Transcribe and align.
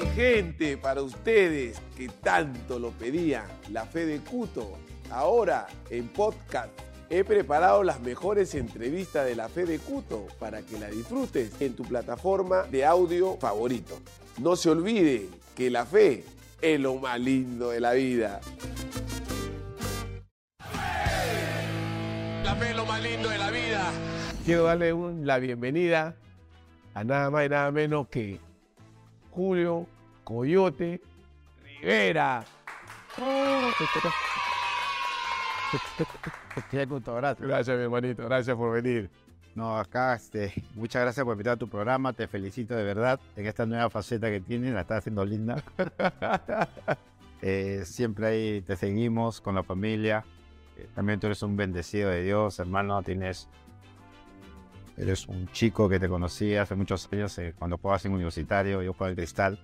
Mi 0.00 0.06
gente, 0.12 0.76
para 0.78 1.02
ustedes 1.02 1.78
que 1.96 2.08
tanto 2.08 2.78
lo 2.78 2.90
pedían, 2.90 3.44
la 3.70 3.84
fe 3.84 4.06
de 4.06 4.18
Cuto, 4.20 4.78
ahora 5.10 5.66
en 5.90 6.08
podcast. 6.08 6.70
He 7.10 7.24
preparado 7.24 7.82
las 7.82 8.00
mejores 8.00 8.54
entrevistas 8.54 9.26
de 9.26 9.34
la 9.34 9.48
fe 9.48 9.66
de 9.66 9.78
Cuto 9.78 10.26
para 10.38 10.62
que 10.62 10.78
la 10.78 10.88
disfrutes 10.88 11.52
en 11.60 11.74
tu 11.74 11.82
plataforma 11.82 12.62
de 12.62 12.84
audio 12.84 13.36
favorito. 13.36 13.98
No 14.38 14.54
se 14.56 14.70
olvide 14.70 15.28
que 15.56 15.70
la 15.70 15.84
fe 15.84 16.24
es 16.62 16.78
lo 16.80 16.94
más 16.96 17.18
lindo 17.20 17.70
de 17.70 17.80
la 17.80 17.92
vida. 17.92 18.40
La 22.44 22.54
fe 22.54 22.70
es 22.70 22.76
lo 22.76 22.86
más 22.86 23.02
lindo 23.02 23.28
de 23.28 23.38
la 23.38 23.50
vida. 23.50 23.90
Quiero 24.46 24.62
darle 24.64 24.92
un- 24.92 25.26
la 25.26 25.38
bienvenida 25.38 26.14
a 26.94 27.04
nada 27.04 27.28
más 27.30 27.44
y 27.46 27.48
nada 27.48 27.70
menos 27.72 28.08
que 28.08 28.38
Julio 29.30 29.86
Coyote 30.24 31.00
Rivera. 31.64 32.44
Gracias, 37.38 37.76
mi 37.76 37.84
hermanito. 37.84 38.24
Gracias 38.24 38.56
por 38.56 38.82
venir. 38.82 39.10
No, 39.54 39.78
acá, 39.78 40.14
este, 40.14 40.52
muchas 40.74 41.02
gracias 41.02 41.24
por 41.24 41.34
invitar 41.34 41.54
a 41.54 41.56
tu 41.56 41.68
programa. 41.68 42.12
Te 42.12 42.28
felicito 42.28 42.74
de 42.74 42.84
verdad 42.84 43.20
en 43.36 43.46
esta 43.46 43.66
nueva 43.66 43.90
faceta 43.90 44.30
que 44.30 44.40
tienes. 44.40 44.72
La 44.72 44.82
estás 44.82 44.98
haciendo 44.98 45.24
linda. 45.24 45.62
Eh, 47.42 47.84
siempre 47.86 48.26
ahí 48.26 48.60
te 48.60 48.76
seguimos 48.76 49.40
con 49.40 49.54
la 49.54 49.62
familia. 49.62 50.26
Eh, 50.76 50.86
también 50.94 51.18
tú 51.18 51.26
eres 51.26 51.42
un 51.42 51.56
bendecido 51.56 52.10
de 52.10 52.22
Dios, 52.22 52.58
hermano. 52.58 53.02
Tienes. 53.02 53.48
Eres 55.00 55.26
un 55.28 55.48
chico 55.48 55.88
que 55.88 55.98
te 55.98 56.10
conocí 56.10 56.54
hace 56.56 56.74
muchos 56.74 57.08
años 57.10 57.38
eh, 57.38 57.54
cuando 57.58 57.78
jugabas 57.78 58.04
en 58.04 58.12
universitario. 58.12 58.82
Yo 58.82 58.92
jugaba 58.92 59.08
en 59.08 59.16
Cristal. 59.16 59.58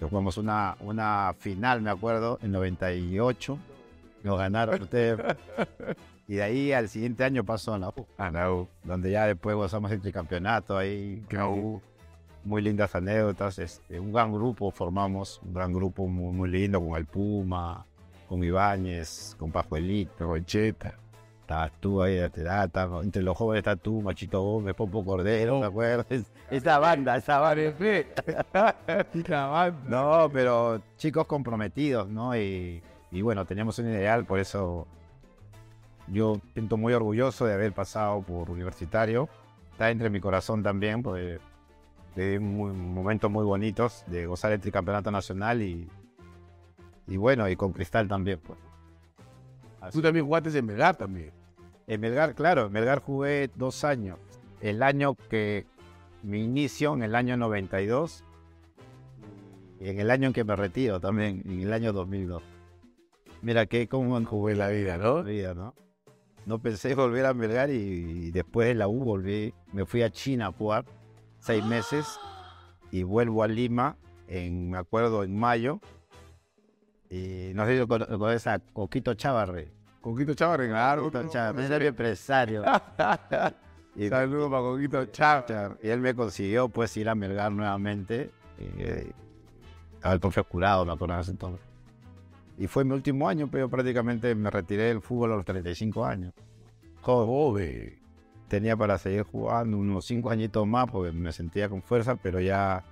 Jugamos 0.00 0.38
una, 0.38 0.78
una 0.80 1.34
final, 1.38 1.82
me 1.82 1.90
acuerdo, 1.90 2.38
en 2.40 2.52
98. 2.52 3.58
Nos 4.22 4.38
ganaron 4.38 4.82
ustedes. 4.82 5.20
Y 6.28 6.34
de 6.34 6.42
ahí 6.42 6.72
al 6.72 6.88
siguiente 6.88 7.22
año 7.22 7.44
pasó 7.44 7.74
a 7.74 7.78
la 7.78 7.90
U. 7.90 8.04
A 8.18 8.32
la 8.32 8.52
U, 8.52 8.66
donde 8.82 9.12
ya 9.12 9.26
después 9.26 9.54
gozamos 9.54 9.92
el 9.92 10.00
tricampeonato 10.00 10.76
ahí. 10.76 11.24
Qué 11.28 11.38
Muy 12.42 12.62
lindas 12.62 12.96
anécdotas. 12.96 13.60
Este, 13.60 14.00
un 14.00 14.12
gran 14.12 14.32
grupo 14.32 14.72
formamos, 14.72 15.40
un 15.44 15.54
gran 15.54 15.72
grupo 15.72 16.08
muy, 16.08 16.34
muy 16.34 16.50
lindo 16.50 16.80
con 16.80 16.96
el 16.96 17.06
Puma, 17.06 17.86
con 18.28 18.42
Ibáñez, 18.42 19.36
con 19.38 19.52
Pajuelito, 19.52 20.26
con 20.26 20.44
Cheta. 20.44 20.98
Estabas 21.46 21.70
tú 21.78 22.02
ahí 22.02 22.16
de 22.16 22.28
Terata, 22.28 22.88
entre 23.04 23.22
los 23.22 23.36
jóvenes 23.36 23.60
estás 23.60 23.78
tú, 23.80 24.02
Machito 24.02 24.42
Gómez, 24.42 24.74
Popo 24.74 25.04
Cordero, 25.04 25.60
¿te 25.60 25.66
acuerdas? 25.66 26.06
Esa 26.50 26.80
banda, 26.80 27.16
esa 27.16 27.38
banda. 29.46 29.78
No, 29.88 30.28
pero 30.32 30.82
chicos 30.96 31.24
comprometidos, 31.28 32.08
¿no? 32.08 32.36
Y, 32.36 32.82
y 33.12 33.22
bueno, 33.22 33.44
teníamos 33.44 33.78
un 33.78 33.86
ideal, 33.90 34.24
por 34.24 34.40
eso 34.40 34.88
yo 36.08 36.40
siento 36.52 36.76
muy 36.76 36.92
orgulloso 36.94 37.46
de 37.46 37.54
haber 37.54 37.72
pasado 37.72 38.22
por 38.22 38.50
universitario. 38.50 39.28
Está 39.70 39.90
entre 39.92 40.10
mi 40.10 40.18
corazón 40.20 40.64
también, 40.64 41.00
porque 41.00 41.38
muy- 42.40 42.72
momentos 42.72 43.30
muy 43.30 43.44
bonitos 43.44 44.02
de 44.08 44.26
gozar 44.26 44.50
el 44.50 44.60
tricampeonato 44.60 45.12
nacional 45.12 45.62
y, 45.62 45.88
y 47.06 47.16
bueno, 47.16 47.48
y 47.48 47.54
con 47.54 47.72
Cristal 47.72 48.08
también, 48.08 48.40
pues. 48.44 48.58
Tú 49.92 50.02
también 50.02 50.26
jugaste 50.26 50.56
en 50.58 50.66
Melgar 50.66 50.96
también. 50.96 51.30
En 51.86 52.00
Melgar, 52.00 52.34
claro, 52.34 52.66
en 52.66 52.72
Melgar 52.72 53.00
jugué 53.00 53.50
dos 53.54 53.84
años. 53.84 54.18
El 54.60 54.82
año 54.82 55.14
que 55.30 55.66
mi 56.22 56.42
inicio, 56.42 56.94
en 56.94 57.02
el 57.02 57.14
año 57.14 57.36
92, 57.36 58.24
y 59.80 59.88
en 59.90 60.00
el 60.00 60.10
año 60.10 60.28
en 60.28 60.32
que 60.32 60.42
me 60.44 60.56
retiro 60.56 61.00
también, 61.00 61.42
en 61.46 61.60
el 61.60 61.72
año 61.72 61.92
2002. 61.92 62.42
Mira 63.42 63.66
que 63.66 63.86
cómo 63.86 64.20
jugué 64.24 64.54
la 64.56 64.68
vida, 64.68 64.96
¿no? 64.98 65.22
Vida, 65.22 65.54
¿no? 65.54 65.74
No 66.46 66.58
pensé 66.60 66.94
volver 66.94 67.26
a 67.26 67.34
Melgar 67.34 67.70
y, 67.70 67.74
y 67.74 68.30
después 68.30 68.68
de 68.68 68.74
la 68.74 68.88
U 68.88 69.04
volví, 69.04 69.52
me 69.72 69.84
fui 69.84 70.02
a 70.02 70.10
China 70.10 70.46
a 70.46 70.52
jugar 70.52 70.84
seis 71.38 71.64
meses 71.64 72.18
y 72.90 73.02
vuelvo 73.02 73.42
a 73.42 73.48
Lima, 73.48 73.96
en, 74.28 74.70
me 74.70 74.78
acuerdo, 74.78 75.22
en 75.22 75.36
mayo. 75.38 75.80
Y 77.10 77.52
no 77.54 77.66
sé 77.66 77.72
si 77.74 77.78
lo 77.78 77.86
cono- 77.86 78.06
lo 78.08 78.18
conoces 78.18 78.46
a 78.46 78.58
Coquito 78.58 79.14
Chavarre. 79.14 79.70
Coquito 80.06 80.34
Chávez, 80.34 80.68
claro. 80.68 81.02
Coquito 81.02 81.28
Chavarre, 81.28 81.66
era 81.66 81.78
mi 81.80 81.86
empresario. 81.86 82.62
Saludos 84.08 84.50
para 84.50 84.62
Coquito 84.62 85.06
Chávez. 85.06 85.72
Y 85.82 85.88
él 85.88 86.00
me 86.00 86.14
consiguió 86.14 86.68
pues 86.68 86.96
ir 86.96 87.08
a 87.08 87.16
Melgar 87.16 87.50
nuevamente. 87.50 88.30
eh, 88.56 89.10
el 90.04 90.20
profe 90.20 90.44
Curado, 90.44 90.84
me 90.84 90.92
acuerdo 90.92 91.20
entonces. 91.28 91.60
Y 92.56 92.68
fue 92.68 92.84
mi 92.84 92.92
último 92.92 93.28
año, 93.28 93.48
pero 93.50 93.68
prácticamente 93.68 94.32
me 94.36 94.48
retiré 94.48 94.84
del 94.84 95.00
fútbol 95.00 95.32
a 95.32 95.36
los 95.36 95.44
35 95.44 96.04
años. 96.04 96.32
Joven. 97.00 97.98
Tenía 98.46 98.76
para 98.76 98.98
seguir 98.98 99.24
jugando 99.24 99.76
unos 99.76 100.04
5 100.04 100.30
añitos 100.30 100.68
más 100.68 100.88
porque 100.88 101.10
me 101.10 101.32
sentía 101.32 101.68
con 101.68 101.82
fuerza, 101.82 102.14
pero 102.14 102.38
ya 102.40 102.84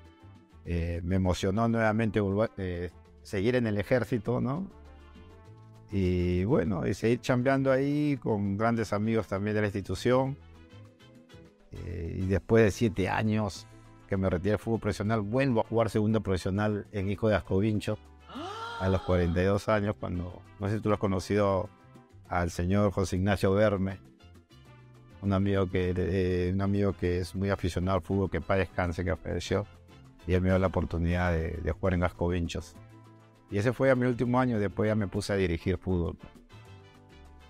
eh, 0.65 1.01
me 1.05 1.15
emocionó 1.15 1.69
nuevamente 1.69 2.19
volver, 2.19 2.51
eh, 2.57 2.91
seguir 3.23 3.55
en 3.55 3.69
el 3.69 3.79
ejército, 3.79 4.41
¿no? 4.41 4.67
Y 5.91 6.45
bueno, 6.45 6.87
y 6.87 6.95
seguir 6.95 7.21
chambeando 7.21 7.71
ahí 7.71 8.19
con 8.21 8.57
grandes 8.57 8.93
amigos 8.93 9.29
también 9.29 9.55
de 9.55 9.61
la 9.61 9.67
institución. 9.69 10.37
Eh, 11.73 12.21
y 12.23 12.27
después 12.27 12.65
de 12.65 12.71
siete 12.71 13.09
años 13.09 13.67
que 14.09 14.17
me 14.17 14.29
retiré 14.29 14.51
del 14.51 14.59
fútbol 14.59 14.81
profesional, 14.81 15.21
vuelvo 15.21 15.61
a 15.61 15.65
jugar 15.65 15.91
segundo 15.91 16.21
profesional 16.21 16.87
en 16.93 17.11
Hijo 17.11 17.29
de 17.29 17.37
Ascovincho 17.37 17.99
a 18.81 18.89
los 18.89 19.03
42 19.03 19.69
años, 19.69 19.97
cuando, 19.99 20.43
no 20.59 20.69
sé 20.69 20.77
si 20.77 20.81
tú 20.81 20.89
lo 20.89 20.95
has 20.95 21.01
conocido 21.01 21.69
al 22.29 22.51
señor 22.51 22.93
José 22.93 23.17
Ignacio 23.17 23.53
Verme, 23.53 23.99
un 25.23 25.33
amigo 25.33 25.69
que, 25.71 25.95
eh, 25.97 26.51
un 26.53 26.61
amigo 26.61 26.93
que 26.93 27.21
es 27.21 27.35
muy 27.35 27.51
aficionado 27.51 27.99
al 27.99 28.03
fútbol, 28.03 28.31
que 28.31 28.41
para 28.41 28.61
descanse, 28.61 29.05
que 29.05 29.17
falleció, 29.17 29.67
y 30.27 30.35
él 30.35 30.43
me 30.43 30.49
dio 30.51 30.59
la 30.59 30.67
oportunidad 30.67 31.33
de, 31.33 31.53
de 31.63 31.73
jugar 31.73 31.95
en 31.95 32.05
Ascovinchos. 32.05 32.75
Y 33.55 33.59
ese 33.59 33.73
fue 33.73 33.89
a 33.89 33.95
mi 33.95 34.05
último 34.05 34.41
año, 34.41 34.59
después 34.59 34.89
ya 34.89 34.97
me 34.97 35.07
puse 35.07 35.33
a 35.33 35.37
dirigir 35.37 35.79
fútbol. 35.79 36.17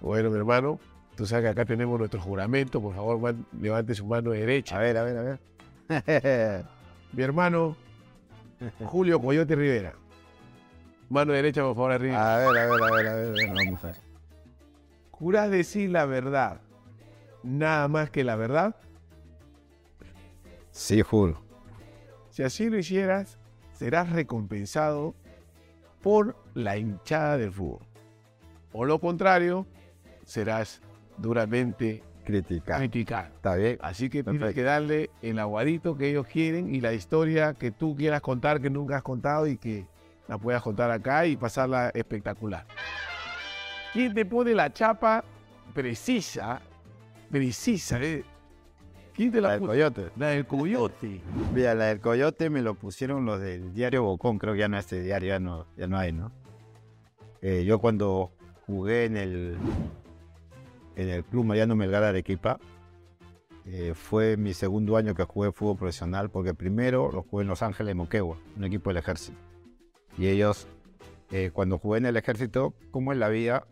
Bueno, 0.02 0.28
mi 0.28 0.36
hermano, 0.36 0.78
tú 1.16 1.24
sabes 1.24 1.44
que 1.44 1.48
acá 1.48 1.64
tenemos 1.64 1.98
nuestro 1.98 2.20
juramento. 2.20 2.78
Por 2.82 2.94
favor, 2.94 3.18
man- 3.18 3.46
levante 3.58 3.94
su 3.94 4.04
mano 4.04 4.32
derecha. 4.32 4.76
A 4.76 4.80
ver, 4.80 4.98
a 4.98 5.02
ver, 5.02 5.16
a 5.16 5.22
ver. 5.22 6.64
Mi 7.14 7.22
hermano, 7.22 7.74
Julio 8.84 9.18
Coyote 9.18 9.56
Rivera. 9.56 9.94
Mano 11.08 11.32
derecha, 11.32 11.62
por 11.62 11.74
favor, 11.74 11.92
arriba. 11.92 12.34
A 12.34 12.38
ver, 12.38 12.48
a 12.48 12.50
ver, 12.52 12.82
a 12.82 12.90
ver, 12.90 13.06
a 13.06 13.14
ver, 13.14 13.28
a 13.28 13.32
ver, 13.32 13.54
vamos 13.64 13.82
a 13.84 13.86
ver. 13.86 13.96
¿Jurás 15.10 15.50
decir 15.50 15.88
la 15.88 16.04
verdad? 16.04 16.60
Nada 17.42 17.88
más 17.88 18.10
que 18.10 18.24
la 18.24 18.36
verdad. 18.36 18.76
Sí, 20.70 21.00
juro. 21.00 21.40
Si 22.28 22.42
así 22.42 22.68
lo 22.68 22.76
hicieras, 22.76 23.38
serás 23.72 24.10
recompensado 24.10 25.14
por 26.04 26.36
la 26.52 26.76
hinchada 26.76 27.38
del 27.38 27.50
fútbol. 27.50 27.80
O 28.74 28.84
lo 28.84 29.00
contrario, 29.00 29.66
serás 30.26 30.82
duramente 31.16 32.02
Criticar. 32.26 32.78
criticado. 32.78 33.34
Está 33.34 33.54
bien. 33.54 33.78
Así 33.80 34.10
que 34.10 34.22
tienes 34.22 34.54
que 34.54 34.62
darle 34.62 35.08
el 35.22 35.38
aguadito 35.38 35.96
que 35.96 36.10
ellos 36.10 36.26
quieren 36.26 36.74
y 36.74 36.82
la 36.82 36.92
historia 36.92 37.54
que 37.54 37.70
tú 37.70 37.96
quieras 37.96 38.20
contar 38.20 38.60
que 38.60 38.68
nunca 38.68 38.96
has 38.96 39.02
contado 39.02 39.46
y 39.46 39.56
que 39.56 39.86
la 40.28 40.36
puedas 40.36 40.62
contar 40.62 40.90
acá 40.90 41.26
y 41.26 41.38
pasarla 41.38 41.90
espectacular. 41.94 42.66
¿Quién 43.94 44.12
te 44.12 44.26
pone 44.26 44.52
la 44.52 44.70
chapa 44.70 45.24
precisa? 45.72 46.60
Precisa, 47.30 47.98
¿eh? 48.02 48.24
¿Quién 49.14 49.30
te 49.30 49.40
La 49.40 49.48
la, 49.48 49.54
del 49.54 49.66
coyote. 49.66 50.10
La 50.16 50.28
del 50.28 50.46
coyote. 50.46 51.20
Mira, 51.54 51.74
la 51.74 51.86
del 51.86 52.00
coyote 52.00 52.50
me 52.50 52.62
lo 52.62 52.74
pusieron 52.74 53.24
los 53.24 53.40
del 53.40 53.72
diario 53.72 54.02
Bocón, 54.02 54.38
creo 54.38 54.54
que 54.54 54.60
ya 54.60 54.68
no 54.68 54.76
este 54.76 55.02
diario, 55.02 55.28
ya 55.28 55.38
no, 55.38 55.66
ya 55.76 55.86
no 55.86 55.98
hay, 55.98 56.12
¿no? 56.12 56.32
Eh, 57.40 57.64
yo 57.64 57.78
cuando 57.78 58.32
jugué 58.66 59.04
en 59.04 59.16
el 59.16 59.58
en 60.96 61.08
el 61.08 61.24
Club 61.24 61.44
Mariano 61.44 61.76
Melgar 61.76 62.02
de 62.02 62.08
Arequipa, 62.08 62.58
eh, 63.66 63.92
fue 63.94 64.36
mi 64.36 64.52
segundo 64.52 64.96
año 64.96 65.14
que 65.14 65.24
jugué 65.24 65.52
fútbol 65.52 65.76
profesional, 65.76 66.30
porque 66.30 66.54
primero 66.54 67.10
lo 67.12 67.22
jugué 67.22 67.42
en 67.42 67.48
Los 67.48 67.62
Ángeles 67.62 67.90
de 67.90 67.94
Moquegua, 67.94 68.38
un 68.56 68.64
equipo 68.64 68.90
del 68.90 68.98
ejército. 68.98 69.38
Y 70.18 70.28
ellos, 70.28 70.68
eh, 71.30 71.50
cuando 71.52 71.78
jugué 71.78 71.98
en 71.98 72.06
el 72.06 72.16
ejército, 72.16 72.74
como 72.90 73.12
en 73.12 73.20
la 73.20 73.28
vida, 73.28 73.66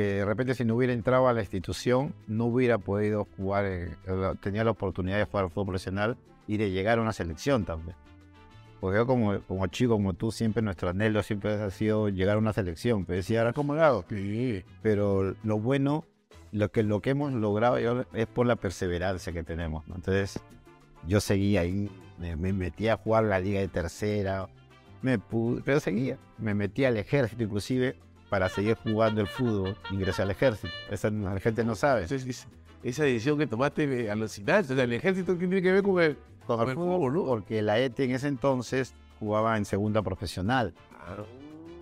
que 0.00 0.14
de 0.14 0.24
repente 0.24 0.54
si 0.54 0.64
no 0.64 0.76
hubiera 0.76 0.92
entrado 0.92 1.28
a 1.28 1.32
la 1.32 1.40
institución, 1.40 2.14
no 2.26 2.46
hubiera 2.46 2.78
podido 2.78 3.26
jugar, 3.36 3.66
en- 3.66 3.96
tenía 4.40 4.64
la 4.64 4.70
oportunidad 4.70 5.18
de 5.18 5.24
jugar 5.24 5.50
fútbol 5.50 5.66
profesional 5.66 6.16
y 6.46 6.56
de 6.56 6.70
llegar 6.70 6.98
a 6.98 7.02
una 7.02 7.12
selección 7.12 7.64
también. 7.64 7.96
Porque 8.80 8.96
yo 8.96 9.06
como, 9.06 9.40
como 9.42 9.66
chico, 9.66 9.92
como 9.92 10.14
tú, 10.14 10.32
siempre 10.32 10.62
nuestro 10.62 10.88
anhelo 10.88 11.22
siempre 11.22 11.52
ha 11.52 11.68
sido 11.70 12.08
llegar 12.08 12.36
a 12.36 12.38
una 12.38 12.54
selección. 12.54 13.04
Pero 13.04 13.18
decía, 13.18 13.40
ahora 13.40 13.52
cómo 13.52 13.74
hago. 13.74 14.06
Sí. 14.08 14.64
Pero 14.80 15.34
lo 15.44 15.58
bueno, 15.58 16.06
lo 16.50 16.70
que, 16.70 16.82
lo 16.82 17.00
que 17.02 17.10
hemos 17.10 17.32
logrado 17.34 17.78
yo- 17.78 18.06
es 18.14 18.26
por 18.26 18.46
la 18.46 18.56
perseverancia 18.56 19.34
que 19.34 19.42
tenemos. 19.42 19.86
¿no? 19.86 19.96
Entonces, 19.96 20.40
yo 21.06 21.20
seguí 21.20 21.58
ahí, 21.58 21.90
me, 22.18 22.36
me 22.36 22.54
metí 22.54 22.88
a 22.88 22.96
jugar 22.96 23.24
la 23.24 23.38
liga 23.38 23.60
de 23.60 23.68
tercera, 23.68 24.48
Me 25.02 25.18
pude, 25.18 25.62
pero 25.62 25.78
seguía. 25.80 26.16
Me 26.38 26.54
metí 26.54 26.84
al 26.86 26.96
ejército 26.96 27.42
inclusive 27.42 27.96
para 28.30 28.48
seguir 28.48 28.76
jugando 28.82 29.20
el 29.20 29.26
fútbol. 29.26 29.76
Ingresé 29.90 30.22
al 30.22 30.30
ejército. 30.30 30.72
Esa 30.90 31.10
la 31.10 31.38
gente 31.40 31.62
no 31.64 31.74
sabe. 31.74 32.02
Entonces, 32.04 32.26
es- 32.26 32.48
esa 32.82 33.04
decisión 33.04 33.36
que 33.36 33.46
tomaste 33.46 33.86
me 33.86 34.08
alucinante. 34.08 34.72
O 34.72 34.76
sea, 34.76 34.84
el 34.84 34.92
ejército 34.94 35.34
¿qué 35.34 35.40
tiene 35.46 35.60
que 35.60 35.70
ver 35.72 35.82
con 35.82 36.00
el, 36.02 36.16
Con 36.46 36.66
el 36.66 36.74
fútbol, 36.74 37.12
¿no? 37.12 37.24
porque 37.26 37.60
la 37.60 37.78
ETE 37.78 38.04
en 38.04 38.12
ese 38.12 38.28
entonces 38.28 38.94
jugaba 39.18 39.58
en 39.58 39.66
segunda 39.66 40.00
profesional 40.00 40.72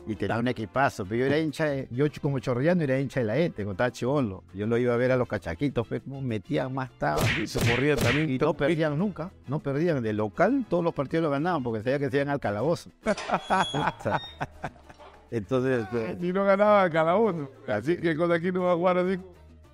y 0.08 0.16
tenía 0.16 0.38
un 0.38 0.48
equipazo. 0.48 1.04
Pero 1.04 1.20
yo 1.20 1.26
era 1.26 1.38
hincha, 1.38 1.66
de- 1.66 1.86
yo 1.92 2.06
como 2.20 2.38
chorrillano 2.40 2.82
era 2.82 2.98
hincha 2.98 3.20
de 3.20 3.26
la 3.26 3.36
ETE, 3.36 3.62
estaba 3.62 3.92
chivolo. 3.92 4.42
Yo 4.54 4.66
lo 4.66 4.76
iba 4.76 4.92
a 4.92 4.96
ver 4.96 5.12
a 5.12 5.16
los 5.16 5.28
cachaquitos, 5.28 5.86
pues 5.86 6.00
como 6.02 6.20
metían 6.20 6.74
más 6.74 6.90
tabas. 6.98 7.24
Se 7.46 7.60
corría 7.60 7.94
también. 7.94 8.28
Y 8.30 8.38
no 8.38 8.54
perdían 8.54 8.98
nunca, 8.98 9.30
no 9.46 9.60
perdían. 9.60 10.02
De 10.02 10.12
local 10.14 10.66
todos 10.68 10.82
los 10.82 10.94
partidos 10.94 11.22
lo 11.24 11.30
ganaban 11.30 11.62
porque 11.62 11.82
sabía 11.84 11.98
que 12.00 12.10
se 12.10 12.16
iban 12.16 12.30
al 12.30 12.40
calabozo. 12.40 12.90
Entonces, 15.30 15.86
eh, 15.92 16.16
Y 16.20 16.32
no 16.32 16.44
ganaba 16.44 16.88
cada 16.90 17.16
uno. 17.16 17.50
Así 17.66 17.96
que 17.96 18.16
con 18.16 18.32
aquí 18.32 18.50
no 18.50 18.62
va 18.62 18.72
a 18.72 18.76
jugar 18.76 18.98
así. 18.98 19.18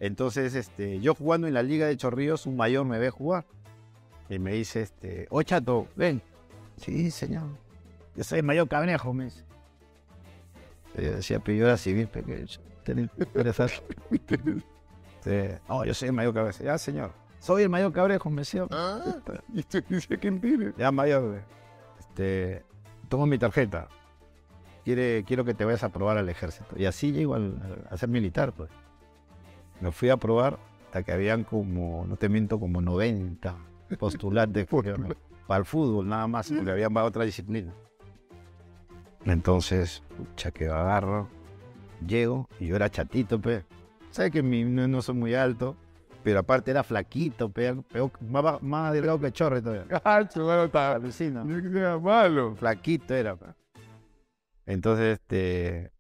entonces 0.01 0.55
este, 0.55 1.01
yo 1.01 1.15
jugando 1.15 1.47
en 1.47 1.55
la 1.55 1.62
Liga 1.62 1.87
de 1.87 1.97
Chorrillos, 1.97 2.47
un 2.47 2.56
mayor 2.56 2.85
me 2.85 2.99
ve 2.99 3.11
jugar. 3.11 3.45
Y 4.29 4.39
me 4.39 4.53
dice, 4.53 4.83
este, 4.83 5.27
oh 5.31 5.43
chato, 5.43 5.87
ven. 5.97 6.23
Sí, 6.77 7.11
señor. 7.11 7.45
Yo 8.17 8.25
soy 8.25 8.41
el 8.41 8.45
mayor 8.45 8.69
cabrejo, 8.69 9.12
me 9.12 9.25
dice. 9.25 9.45
Yo 10.97 11.12
decía, 11.17 11.41
pero 11.41 11.59
yo 11.59 11.67
era 11.67 11.77
civil, 11.77 12.07
pequeño. 12.09 12.47
Tenés 12.85 13.11
que. 13.11 14.61
No, 15.69 15.85
yo 15.87 15.95
soy 15.95 16.09
el 16.09 16.15
mayor 16.15 16.35
cabrejo. 16.35 16.62
Ya, 16.62 16.77
señor. 16.77 17.12
Soy 17.39 17.62
el 17.62 17.69
mayor 17.71 17.93
cabrejo, 17.93 18.31
me 18.31 18.43
decía. 18.43 18.67
Y 19.55 19.62
tú 19.62 19.83
dices 19.89 20.07
que 20.07 20.31
tiene. 20.31 20.73
Ya, 20.77 20.91
mayor, 20.91 21.43
este, 21.99 22.65
toma 23.09 23.27
mi 23.27 23.39
tarjeta. 23.39 23.89
Quiere, 24.85 25.25
quiero 25.27 25.45
que 25.45 25.55
te 25.55 25.65
vayas 25.65 25.83
a 25.85 25.89
probar 25.91 26.19
al 26.19 26.29
ejército. 26.29 26.75
Y 26.77 26.85
así 26.85 27.13
llego 27.13 27.35
al- 27.35 27.87
a 27.91 27.97
ser 27.97 28.09
militar, 28.09 28.53
pues. 28.53 28.71
Me 29.81 29.91
fui 29.93 30.11
a 30.11 30.17
probar 30.17 30.59
hasta 30.87 31.03
que 31.03 31.13
habían 31.13 31.45
como, 31.45 32.05
no 32.07 32.17
te 32.17 32.29
miento, 32.29 32.61
como 32.61 32.81
90 32.81 33.57
postulantes 33.99 34.67
para 35.47 35.59
el 35.59 35.65
fútbol, 35.65 36.09
nada 36.09 36.27
más, 36.27 36.51
porque 36.51 36.71
habían 36.71 36.93
para 36.93 37.07
otra 37.07 37.25
disciplina. 37.25 37.73
Entonces, 39.25 40.03
pucha, 40.17 40.51
que 40.51 40.67
agarro, 40.69 41.29
llego, 42.07 42.49
y 42.61 42.67
yo 42.67 42.77
era 42.77 42.91
chatito, 42.91 43.41
pues. 43.41 43.65
Sabes 44.11 44.31
que 44.31 44.43
mi, 44.43 44.65
no, 44.65 44.87
no 44.87 45.03
soy 45.03 45.15
muy 45.15 45.35
alto, 45.35 45.77
pero 46.23 46.41
aparte 46.41 46.71
era 46.71 46.83
flaquito, 46.85 47.49
pe, 47.51 47.75
peor- 47.75 48.13
más, 48.21 48.63
más 48.63 48.93
delgado 48.93 49.19
que 49.19 49.33
chorre 49.33 49.61
todavía. 49.63 49.87
Sea 51.73 51.99
malo. 51.99 52.55
Flaquito 52.55 53.15
era. 53.15 53.35
pe. 53.35 53.47
Entonces, 54.66 55.19
este, 55.20 55.93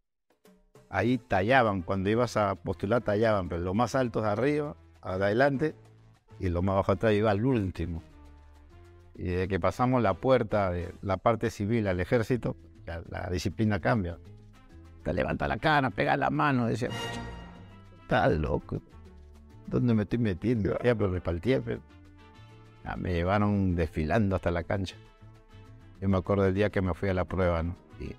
ahí 0.88 1.18
tallaban, 1.18 1.82
cuando 1.82 2.10
ibas 2.10 2.36
a 2.36 2.54
postular 2.54 3.02
tallaban, 3.02 3.48
pero 3.48 3.60
los 3.60 3.74
más 3.74 3.94
altos 3.94 4.24
arriba, 4.24 4.76
adelante, 5.02 5.74
y 6.40 6.48
los 6.48 6.62
más 6.62 6.76
bajos 6.76 6.96
atrás 6.96 7.12
iba 7.12 7.30
al 7.30 7.44
último. 7.44 8.02
Y 9.14 9.24
desde 9.24 9.48
que 9.48 9.60
pasamos 9.60 10.02
la 10.02 10.14
puerta 10.14 10.70
de 10.70 10.92
la 11.02 11.16
parte 11.16 11.50
civil 11.50 11.86
al 11.86 12.00
ejército, 12.00 12.56
la 13.08 13.28
disciplina 13.30 13.80
cambia. 13.80 14.18
Te 15.04 15.12
levanta 15.12 15.46
la 15.46 15.58
cara, 15.58 15.90
pega 15.90 16.16
la 16.16 16.30
mano, 16.30 16.66
decía, 16.66 16.88
está 18.02 18.28
loco. 18.28 18.80
¿Dónde 19.66 19.94
me 19.94 20.02
estoy 20.02 20.18
metiendo? 20.18 20.78
Ya, 20.82 20.94
pero 20.94 21.10
me 21.10 21.20
palteé, 21.20 21.60
pero- 21.60 21.80
Ya, 22.84 22.96
me 22.96 23.12
llevaron 23.12 23.74
desfilando 23.74 24.36
hasta 24.36 24.50
la 24.50 24.62
cancha. 24.64 24.96
Yo 26.00 26.08
me 26.08 26.16
acuerdo 26.18 26.44
del 26.44 26.54
día 26.54 26.70
que 26.70 26.82
me 26.82 26.94
fui 26.94 27.08
a 27.08 27.14
la 27.14 27.24
prueba, 27.24 27.62
¿no? 27.62 27.76
Y, 28.00 28.14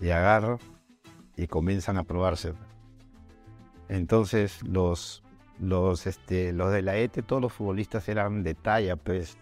y 0.00 0.10
agarro 0.10 0.58
y 1.36 1.46
comienzan 1.46 1.96
a 1.98 2.04
probarse. 2.04 2.52
Entonces 3.88 4.62
los, 4.62 5.22
los, 5.58 6.06
este, 6.06 6.52
los 6.52 6.72
de 6.72 6.82
la 6.82 6.96
ETE, 6.96 7.22
todos 7.22 7.40
los 7.42 7.52
futbolistas 7.52 8.08
eran 8.08 8.42
de 8.42 8.54
talla, 8.54 8.96
pues, 8.96 9.38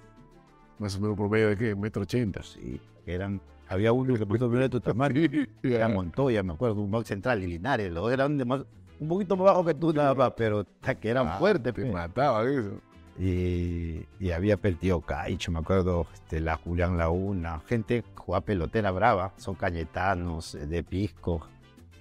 Más 0.79 0.97
o 0.97 1.01
menos 1.01 1.17
promedio 1.17 1.49
de 1.49 1.57
qué? 1.57 1.75
Metro 1.75 2.03
ochenta. 2.03 2.43
sí, 2.43 2.81
eran, 3.07 3.41
había 3.69 3.93
uno 3.93 4.15
que 4.15 4.27
puso 4.27 4.49
de 4.49 4.69
tu 4.69 4.81
tamaño, 4.81 5.21
era 5.63 5.89
Ya. 5.89 5.95
Montoya, 5.95 6.43
me 6.43 6.53
acuerdo, 6.53 6.81
un 6.81 6.91
box 6.91 7.09
central 7.09 7.43
y 7.43 7.47
Linares, 7.47 7.91
los 7.93 8.05
dos 8.05 8.13
eran 8.13 8.37
de 8.39 8.45
más, 8.45 8.65
un 9.01 9.09
poquito 9.09 9.37
más 9.37 9.47
bajo 9.47 9.65
que 9.65 9.75
tú 9.75 9.93
nada 9.93 10.15
más, 10.15 10.33
pero 10.37 10.65
que 11.01 11.09
eran 11.09 11.27
Ah, 11.29 11.37
fuertes, 11.39 11.75
Te 11.75 11.81
pues. 11.83 11.93
mataba 11.93 12.49
eso. 12.49 12.81
Y, 13.19 14.07
había 14.31 14.59
tío 14.59 15.01
Caicho, 15.01 15.51
me 15.51 15.61
acuerdo, 15.61 16.07
este, 16.13 16.41
la 16.41 16.57
Julián 16.57 16.99
Launa, 16.99 17.61
gente 17.67 18.05
jugaba 18.15 18.45
pelotera 18.45 18.91
brava, 18.91 19.33
son 19.39 19.55
cañetanos, 19.55 20.55
eh, 20.55 20.67
de 20.67 20.83
pisco, 20.83 21.47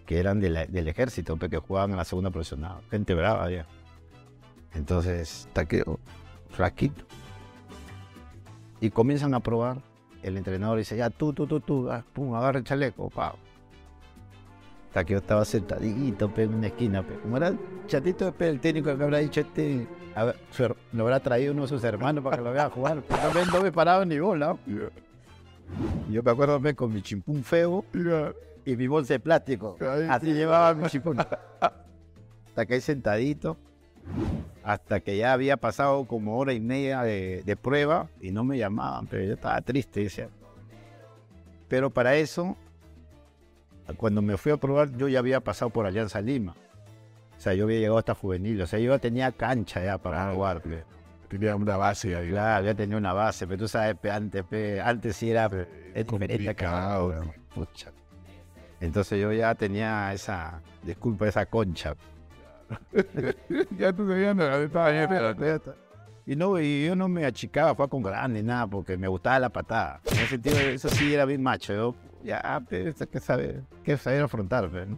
que 0.05 0.19
eran 0.19 0.39
del 0.39 0.87
ejército, 0.87 1.37
que 1.37 1.57
jugaban 1.57 1.91
en 1.91 1.97
la 1.97 2.05
segunda 2.05 2.31
profesional, 2.31 2.81
gente 2.91 3.13
brava 3.13 3.49
ya. 3.49 3.65
Entonces, 4.73 5.47
taqueo, 5.53 5.99
flaquito. 6.49 7.05
Y 8.81 8.89
comienzan 8.89 9.33
a 9.33 9.39
probar, 9.39 9.81
el 10.21 10.37
entrenador 10.37 10.77
dice, 10.77 10.97
ya 10.97 11.09
tú, 11.09 11.31
tú, 11.31 11.47
tú, 11.47 11.61
tú, 11.61 11.89
ah, 11.89 12.03
pum, 12.13 12.35
agarra 12.35 12.59
el 12.59 12.65
chaleco, 12.65 13.09
pa. 13.09 13.35
Hasta 14.87 15.05
que 15.05 15.13
yo 15.13 15.19
estaba 15.19 15.45
sentadito 15.45 16.31
en 16.35 16.53
una 16.53 16.67
esquina. 16.67 17.03
pe. 17.03 17.15
Como 17.19 17.37
era 17.37 17.53
chatito, 17.87 18.31
pe, 18.33 18.49
el 18.49 18.59
técnico 18.59 18.95
que 18.95 19.03
habrá 19.03 19.19
dicho 19.19 19.41
este, 19.41 19.87
a 20.15 20.23
ver, 20.23 20.35
lo 20.93 21.03
habrá 21.03 21.19
traído 21.19 21.51
uno 21.53 21.63
de 21.63 21.67
sus 21.67 21.83
hermanos 21.83 22.23
para 22.23 22.37
que 22.37 22.43
lo 22.43 22.51
vea 22.53 22.69
jugar. 22.69 23.01
pe. 23.01 23.13
No 23.21 23.33
me, 23.33 23.45
no 23.45 23.61
me 23.63 23.71
paraba 23.71 24.05
ni 24.05 24.17
bola. 24.19 24.57
Yo 26.09 26.23
me 26.23 26.31
acuerdo 26.31 26.61
con 26.75 26.93
mi 26.93 27.01
chimpún 27.01 27.43
feo 27.43 27.83
Ya. 27.93 28.31
y 28.65 28.75
mi 28.77 28.87
bolsa 28.87 29.13
de 29.15 29.19
plástico. 29.19 29.75
Ay, 29.81 30.07
Así 30.09 30.33
llevaba 30.33 30.73
mi 30.73 30.87
chimpún. 30.87 31.17
Hasta 31.19 32.65
que 32.65 32.75
ahí 32.75 32.81
sentadito, 32.81 33.57
hasta 34.63 34.99
que 35.01 35.17
ya 35.17 35.33
había 35.33 35.57
pasado 35.57 36.05
como 36.05 36.37
hora 36.37 36.53
y 36.53 36.59
media 36.61 37.01
de, 37.03 37.43
de 37.45 37.55
prueba 37.57 38.07
y 38.21 38.31
no 38.31 38.43
me 38.43 38.57
llamaban, 38.57 39.07
pero 39.07 39.23
yo 39.25 39.33
estaba 39.33 39.59
triste. 39.61 40.01
decía. 40.01 40.29
Pero 41.67 41.89
para 41.89 42.15
eso, 42.15 42.55
cuando 43.97 44.21
me 44.21 44.37
fui 44.37 44.51
a 44.53 44.57
probar, 44.57 44.95
yo 44.95 45.07
ya 45.09 45.19
había 45.19 45.41
pasado 45.41 45.69
por 45.71 45.85
Alianza 45.85 46.21
Lima. 46.21 46.55
O 47.37 47.41
sea, 47.41 47.53
yo 47.53 47.65
había 47.65 47.79
llegado 47.79 47.97
hasta 47.97 48.15
juvenil, 48.15 48.61
o 48.61 48.67
sea, 48.67 48.79
yo 48.79 48.91
ya 48.93 48.99
tenía 48.99 49.31
cancha 49.31 49.83
ya 49.83 49.97
para 49.97 50.33
jugar. 50.33 50.61
pe. 50.61 50.83
Tenía 51.27 51.55
una 51.55 51.75
base 51.77 52.15
ahí. 52.15 52.29
Claro, 52.29 52.65
ya 52.65 52.73
tenía 52.75 52.97
una 52.97 53.13
base, 53.13 53.45
pero 53.47 53.59
tú 53.59 53.67
sabes, 53.67 53.95
pe, 53.95 54.09
antes, 54.11 54.43
pe, 54.43 54.79
antes 54.81 55.15
sí 55.15 55.31
era 55.31 55.49
es 55.93 56.07
diferente 56.07 56.49
acá. 56.49 56.99
Pucha. 57.53 57.91
Entonces 58.79 59.19
yo 59.21 59.31
ya 59.31 59.53
tenía 59.55 60.13
esa, 60.13 60.61
disculpa, 60.83 61.27
esa 61.27 61.45
concha. 61.45 61.95
ya 63.77 63.93
tú 63.93 64.07
sabías, 64.07 64.35
no, 64.35 64.43
estaba 64.55 64.89
bien, 64.91 65.07
pero- 65.09 65.75
Y 66.25 66.35
no, 66.35 66.59
y 66.59 66.85
yo 66.87 66.95
no 66.95 67.07
me 67.07 67.25
achicaba, 67.25 67.75
fue 67.75 67.87
con 67.87 68.01
grande, 68.01 68.41
nada, 68.41 68.67
porque 68.67 68.97
me 68.97 69.07
gustaba 69.07 69.39
la 69.39 69.49
patada. 69.49 70.01
En 70.05 70.13
ese 70.17 70.27
sentido, 70.27 70.57
eso 70.59 70.89
sí 70.89 71.13
era 71.13 71.25
bien 71.25 71.43
macho. 71.43 71.73
Yo, 71.73 71.95
ya, 72.23 72.61
pero 72.67 72.91
hay 72.99 73.07
que 73.07 73.19
saber, 73.19 73.63
que 73.83 73.97
saber 73.97 74.23
afrontar, 74.23 74.71
¿no? 74.71 74.97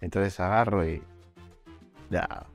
Entonces 0.00 0.38
agarro 0.40 0.86
y 0.88 1.02
ya, 2.10 2.46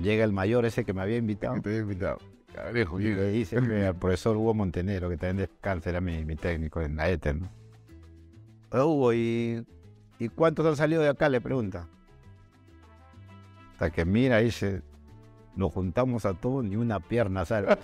llega 0.00 0.24
el 0.24 0.32
mayor 0.32 0.64
ese 0.64 0.84
que 0.84 0.92
me 0.94 1.02
había 1.02 1.16
invitado. 1.18 1.54
que 1.54 1.60
te 1.60 1.68
había 1.70 1.80
invitado. 1.82 2.18
Cabrejo, 2.54 3.00
Y 3.00 3.04
le 3.14 3.30
dice 3.30 3.56
que 3.60 3.86
al 3.86 3.96
profesor 3.96 4.36
Hugo 4.36 4.54
Montenegro, 4.54 5.08
que 5.08 5.16
también 5.16 5.38
descansa, 5.48 5.90
era 5.90 6.00
mi, 6.00 6.24
mi 6.24 6.36
técnico 6.36 6.80
en 6.82 6.96
la 6.96 7.08
ETER, 7.08 7.36
Hugo, 8.72 9.12
¿y, 9.12 9.64
¿y 10.18 10.28
cuántos 10.28 10.64
han 10.66 10.76
salido 10.76 11.02
de 11.02 11.08
acá? 11.08 11.28
Le 11.28 11.40
pregunta. 11.40 11.88
Hasta 13.72 13.90
que 13.90 14.04
mira, 14.04 14.38
dice, 14.38 14.82
nos 15.56 15.72
juntamos 15.72 16.24
a 16.24 16.34
todos, 16.34 16.64
ni 16.64 16.76
una 16.76 17.00
pierna 17.00 17.44
sale. 17.44 17.68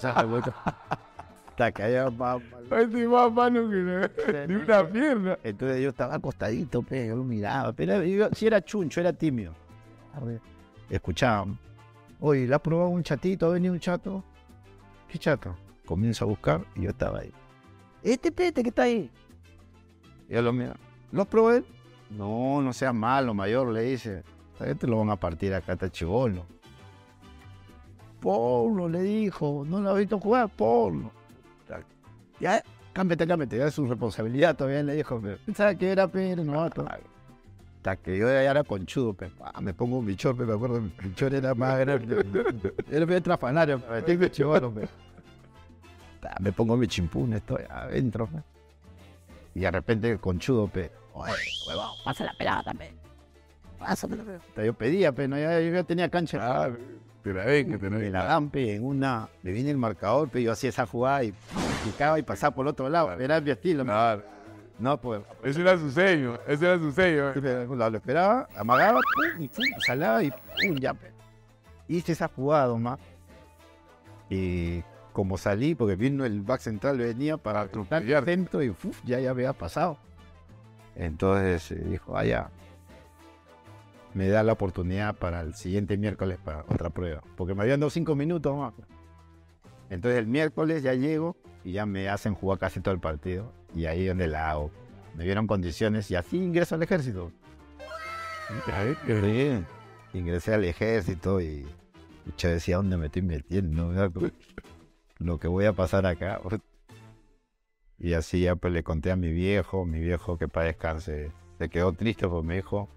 Hasta 1.49 1.73
que 1.73 1.83
haya 1.83 2.09
más- 2.11 2.41
más- 2.71 2.81
Este 2.81 3.09
mano 3.09 3.69
que 3.69 3.77
ni 4.49 4.55
una 4.55 4.87
pierna. 4.89 5.39
Entonces 5.43 5.83
yo 5.83 5.89
estaba 5.91 6.15
acostadito, 6.15 6.83
pe, 6.83 7.09
yo 7.09 7.17
miraba, 7.17 7.73
pero 7.73 8.03
yo, 8.05 8.29
si 8.33 8.47
era 8.47 8.63
chuncho, 8.63 9.01
era 9.01 9.13
tímido. 9.13 9.53
Escuchaba, 10.91 11.47
oye, 12.21 12.47
¿le 12.47 12.55
has 12.55 12.61
probado 12.61 12.89
un 12.89 13.03
chatito? 13.03 13.47
¿Ha 13.47 13.51
venido 13.51 13.75
un 13.75 13.81
chato? 13.81 14.25
¿Qué 15.09 15.19
chato? 15.19 15.55
Comienzo 15.85 16.25
a 16.25 16.29
buscar 16.29 16.65
y 16.75 16.83
yo 16.83 16.91
estaba 16.91 17.21
ahí. 17.21 17.33
Este 18.03 18.33
pete 18.33 18.63
que 18.63 18.71
está 18.71 18.83
ahí. 18.83 19.11
Y 20.29 20.35
yo 20.35 20.43
lo 20.43 20.53
miro, 20.53 20.75
¿lo 21.13 21.51
él? 21.51 21.65
No, 22.11 22.63
no 22.63 22.73
seas 22.73 22.95
malo, 22.95 23.35
mayor, 23.35 23.69
le 23.69 23.83
dice. 23.83 24.23
Esta 24.61 24.75
te 24.75 24.87
lo 24.87 24.99
van 24.99 25.11
a 25.11 25.17
partir 25.17 25.55
acá, 25.55 25.75
está 25.75 25.91
chivolo. 25.91 26.47
Pablo 28.21 28.89
le 28.89 29.03
dijo, 29.03 29.65
no 29.67 29.81
lo 29.81 29.91
ha 29.91 29.95
visto 29.95 30.19
jugar, 30.19 30.49
Pablo. 30.49 31.13
Ya, 32.41 32.63
cámbiate, 32.93 33.27
cámbiate, 33.27 33.59
ya 33.59 33.67
es 33.67 33.75
su 33.75 33.87
responsabilidad 33.87 34.57
todavía, 34.57 34.83
le 34.83 34.95
dijo. 34.95 35.21
Pensaba 35.45 35.75
que 35.75 35.91
era 35.91 36.09
pero 36.09 36.45
no, 36.45 36.69
Hasta 37.79 37.97
que 37.97 38.19
yo 38.19 38.27
ya 38.27 38.43
era 38.43 38.65
conchudo, 38.65 39.15
pe. 39.15 39.31
Me 39.61 39.73
pongo 39.73 40.03
mi 40.03 40.17
short, 40.17 40.37
pe, 40.37 40.45
me 40.45 40.53
acuerdo, 40.55 40.81
mi 40.81 40.91
short 41.15 41.33
era 41.33 41.55
más 41.55 41.79
grande. 41.79 42.25
Era 42.91 43.05
bien 43.07 43.23
trafanario, 43.23 43.79
me 43.79 44.03
pe. 44.03 44.89
Ta, 46.21 46.35
Me 46.41 46.53
pongo 46.53 46.77
mi 46.77 46.89
chimpún, 46.89 47.35
estoy 47.35 47.63
adentro, 47.71 48.27
pe. 48.27 48.39
Y 49.55 49.61
de 49.61 49.71
repente 49.71 50.19
conchudo, 50.19 50.67
pe, 50.67 50.91
oye, 51.15 51.33
huevón, 51.69 51.91
pasa 52.05 52.25
la 52.25 52.33
pelada 52.35 52.65
también. 52.65 52.97
Pásame 53.79 54.17
la 54.17 54.25
pelada. 54.25 54.43
Yo 54.65 54.75
pedía, 54.75 55.13
pe, 55.13 55.29
no, 55.29 55.39
ya, 55.39 55.61
yo 55.61 55.73
ya 55.73 55.85
tenía 55.85 56.09
cancha. 56.11 56.39
Ah, 56.43 56.71
te 57.23 57.33
la 57.33 57.45
ven, 57.45 57.71
que 57.71 57.79
te 57.79 57.89
la 57.91 57.97
En 57.97 58.03
ven. 58.03 58.13
la 58.13 58.25
Gampe, 58.25 58.75
en 58.75 58.85
una, 58.85 59.29
me 59.45 59.53
viene 59.53 59.71
el 59.71 59.77
marcador, 59.79 60.29
pe, 60.29 60.43
yo 60.43 60.51
hacía 60.51 60.71
esa 60.71 60.85
jugada 60.85 61.23
y 61.23 61.33
picaba 61.85 62.19
y 62.19 62.23
pasaba 62.25 62.55
por 62.57 62.67
el 62.67 62.71
otro 62.71 62.89
lado. 62.89 63.13
Era 63.13 63.41
mi 63.41 63.51
estilo. 63.51 63.85
No, 64.79 64.97
pues, 65.01 65.23
Ese 65.43 65.61
era 65.61 65.77
su 65.77 65.91
sello, 65.91 66.39
ese 66.47 66.67
era 66.67 66.79
su 66.79 66.93
sello. 66.93 67.35
lo 67.35 67.97
esperaba, 67.97 68.49
amagaba, 68.57 69.01
pum, 69.15 69.43
y 69.43 69.49
pum, 69.49 69.65
salaba 69.85 70.23
y 70.23 70.31
pum, 70.31 70.77
ya. 70.79 70.95
Hice 71.89 72.13
esa 72.13 72.29
jugada 72.29 72.75
más. 72.77 73.01
Y 74.31 74.83
como 75.13 75.37
salí, 75.37 75.75
porque 75.75 75.97
vino 75.97 76.25
el 76.25 76.43
back 76.43 76.61
central, 76.61 76.99
venía 76.99 77.39
para 77.39 77.63
el 77.63 78.25
centro 78.25 78.63
y 78.63 78.71
uf, 78.71 79.03
ya, 79.05 79.19
ya 79.19 79.31
había 79.31 79.53
pasado. 79.53 79.99
Entonces 80.95 81.73
eh, 81.73 81.85
dijo, 81.89 82.17
ah, 82.17 82.25
ya. 82.25 82.51
Me 84.15 84.29
da 84.29 84.43
la 84.43 84.53
oportunidad 84.53 85.15
para 85.17 85.41
el 85.41 85.55
siguiente 85.55 85.97
miércoles 85.97 86.39
para 86.45 86.61
otra 86.69 86.91
prueba. 86.91 87.23
Porque 87.37 87.55
me 87.55 87.63
habían 87.63 87.81
dado 87.81 87.91
cinco 87.91 88.15
minutos 88.15 88.57
más. 88.57 88.75
Entonces 89.91 90.19
el 90.19 90.27
miércoles 90.27 90.83
ya 90.83 90.95
llego 90.95 91.37
y 91.65 91.73
ya 91.73 91.87
me 91.87 92.09
hacen 92.09 92.35
jugar 92.35 92.59
casi 92.59 92.81
todo 92.81 92.95
el 92.95 93.01
partido. 93.01 93.53
Y 93.79 93.87
ahí 93.87 94.07
donde 94.07 94.27
la. 94.27 94.59
Me 95.15 95.23
dieron 95.23 95.47
condiciones 95.47 96.11
y 96.11 96.17
así 96.17 96.37
ingreso 96.37 96.75
al 96.75 96.83
ejército. 96.83 97.31
Sí. 99.07 99.65
Ingresé 100.15 100.55
al 100.55 100.65
ejército 100.65 101.41
y 101.41 101.65
yo 102.37 102.49
decía, 102.49 102.77
¿dónde 102.77 102.97
me 102.97 103.07
estoy 103.07 103.23
metiendo? 103.23 103.93
Lo 105.19 105.39
que 105.39 105.47
voy 105.47 105.67
a 105.67 105.73
pasar 105.75 106.07
acá. 106.07 106.41
Y 108.01 108.15
así 108.15 108.41
ya 108.43 108.57
pues 108.57 108.73
le 108.73 108.83
conté 108.83 109.13
a 109.13 109.17
mi 109.17 109.31
viejo, 109.31 109.85
mi 109.85 110.01
viejo 110.01 110.39
que 110.39 110.49
para 110.49 110.67
descanse, 110.67 111.31
se 111.59 111.69
quedó 111.69 111.93
triste 111.93 112.27
porque 112.27 112.47
me 112.47 112.57
dijo, 112.57 112.89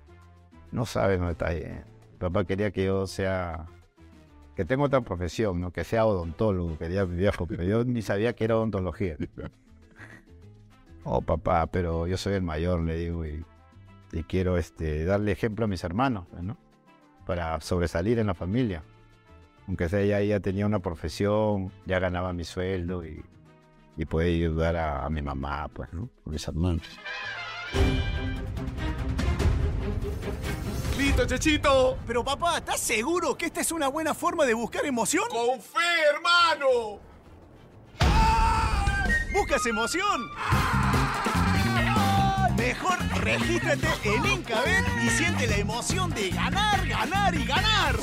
no 0.71 0.85
sabes 0.87 1.19
dónde 1.19 1.33
está 1.33 1.51
bien. 1.51 1.83
Papá 2.17 2.45
quería 2.45 2.71
que 2.71 2.85
yo 2.85 3.05
sea, 3.05 3.67
que 4.55 4.65
tenga 4.65 4.83
otra 4.85 5.01
profesión, 5.01 5.61
¿no? 5.61 5.71
que 5.71 5.83
sea 5.83 6.05
odontólogo, 6.07 6.77
quería 6.79 7.05
mi 7.05 7.17
viejo, 7.17 7.45
pero 7.45 7.63
yo 7.63 7.83
ni 7.83 8.01
sabía 8.01 8.33
que 8.33 8.45
era 8.45 8.57
odontología. 8.57 9.17
Oh, 11.03 11.21
papá, 11.21 11.67
pero 11.67 12.05
yo 12.07 12.17
soy 12.17 12.33
el 12.33 12.43
mayor, 12.43 12.81
le 12.81 12.95
digo, 12.95 13.25
y, 13.25 13.43
y 14.11 14.23
quiero 14.23 14.57
este, 14.57 15.03
darle 15.05 15.31
ejemplo 15.31 15.65
a 15.65 15.67
mis 15.67 15.83
hermanos, 15.83 16.27
¿no? 16.41 16.57
Para 17.25 17.59
sobresalir 17.61 18.19
en 18.19 18.27
la 18.27 18.33
familia. 18.35 18.83
Aunque 19.67 19.89
sea 19.89 20.03
ya, 20.05 20.21
ya 20.21 20.39
tenía 20.39 20.65
una 20.65 20.79
profesión, 20.79 21.71
ya 21.85 21.99
ganaba 21.99 22.33
mi 22.33 22.43
sueldo 22.43 23.05
y, 23.05 23.23
y 23.97 24.05
podía 24.05 24.27
ayudar 24.27 24.75
a, 24.75 25.05
a 25.05 25.09
mi 25.09 25.21
mamá, 25.21 25.67
pues, 25.69 25.91
¿no? 25.93 26.09
Con 26.23 26.33
mis 26.33 26.47
hermanos. 26.47 26.87
¡Listo, 30.97 31.25
Chechito! 31.25 31.97
Pero 32.05 32.23
papá, 32.23 32.59
¿estás 32.59 32.79
seguro 32.79 33.35
que 33.35 33.47
esta 33.47 33.61
es 33.61 33.71
una 33.71 33.87
buena 33.87 34.13
forma 34.13 34.45
de 34.45 34.53
buscar 34.53 34.85
emoción? 34.85 35.23
¡Con 35.29 35.59
fe, 35.59 35.79
hermano! 36.13 37.10
¿Buscas 39.33 39.65
emoción? 39.65 40.29
Mejor 42.57 42.97
regístrate 43.21 43.87
en 44.03 44.25
Incabet 44.25 44.85
y 45.03 45.09
siente 45.09 45.47
la 45.47 45.57
emoción 45.57 46.09
de 46.11 46.29
ganar, 46.31 46.85
ganar 46.85 47.33
y 47.35 47.45
ganar. 47.45 47.95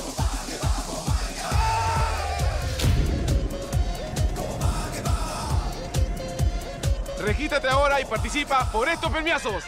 Regístrate 7.20 7.68
ahora 7.68 8.00
y 8.00 8.04
participa 8.06 8.70
por 8.73 8.88
estos 8.88 9.11
premiazos. 9.11 9.64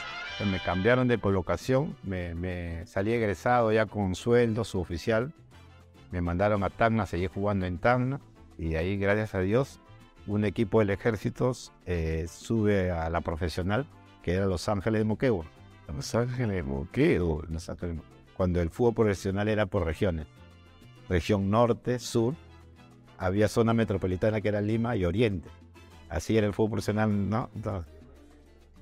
Me 0.51 0.61
cambiaron 0.61 1.09
de 1.09 1.19
colocación, 1.19 1.95
me, 2.03 2.35
me 2.35 2.87
salí 2.87 3.13
egresado 3.13 3.71
ya 3.73 3.85
con 3.85 4.15
sueldo 4.15 4.65
suboficial. 4.65 5.35
Me 6.11 6.23
mandaron 6.23 6.65
a 6.65 6.71
Tacna, 6.71 7.05
seguí 7.05 7.27
jugando 7.27 7.67
en 7.67 7.79
Tacna. 7.79 8.21
Y 8.57 8.77
ahí, 8.77 8.97
gracias 8.97 9.35
a 9.35 9.41
Dios, 9.41 9.81
un 10.27 10.45
equipo 10.45 10.81
del 10.81 10.91
ejército 10.91 11.53
eh, 11.87 12.27
sube 12.29 12.91
a 12.91 13.11
la 13.11 13.21
profesional, 13.21 13.87
que 14.23 14.35
era 14.35 14.47
Los 14.47 14.69
Ángeles 14.69 15.01
de 15.01 15.05
Moquegua. 15.05 15.45
Los 15.95 16.15
Ángeles 16.15 16.65
Moqueo. 16.65 17.43
Los 17.49 17.69
Ángeles 17.69 17.81
de 17.81 17.95
Moquegua. 17.95 18.17
Cuando 18.37 18.61
el 18.61 18.71
fútbol 18.71 18.95
profesional 18.95 19.49
era 19.49 19.67
por 19.67 19.85
regiones. 19.85 20.27
Región 21.09 21.51
norte, 21.51 21.99
sur. 21.99 22.35
Había 23.19 23.49
zona 23.49 23.75
metropolitana 23.75 24.41
que 24.41 24.49
era 24.49 24.61
Lima 24.61 24.97
y 24.97 25.05
Oriente. 25.05 25.49
Así 26.09 26.37
era 26.39 26.47
el 26.47 26.55
fútbol 26.55 26.71
profesional, 26.71 27.29
¿no? 27.29 27.51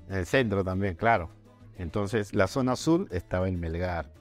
En 0.07 0.15
el 0.15 0.25
centro 0.25 0.63
también, 0.63 0.95
claro. 0.95 1.29
Entonces, 1.77 2.33
la 2.33 2.47
zona 2.47 2.75
sur 2.75 3.07
estaba 3.11 3.47
en 3.47 3.59
Melgar, 3.59 4.11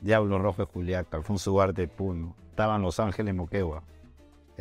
Diablo 0.00 0.38
Rojo 0.38 0.62
de 0.62 0.72
Juliaca, 0.72 1.16
Alfonso 1.16 1.52
Ugarte 1.52 1.82
de 1.82 1.88
Puno, 1.88 2.36
estaban 2.50 2.82
Los 2.82 3.00
Ángeles 3.00 3.34
Moquegua, 3.34 3.82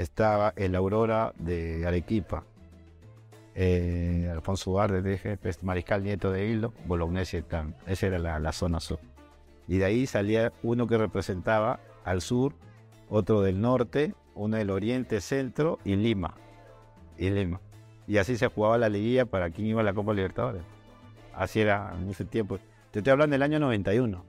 estaba 0.01 0.53
el 0.55 0.75
Aurora 0.75 1.33
de 1.37 1.85
Arequipa, 1.85 2.43
eh, 3.55 4.29
Alfonso 4.31 4.71
Ugarte, 4.71 5.01
dije, 5.01 5.37
pues, 5.37 5.63
Mariscal 5.63 6.03
Nieto 6.03 6.31
de 6.31 6.47
Hilo, 6.47 6.73
Bolognesi 6.85 7.37
y 7.37 7.41
Tan. 7.41 7.75
Esa 7.85 8.07
era 8.07 8.19
la, 8.19 8.39
la 8.39 8.51
zona 8.51 8.79
sur. 8.79 8.99
Y 9.67 9.77
de 9.77 9.85
ahí 9.85 10.07
salía 10.07 10.51
uno 10.63 10.87
que 10.87 10.97
representaba 10.97 11.79
al 12.03 12.21
sur, 12.21 12.53
otro 13.09 13.41
del 13.41 13.61
norte, 13.61 14.13
uno 14.35 14.57
del 14.57 14.69
oriente, 14.69 15.21
centro 15.21 15.79
y 15.83 15.95
Lima. 15.95 16.35
Y 17.17 17.29
Lima. 17.29 17.59
Y 18.07 18.17
así 18.17 18.37
se 18.37 18.47
jugaba 18.47 18.77
la 18.77 18.89
liguilla 18.89 19.25
para 19.25 19.49
quien 19.49 19.67
iba 19.67 19.81
a 19.81 19.83
la 19.83 19.93
Copa 19.93 20.13
Libertadores. 20.13 20.63
Así 21.33 21.61
era 21.61 21.93
en 21.97 22.09
ese 22.09 22.25
tiempo. 22.25 22.59
Te 22.91 22.99
estoy 22.99 23.11
hablando 23.11 23.33
del 23.33 23.43
año 23.43 23.59
91. 23.59 24.23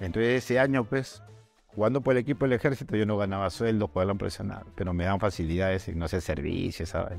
Entonces 0.00 0.44
ese 0.44 0.58
año, 0.60 0.84
pues, 0.84 1.22
jugando 1.76 2.00
por 2.00 2.12
el 2.14 2.18
equipo 2.18 2.44
del 2.46 2.54
ejército, 2.54 2.96
yo 2.96 3.06
no 3.06 3.16
ganaba 3.18 3.50
sueldo, 3.50 3.88
jugaba 3.88 4.16
presionar, 4.16 4.64
pero 4.74 4.92
me 4.92 5.04
daban 5.04 5.20
facilidades 5.20 5.86
y 5.88 5.94
no 5.94 6.08
sé, 6.08 6.20
servicios, 6.20 6.88
¿sabes? 6.88 7.18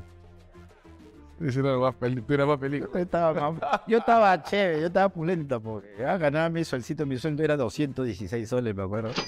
Más 1.38 1.94
tú 2.26 2.34
eras 2.34 2.48
más 2.48 2.58
película. 2.58 2.90
Yo 2.94 2.98
estaba, 2.98 3.52
más- 3.52 3.80
yo 3.86 3.98
estaba 3.98 4.42
chévere, 4.42 4.80
yo 4.80 4.86
estaba 4.88 5.08
pulenta 5.08 5.60
porque 5.60 6.04
ah, 6.04 6.18
ganaba 6.18 6.48
mi 6.50 6.64
suelcito, 6.64 7.06
mi 7.06 7.16
sueldo 7.16 7.44
era 7.44 7.56
216 7.56 8.48
soles, 8.48 8.74
me 8.74 8.82
acuerdo. 8.82 9.10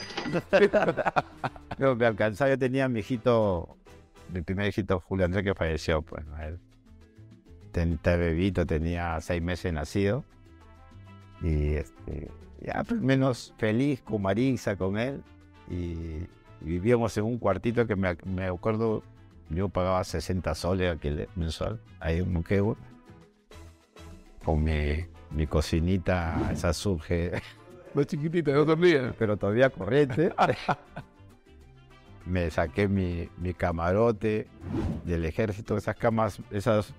Me 1.96 2.06
alcanzaba, 2.06 2.50
yo 2.50 2.58
tenía 2.58 2.86
a 2.86 2.88
mi 2.88 2.98
hijito, 3.00 3.76
mi 4.34 4.42
primer 4.42 4.66
hijito 4.66 5.00
Julio 5.00 5.24
Andrés 5.24 5.44
que 5.44 5.54
falleció, 5.54 6.02
pues, 6.02 6.26
bebito, 8.16 8.66
tenía 8.66 9.20
seis 9.20 9.40
meses 9.40 9.72
nacido. 9.72 10.24
Y 11.40 11.74
este, 11.74 12.28
ya 12.60 12.84
pues, 12.84 13.00
menos 13.00 13.54
feliz 13.58 14.02
con 14.02 14.22
Marisa, 14.22 14.76
con 14.76 14.98
él. 14.98 15.22
Y, 15.70 16.26
y 16.60 16.64
vivíamos 16.64 17.16
en 17.16 17.24
un 17.24 17.38
cuartito 17.38 17.86
que 17.86 17.96
me, 17.96 18.16
me 18.24 18.46
acuerdo, 18.46 19.02
yo 19.48 19.68
pagaba 19.68 20.02
60 20.04 20.54
soles 20.54 20.94
aquel 20.96 21.28
mensual, 21.36 21.80
ahí 22.00 22.18
en 22.18 22.32
Moquegua. 22.32 22.76
Con 24.44 24.64
mi, 24.64 25.04
mi 25.30 25.46
cocinita, 25.46 26.50
esa 26.52 26.72
surge, 26.72 27.32
Más 27.94 28.06
chiquitita, 28.06 28.52
no 28.52 28.64
sonríe. 28.64 29.12
pero 29.18 29.36
todavía 29.36 29.68
corriente. 29.70 30.32
me 32.26 32.50
saqué 32.50 32.86
mi, 32.86 33.28
mi 33.38 33.54
camarote 33.54 34.46
del 35.04 35.24
ejército, 35.24 35.76
esas 35.76 35.96
camas, 35.96 36.40
esas, 36.50 36.94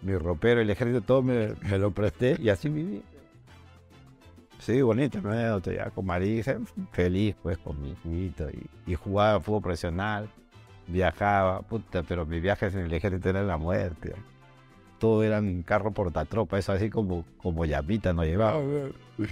mi 0.00 0.16
ropero, 0.16 0.60
el 0.60 0.70
ejército, 0.70 1.02
todo 1.02 1.22
me, 1.22 1.54
me 1.68 1.78
lo 1.78 1.90
presté 1.90 2.36
y 2.40 2.48
así 2.48 2.68
viví. 2.68 3.02
Sí, 4.66 4.82
bonito, 4.82 5.20
¿no? 5.20 5.60
ya 5.60 5.90
con 5.90 6.06
Marisa, 6.06 6.58
feliz 6.90 7.36
pues 7.40 7.56
con 7.56 7.80
mi 7.80 7.92
hijito 7.92 8.50
y, 8.50 8.68
y 8.84 8.96
jugaba 8.96 9.38
fútbol 9.38 9.62
profesional, 9.62 10.28
viajaba, 10.88 11.62
puta, 11.62 12.02
pero 12.02 12.26
mis 12.26 12.42
viajes 12.42 12.74
en 12.74 12.80
el 12.80 12.92
ejército 12.92 13.28
eran 13.28 13.46
la 13.46 13.58
muerte. 13.58 14.16
Todo 14.98 15.22
eran 15.22 15.62
carro 15.62 15.92
portatropa, 15.92 16.58
eso 16.58 16.72
así 16.72 16.90
como, 16.90 17.24
como 17.36 17.64
llamita 17.64 18.12
nos 18.12 18.26
llevaba. 18.26 18.60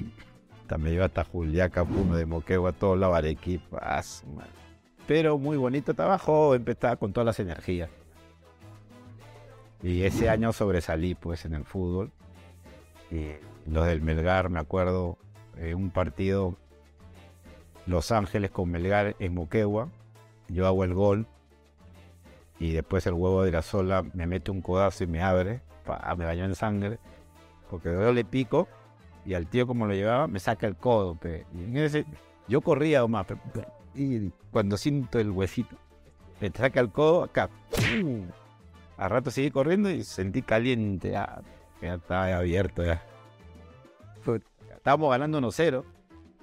También 0.69 0.95
iba 0.95 1.07
hasta 1.07 1.25
Juliaca, 1.25 1.85
Puno 1.85 2.15
de 2.15 2.27
Moquegua, 2.27 2.71
todo 2.71 2.95
la 2.95 3.09
Arequipa. 3.17 3.81
ah. 3.83 4.03
Pero 5.09 5.37
muy 5.37 5.57
bonito 5.57 5.95
trabajo, 5.95 6.55
empezaba 6.55 6.95
con 6.95 7.13
todas 7.13 7.27
las 7.27 7.41
energías. 7.41 7.91
Y 9.83 10.03
ese 10.03 10.29
año 10.29 10.53
sobresalí 10.53 11.17
pues 11.17 11.45
en 11.45 11.55
el 11.55 11.65
fútbol. 11.65 12.13
Y 13.11 13.33
los 13.67 13.85
del 13.85 14.01
Melgar, 14.01 14.49
me 14.49 14.61
acuerdo, 14.61 15.19
eh, 15.59 15.75
un 15.75 15.91
partido 15.91 16.57
Los 17.87 18.13
Ángeles 18.13 18.51
con 18.51 18.71
Melgar 18.71 19.17
en 19.19 19.35
Moquegua. 19.35 19.89
Yo 20.49 20.67
hago 20.67 20.85
el 20.85 20.95
gol. 20.95 21.27
Y 22.59 22.73
después 22.73 23.07
el 23.07 23.15
huevo 23.15 23.43
de 23.43 23.53
la 23.53 23.63
sola 23.63 24.05
me 24.15 24.27
mete 24.27 24.51
un 24.51 24.63
codazo 24.63 25.05
y 25.05 25.07
me 25.07 25.23
abre. 25.23 25.61
me 26.17 26.25
bañó 26.25 26.45
en 26.45 26.55
sangre. 26.55 26.99
Porque 27.71 27.91
yo 27.91 28.13
le 28.13 28.25
pico 28.25 28.69
y 29.25 29.35
al 29.35 29.47
tío 29.47 29.67
como 29.67 29.87
lo 29.87 29.95
llevaba 29.95 30.27
me 30.27 30.39
saca 30.39 30.67
el 30.67 30.77
codo. 30.77 31.19
yo 32.49 32.61
corría 32.61 33.07
pe, 33.07 33.37
pe, 33.37 33.67
y 33.95 34.31
cuando 34.51 34.77
siento 34.77 35.19
el 35.19 35.31
huesito, 35.31 35.77
me 36.41 36.51
saca 36.51 36.81
el 36.81 36.91
codo 36.91 37.25
acá. 37.25 37.49
¡pum! 37.71 38.27
Al 38.97 39.11
rato 39.11 39.31
seguí 39.31 39.51
corriendo 39.51 39.91
y 39.91 40.05
sentí 40.05 40.43
caliente. 40.43 41.13
Ya, 41.13 41.41
ya 41.81 41.95
estaba 41.95 42.37
abierto 42.37 42.85
ya. 42.85 43.03
Estábamos 44.85 45.11
ganando 45.13 45.41
1-0. 45.41 45.83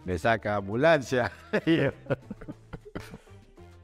Me 0.04 0.18
saca 0.18 0.56
ambulancia. 0.56 1.32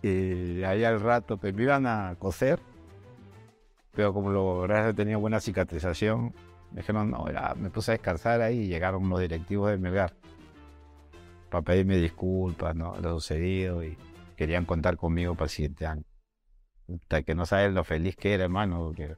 y 0.02 0.64
ahí 0.64 0.84
al 0.84 1.00
rato 1.00 1.38
pues, 1.38 1.54
me 1.54 1.62
iban 1.62 1.86
a 1.86 2.16
coser. 2.18 2.60
Pero 3.94 4.16
como 4.16 4.32
lo 4.32 4.62
gracias 4.62 4.96
tenía 4.96 5.18
buena 5.18 5.40
cicatrización, 5.40 6.34
me 6.72 6.82
dijeron, 6.82 7.12
no, 7.12 7.32
ya 7.32 7.54
me 7.56 7.70
puse 7.70 7.92
a 7.92 7.94
descansar 7.94 8.42
ahí 8.42 8.62
y 8.62 8.68
llegaron 8.68 9.08
los 9.08 9.20
directivos 9.20 9.70
de 9.70 9.78
Melgar 9.78 10.16
para 11.52 11.62
pedirme 11.62 11.98
disculpas, 11.98 12.76
¿no? 12.76 12.96
Lo 13.00 13.20
sucedido 13.20 13.84
y 13.84 13.96
querían 14.36 14.66
contar 14.66 14.98
conmigo 14.98 15.36
para 15.36 15.46
el 15.46 15.52
siguiente 15.52 15.86
año. 15.86 16.04
Hasta 16.92 17.22
que 17.22 17.36
no 17.36 17.46
sabes 17.46 17.72
lo 17.74 17.84
feliz 17.84 18.16
que 18.16 18.34
era, 18.34 18.46
hermano, 18.46 18.86
porque 18.86 19.18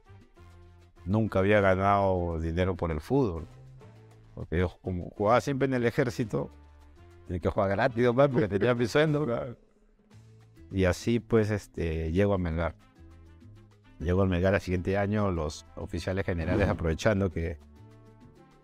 nunca 1.06 1.38
había 1.38 1.62
ganado 1.62 2.38
dinero 2.38 2.76
por 2.76 2.90
el 2.90 3.00
fútbol. 3.00 3.46
Porque 4.40 4.56
yo 4.56 4.74
como 4.80 5.10
jugaba 5.10 5.38
siempre 5.42 5.66
en 5.66 5.74
el 5.74 5.84
ejército, 5.84 6.50
tenía 7.26 7.40
que 7.40 7.50
jugar 7.50 7.68
gratis, 7.68 8.02
nomás, 8.02 8.28
porque 8.28 8.48
tenía 8.58 8.74
mi 8.74 8.86
sueldo. 8.86 9.26
Y 10.72 10.86
así 10.86 11.20
pues 11.20 11.50
este, 11.50 12.10
llego 12.10 12.32
a 12.32 12.38
Melgar. 12.38 12.74
Llego 13.98 14.22
a 14.22 14.26
Melgar 14.26 14.54
al 14.54 14.62
siguiente 14.62 14.96
año, 14.96 15.30
los 15.30 15.66
oficiales 15.76 16.24
generales 16.24 16.70
aprovechando 16.70 17.30
que, 17.30 17.58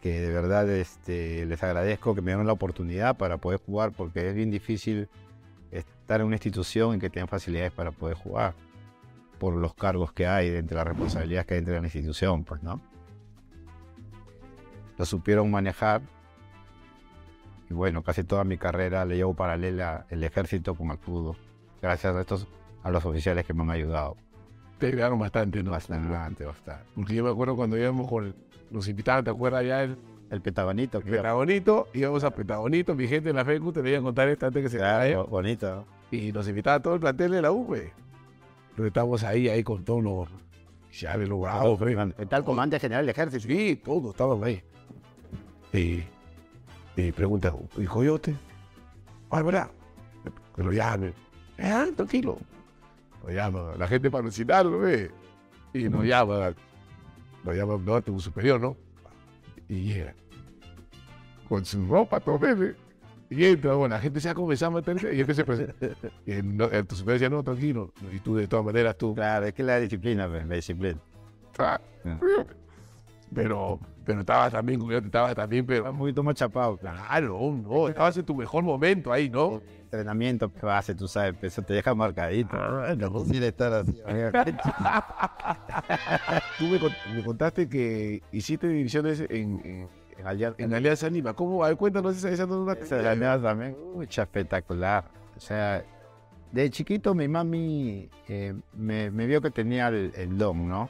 que 0.00 0.18
de 0.18 0.33
verdad 0.33 0.66
este, 0.71 1.45
les 1.45 1.62
agradezco 1.62 2.14
que 2.14 2.23
me 2.23 2.30
dieron 2.30 2.47
la 2.47 2.54
oportunidad 2.54 3.18
para 3.18 3.37
poder 3.37 3.61
jugar, 3.61 3.92
porque 3.92 4.30
es 4.30 4.35
bien 4.35 4.50
difícil 4.50 5.11
estar 5.71 6.23
en 6.23 6.28
una 6.28 6.37
institución 6.37 6.95
en 6.95 7.00
que 7.00 7.11
tengan 7.11 7.28
facilidades 7.28 7.73
para 7.73 7.90
poder 7.90 8.16
jugar, 8.16 8.54
por 9.38 9.54
los 9.54 9.75
cargos 9.75 10.11
que 10.14 10.26
hay, 10.26 10.49
entre 10.49 10.75
las 10.75 10.87
responsabilidades 10.87 11.47
que 11.47 11.52
hay 11.52 11.59
dentro 11.59 11.75
de 11.75 11.80
la 11.80 11.87
institución, 11.87 12.45
pues, 12.45 12.62
¿no? 12.62 12.80
Lo 14.99 15.05
supieron 15.05 15.50
manejar. 15.50 16.03
Y 17.69 17.75
bueno, 17.75 18.03
casi 18.03 18.25
toda 18.25 18.45
mi 18.45 18.59
carrera 18.59 19.05
le 19.05 19.17
llevo 19.17 19.35
paralela 19.35 20.07
el 20.11 20.23
ejército 20.25 20.75
con 20.75 20.91
el 20.91 20.99
fútbol. 20.99 21.37
Gracias 21.83 22.15
a 22.15 22.21
estos, 22.21 22.47
a 22.83 22.91
los 22.91 23.05
oficiales 23.05 23.45
que 23.45 23.53
me 23.55 23.62
han 23.62 23.71
ayudado. 23.71 24.17
Te 24.79 24.87
ayudaron 24.88 25.19
bastante, 25.19 25.62
¿no? 25.62 25.71
Bastante, 25.71 26.45
bastante. 26.45 26.85
Porque 26.95 27.15
yo 27.15 27.25
me 27.25 27.31
acuerdo 27.31 27.57
cuando 27.57 27.76
íbamos 27.76 28.09
con... 28.09 28.35
Nos 28.71 28.88
invitaban, 28.88 29.25
¿te 29.25 29.31
acuerdas 29.31 29.65
ya 29.65 29.83
el 29.83 29.97
El 30.31 30.41
petagonito, 30.41 31.00
que 31.00 31.11
Petagonito? 31.11 31.88
Íbamos 31.95 32.25
a 32.25 32.31
Petagonito, 32.31 32.95
mi 32.95 33.07
gente 33.07 33.31
en 33.31 33.37
la 33.37 33.45
FECU, 33.45 33.73
te 33.73 33.81
voy 33.81 33.95
a 33.95 34.03
contar 34.03 34.29
esta 34.29 34.49
antes 34.49 34.62
que 34.62 34.69
se 34.69 34.79
Claro, 34.79 35.26
bonito. 35.26 35.87
Y 36.11 36.33
nos 36.33 36.49
invitaba 36.49 36.81
todo 36.81 36.95
el 36.95 37.00
plantel 37.00 37.31
de 37.31 37.43
la 37.43 37.53
U, 37.53 37.65
güey. 37.65 37.91
Entonces 38.71 38.87
estábamos 38.87 39.23
ahí, 39.23 39.49
ahí 39.49 39.62
con 39.62 39.85
todos 39.85 40.03
los 40.03 40.29
oficiales, 40.88 41.29
los 41.29 41.41
bravos, 41.41 41.79
güey. 41.79 41.97
Está 42.19 42.37
el 42.37 42.45
comandante 42.45 42.81
general 42.81 43.07
del 43.07 43.11
ejército. 43.11 43.47
Sí, 43.47 43.81
todos 43.85 44.11
estaban 44.11 44.43
ahí. 44.43 44.62
Y, 45.76 46.04
y 46.97 47.12
pregunta, 47.12 47.54
¿y 47.76 47.85
Coyote? 47.85 48.35
Ah, 49.30 49.42
¿verdad? 49.42 49.71
Que 50.54 50.62
lo 50.62 50.73
llamen. 50.73 51.12
Ah, 51.59 51.87
tranquilo. 51.95 52.38
Lo 53.25 53.30
llama 53.33 53.73
la 53.76 53.87
gente 53.88 54.11
para 54.11 54.23
alucinarlo, 54.23 54.78
ve. 54.78 55.11
Y 55.75 55.88
nos 55.88 56.04
llama, 56.04 56.54
nos 57.45 57.54
llama 57.54 57.76
no, 57.85 58.00
tu 58.02 58.18
superior, 58.21 58.61
¿no? 58.61 58.76
Y 59.68 59.92
llega. 59.92 60.14
Con 61.49 61.64
su 61.64 61.87
ropa, 61.87 62.21
todo 62.21 62.38
bebé. 62.38 62.75
Y 63.28 63.45
entra, 63.45 63.75
bueno, 63.75 63.95
la 63.97 64.00
gente 64.00 64.21
se 64.21 64.28
ha 64.30 64.35
comenzado 64.35 64.73
a 64.73 64.75
meterse 64.76 65.12
y 65.14 65.21
este 65.21 65.35
se 65.35 65.45
presenta. 65.45 65.75
Y 66.25 66.33
el, 66.33 66.56
no- 66.56 66.66
el- 66.71 66.87
tu 66.87 66.95
superior 66.95 67.21
decía, 67.21 67.28
no, 67.28 67.42
tranquilo. 67.42 67.92
Y 68.12 68.21
tú, 68.21 68.37
de 68.37 68.47
todas 68.47 68.64
maneras, 68.64 68.97
tú, 68.97 69.14
Claro, 69.14 69.47
es 69.47 69.52
que 69.54 69.62
la 69.64 69.80
disciplina, 69.80 70.28
pues, 70.28 70.47
la 70.47 70.54
disciplina. 70.54 70.99
Ah, 71.59 71.80
Ya. 72.04 72.18
Pero, 73.35 73.80
pero 74.04 74.21
estabas 74.21 74.53
también, 74.53 74.81
estabas 74.90 75.35
también, 75.35 75.66
pero 75.66 75.90
un 75.90 75.98
poquito 75.98 76.22
más 76.22 76.37
chapado. 76.37 76.77
claro, 76.77 77.38
no, 77.53 77.88
estabas 77.88 78.16
en 78.16 78.24
tu 78.24 78.35
mejor 78.35 78.62
momento 78.62 79.12
ahí, 79.12 79.29
¿no? 79.29 79.61
Entrenamiento 79.83 80.53
que 80.53 80.64
base, 80.64 80.94
tú 80.94 81.09
sabes, 81.09 81.35
eso 81.42 81.62
te 81.62 81.74
deja 81.74 81.94
marcadito. 81.94 82.57
Ah, 82.57 82.94
no. 82.96 83.24
Sin 83.24 83.42
estar 83.42 83.72
así. 83.72 84.01
Tú 86.59 86.64
me, 86.64 86.79
me 87.14 87.24
contaste 87.24 87.68
que 87.68 88.22
hiciste 88.33 88.68
divisiones 88.68 89.20
en, 89.20 89.61
en, 89.64 89.88
En 90.18 90.27
Alianza, 90.27 90.62
en 90.62 90.74
Alianza 90.74 91.09
Lima. 91.09 91.35
¿Cómo? 91.35 91.64
A 91.64 91.68
ver, 91.68 91.77
cuéntanos 91.77 92.16
esa, 92.16 92.31
esa 92.31 92.46
no 92.46 92.62
una 92.62 92.72
esa 92.72 92.96
de 92.96 93.09
Alianza 93.09 93.48
también, 93.48 93.77
mucha 93.94 94.22
espectacular. 94.22 95.05
O 95.37 95.40
sea, 95.40 95.85
de 96.53 96.70
chiquito 96.70 97.14
mi 97.14 97.29
mami 97.29 98.09
eh, 98.29 98.55
me, 98.72 99.11
me 99.11 99.27
vio 99.27 99.40
que 99.40 99.51
tenía 99.51 99.88
el, 99.88 100.12
el 100.16 100.38
don, 100.38 100.68
¿no? 100.68 100.88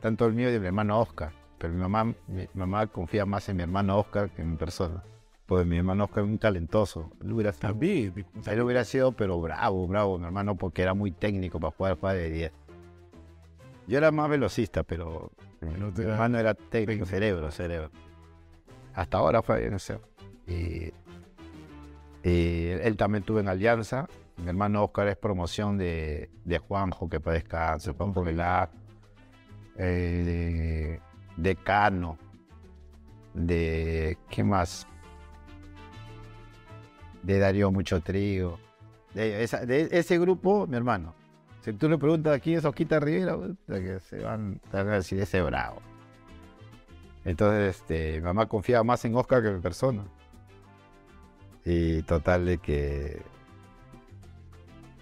Tanto 0.00 0.26
el 0.26 0.34
mío 0.34 0.48
y 0.48 0.52
de 0.52 0.60
mi 0.60 0.66
hermano 0.66 1.00
Oscar. 1.00 1.32
Pero 1.62 1.74
mi 1.74 1.80
mamá, 1.80 2.12
mi 2.26 2.48
mamá 2.54 2.88
confía 2.88 3.24
más 3.24 3.48
en 3.48 3.56
mi 3.56 3.62
hermano 3.62 3.96
Oscar 3.96 4.30
que 4.30 4.42
en 4.42 4.50
mi 4.50 4.56
persona. 4.56 5.04
Pues 5.46 5.64
mi 5.64 5.76
hermano 5.76 6.06
Oscar 6.06 6.24
es 6.24 6.30
un 6.30 6.38
talentoso. 6.38 7.12
Él 7.22 7.34
hubiera 7.34 7.52
sido 7.52 7.68
También. 7.68 8.26
Él 8.44 8.60
hubiera 8.62 8.84
sido, 8.84 9.12
pero 9.12 9.40
bravo, 9.40 9.86
bravo, 9.86 10.18
mi 10.18 10.24
hermano, 10.24 10.56
porque 10.56 10.82
era 10.82 10.92
muy 10.92 11.12
técnico 11.12 11.60
para 11.60 11.70
jugar 11.70 11.96
jugar 12.00 12.16
de 12.16 12.30
10. 12.30 12.52
Yo 13.86 13.96
era 13.96 14.10
más 14.10 14.28
velocista, 14.28 14.82
pero 14.82 15.30
mi 15.60 16.02
hermano 16.02 16.36
era 16.36 16.54
técnico, 16.54 17.06
cerebro, 17.06 17.48
cerebro. 17.52 17.92
Hasta 18.92 19.18
ahora 19.18 19.40
fue 19.40 19.60
bien 19.60 19.74
eso. 19.74 20.00
Y, 20.48 20.92
y 22.28 22.66
él 22.70 22.96
también 22.96 23.22
tuvo 23.22 23.38
en 23.38 23.46
Alianza. 23.46 24.08
Mi 24.36 24.48
hermano 24.48 24.82
Oscar 24.82 25.06
es 25.06 25.16
promoción 25.16 25.78
de, 25.78 26.28
de 26.44 26.58
Juanjo, 26.58 27.08
que 27.08 27.20
para 27.20 27.34
descanse, 27.34 27.92
Juanjo 27.92 28.24
Velar, 28.24 28.68
eh, 29.76 30.98
de, 31.36 31.56
Cano, 31.56 32.18
de. 33.34 34.18
¿Qué 34.30 34.44
más? 34.44 34.86
de 37.22 37.38
Darío 37.38 37.70
Mucho 37.70 38.00
Trigo. 38.00 38.58
De, 39.14 39.44
ese 39.44 40.18
grupo, 40.18 40.66
mi 40.66 40.76
hermano. 40.76 41.14
Si 41.60 41.72
tú 41.72 41.88
le 41.88 41.98
preguntas 41.98 42.34
aquí 42.34 42.54
es 42.54 42.64
Osquita 42.64 42.98
Rivera, 42.98 43.36
que 43.68 44.00
se 44.00 44.18
van, 44.18 44.60
te 44.70 44.76
van 44.78 44.88
a 44.88 44.94
decir 44.94 45.20
ese 45.20 45.42
bravo. 45.42 45.80
Entonces, 47.24 47.76
este, 47.76 48.14
mi 48.14 48.22
mamá 48.22 48.46
confiaba 48.46 48.82
más 48.82 49.04
en 49.04 49.14
Oscar 49.14 49.42
que 49.42 49.48
en 49.48 49.56
mi 49.56 49.60
persona. 49.60 50.04
Y 51.64 52.02
total 52.02 52.46
de 52.46 52.58
que 52.58 53.22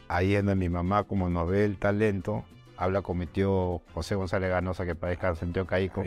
ahí 0.08 0.34
donde 0.34 0.54
mi 0.54 0.68
mamá, 0.68 1.04
como 1.04 1.30
nos 1.30 1.48
ve 1.48 1.64
el 1.64 1.78
talento, 1.78 2.44
habla 2.80 3.02
con 3.02 3.18
mi 3.18 3.26
tío 3.26 3.82
José 3.94 4.14
González 4.14 4.50
Ganosa, 4.50 4.84
que 4.86 4.94
descansar 4.94 5.44
en 5.46 5.52
Tío 5.52 5.66
Caico 5.66 6.02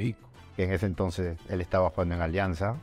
que 0.55 0.63
en 0.65 0.71
ese 0.71 0.86
entonces 0.88 1.38
él 1.49 1.62
estaba 1.62 1.89
jugando 1.91 2.15
en 2.15 2.21
Alianza 2.21 2.75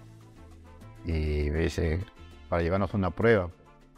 y 1.04 1.50
me 1.50 1.58
dice 1.60 2.00
para 2.48 2.62
llevarnos 2.62 2.94
una 2.94 3.10
prueba 3.10 3.50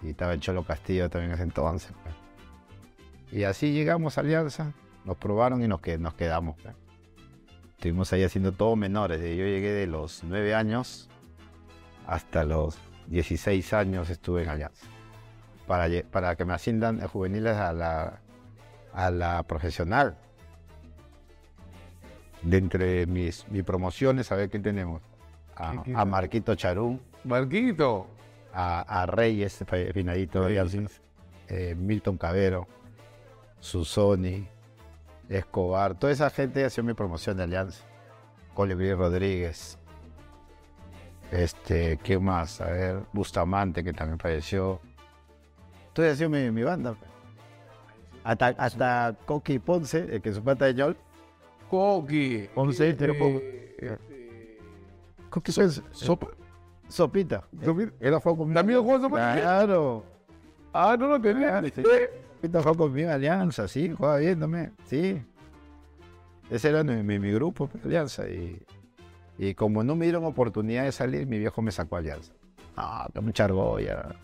y 0.03 0.11
estaba 0.11 0.33
el 0.33 0.41
Cholo 0.41 0.65
Castillo 0.65 1.09
también 1.11 1.31
en 1.31 1.35
ese 1.35 1.43
entonces 1.45 1.93
pues. 2.03 2.15
y 3.33 3.45
así 3.45 3.73
llegamos 3.73 4.19
a 4.19 4.23
Alianza 4.23 4.73
nos 5.05 5.17
probaron 5.17 5.63
y 5.63 5.69
nos, 5.69 5.81
que- 5.81 5.99
nos 5.99 6.15
quedamos 6.15 6.57
pues. 6.63 6.75
estuvimos 7.73 8.13
ahí 8.13 8.25
haciendo 8.25 8.53
todo 8.53 8.77
menores 8.77 9.21
yo 9.21 9.45
llegué 9.45 9.73
de 9.73 9.87
los 9.87 10.23
9 10.25 10.55
años 10.55 11.09
hasta 12.07 12.45
los 12.45 12.79
16 13.09 13.73
años 13.75 14.09
estuve 14.11 14.43
en 14.45 14.49
Alianza 14.49 14.87
para, 15.67 15.87
para 16.11 16.37
que 16.37 16.45
me 16.45 16.55
asciendan 16.55 16.99
de 16.99 17.07
juveniles 17.07 17.57
a 17.57 17.73
la, 17.73 18.21
a 18.95 19.11
la 19.11 19.43
profesional 19.45 20.17
de 22.43 22.57
entre 22.59 23.07
mis, 23.07 23.47
mis 23.49 23.63
promociones, 23.63 24.31
a 24.33 24.37
ver 24.37 24.51
qué 24.51 24.59
tenemos. 24.59 25.01
A. 25.55 26.05
Marquito 26.05 26.55
Charún, 26.55 27.01
Marquito. 27.25 28.07
a, 28.53 29.03
a 29.03 29.07
Reyes, 29.07 29.65
finadito, 29.93 30.49
eh, 30.49 31.75
Milton 31.77 32.17
Cabero, 32.19 32.67
Susoni, 33.61 34.49
Escobar, 35.29 35.95
toda 35.95 36.13
esa 36.13 36.31
gente 36.31 36.65
hacía 36.65 36.83
mi 36.83 36.95
promoción 36.95 37.37
de 37.37 37.45
Alianza. 37.45 37.85
Colibrí 38.55 38.93
Rodríguez. 38.93 39.79
Este, 41.31 41.99
¿qué 42.03 42.19
más? 42.19 42.61
A 42.61 42.67
ver, 42.67 43.03
Bustamante, 43.13 43.83
que 43.83 43.93
también 43.93 44.19
falleció. 44.19 44.81
Todo 45.95 46.11
ha 46.11 46.15
sido 46.15 46.29
mi, 46.29 46.51
mi 46.51 46.63
banda. 46.63 46.95
Hasta, 48.25 48.47
hasta 48.49 49.17
Coqui 49.27 49.59
Ponce, 49.59 49.99
el 50.15 50.23
que 50.23 50.29
es 50.31 50.37
su 50.37 50.43
pata 50.45 50.67
de 50.67 50.75
Yol. 50.75 50.97
Coqui. 51.71 52.49
Ponce, 52.55 52.89
Este, 52.91 52.99
pero 53.07 53.19
poco. 53.19 53.39
este, 53.39 54.59
Coqui 55.31 55.53
Ponce. 55.53 55.83
Sopa. 55.91 56.29
Sopita. 56.89 57.43
Sopita. 57.65 57.93
Él 58.01 58.15
jugó 58.17 58.37
conmigo. 58.37 58.55
¿También 58.61 58.81
jugó 58.81 59.01
Sopa? 59.01 59.35
Claro. 59.37 60.05
Ah, 60.73 60.97
no 60.99 61.07
lo 61.09 61.21
tenía. 61.21 61.63
Sopita 61.63 62.63
jugó 62.63 62.77
conmigo 62.77 63.11
Alianza, 63.11 63.67
sí, 63.69 63.91
jugaba 63.91 64.19
también. 64.39 64.73
Sí. 64.87 65.23
Ese 66.51 66.69
era 66.69 66.85
mi, 66.85 67.03
mi- 67.03 67.19
mi 67.19 67.33
grupo, 67.33 67.71
Alianza. 67.85 68.29
Y, 68.29 68.63
y 69.39 69.55
como 69.55 69.83
no 69.83 69.97
me 69.97 70.05
dieron 70.05 70.25
oportunidad 70.25 70.85
de 70.85 70.93
salir, 70.93 71.27
mi 71.27 71.39
viejo 71.39 71.63
me 71.63 71.73
sacó 71.73 71.97
Alianza. 71.97 72.33
Ah, 72.77 73.09
que 73.13 73.21
mucha 73.21 73.45
argolla. 73.45 74.15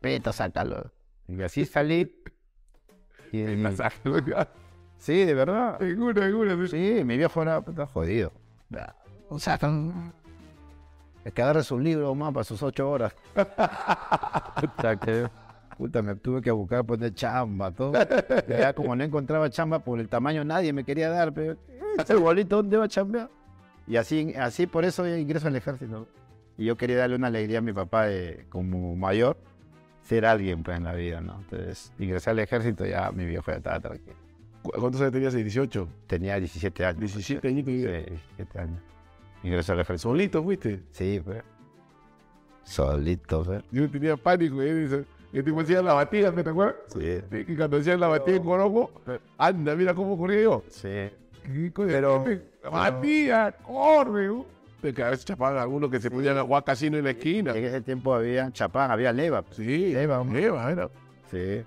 Peta, 0.00 0.32
sácalo. 0.32 0.90
Y 1.28 1.40
así 1.42 1.64
salí. 1.64 2.14
Y, 3.32 3.56
La 3.56 3.72
saca, 3.72 4.48
Sí, 4.98 5.24
de 5.24 5.34
verdad. 5.34 5.78
Seguro, 5.78 6.22
seguro. 6.22 6.66
Sí, 6.66 7.02
mi 7.04 7.16
viejo 7.16 7.42
era 7.42 7.60
puta, 7.60 7.86
jodido. 7.86 8.32
O 9.28 9.38
sea, 9.38 9.56
tan- 9.58 10.12
es 11.24 11.32
que 11.32 11.42
agarre 11.42 11.62
su 11.62 11.78
libro 11.78 12.14
más 12.14 12.32
para 12.32 12.44
sus 12.44 12.62
ocho 12.62 12.90
horas. 12.90 13.14
puta, 14.60 14.96
que, 14.98 15.28
puta, 15.76 16.02
me 16.02 16.14
tuve 16.16 16.40
que 16.42 16.50
buscar 16.50 16.84
poner 16.84 17.14
chamba, 17.14 17.70
todo. 17.70 17.92
Ya 18.48 18.72
como 18.72 18.96
no 18.96 19.04
encontraba 19.04 19.50
chamba 19.50 19.78
por 19.80 20.00
el 20.00 20.08
tamaño, 20.08 20.44
nadie 20.44 20.72
me 20.72 20.84
quería 20.84 21.10
dar. 21.10 21.32
Pero, 21.32 21.56
el 22.08 22.16
bolito, 22.18 22.56
¿dónde 22.56 22.76
va 22.76 22.84
a 22.84 22.88
chambear? 22.88 23.28
Y 23.86 23.96
así, 23.96 24.34
así 24.38 24.66
por 24.66 24.84
eso 24.84 25.06
ingreso 25.06 25.48
al 25.48 25.56
ejército. 25.56 26.08
Y 26.56 26.64
yo 26.64 26.76
quería 26.76 26.96
darle 26.98 27.16
una 27.16 27.28
alegría 27.28 27.58
a 27.58 27.62
mi 27.62 27.72
papá 27.72 28.06
de, 28.06 28.46
como 28.48 28.96
mayor, 28.96 29.36
ser 30.08 30.24
alguien 30.26 30.62
pues, 30.62 30.76
en 30.78 30.84
la 30.84 30.94
vida, 30.94 31.20
¿no? 31.20 31.38
Entonces, 31.40 31.92
ingresé 31.98 32.30
al 32.30 32.38
ejército 32.38 32.86
ya 32.86 33.10
mi 33.12 33.26
viejo 33.26 33.50
ya 33.50 33.58
estaba 33.58 33.78
tranquilo. 33.80 34.16
¿Cu- 34.62 34.72
¿Cuántos 34.72 35.00
años 35.02 35.12
tenías? 35.12 35.34
18. 35.34 35.88
Tenía 36.06 36.36
17 36.38 36.84
años. 36.86 37.00
17 37.00 37.46
añitos. 37.48 37.72
Sí, 37.74 37.80
17 37.86 38.58
años. 38.58 38.80
Ingresé 39.42 39.72
al 39.72 39.80
ejército. 39.80 40.08
Solito 40.08 40.42
fuiste. 40.42 40.80
Sí, 40.92 41.20
pues. 41.24 41.42
Solito, 42.64 43.44
pues. 43.44 43.62
Yo 43.70 43.90
tenía 43.90 44.16
pánico. 44.16 44.60
¿eh? 44.62 44.74
Dice, 44.74 45.04
Que 45.32 45.42
te 45.42 45.50
hacían 45.60 45.84
la 45.84 45.92
batida, 45.94 46.32
¿me 46.32 46.42
te 46.42 46.50
acuerdas? 46.50 46.76
Sí. 46.88 47.20
Que 47.44 47.56
cuando 47.56 47.76
hacían 47.78 48.00
la 48.00 48.08
batida 48.08 48.36
en 48.36 48.42
Corojo, 48.44 48.90
anda, 49.36 49.74
mira 49.76 49.94
cómo 49.94 50.16
corría 50.18 50.42
yo. 50.42 50.62
Sí. 50.68 50.88
¿Qué 51.44 51.70
coño? 51.72 51.88
Pero- 51.88 52.24
La 52.62 52.70
batida, 52.70 53.52
corre. 53.52 54.28
Porque 54.80 55.02
a 55.02 55.10
veces 55.10 55.24
chapaban 55.24 55.58
algunos 55.58 55.90
que 55.90 56.00
se 56.00 56.10
ponían 56.10 56.38
a 56.38 56.42
jugar 56.42 56.64
casino 56.64 56.96
en 56.98 57.04
la 57.04 57.10
esquina. 57.10 57.52
En 57.52 57.64
ese 57.64 57.80
tiempo 57.80 58.14
había 58.14 58.50
chapán, 58.52 58.90
había 58.90 59.12
leva. 59.12 59.42
pues. 59.42 59.56
Sí, 59.56 59.92
Leva. 59.92 60.22
Leva, 60.24 60.70
era. 60.70 60.88
Sí. 61.30 61.64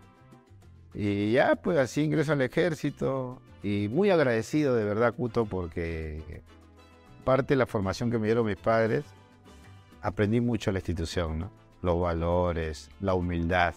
Y 0.94 1.32
ya, 1.34 1.56
pues 1.56 1.78
así 1.78 2.04
ingreso 2.04 2.32
al 2.34 2.42
ejército. 2.42 3.42
Y 3.64 3.90
muy 3.90 4.10
agradecido 4.10 4.76
de 4.76 4.86
verdad, 4.86 5.14
Cuto, 5.14 5.46
porque 5.46 6.42
parte 7.24 7.54
de 7.54 7.58
la 7.58 7.66
formación 7.66 8.10
que 8.10 8.18
me 8.18 8.26
dieron 8.28 8.46
mis 8.46 8.58
padres, 8.58 9.04
aprendí 10.02 10.42
mucho 10.42 10.72
de 10.72 10.74
la 10.74 10.80
institución, 10.80 11.40
¿no? 11.40 11.52
Los 11.82 12.00
valores, 12.00 12.90
la 13.00 13.14
humildad, 13.14 13.76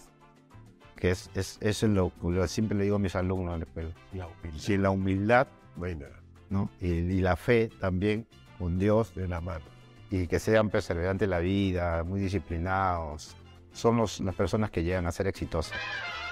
que 0.95 1.11
es, 1.11 1.29
es, 1.35 1.57
eso 1.61 1.85
es 1.85 1.91
lo 1.91 2.11
que 2.21 2.47
siempre 2.47 2.77
le 2.77 2.85
digo 2.85 2.95
a 2.95 2.99
mis 2.99 3.15
alumnos 3.15 3.53
en 3.53 3.59
la 3.59 3.65
escuela. 3.65 3.89
La 4.13 4.27
humildad. 4.27 4.59
Si 4.59 4.77
la 4.77 4.89
humildad 4.89 5.47
Bueno, 5.75 6.05
¿no? 6.49 6.69
Y, 6.79 6.87
y 6.87 7.21
la 7.21 7.35
fe 7.35 7.69
también 7.79 8.27
con 8.57 8.77
Dios 8.79 9.13
de 9.15 9.27
la 9.27 9.41
mano. 9.41 9.65
y 10.11 10.27
que 10.27 10.39
sean 10.39 10.69
perseverantes 10.69 11.25
en 11.25 11.31
la 11.31 11.39
vida, 11.39 12.03
muy 12.03 12.19
disciplinados, 12.21 13.35
son 13.73 13.97
los- 13.97 14.19
las 14.19 14.35
personas 14.35 14.69
que 14.69 14.83
llegan 14.83 15.07
a 15.07 15.11
ser 15.11 15.25
exitosas. 15.27 15.75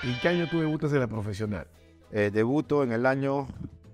¿En 0.03 0.17
qué 0.21 0.29
año 0.29 0.47
tú 0.49 0.59
debutas 0.59 0.93
en 0.93 0.99
la 0.99 1.07
profesional? 1.07 1.65
Eh, 2.11 2.29
debuto 2.31 2.83
en 2.83 2.91
el 2.91 3.05
año 3.07 3.47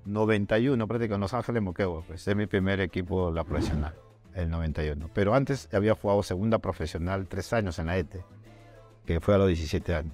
91, 0.06 0.86
prácticamente 0.86 1.16
en 1.16 1.22
Los 1.22 1.34
Ángeles 1.34 1.64
Moquegua, 1.64 2.04
pues 2.06 2.28
es 2.28 2.36
mi 2.36 2.46
primer 2.46 2.82
equipo 2.82 3.32
la 3.32 3.46
profesional, 3.46 3.94
el 4.36 4.50
91. 4.50 5.10
Pero 5.14 5.34
antes 5.34 5.70
había 5.74 5.96
jugado 5.96 6.24
segunda 6.24 6.60
profesional 6.60 7.28
tres 7.28 7.54
años 7.54 7.80
en 7.80 7.88
la 7.88 7.98
ETE, 7.98 8.24
que 9.06 9.22
fue 9.22 9.36
a 9.36 9.38
los 9.38 9.48
17 9.48 9.96
años. 9.96 10.14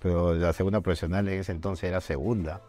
Pero 0.00 0.34
la 0.34 0.52
segunda 0.52 0.80
profesional 0.80 1.28
en 1.28 1.40
ese 1.40 1.52
entonces 1.52 1.88
era 1.90 2.00
segunda. 2.00 2.62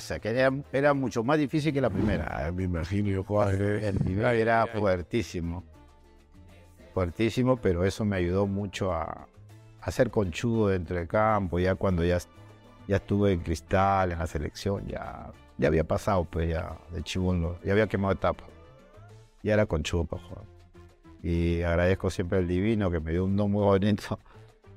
Sea, 0.00 0.18
que 0.18 0.30
era, 0.30 0.52
era 0.72 0.92
mucho 0.92 1.22
más 1.22 1.38
difícil 1.38 1.72
que 1.72 1.80
la 1.80 1.90
primera. 1.90 2.26
Ah, 2.30 2.50
me 2.50 2.64
imagino 2.64 3.10
yo 3.10 3.24
eh, 3.50 3.88
El 3.88 4.04
nivel 4.04 4.36
era 4.36 4.66
fuertísimo. 4.66 5.62
Fuertísimo, 6.92 7.56
pero 7.58 7.84
eso 7.84 8.04
me 8.04 8.16
ayudó 8.16 8.48
mucho 8.48 8.92
a, 8.92 9.28
a 9.80 9.90
ser 9.92 10.10
conchudo 10.10 10.68
dentro 10.68 10.96
del 10.96 11.06
campo. 11.06 11.60
Ya 11.60 11.76
cuando 11.76 12.04
ya, 12.04 12.18
ya 12.88 12.96
estuve 12.96 13.32
en 13.32 13.40
cristal, 13.40 14.10
en 14.10 14.18
la 14.18 14.26
selección, 14.26 14.84
ya, 14.88 15.30
ya 15.58 15.68
había 15.68 15.84
pasado, 15.84 16.24
pues 16.24 16.48
ya 16.48 16.76
de 16.90 17.02
chivolo, 17.04 17.60
ya 17.64 17.72
había 17.72 17.86
quemado 17.86 18.14
etapa. 18.14 18.44
Ya 19.44 19.54
era 19.54 19.66
conchudo 19.66 20.06
para 20.06 20.22
jugar. 20.24 20.44
Y 21.22 21.62
agradezco 21.62 22.10
siempre 22.10 22.38
al 22.38 22.48
divino 22.48 22.90
que 22.90 22.98
me 22.98 23.12
dio 23.12 23.24
un 23.24 23.36
don 23.36 23.52
muy 23.52 23.62
bonito. 23.62 24.18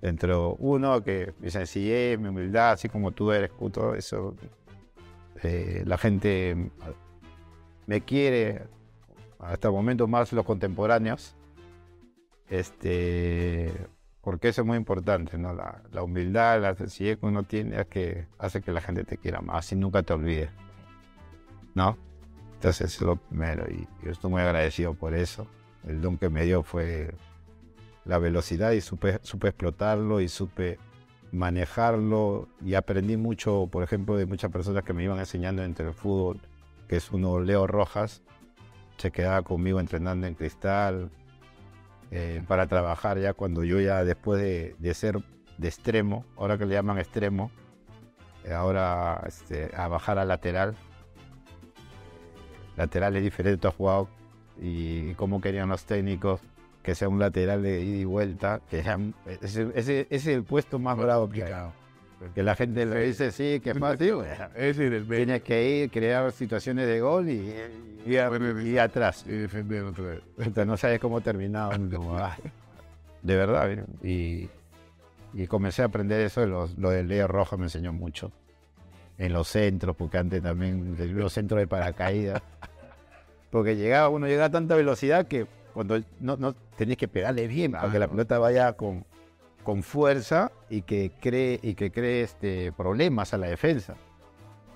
Entre 0.04 0.36
uno, 0.36 1.04
que 1.04 1.34
mi 1.40 1.50
sencillez, 1.50 2.20
mi 2.20 2.30
humildad, 2.30 2.72
así 2.72 2.88
como 2.88 3.12
tú 3.12 3.32
eres, 3.32 3.50
puto, 3.50 3.96
eso. 3.96 4.36
Eh, 5.44 5.84
la 5.86 5.98
gente 5.98 6.72
me 7.88 8.02
quiere, 8.02 8.64
hasta 9.40 9.68
el 9.68 9.74
momento 9.74 10.08
más 10.08 10.32
los 10.34 10.46
contemporáneos, 10.46 11.36
este, 12.50 13.72
porque 14.22 14.50
eso 14.50 14.62
es 14.62 14.68
muy 14.68 14.78
importante, 14.78 15.38
¿no? 15.38 15.54
La, 15.54 15.82
la 15.92 16.04
humildad, 16.04 16.62
la 16.62 16.76
sencillez 16.76 17.18
que 17.18 17.26
uno 17.26 17.44
tiene 17.44 17.86
que 17.86 18.28
hace 18.38 18.62
que 18.62 18.72
la 18.72 18.82
gente 18.82 19.04
te 19.04 19.18
quiera 19.18 19.42
más 19.42 19.72
y 19.72 19.76
nunca 19.76 20.04
te 20.04 20.14
olvide, 20.14 20.50
¿no? 21.74 21.98
Entonces 22.56 22.94
es 22.94 23.02
lo 23.02 23.16
primero 23.16 23.66
y 23.72 23.88
yo 24.06 24.12
estoy 24.12 24.30
muy 24.30 24.42
agradecido 24.42 24.94
por 24.94 25.16
eso. 25.16 25.48
El 25.88 26.00
don 26.00 26.18
que 26.20 26.30
me 26.30 26.46
dio 26.46 26.62
fue 26.62 27.12
la 28.06 28.20
velocidad 28.20 28.72
y 28.72 28.82
supe, 28.82 29.20
supe 29.24 29.48
explotarlo 29.48 30.22
y 30.22 30.28
supe 30.28 30.78
manejarlo 31.32 32.48
y 32.64 32.74
aprendí 32.74 33.18
mucho, 33.18 33.68
por 33.72 33.84
ejemplo, 33.84 34.18
de 34.18 34.26
muchas 34.26 34.52
personas 34.52 34.84
que 34.84 34.94
me 34.94 35.04
iban 35.04 35.20
enseñando 35.20 35.64
entre 35.64 35.88
el 35.88 35.94
fútbol, 35.94 36.42
que 36.88 36.98
es 36.98 37.12
uno 37.12 37.40
Leo 37.40 37.68
Rojas, 37.68 38.22
se 38.98 39.12
quedaba 39.12 39.42
conmigo 39.42 39.80
entrenando 39.80 40.28
en 40.28 40.36
cristal 40.36 41.10
eh, 42.12 42.44
para 42.48 42.68
trabajar 42.68 43.20
ya 43.20 43.34
cuando 43.34 43.64
yo 43.64 43.80
ya 43.80 44.04
después 44.04 44.42
de, 44.42 44.76
de 44.78 44.94
ser 44.94 45.24
de 45.58 45.68
extremo, 45.68 46.26
ahora 46.38 46.58
que 46.58 46.66
le 46.66 46.74
llaman 46.74 46.98
extremo, 46.98 47.52
eh, 48.44 48.54
ahora 48.54 49.24
este, 49.28 49.72
a 49.76 49.88
bajar 49.88 50.18
a 50.18 50.26
lateral. 50.26 50.76
Lateral 52.78 53.16
es 53.16 53.24
diferente, 53.24 53.62
tú 53.62 53.68
has 53.68 53.76
jugado 53.76 54.10
y, 54.60 55.14
cómo 55.16 55.42
querían 55.42 55.70
los 55.70 55.86
técnicos 55.86 56.42
que 56.84 56.96
sea 56.96 57.08
un 57.10 57.20
lateral 57.20 57.62
de 57.64 57.82
ida 57.82 57.98
y 57.98 58.06
vuelta, 58.06 58.62
que 58.70 58.82
sea 58.84 58.98
un- 58.98 59.14
ese, 59.42 60.08
es 60.10 60.28
el 60.28 60.44
puesto 60.44 60.80
más 60.80 60.98
bravo 60.98 61.30
que 61.30 61.44
hay. 61.44 61.54
Que 62.36 62.44
la 62.44 62.56
gente 62.56 62.86
le 62.86 63.02
dice, 63.08 63.32
sí, 63.32 63.60
que 63.64 63.72
es 63.72 63.80
fácil, 63.80 64.14
bueno, 64.16 64.46
es 64.56 64.78
el. 64.78 65.08
Tienes 65.08 65.42
que 65.42 65.70
ir, 65.84 65.90
crear 65.92 66.32
situaciones 66.32 66.86
de 66.88 67.00
gol 67.02 67.28
y, 67.30 67.52
y, 68.06 68.18
a- 68.18 68.30
y 68.64 68.78
atrás. 68.78 69.26
Y 69.28 69.32
defender 69.32 69.84
otra 69.86 70.04
vez. 70.06 70.20
Entonces, 70.38 70.68
no 70.68 70.78
sabes 70.78 71.00
cómo 71.00 71.22
terminar. 71.22 71.72
como, 71.92 72.16
ah, 72.18 72.38
de 73.24 73.36
verdad. 73.36 73.72
¿eh? 73.72 73.86
Y, 74.04 74.50
y 75.34 75.48
comencé 75.48 75.82
a 75.82 75.86
aprender 75.86 76.22
eso. 76.22 76.46
Los, 76.46 76.78
lo 76.78 76.92
de 76.92 77.04
Leo 77.04 77.28
Roja 77.28 77.58
me 77.58 77.64
enseñó 77.64 77.92
mucho. 77.92 78.32
En 79.18 79.34
los 79.34 79.48
centros, 79.48 79.96
porque 79.96 80.20
antes 80.20 80.44
también 80.44 80.96
los 81.16 81.34
centros 81.34 81.60
de 81.60 81.66
paracaídas. 81.68 82.42
Porque 83.52 83.76
llegaba, 83.76 84.08
uno 84.10 84.28
llegaba 84.28 84.46
a 84.46 84.52
tanta 84.52 84.76
velocidad 84.76 85.28
que 85.28 85.46
cuando 85.74 86.00
no, 86.20 86.38
no 86.38 86.54
tenías 86.76 86.98
que 86.98 87.08
pegarle 87.08 87.48
bien 87.48 87.72
para 87.72 87.84
que 87.92 88.00
la 88.00 88.06
Claro. 88.06 88.12
pelota 88.12 88.40
vaya 88.40 88.74
con, 88.74 89.06
con 89.64 89.84
fuerza 89.84 90.52
y 90.70 90.82
que 90.84 91.12
cree, 91.22 91.60
y 91.62 91.74
que 91.76 91.92
cree 91.92 92.22
este, 92.24 92.72
problemas 92.72 93.34
a 93.34 93.38
la 93.38 93.48
defensa. 93.48 93.96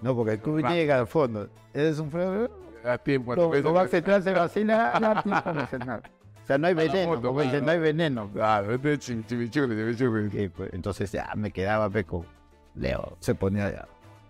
No, 0.01 0.15
porque 0.15 0.37
tú 0.37 0.59
Va. 0.61 0.73
llegas 0.73 0.99
al 0.99 1.07
fondo, 1.07 1.49
eres 1.73 1.99
un 1.99 2.11
fre- 2.11 2.49
Da 2.83 2.97
tiempo 2.99 3.33
a 3.33 3.35
lo, 3.35 3.51
lo 3.53 3.73
va 3.73 3.81
a 3.83 3.87
centrar, 3.87 4.21
se 4.21 4.31
vacila, 4.31 5.23
de 5.55 5.65
cenar. 5.67 6.03
O 6.43 6.45
sea, 6.45 6.59
no 6.59 6.67
hay 6.67 6.73
A 6.73 6.75
la 6.75 6.83
veneno, 6.83 7.15
foto, 7.15 7.27
como 7.29 7.41
dicen, 7.41 7.63
claro. 7.63 7.65
no 7.65 7.71
hay 7.71 7.79
veneno. 7.79 8.29
Claro, 8.31 8.73
este 8.75 8.93
es 8.93 8.99
chim- 8.99 9.25
chimichurri, 9.25 9.75
chimichurri. 9.75 10.43
Y, 10.43 10.49
pues, 10.49 10.71
entonces 10.73 11.11
ya 11.11 11.31
me 11.35 11.49
quedaba 11.49 11.89
peco. 11.89 12.23
Leo 12.75 13.17
se 13.21 13.33
ponía 13.33 13.71
ya. 13.71 13.87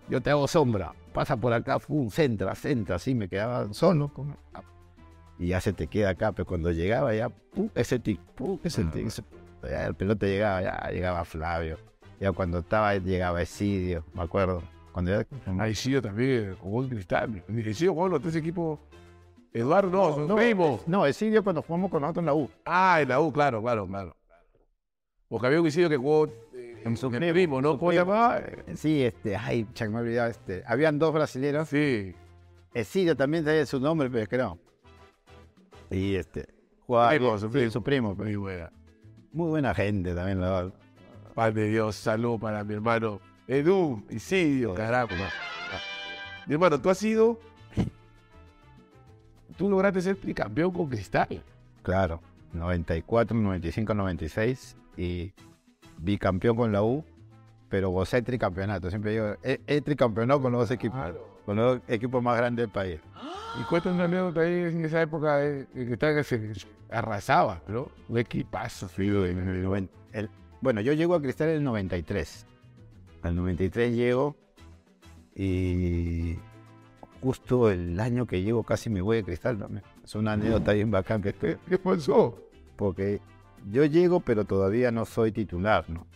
Yo 0.08 0.22
te 0.22 0.30
hago 0.30 0.48
sombra, 0.48 0.94
pasa 1.12 1.36
por 1.36 1.52
acá, 1.52 1.78
pum, 1.78 2.08
centra, 2.08 2.54
centra, 2.54 2.96
así 2.96 3.14
me 3.14 3.28
quedaba 3.28 3.70
solo. 3.74 4.08
con- 4.08 4.34
y 5.38 5.48
ya 5.48 5.60
se 5.60 5.72
te 5.72 5.86
queda 5.86 6.10
acá, 6.10 6.32
pero 6.32 6.46
cuando 6.46 6.70
llegaba 6.72 7.14
ya, 7.14 7.28
pum, 7.28 7.68
ese 7.74 7.98
tic, 7.98 8.20
pum, 8.34 8.58
ese 8.64 8.82
Ah, 8.82 8.90
tic. 8.92 9.06
ese- 9.06 9.22
ya 9.62 9.86
el 9.86 9.94
pelota 9.94 10.26
llegaba, 10.26 10.62
ya 10.62 10.90
llegaba 10.90 11.24
Flavio. 11.24 11.78
Ya 12.20 12.32
cuando 12.32 12.60
estaba, 12.60 12.94
llegaba 12.96 13.42
Esidio, 13.42 14.04
me 14.14 14.22
acuerdo. 14.22 14.62
Cuando 14.92 15.10
ya, 15.10 15.26
Ahí 15.58 15.74
sí, 15.74 16.00
también 16.00 16.56
jugó 16.60 16.82
en 16.84 16.88
cristal. 16.88 17.42
Sí, 17.74 17.86
jugó 17.86 18.06
en 18.06 18.12
los 18.12 18.22
tres 18.22 18.36
equipos. 18.36 18.78
Eduardo, 19.52 19.90
no, 20.18 20.26
no, 20.26 20.36
primo. 20.36 20.80
no, 20.86 21.04
Esidio 21.06 21.42
cuando 21.42 21.62
jugamos 21.62 21.90
con 21.90 22.00
nosotros 22.02 22.22
en 22.22 22.26
la 22.26 22.34
U. 22.34 22.48
Ah, 22.64 23.00
en 23.02 23.08
la 23.08 23.20
U, 23.20 23.32
claro, 23.32 23.62
claro, 23.62 23.86
claro. 23.86 24.16
Porque 25.28 25.46
había 25.46 25.60
un 25.60 25.66
Isidro 25.66 25.88
que 25.88 25.96
jugó 25.96 26.26
eh, 26.54 26.82
En 26.84 26.96
su 26.96 27.10
primo. 27.10 27.60
¿no? 27.60 27.78
¿Cómo 27.78 27.92
llamaba? 27.92 28.40
Sí, 28.74 29.02
este, 29.02 29.36
ay, 29.36 29.66
cha, 29.74 29.88
me 29.88 29.96
he 29.98 30.00
olvidado, 30.02 30.30
este. 30.30 30.62
Habían 30.66 30.98
dos 30.98 31.12
brasileños. 31.12 31.68
Sí. 31.68 32.14
Esidio 32.72 33.16
también 33.16 33.44
tenía 33.44 33.66
su 33.66 33.80
nombre, 33.80 34.08
pero 34.10 34.26
creo. 34.28 34.58
Y 35.90 36.14
este. 36.16 36.48
Primo, 36.86 37.38
su 37.38 37.50
primo. 37.50 37.70
su 37.70 37.82
primo. 37.82 38.14
Muy 38.14 38.36
buena. 38.36 38.70
Muy 39.32 39.48
buena 39.48 39.74
gente 39.74 40.14
también, 40.14 40.40
la 40.40 40.50
verdad. 40.50 40.74
Pan 41.34 41.52
de 41.52 41.68
Dios, 41.68 41.96
salud 41.96 42.38
para 42.40 42.64
mi 42.64 42.74
hermano 42.74 43.20
Edu, 43.46 44.02
Isidio, 44.08 44.74
carajo. 44.74 45.14
Mi 46.46 46.54
hermano, 46.54 46.80
tú 46.80 46.90
has 46.90 46.98
sido. 46.98 47.38
Tú 49.56 49.70
lograste 49.70 50.00
ser 50.00 50.16
tricampeón 50.16 50.70
con 50.70 50.88
cristal. 50.88 51.42
Claro. 51.82 52.20
94, 52.52 53.36
95, 53.36 53.94
96. 53.94 54.76
Y 54.96 55.32
bicampeón 55.98 56.56
con 56.56 56.72
la 56.72 56.82
U. 56.82 57.04
pero 57.68 57.90
gocé 57.90 58.22
tricampeonato. 58.22 58.90
Siempre 58.90 59.12
digo, 59.12 59.36
he, 59.42 59.60
he 59.66 59.80
tricampeonado 59.80 60.42
con 60.42 60.52
los 60.52 60.62
dos 60.62 60.70
equipos, 60.70 60.98
con 61.46 61.56
los 61.56 61.80
equipos 61.88 62.22
más 62.22 62.36
grandes 62.36 62.64
del 62.64 62.70
país. 62.70 63.00
Y 63.58 63.64
cuéntanos 63.64 63.96
una 63.96 64.04
anécdota 64.04 64.40
ahí 64.42 64.52
en 64.52 64.84
esa 64.84 65.00
época 65.00 65.36
de, 65.38 65.64
de 65.66 65.96
que 65.98 66.24
se 66.24 66.52
arrasaba, 66.90 67.62
¿no? 67.68 67.88
Un 68.08 68.18
equipazo, 68.18 68.88
sí, 68.88 69.06
En 69.06 69.48
el 69.48 69.64
noven- 69.64 69.88
el- 70.12 70.28
bueno, 70.60 70.80
yo 70.82 70.92
llego 70.92 71.14
a 71.14 71.22
Cristal 71.22 71.48
en 71.48 71.56
el 71.56 71.64
93. 71.64 72.46
Al 73.22 73.34
93 73.36 73.94
llego 73.94 74.36
y 75.34 76.36
justo 77.22 77.70
el 77.70 77.98
año 78.00 78.26
que 78.26 78.42
llego 78.42 78.62
casi 78.62 78.90
me 78.90 79.00
voy 79.00 79.18
de 79.18 79.24
Cristal 79.24 79.58
también. 79.58 79.82
Es 80.04 80.14
una 80.14 80.32
anécdota 80.32 80.72
bien 80.72 80.90
bacán 80.90 81.22
que 81.22 81.32
¿Qué, 81.32 81.58
qué 81.68 81.78
pasó? 81.78 82.38
porque 82.76 83.20
yo 83.70 83.84
llego 83.84 84.20
pero 84.20 84.44
todavía 84.44 84.90
no 84.90 85.04
soy 85.04 85.32
titular, 85.32 85.88
¿no? 85.88 86.06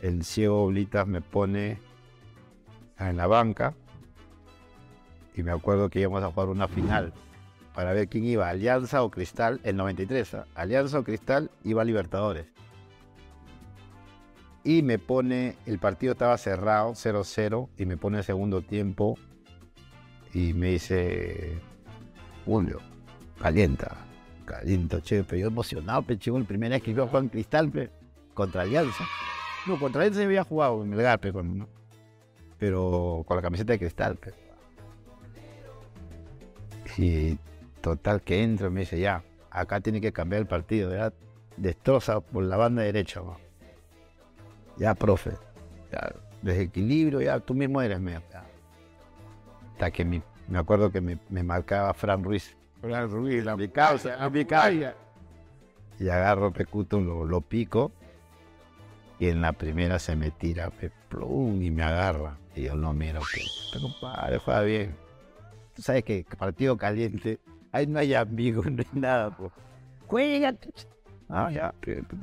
El 0.00 0.24
ciego 0.24 0.64
Oblitas 0.64 1.06
me 1.06 1.20
pone 1.20 1.78
en 2.98 3.16
la 3.16 3.26
banca 3.26 3.74
y 5.34 5.42
me 5.42 5.52
acuerdo 5.52 5.88
que 5.88 6.00
íbamos 6.00 6.22
a 6.22 6.30
jugar 6.30 6.48
una 6.48 6.68
final 6.68 7.12
para 7.74 7.92
ver 7.92 8.08
quién 8.08 8.24
iba, 8.24 8.48
Alianza 8.48 9.02
o 9.02 9.10
Cristal, 9.10 9.60
el 9.62 9.76
93, 9.76 10.34
¿ah? 10.34 10.44
Alianza 10.54 10.98
o 10.98 11.04
Cristal 11.04 11.50
iba 11.64 11.82
a 11.82 11.84
Libertadores. 11.84 12.46
Y 14.62 14.82
me 14.82 14.98
pone, 14.98 15.56
el 15.66 15.78
partido 15.78 16.12
estaba 16.12 16.36
cerrado, 16.36 16.92
0-0, 16.92 17.68
y 17.78 17.86
me 17.86 17.96
pone 17.96 18.18
el 18.18 18.24
segundo 18.24 18.60
tiempo 18.60 19.16
y 20.34 20.52
me 20.52 20.72
dice, 20.72 21.58
Julio, 22.44 22.78
calienta, 23.40 23.96
calienta, 24.44 25.00
che, 25.00 25.24
pero 25.24 25.40
yo 25.40 25.46
emocionado, 25.46 26.02
pe, 26.02 26.18
chivo, 26.18 26.36
el 26.36 26.44
primer 26.44 26.70
vez 26.70 26.82
que 26.82 26.90
iba 26.90 27.04
a 27.04 27.06
jugar 27.06 27.22
en 27.22 27.28
Cristal, 27.30 27.70
pe, 27.70 27.90
contra 28.34 28.62
Alianza. 28.62 29.04
No, 29.66 29.78
contra 29.78 30.02
Alianza 30.02 30.24
había 30.24 30.44
jugado 30.44 30.82
en 30.82 30.90
Melgar, 30.90 31.18
pe, 31.20 31.32
con- 31.32 31.58
¿no? 31.58 31.68
pero 32.58 33.24
con 33.26 33.36
la 33.36 33.42
camiseta 33.42 33.72
de 33.72 33.78
Cristal. 33.78 34.18
Y 36.98 37.38
total 37.80 38.22
que 38.22 38.42
entro 38.42 38.68
y 38.68 38.70
me 38.70 38.80
dice, 38.80 38.98
ya, 39.00 39.22
acá 39.50 39.80
tiene 39.80 40.00
que 40.00 40.12
cambiar 40.12 40.42
el 40.42 40.46
partido, 40.48 40.92
ya 40.94 41.12
destroza 41.56 42.20
por 42.20 42.44
la 42.44 42.56
banda 42.56 42.82
derecha. 42.82 43.20
Ya, 44.76 44.94
profe, 44.94 45.32
ya, 45.92 46.12
desequilibrio, 46.42 47.20
ya, 47.20 47.38
tú 47.40 47.54
mismo 47.54 47.82
eres 47.82 48.00
mío. 48.00 48.22
ya. 48.32 48.44
Hasta 49.72 49.90
que 49.90 50.04
mi- 50.04 50.22
me 50.48 50.58
acuerdo 50.58 50.90
que 50.90 51.00
me, 51.00 51.18
me 51.28 51.42
marcaba 51.42 51.92
Fran 51.94 52.22
Ruiz. 52.24 52.56
Fran 52.80 53.10
Ruiz, 53.10 53.44
la 53.44 53.56
Mi 53.56 53.68
causa, 53.68 54.28
mi 54.30 54.44
causa. 54.44 54.94
Y 55.98 56.08
agarro 56.08 56.50
Pecuto, 56.52 57.00
lo, 57.00 57.24
lo 57.24 57.40
pico. 57.42 57.92
Y 59.18 59.28
en 59.28 59.42
la 59.42 59.52
primera 59.52 59.98
se 59.98 60.16
me 60.16 60.30
tira, 60.30 60.70
plum, 61.10 61.62
y 61.62 61.70
me 61.70 61.82
agarra. 61.82 62.38
Y 62.56 62.62
yo 62.62 62.74
lo 62.74 62.94
miro, 62.94 63.20
"Pero, 63.70 63.82
compadre, 63.82 64.38
juega 64.38 64.62
bien. 64.62 64.96
Sabes 65.80 66.04
que 66.04 66.24
partido 66.38 66.76
caliente, 66.76 67.38
ahí 67.72 67.86
no 67.86 67.98
hay 67.98 68.14
amigos, 68.14 68.66
no 68.70 68.82
hay 68.82 69.00
nada, 69.00 69.30
pues. 69.36 69.50
Juega. 70.06 70.54
Ah, 71.28 71.50
ya, 71.52 71.72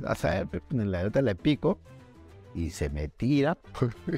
a 0.06 0.14
saber, 0.14 0.62
en 0.70 0.90
la 0.90 1.02
otra 1.02 1.22
le 1.22 1.34
pico. 1.34 1.78
Y 2.54 2.70
se 2.70 2.88
me 2.90 3.08
tira, 3.08 3.56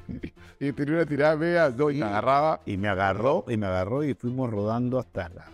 Y 0.61 0.73
tenía 0.73 0.95
una 0.95 1.07
tirada 1.07 1.37
media, 1.37 1.71
no, 1.77 1.91
y 1.91 1.99
te 1.99 2.05
agarraba. 2.05 2.61
y 2.65 2.77
me 2.77 2.89
agarró, 2.89 3.45
y 3.49 3.57
me 3.57 3.67
agarró, 3.67 4.05
y 4.05 4.15
fuimos 4.15 4.51
rodando 4.51 4.99
hasta 4.99 5.29
la. 5.29 5.45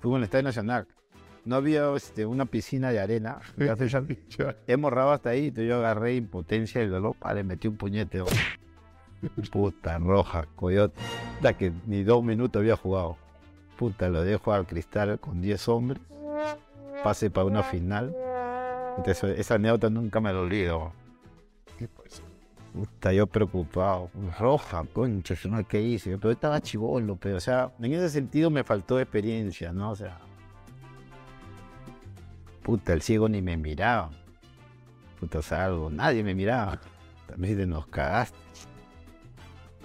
Fuimos 0.00 0.18
al 0.18 0.24
Estadio 0.24 0.44
Nacional. 0.44 0.86
No 1.44 1.56
había 1.56 1.94
este, 1.94 2.26
una 2.26 2.46
piscina 2.46 2.90
de 2.90 2.98
arena. 3.00 3.38
Ya 3.58 3.76
se- 3.76 3.88
Ya. 3.88 4.56
Hemos 4.66 4.92
rodado 4.92 5.12
hasta 5.12 5.30
ahí, 5.30 5.48
entonces 5.48 5.68
yo 5.68 5.76
agarré 5.76 6.16
impotencia 6.16 6.82
y 6.82 6.88
dolor, 6.88 7.14
le 7.34 7.44
metí 7.44 7.68
un 7.68 7.76
puñete. 7.76 8.22
Puta 9.52 9.98
roja, 9.98 10.46
coyote. 10.56 11.00
Da 11.40 11.52
que 11.52 11.72
ni 11.86 12.02
dos 12.02 12.22
minutos 12.22 12.60
había 12.60 12.76
jugado. 12.76 13.16
Puta, 13.76 14.08
lo 14.08 14.22
dejo 14.22 14.52
al 14.52 14.66
cristal 14.66 15.18
con 15.20 15.40
10 15.40 15.68
hombres. 15.68 16.02
Pase 17.02 17.30
para 17.30 17.46
una 17.46 17.62
final. 17.62 18.14
Entonces, 18.96 19.38
esa 19.38 19.56
anécdota 19.56 19.90
nunca 19.90 20.20
me 20.20 20.32
lo 20.32 20.42
olvido. 20.42 20.92
¿Qué 21.78 21.88
pasó? 21.88 22.22
Puta, 22.72 23.12
yo 23.12 23.26
preocupado. 23.26 24.10
Roja, 24.38 24.84
concha, 24.92 25.34
yo 25.34 25.50
no 25.50 25.58
sé 25.58 25.64
qué 25.64 25.82
hice. 25.82 26.16
Pero 26.18 26.30
estaba 26.30 26.60
chivolo, 26.60 27.16
pero, 27.16 27.36
o 27.36 27.40
sea, 27.40 27.70
en 27.78 27.92
ese 27.92 28.08
sentido 28.08 28.50
me 28.50 28.64
faltó 28.64 28.98
experiencia, 28.98 29.72
¿no? 29.72 29.90
O 29.90 29.96
sea. 29.96 30.18
Puta, 32.62 32.94
el 32.94 33.02
ciego 33.02 33.28
ni 33.28 33.42
me 33.42 33.56
miraba. 33.56 34.10
Puta, 35.20 35.38
o 35.38 35.42
sea, 35.42 35.66
algo, 35.66 35.90
nadie 35.90 36.24
me 36.24 36.34
miraba. 36.34 36.80
También 37.26 37.56
te 37.56 37.66
nos 37.66 37.86
cagaste. 37.86 38.36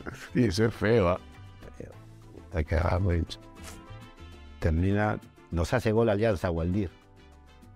Sí, 0.33 0.45
eso 0.45 0.65
es 0.65 0.73
feo. 0.73 1.19
Puta, 2.33 2.63
que 2.63 2.75
agarro 2.75 3.15
y- 3.15 3.25
Termina, 4.59 5.19
nos 5.51 5.73
hace 5.73 5.91
gol 5.91 6.09
Alianza 6.09 6.51
Waldir. 6.51 6.89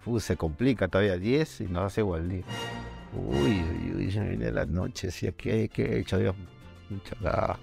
Uh, 0.06 0.20
se 0.20 0.38
complica 0.38 0.88
todavía 0.88 1.18
10 1.18 1.62
y 1.62 1.64
nos 1.66 1.86
hace 1.86 2.04
Waldir. 2.04 2.44
Uy, 3.14 3.64
uy, 3.64 3.94
uy, 3.96 4.12
ya 4.12 4.24
viene 4.24 4.52
la 4.52 4.66
noche, 4.66 5.10
si 5.10 5.26
es 5.28 5.34
que 5.36 5.68
que 5.70 5.84
he 5.84 6.00
hecho 6.00 6.18
Dios. 6.20 6.36
Mucha 6.90 7.16
la- 7.22 7.58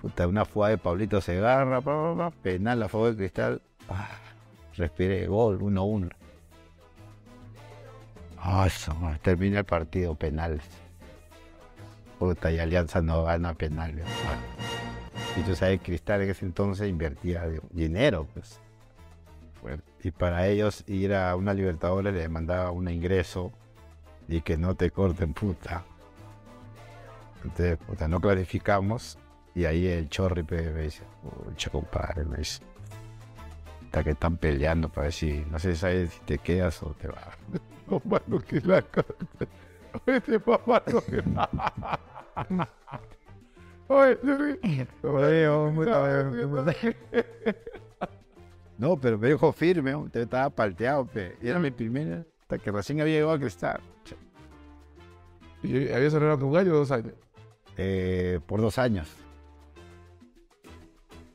Puta, 0.00 0.26
una 0.26 0.46
jugada 0.46 0.70
de 0.70 0.78
Pablito 0.78 1.20
Segarra, 1.20 1.82
pa, 1.82 2.14
pa, 2.16 2.30
penal 2.30 2.82
a 2.82 2.88
favor 2.88 3.10
de 3.10 3.16
Cristal. 3.16 3.60
Ah, 3.90 4.08
respiré, 4.76 5.26
gol, 5.26 5.60
1-1. 5.60 6.08
Ah, 8.38 8.68
termina 9.20 9.58
el 9.58 9.64
partido, 9.66 10.14
penales. 10.14 10.62
Puta, 12.20 12.52
y 12.52 12.58
Alianza 12.58 13.00
no 13.00 13.24
gana 13.24 13.54
penales. 13.54 14.04
Ah. 14.26 15.38
Y 15.40 15.42
tú 15.42 15.56
sabes, 15.56 15.80
Cristal 15.82 16.20
en 16.20 16.30
ese 16.30 16.44
entonces 16.44 16.86
invertía 16.86 17.48
dinero, 17.70 18.26
pues. 18.34 18.60
Y 20.02 20.10
para 20.10 20.46
ellos 20.46 20.84
ir 20.86 21.14
a 21.14 21.34
una 21.34 21.54
Libertadores 21.54 22.12
les 22.12 22.28
mandaba 22.28 22.72
un 22.72 22.90
ingreso 22.90 23.52
y 24.28 24.42
que 24.42 24.58
no 24.58 24.74
te 24.74 24.90
corten, 24.90 25.32
puta. 25.32 25.82
Entonces, 27.42 27.78
puta, 27.78 28.06
no 28.06 28.20
clarificamos. 28.20 29.16
Y 29.54 29.64
ahí 29.64 29.86
el 29.86 30.10
chorri 30.10 30.42
pe, 30.42 30.70
me 30.72 30.82
dice, 30.82 31.02
pucha, 31.22 31.70
compadre, 31.70 32.24
me 32.26 32.36
dice. 32.36 32.62
Hasta 33.86 34.04
que 34.04 34.10
están 34.10 34.36
peleando 34.36 34.90
para 34.90 35.10
si, 35.10 35.42
no 35.50 35.58
sé, 35.58 35.74
sabes 35.74 36.10
si 36.10 36.20
te 36.20 36.38
quedas 36.38 36.82
o 36.82 36.90
te 36.90 37.08
vas. 37.08 37.38
No, 37.90 38.00
mano, 38.04 38.38
que 38.38 38.60
la. 38.60 38.84
Este 40.06 40.38
papá 40.38 40.80
no. 40.86 41.02
No, 48.78 48.96
pero 48.98 49.18
me 49.18 49.28
dijo 49.28 49.52
firme. 49.52 49.94
Te- 50.10 50.22
estaba 50.22 50.48
palteado, 50.50 51.04
pe. 51.06 51.36
Y 51.42 51.48
era 51.48 51.58
mi 51.58 51.70
primera, 51.70 52.24
hasta 52.42 52.58
que 52.58 52.70
recién 52.72 53.00
había 53.00 53.14
llegado 53.14 53.32
a 53.32 53.38
Cristal. 53.38 53.80
¿Y 55.62 55.90
había 55.92 56.10
cerrado 56.10 56.38
con 56.38 56.48
un 56.48 56.56
año 56.56 56.72
o 56.72 56.76
dos 56.78 56.90
años? 56.90 57.12
eh, 57.76 58.40
por 58.46 58.60
dos 58.60 58.78
años. 58.78 59.08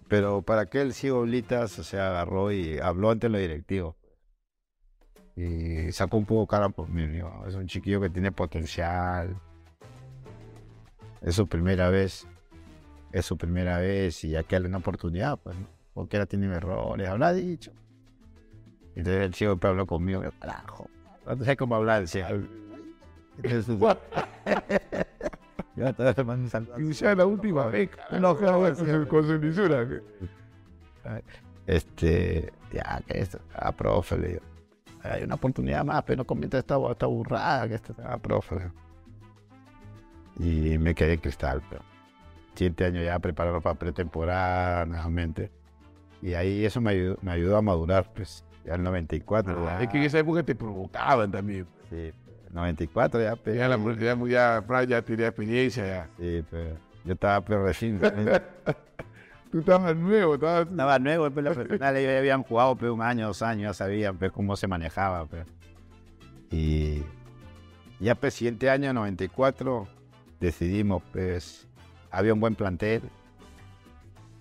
Pero 0.08 0.42
para 0.44 0.68
que 0.68 0.82
el 0.82 0.94
ciego 0.94 1.22
Blitas, 1.24 1.78
o 1.80 1.84
sea, 1.84 2.10
agarró 2.10 2.52
y 2.52 2.78
habló 2.80 3.10
ante 3.12 3.30
los 3.30 3.42
directivos. 3.42 3.96
Y 5.36 5.92
sacó 5.92 6.18
un 6.18 6.26
poco 6.26 6.48
cara 6.48 6.70
por 6.70 6.88
mí. 6.90 7.20
es 7.48 7.56
un 7.56 7.68
chiquillo 7.68 8.00
que 8.02 8.10
tiene 8.10 8.32
potencial. 8.32 9.36
Es 11.26 11.36
su 11.36 11.48
primera 11.48 11.90
vez. 11.90 12.28
Es 13.12 13.26
su 13.26 13.36
primera 13.36 13.80
vez 13.80 14.24
y 14.24 14.36
hay 14.36 14.44
que 14.44 14.56
darle 14.56 14.68
una 14.68 14.78
oportunidad, 14.78 15.40
pues, 15.40 15.58
¿no? 15.58 15.68
Porque 15.94 16.18
era 16.18 16.28
tiene 16.28 16.54
errores, 16.54 17.10
habrá 17.10 17.34
dicho. 17.34 17.72
Entonces 18.96 19.24
el 19.24 19.34
siempre 19.34 19.70
habló 19.70 19.88
conmigo, 19.88 20.24
yo, 20.24 20.30
carajo. 20.40 20.88
No 21.26 21.44
sé 21.44 21.58
cómo 21.58 21.76
hablar 21.76 22.08
ciego. 22.08 22.46
Entonces, 23.38 23.68
yo 25.76 25.94
todavía 25.94 26.14
te 26.14 26.24
mando 26.24 26.44
un 26.44 26.50
saludo. 26.50 26.80
Y 26.80 26.94
ya 26.94 27.16
la 27.16 27.26
última 27.26 27.66
vez, 27.68 27.90
no, 28.20 28.38
con 29.08 29.26
su, 29.26 29.38
lisura. 29.40 29.88
Este, 31.66 32.54
ya, 32.72 33.02
que 33.08 33.20
esto, 33.20 33.40
ah, 33.56 33.72
profe, 33.72 34.18
le 34.18 34.28
digo, 34.28 34.42
hay 35.02 35.24
una 35.24 35.36
oportunidad 35.36 35.84
más, 35.84 36.04
pero 36.04 36.18
no 36.18 36.26
convierte 36.26 36.60
esta, 36.60 36.78
esta 36.92 37.08
burrada, 37.08 37.68
que 37.68 37.76
esto, 37.76 37.96
ah, 38.04 38.20
profe. 38.20 38.70
Y 40.40 40.78
me 40.78 40.94
quedé 40.96 41.14
en 41.14 41.20
cristal, 41.20 41.62
pero 41.70 41.82
siete 42.56 42.86
años 42.86 43.06
ya 43.06 43.20
preparado 43.20 43.62
para 43.62 43.76
pretemporada 43.78 44.86
nuevamente. 44.86 45.52
Y 46.22 46.34
ahí 46.34 46.66
eso 46.66 46.82
me 46.82 46.92
ayudó, 46.92 47.18
me 47.22 47.32
ayudó 47.32 47.58
a 47.58 47.62
madurar, 47.62 48.12
pues, 48.14 48.44
ya 48.66 48.76
el 48.76 48.84
94. 48.84 49.66
ya, 49.66 49.82
Es 49.84 49.90
que 49.90 49.98
en 49.98 50.04
esa 50.04 50.20
época 50.20 50.44
te 50.44 50.56
provocaban 50.56 51.32
también. 51.32 51.68
sí, 51.90 52.12
94 52.52 53.22
ya, 53.22 53.36
pues, 53.36 53.56
Ya 53.58 53.68
la 53.68 53.78
ya, 53.96 54.16
ya, 54.28 54.64
Fran 54.66 54.88
ya 54.88 55.02
tenía 55.02 55.28
experiencia 55.28 55.86
ya. 55.86 56.10
sí, 56.18 56.44
pero 56.50 56.78
yo 57.04 57.14
estaba 57.14 57.42
pero 57.42 57.64
recién, 57.66 58.00
Tú 59.52 59.60
estabas 59.60 59.96
nuevo, 59.96 60.36
estabas... 60.36 60.68
Estaba 60.68 61.00
nuevo, 61.00 61.30
pues, 61.32 61.46
los 61.46 61.54
profesionales 61.56 62.04
ya 62.04 62.18
habían 62.18 62.44
jugado 62.44 62.76
pues, 62.76 62.92
un 62.92 63.02
año, 63.02 63.28
dos 63.28 63.42
años, 63.42 63.64
ya 63.64 63.74
sabían 63.74 64.18
pues, 64.18 64.32
cómo 64.32 64.56
se 64.56 64.68
manejaba. 64.68 65.26
Pues. 65.28 65.46
Y 66.52 67.04
ya 68.00 68.16
pues 68.16 68.34
siguiente 68.34 68.70
año, 68.70 68.94
94, 68.94 69.88
decidimos, 70.40 71.02
pues, 71.12 71.68
había 72.12 72.34
un 72.34 72.40
buen 72.40 72.56
plantel. 72.56 73.02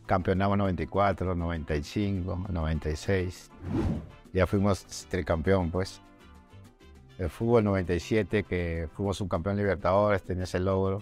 Campeonamos 0.06 0.58
94, 0.58 1.34
95, 1.34 2.46
96. 2.50 3.50
Ya 4.32 4.46
fuimos 4.46 4.84
tricampeón, 5.08 5.70
pues. 5.70 6.00
El 7.18 7.30
fútbol 7.30 7.64
97, 7.64 8.42
que 8.42 8.88
fuimos 8.92 9.16
subcampeón 9.16 9.56
Libertadores, 9.56 10.22
tenía 10.22 10.44
ese 10.44 10.58
logro. 10.60 11.00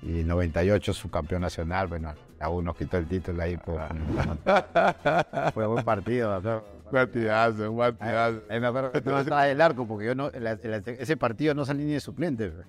Y 0.00 0.22
98 0.22 0.92
subcampeón 0.94 1.42
nacional, 1.42 1.88
bueno, 1.88 2.14
a 2.38 2.48
uno 2.48 2.72
quitó 2.72 2.98
el 2.98 3.06
título 3.08 3.42
ahí. 3.42 3.56
Por, 3.56 3.80
fue 5.54 5.66
buen 5.66 5.84
partido. 5.84 6.40
¿no? 6.40 6.62
Partidazo, 6.90 7.72
un 7.72 7.78
partidazo. 7.78 8.42
Ahí 8.48 8.60
me 8.60 8.68
acuerdo 8.68 8.92
que 8.92 9.00
no 9.02 9.18
estaba 9.18 9.48
el 9.48 9.60
arco, 9.60 9.86
porque 9.88 10.06
yo 10.06 10.14
no, 10.14 10.30
la- 10.30 10.56
la- 10.62 10.76
ese 10.76 11.16
partido 11.16 11.52
no 11.54 11.64
salí 11.64 11.84
ni 11.84 11.92
de 11.94 12.00
suplente. 12.00 12.52
Cuando- 12.52 12.64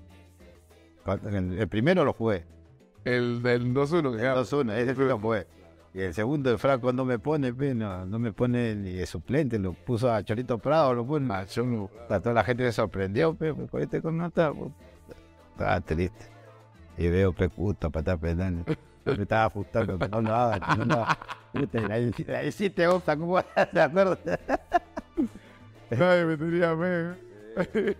El, 1.14 1.68
primero 1.68 2.04
lo 2.06 2.14
jugué, 2.14 2.46
El 3.06 3.42
del 3.42 3.74
2-1 3.74 4.02
que 4.02 4.18
el 4.18 4.24
ganamos. 4.24 4.52
2-1, 4.54 4.72
ese 4.74 4.96
sí 4.96 5.02
lo 5.02 5.20
jugué. 5.20 5.48
Y 5.94 6.02
el 6.02 6.14
segundo, 6.14 6.52
el 6.52 6.60
Franco 6.60 6.94
no 6.94 7.04
me 7.04 7.18
pone, 7.18 7.52
no, 7.74 8.06
no 8.06 8.20
me 8.20 8.32
pone 8.32 8.76
ni 8.76 8.94
de 8.94 9.06
suplente, 9.08 9.58
lo 9.58 9.74
puso 9.74 10.14
a 10.14 10.24
Cholito 10.24 10.60
Prado, 10.60 10.94
lo 10.94 11.06
puso. 11.06 11.26
Ah, 11.32 11.46
yo 11.46 11.64
no- 11.64 11.90
A 12.10 12.20
toda 12.20 12.34
la 12.36 12.44
gente 12.44 12.64
se 12.66 12.72
sorprendió, 12.74 13.34
pe, 13.34 13.54
pe, 13.56 13.68
con 13.68 13.82
este 13.82 14.02
con 14.02 14.18
nota. 14.18 14.54
Estaba 15.54 15.82
triste. 15.82 16.26
Y 16.98 17.08
veo, 17.10 17.34
pe, 17.34 17.50
puta, 17.50 17.90
para 17.90 18.02
estar 18.02 18.20
penal. 18.20 18.64
Me 19.06 19.14
estaba 19.24 19.46
asustando, 19.46 19.98
que 19.98 20.08
no 20.08 20.22
lo 20.22 20.36
hagas, 20.36 20.78
no 20.78 20.86
lo 20.86 20.94
hagas. 21.04 21.18
Y 22.16 22.24
La, 22.28 22.44
hiciste, 22.44 22.88
Opta, 22.88 23.18
¿cómo 23.18 23.42
te 23.74 23.82
acuerdas? 23.82 24.20
Ay, 25.90 26.26
me 26.26 26.38
tenía 26.38 26.76
fe. 26.78 27.98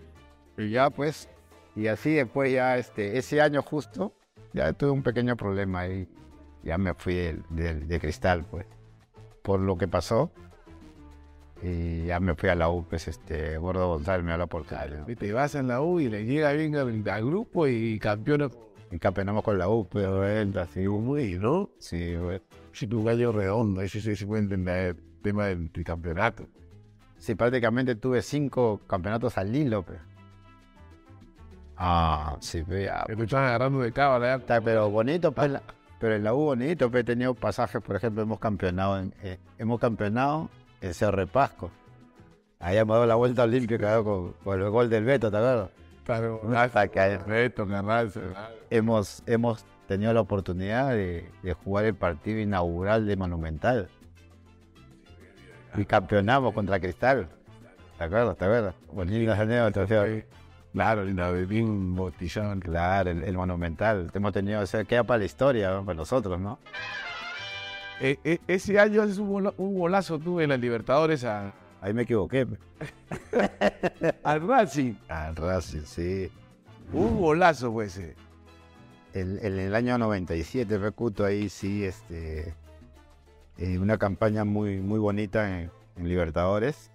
Y 0.56 0.70
ya 0.70 0.90
pues, 0.90 1.28
y 1.76 1.86
así 1.86 2.14
después 2.14 2.52
ya 2.52 2.76
este, 2.78 3.18
ese 3.18 3.40
año 3.40 3.62
justo, 3.62 4.14
ya 4.52 4.72
tuve 4.72 4.90
un 4.90 5.02
pequeño 5.02 5.36
problema 5.36 5.80
ahí. 5.80 6.08
Ya 6.62 6.76
me 6.76 6.92
fui 6.94 7.14
del- 7.14 7.42
del- 7.50 7.88
de, 7.88 8.00
cristal, 8.00 8.44
pues, 8.50 8.66
por 9.42 9.60
lo 9.60 9.78
que 9.78 9.88
pasó. 9.88 10.30
Y 11.62 12.06
ya 12.06 12.20
me 12.20 12.34
fui 12.34 12.48
a 12.48 12.54
la 12.54 12.70
U, 12.70 12.84
pues, 12.88 13.06
este, 13.08 13.58
Gordo 13.58 13.88
González 13.88 14.24
me 14.24 14.32
habla 14.32 14.46
por 14.46 14.64
Claro, 14.64 15.04
te 15.18 15.32
vas 15.32 15.54
en 15.54 15.68
la 15.68 15.82
U 15.82 16.00
y 16.00 16.08
le 16.08 16.24
llega 16.24 16.52
bien 16.52 16.74
al, 16.76 17.08
al 17.08 17.24
grupo 17.26 17.66
y 17.66 17.98
campeona. 17.98 18.48
Y 18.90 18.98
campeonamos 18.98 19.44
con 19.44 19.56
la 19.58 19.68
U, 19.68 19.86
pero 19.88 20.26
él 20.26 20.56
así, 20.58 20.80
Muy, 20.88 21.38
¿no? 21.38 21.70
sí, 21.78 22.16
güey. 22.16 22.40
Si 22.72 22.86
tu 22.86 23.04
gallo 23.04 23.30
redondo, 23.32 23.82
ese 23.82 24.00
se 24.16 24.26
puede 24.26 24.42
entender 24.42 24.96
el 24.96 25.22
tema 25.22 25.46
del 25.46 25.70
tricampeonato. 25.70 26.46
Sí, 27.18 27.34
prácticamente 27.34 27.94
tuve 27.94 28.22
cinco 28.22 28.80
campeonatos 28.86 29.36
al 29.36 29.54
hilo, 29.54 29.82
pues. 29.82 29.98
Ah, 31.82 32.36
sí, 32.40 32.62
pe, 32.62 32.84
ya, 32.84 33.04
Que 33.06 33.16
te 33.16 33.22
están 33.22 33.42
agarrando 33.44 33.80
de 33.80 33.90
cábala 33.90 34.26
ya. 34.26 34.34
Está, 34.34 34.60
pero 34.60 34.90
bonito, 34.90 35.32
pues, 35.32 35.50
la- 35.50 35.62
pero 35.98 36.14
en 36.14 36.24
la 36.24 36.34
U 36.34 36.38
bonito, 36.44 36.90
pues, 36.90 37.00
he 37.02 37.04
tenido 37.04 37.32
pasajes, 37.34 37.80
por 37.82 37.96
ejemplo, 37.96 38.22
hemos 38.22 38.38
campeonado 38.38 38.98
en, 38.98 39.14
eh, 39.22 39.38
hemos 39.58 39.80
campeonado 39.80 40.50
en 40.82 40.92
Cerro 40.92 41.18
de 41.20 41.26
Pasco. 41.26 41.70
Ahí 42.58 42.76
hemos 42.76 42.94
dado 42.96 43.06
la 43.06 43.14
vuelta 43.14 43.44
olímpica 43.44 44.02
con, 44.02 44.32
con 44.44 44.60
el 44.60 44.68
gol 44.68 44.90
del 44.90 45.04
Beto, 45.04 45.30
¿te 45.30 45.36
acuerdas? 45.38 45.70
Claro, 46.04 46.42
Hasta 46.54 46.88
que 46.88 47.00
hay- 47.00 47.16
Reto, 47.16 47.66
Carranza. 47.66 48.20
hemos, 48.68 49.22
hemos 49.26 49.64
tenido 49.88 50.12
la 50.12 50.20
oportunidad 50.20 50.90
de, 50.90 51.30
de 51.42 51.52
jugar 51.54 51.86
el 51.86 51.94
partido 51.94 52.40
inaugural 52.40 53.06
de 53.06 53.16
Monumental. 53.16 53.88
Y 55.76 55.84
campeonamos 55.86 56.52
contra 56.52 56.78
Cristal. 56.80 57.28
¿Te 57.96 58.04
acuerdas? 58.04 58.36
¿Te 58.36 58.44
acuerdas? 58.44 58.74
Bonitas 58.92 59.38
anécdotas, 59.38 59.88
¿sí? 59.88 60.24
Claro, 60.72 61.04
linda, 61.04 61.30
bien 61.32 61.96
bautizado. 61.96 62.58
Claro, 62.60 63.10
el, 63.10 63.24
el 63.24 63.36
Monumental. 63.36 64.10
Hemos 64.14 64.32
tenido, 64.32 64.60
o 64.60 64.66
sea, 64.66 64.84
queda 64.84 65.02
para 65.04 65.18
la 65.18 65.24
historia, 65.24 65.70
¿no? 65.70 65.84
para 65.84 65.96
nosotros, 65.96 66.38
¿no? 66.40 66.58
Eh, 68.00 68.18
eh, 68.24 68.38
ese 68.46 68.78
año 68.78 69.02
haces 69.02 69.18
un, 69.18 69.28
gola- 69.30 69.54
un 69.58 69.78
golazo 69.78 70.18
tú 70.18 70.40
en 70.40 70.48
la 70.50 70.56
Libertadores 70.56 71.24
a, 71.24 71.52
Ahí 71.82 71.92
me 71.94 72.02
equivoqué. 72.02 72.46
al 74.22 74.46
Racing. 74.46 74.94
Al 75.08 75.34
Racing, 75.34 75.82
sí. 75.84 76.30
Un 76.92 77.18
golazo 77.20 77.72
fue 77.72 77.86
ese. 77.86 78.14
El, 79.14 79.38
el- 79.38 79.58
el 79.58 79.74
año 79.74 79.96
97, 79.98 80.78
Recuto, 80.78 81.24
ahí 81.24 81.48
sí, 81.48 81.84
este, 81.84 82.54
eh, 83.58 83.78
una 83.78 83.98
campaña 83.98 84.44
muy, 84.44 84.78
muy 84.80 84.98
bonita 84.98 85.60
en, 85.62 85.70
en 85.96 86.08
Libertadores. 86.08 86.90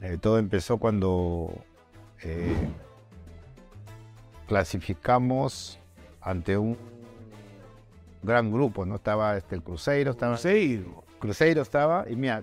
Eh, 0.00 0.18
todo 0.20 0.38
empezó 0.38 0.78
cuando 0.78 1.50
eh, 2.22 2.54
clasificamos 4.46 5.78
ante 6.20 6.56
un 6.58 6.76
gran 8.22 8.50
grupo, 8.52 8.84
¿no? 8.86 8.96
Estaba 8.96 9.36
este, 9.36 9.54
el 9.56 9.62
Cruzeiro, 9.62 10.10
estaba, 10.12 10.32
Cruzeiro. 10.34 11.04
Cruzeiro 11.18 11.62
estaba, 11.62 12.04
y 12.08 12.16
mira, 12.16 12.42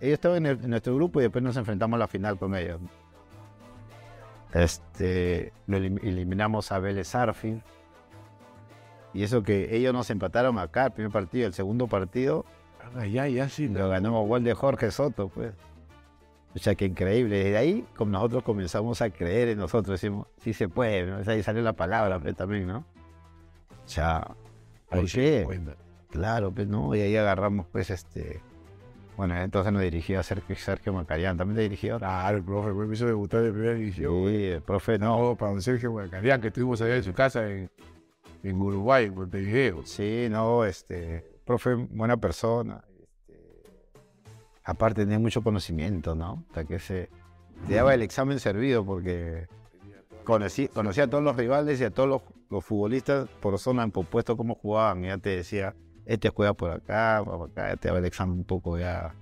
ellos 0.00 0.14
estaban 0.14 0.38
en, 0.38 0.46
el- 0.46 0.64
en 0.64 0.70
nuestro 0.70 0.94
grupo 0.94 1.20
y 1.20 1.24
después 1.24 1.42
nos 1.42 1.56
enfrentamos 1.56 1.96
a 1.96 1.98
la 2.00 2.08
final 2.08 2.38
con 2.38 2.54
ellos. 2.54 2.80
Este, 4.52 5.52
lo 5.66 5.78
elim- 5.78 6.00
eliminamos 6.02 6.70
a 6.72 6.78
Vélez 6.78 7.14
Arfin. 7.14 7.62
Y 9.12 9.22
eso 9.22 9.42
que 9.42 9.76
ellos 9.76 9.92
nos 9.92 10.10
empataron 10.10 10.58
acá 10.58 10.86
el 10.86 10.92
primer 10.92 11.12
partido, 11.12 11.46
el 11.46 11.54
segundo 11.54 11.86
partido 11.86 12.44
Ah, 12.96 13.06
ya, 13.06 13.26
ya, 13.28 13.48
sí. 13.48 13.68
lo 13.68 13.88
ganamos 13.88 14.28
gol 14.28 14.44
de 14.44 14.54
Jorge 14.54 14.90
Soto, 14.90 15.28
pues. 15.28 15.52
O 16.54 16.58
sea, 16.58 16.74
que 16.74 16.84
increíble. 16.86 17.36
Desde 17.36 17.56
ahí, 17.56 17.84
como 17.96 18.12
nosotros 18.12 18.44
comenzamos 18.44 19.02
a 19.02 19.10
creer 19.10 19.48
en 19.48 19.58
nosotros, 19.58 20.00
decimos, 20.00 20.28
sí 20.38 20.52
se 20.52 20.68
puede, 20.68 21.06
¿no? 21.06 21.18
O 21.18 21.24
sea, 21.24 21.34
ahí 21.34 21.42
salió 21.42 21.62
la 21.62 21.72
palabra 21.72 22.20
pues, 22.20 22.36
también, 22.36 22.66
¿no? 22.66 22.78
O 23.84 23.88
sea, 23.88 24.36
¿por 24.88 25.10
qué? 25.10 25.46
Claro, 26.10 26.52
pues 26.52 26.68
no, 26.68 26.94
y 26.94 27.00
ahí 27.00 27.16
agarramos 27.16 27.66
pues 27.72 27.90
este. 27.90 28.40
Bueno, 29.16 29.36
entonces 29.36 29.72
nos 29.72 29.82
dirigía 29.82 30.22
Sergio, 30.22 30.56
Sergio 30.56 30.92
Macarián, 30.92 31.36
también 31.36 31.56
te 31.56 31.62
dirigió. 31.62 31.98
Claro, 31.98 32.38
el 32.38 32.44
profe 32.44 32.72
me 32.72 32.92
hizo 32.92 33.06
debutar 33.06 33.44
en 33.44 33.52
primera 33.52 33.74
división. 33.74 34.28
Sí, 34.28 34.44
el 34.44 34.62
profe 34.62 34.98
no. 34.98 35.18
No, 35.20 35.36
para 35.36 35.52
don 35.52 35.62
Sergio 35.62 35.90
Guacarián, 35.90 36.40
que 36.40 36.48
estuvimos 36.48 36.80
allá 36.80 36.96
en 36.96 37.02
su 37.02 37.12
casa 37.12 37.48
en, 37.48 37.70
en 38.42 38.60
Uruguay, 38.60 39.06
en 39.06 39.14
Montevideo. 39.14 39.84
Sí, 39.84 40.28
no, 40.30 40.64
este. 40.64 41.24
Profe, 41.44 41.74
buena 41.74 42.16
persona. 42.16 42.82
Aparte 44.64 45.02
tenía 45.02 45.18
mucho 45.18 45.42
conocimiento, 45.42 46.14
¿no? 46.14 46.44
Hasta 46.48 46.64
que 46.64 46.78
se. 46.78 47.10
Te 47.68 47.74
daba 47.74 47.94
el 47.94 48.02
examen 48.02 48.40
servido 48.40 48.84
porque 48.84 49.46
conocí, 50.24 50.68
a 50.74 51.06
todos 51.06 51.22
los 51.22 51.36
rivales 51.36 51.80
y 51.80 51.84
a 51.84 51.90
todos 51.90 52.22
los, 52.50 52.64
futbolistas 52.64 53.28
por 53.40 53.58
zona, 53.58 53.86
por 53.88 54.06
puesto, 54.06 54.36
cómo 54.36 54.54
jugaban. 54.54 55.02
Ya 55.02 55.18
te 55.18 55.30
decía, 55.30 55.74
este 56.06 56.30
juega 56.30 56.54
por 56.54 56.70
acá, 56.70 57.22
por 57.24 57.50
acá, 57.50 57.68
ya 57.68 57.76
te 57.76 57.88
daba 57.88 58.00
el 58.00 58.06
examen 58.06 58.38
un 58.38 58.44
poco 58.44 58.78
ya. 58.78 59.14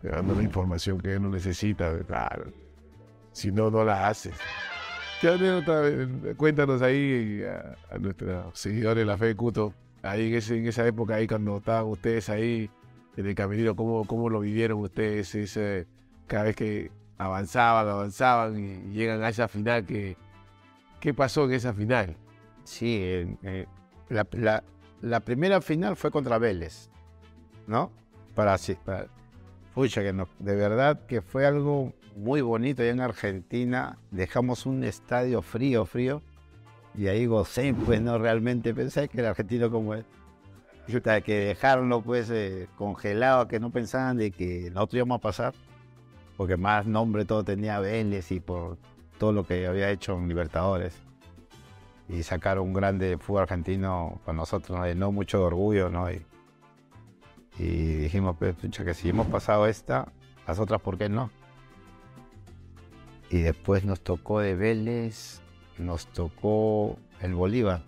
Te 0.00 0.08
dando 0.08 0.34
la 0.34 0.42
información 0.42 0.98
que 0.98 1.16
uno 1.16 1.30
necesita, 1.30 1.98
claro. 2.04 2.52
Si 3.32 3.50
no, 3.50 3.70
no 3.70 3.84
la 3.84 4.08
haces. 4.08 4.34
Eh, 5.22 6.34
Cuéntanos 6.36 6.82
ahí 6.82 7.42
a, 7.42 7.98
nuestros 7.98 8.58
seguidores 8.58 9.06
la 9.06 9.16
fe 9.16 9.26
de 9.26 9.36
Cuto, 9.36 9.72
ahí 10.02 10.34
en, 10.34 10.54
en 10.54 10.66
esa 10.66 10.86
época, 10.86 11.14
ahí 11.14 11.26
cuando 11.26 11.56
estaban 11.56 11.86
ustedes 11.86 12.28
ahí 12.28 12.70
en 13.16 13.26
el 13.26 13.34
caminito, 13.34 13.74
¿cómo, 13.76 14.04
cómo 14.06 14.28
lo 14.28 14.40
vivieron 14.40 14.80
ustedes? 14.80 15.28
Cada 16.26 16.44
vez 16.44 16.56
que 16.56 16.90
avanzaban, 17.18 17.88
avanzaban 17.88 18.58
y 18.58 18.92
llegan 18.92 19.22
a 19.22 19.28
esa 19.28 19.48
final, 19.48 19.84
¿qué, 19.86 20.16
pasó 21.14 21.44
en 21.44 21.52
esa 21.52 21.72
final? 21.72 22.16
Sí, 22.64 22.98
eh, 23.00 23.66
la, 24.08 24.26
la- 24.32 25.20
primera 25.20 25.60
final 25.60 25.96
fue 25.96 26.10
contra 26.10 26.38
Vélez, 26.38 26.90
¿no? 27.66 27.90
Para, 28.34 28.58
sí, 28.58 28.76
que 30.02 30.12
no- 30.12 30.28
de 30.38 30.56
verdad 30.56 31.06
que 31.06 31.22
fue 31.22 31.46
algo 31.46 31.92
muy 32.16 32.40
bonito 32.40 32.82
allá 32.82 32.90
en 32.92 33.00
Argentina. 33.00 33.98
Dejamos 34.10 34.66
un 34.66 34.84
estadio 34.84 35.42
frío, 35.42 35.86
frío, 35.86 36.22
y 36.94 37.06
ahí 37.08 37.26
gocé, 37.26 37.74
pues 37.84 38.00
no 38.00 38.18
realmente 38.18 38.74
pensé 38.74 39.08
que 39.08 39.20
el 39.20 39.26
argentino 39.26 39.70
como 39.70 39.94
es. 39.94 40.04
Que 40.86 41.34
dejaronlo 41.46 42.00
pues 42.00 42.30
eh, 42.30 42.68
congelado, 42.76 43.48
que 43.48 43.58
no 43.58 43.70
pensaban 43.70 44.16
de 44.16 44.30
que 44.30 44.70
nosotros 44.72 44.98
íbamos 44.98 45.18
a 45.18 45.20
pasar, 45.20 45.54
porque 46.36 46.56
más 46.56 46.86
nombre 46.86 47.24
todo 47.24 47.42
tenía 47.42 47.80
Vélez 47.80 48.30
y 48.30 48.40
por 48.40 48.78
todo 49.18 49.32
lo 49.32 49.44
que 49.44 49.66
había 49.66 49.90
hecho 49.90 50.16
en 50.16 50.28
Libertadores 50.28 50.94
y 52.08 52.22
sacar 52.22 52.60
un 52.60 52.72
grande 52.72 53.18
fútbol 53.18 53.42
argentino 53.42 54.20
con 54.24 54.36
nosotros 54.36 54.78
nos 54.78 54.86
llenó 54.86 55.10
mucho 55.10 55.42
orgullo, 55.42 55.90
¿no? 55.90 56.10
Y, 56.10 56.24
y 57.58 57.66
dijimos, 57.96 58.36
pues, 58.38 58.54
pucha, 58.54 58.84
que 58.84 58.94
si 58.94 59.08
hemos 59.08 59.26
pasado 59.26 59.66
esta, 59.66 60.12
las 60.46 60.58
otras, 60.60 60.80
¿por 60.80 60.98
qué 60.98 61.08
no? 61.08 61.30
Y 63.28 63.38
después 63.38 63.84
nos 63.84 64.00
tocó 64.02 64.38
de 64.38 64.54
Vélez, 64.54 65.40
nos 65.78 66.06
tocó 66.06 66.96
el 67.20 67.34
Bolívar 67.34 67.82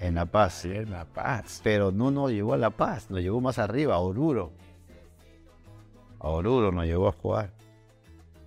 en 0.00 0.14
La 0.14 0.26
Paz. 0.26 0.54
Sí, 0.54 0.70
en 0.72 0.90
La 0.90 1.04
Paz. 1.04 1.60
Pero 1.62 1.92
no 1.92 2.10
nos 2.10 2.30
llevó 2.30 2.54
a 2.54 2.56
La 2.56 2.70
Paz, 2.70 3.10
nos 3.10 3.20
llevó 3.20 3.40
más 3.40 3.58
arriba, 3.58 3.94
a 3.94 3.98
Oruro. 3.98 4.52
A 6.20 6.28
Oruro 6.28 6.72
nos 6.72 6.84
llevó 6.84 7.08
a 7.08 7.12
jugar. 7.12 7.52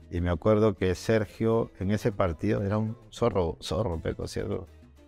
Y 0.10 0.20
me 0.20 0.30
acuerdo 0.30 0.76
que 0.76 0.94
Sergio 0.96 1.72
en 1.80 1.92
ese 1.92 2.12
partido 2.12 2.64
era 2.64 2.78
un 2.78 2.98
zorro, 3.12 3.58
zorro, 3.62 3.98
peco, 4.00 4.28
¿cierto? 4.28 4.68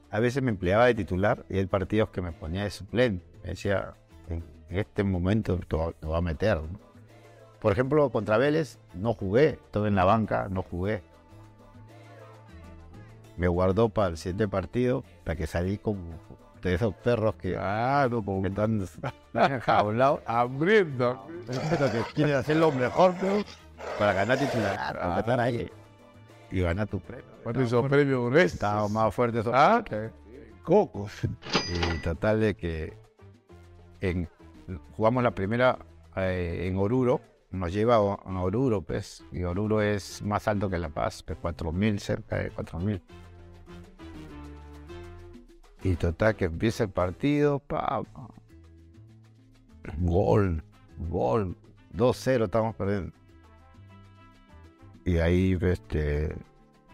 A 0.09 0.19
veces 0.19 0.41
me 0.41 0.51
empleaba 0.51 0.85
de 0.85 0.95
titular 0.95 1.45
y 1.49 1.57
hay 1.57 1.65
partidos 1.65 2.09
que 2.09 2.21
me 2.21 2.31
ponía 2.31 2.63
de 2.63 2.69
suplente. 2.69 3.25
Me 3.43 3.49
decía, 3.49 3.95
en 4.29 4.43
este 4.69 5.03
momento 5.03 5.59
te 5.67 6.07
va 6.07 6.17
a 6.17 6.21
meter. 6.21 6.61
¿no? 6.61 6.79
Por 7.59 7.71
ejemplo, 7.71 8.09
contra 8.09 8.37
Vélez 8.37 8.77
no 8.93 9.13
jugué, 9.13 9.51
estuve 9.51 9.87
en 9.87 9.95
la 9.95 10.05
banca, 10.05 10.47
no 10.49 10.63
jugué. 10.63 11.01
Me 13.37 13.47
guardó 13.47 13.89
para 13.89 14.09
el 14.09 14.17
siguiente 14.17 14.47
partido, 14.47 15.03
para 15.23 15.35
que 15.35 15.47
salí 15.47 15.77
como 15.77 16.01
de 16.61 16.75
esos 16.75 16.93
perros 16.95 17.35
que, 17.35 17.53
Claro, 17.53 18.23
como 18.23 18.41
que 18.41 18.47
están 18.49 18.85
enjaulados. 19.33 20.21
hambriento. 20.25 21.25
Pero 21.47 21.91
que 21.91 22.01
quieres 22.13 22.35
hacer 22.35 22.57
lo 22.57 22.71
mejor 22.71 23.13
pero 23.19 23.43
para 23.99 24.13
ganar 24.13 24.37
titular, 24.37 24.93
para 24.97 25.19
estar 25.19 25.39
ahí 25.39 25.69
y 26.51 26.61
ganar 26.61 26.87
tu 26.87 26.99
premio. 26.99 27.25
¿Cuánto 27.43 27.61
hizo 27.61 27.85
premio 27.87 28.23
con 28.23 28.37
esto? 28.37 28.55
Estaba 28.55 28.87
más 28.87 29.13
fuerte 29.13 29.39
eso. 29.39 29.51
Ah, 29.53 29.83
cocos. 30.63 31.11
Y 31.67 31.97
total 31.97 32.39
de 32.39 32.55
que 32.55 32.93
en, 33.99 34.29
jugamos 34.95 35.23
la 35.23 35.31
primera 35.31 35.79
eh, 36.15 36.67
en 36.67 36.77
Oruro, 36.77 37.19
nos 37.51 37.73
lleva 37.73 37.95
a 37.95 37.97
a 37.99 38.41
Oruro, 38.41 38.81
pues, 38.81 39.23
y 39.31 39.43
Oruro 39.43 39.81
es 39.81 40.21
más 40.21 40.47
alto 40.47 40.69
que 40.69 40.77
La 40.77 40.89
Paz, 40.89 41.23
pues 41.23 41.37
4.000, 41.41 41.97
cerca 41.99 42.37
de 42.37 42.51
4.000. 42.53 43.01
Y 45.83 45.95
total 45.95 46.35
que 46.35 46.45
empieza 46.45 46.85
el 46.85 46.89
partido, 46.89 47.59
pa, 47.59 48.01
gol, 49.97 50.63
gol, 51.09 51.57
2-0 51.93 52.45
estamos 52.45 52.75
perdiendo. 52.75 53.11
Y 55.05 55.17
ahí, 55.17 55.57
este, 55.61 56.31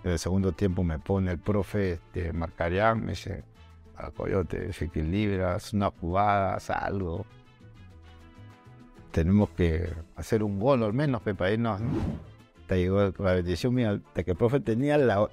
en 0.04 0.12
el 0.12 0.18
segundo 0.18 0.54
tiempo 0.54 0.84
me 0.84 0.98
pone 0.98 1.32
el 1.32 1.38
profe 1.38 1.94
este, 1.94 2.34
Marcarián, 2.34 3.02
me 3.02 3.12
dice, 3.12 3.44
a 3.96 4.10
Coyote, 4.10 4.60
desequilibras 4.60 5.74
una 5.74 5.92
jugada, 5.92 6.58
algo. 6.70 7.28
Tenemos 9.12 9.50
que 9.52 9.94
hacer 10.16 10.42
un 10.42 10.60
gol 10.60 10.84
al 10.84 10.94
menos, 10.94 11.22
para 11.22 11.52
irnos. 11.52 11.80
¿no? 11.80 11.90
Te 12.66 12.78
llegó 12.78 13.14
la 13.20 13.34
bendición 13.34 13.76
mía, 13.76 14.02
de 14.16 14.24
que 14.24 14.32
el 14.32 14.38
profe 14.38 14.60
tenía 14.60 14.98
la, 14.98 15.30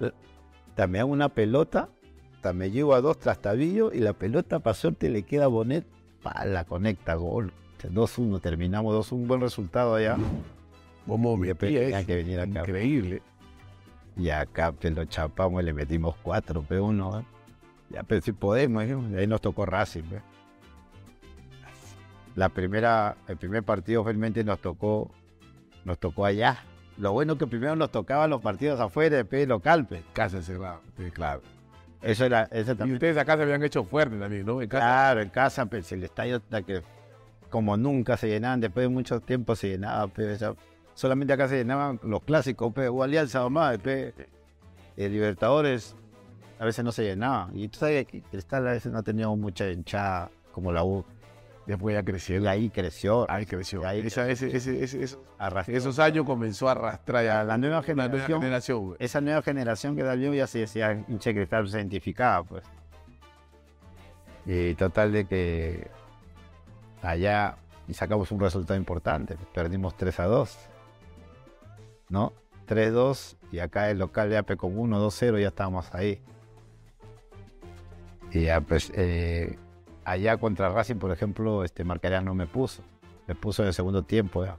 también 0.74 1.06
una 1.06 1.30
pelota, 1.30 1.88
me 2.52 2.70
llevo 2.70 2.94
a 2.94 3.00
dos 3.00 3.18
trastabillos 3.18 3.94
y 3.94 4.00
la 4.00 4.12
pelota 4.12 4.60
para 4.60 4.74
suerte 4.74 5.08
le 5.08 5.22
queda 5.22 5.44
a 5.44 5.48
Bonet, 5.48 5.86
pa, 6.22 6.44
la 6.44 6.64
conecta, 6.64 7.14
gol. 7.14 7.52
O 7.78 7.80
sea, 7.80 7.90
2-1, 7.90 8.40
terminamos 8.40 8.94
2 8.94 9.12
un 9.12 9.28
buen 9.28 9.40
resultado 9.40 9.94
allá. 9.94 10.16
Como 11.06 11.36
me 11.36 11.54
tenía 11.54 12.04
que 12.04 12.16
venir 12.16 12.40
acá. 12.40 12.60
Increíble. 12.60 13.22
Y 14.16 14.30
acá 14.30 14.72
te 14.72 14.90
lo 14.90 15.04
chapamos 15.04 15.62
y 15.62 15.66
le 15.66 15.72
metimos 15.72 16.16
4, 16.22 16.64
P1. 16.68 17.20
¿eh? 17.20 17.24
Ya, 17.90 18.02
pero 18.02 18.20
si 18.22 18.32
podemos, 18.32 18.84
y 18.84 19.14
ahí 19.16 19.26
nos 19.26 19.40
tocó 19.40 19.66
Racing. 19.66 20.04
¿ve? 20.10 20.20
La 22.34 22.48
primera, 22.48 23.16
el 23.28 23.36
primer 23.36 23.62
partido 23.62 24.02
realmente 24.02 24.42
nos 24.42 24.58
tocó, 24.60 25.10
nos 25.84 25.98
tocó 25.98 26.24
allá. 26.24 26.58
Lo 26.98 27.12
bueno 27.12 27.36
que 27.36 27.46
primero 27.46 27.76
nos 27.76 27.90
tocaban 27.90 28.30
los 28.30 28.40
partidos 28.40 28.80
afuera, 28.80 29.16
después 29.16 29.46
local. 29.46 29.86
pues. 29.86 30.02
Casa 30.12 30.38
encerrado. 30.38 30.80
Sí, 30.96 31.10
claro. 31.10 31.42
Eso 32.06 32.24
era, 32.24 32.48
eso 32.52 32.74
Y 32.86 32.92
ustedes 32.92 33.16
acá 33.16 33.36
se 33.36 33.42
habían 33.42 33.62
hecho 33.62 33.84
fuerte 33.84 34.16
también, 34.18 34.46
¿no? 34.46 34.62
En 34.62 34.68
casa. 34.68 34.84
Claro, 34.84 35.20
en 35.22 35.28
casa, 35.28 35.66
pues, 35.66 35.90
el 35.92 36.04
estadio 36.04 36.36
hasta 36.36 36.62
que 36.62 36.82
como 37.50 37.76
nunca 37.76 38.16
se 38.16 38.28
llenaban, 38.28 38.60
después 38.60 38.84
de 38.84 38.88
mucho 38.88 39.20
tiempo 39.20 39.54
se 39.56 39.68
llenaba, 39.70 40.06
pues, 40.08 40.38
ya- 40.40 40.54
solamente 40.94 41.32
acá 41.32 41.48
se 41.48 41.56
llenaban 41.58 41.98
los 42.02 42.22
clásicos, 42.22 42.72
pues, 42.74 42.88
o 42.90 43.02
Alianza 43.02 43.40
nomás, 43.40 43.72
después 43.72 44.14
el 44.96 45.12
Libertadores 45.12 45.94
a 46.58 46.64
veces 46.64 46.84
no 46.84 46.92
se 46.92 47.04
llenaba. 47.04 47.48
Y 47.54 47.68
tú 47.68 47.78
sabes 47.78 48.06
que 48.06 48.22
Cristal 48.22 48.66
a 48.68 48.72
veces 48.72 48.90
no 48.92 48.98
ha 48.98 49.02
tenido 49.02 49.34
mucha 49.36 49.68
hinchada 49.70 50.30
como 50.52 50.72
la 50.72 50.84
U. 50.84 51.04
Después 51.66 51.94
ya 51.94 52.00
Y 52.00 52.04
crecieron. 52.04 52.46
ahí 52.46 52.70
creció, 52.70 53.26
Ahí 53.28 53.44
creció. 53.44 53.84
Ahí 53.86 54.00
Esa- 54.06 54.28
ese- 54.30 54.54
ese- 54.56 54.84
ese- 54.84 55.02
esos, 55.02 55.18
esos 55.68 55.98
años 55.98 56.24
comenzó 56.24 56.68
a 56.68 56.72
arrastrar 56.72 57.24
ya 57.24 57.42
la 57.42 57.58
nueva 57.58 57.82
la 57.82 57.94
nueva 57.94 58.08
generación. 58.08 58.40
generación. 58.40 58.96
esa 59.00 59.20
nueva 59.20 59.42
generación 59.42 59.96
que 59.96 60.02
salió 60.02 60.32
ya 60.32 60.46
se 60.46 60.60
decía 60.60 60.92
hincha 61.08 61.32
cristal 61.32 61.68
se 61.68 61.78
identificaba, 61.78 62.44
pues. 62.44 62.64
Y 64.46 64.74
total 64.74 65.10
de 65.12 65.24
que 65.26 65.90
allá 67.02 67.56
y 67.88 67.94
sacamos 67.94 68.30
un 68.30 68.38
resultado 68.38 68.78
importante. 68.78 69.36
Perdimos 69.52 69.96
3 69.96 70.20
a 70.20 70.24
2. 70.26 70.56
¿No? 72.08 72.32
3-2 72.66 73.36
y 73.50 73.58
acá 73.58 73.90
el 73.90 73.98
local 73.98 74.30
de 74.30 74.36
AP 74.38 74.56
con 74.56 74.78
1, 74.78 75.00
2-0 75.00 75.40
ya 75.40 75.48
estábamos 75.48 75.92
ahí. 75.94 76.20
Y 78.30 78.42
ya 78.44 78.60
pues 78.60 78.92
eh, 78.94 79.58
allá 80.06 80.38
contra 80.38 80.68
Racing, 80.68 80.96
por 80.96 81.10
ejemplo, 81.10 81.64
este 81.64 81.84
Marcarián 81.84 82.24
no 82.24 82.34
me 82.34 82.46
puso. 82.46 82.82
Me 83.26 83.34
puso 83.34 83.62
en 83.62 83.68
el 83.68 83.74
segundo 83.74 84.04
tiempo 84.04 84.44
ya. 84.44 84.56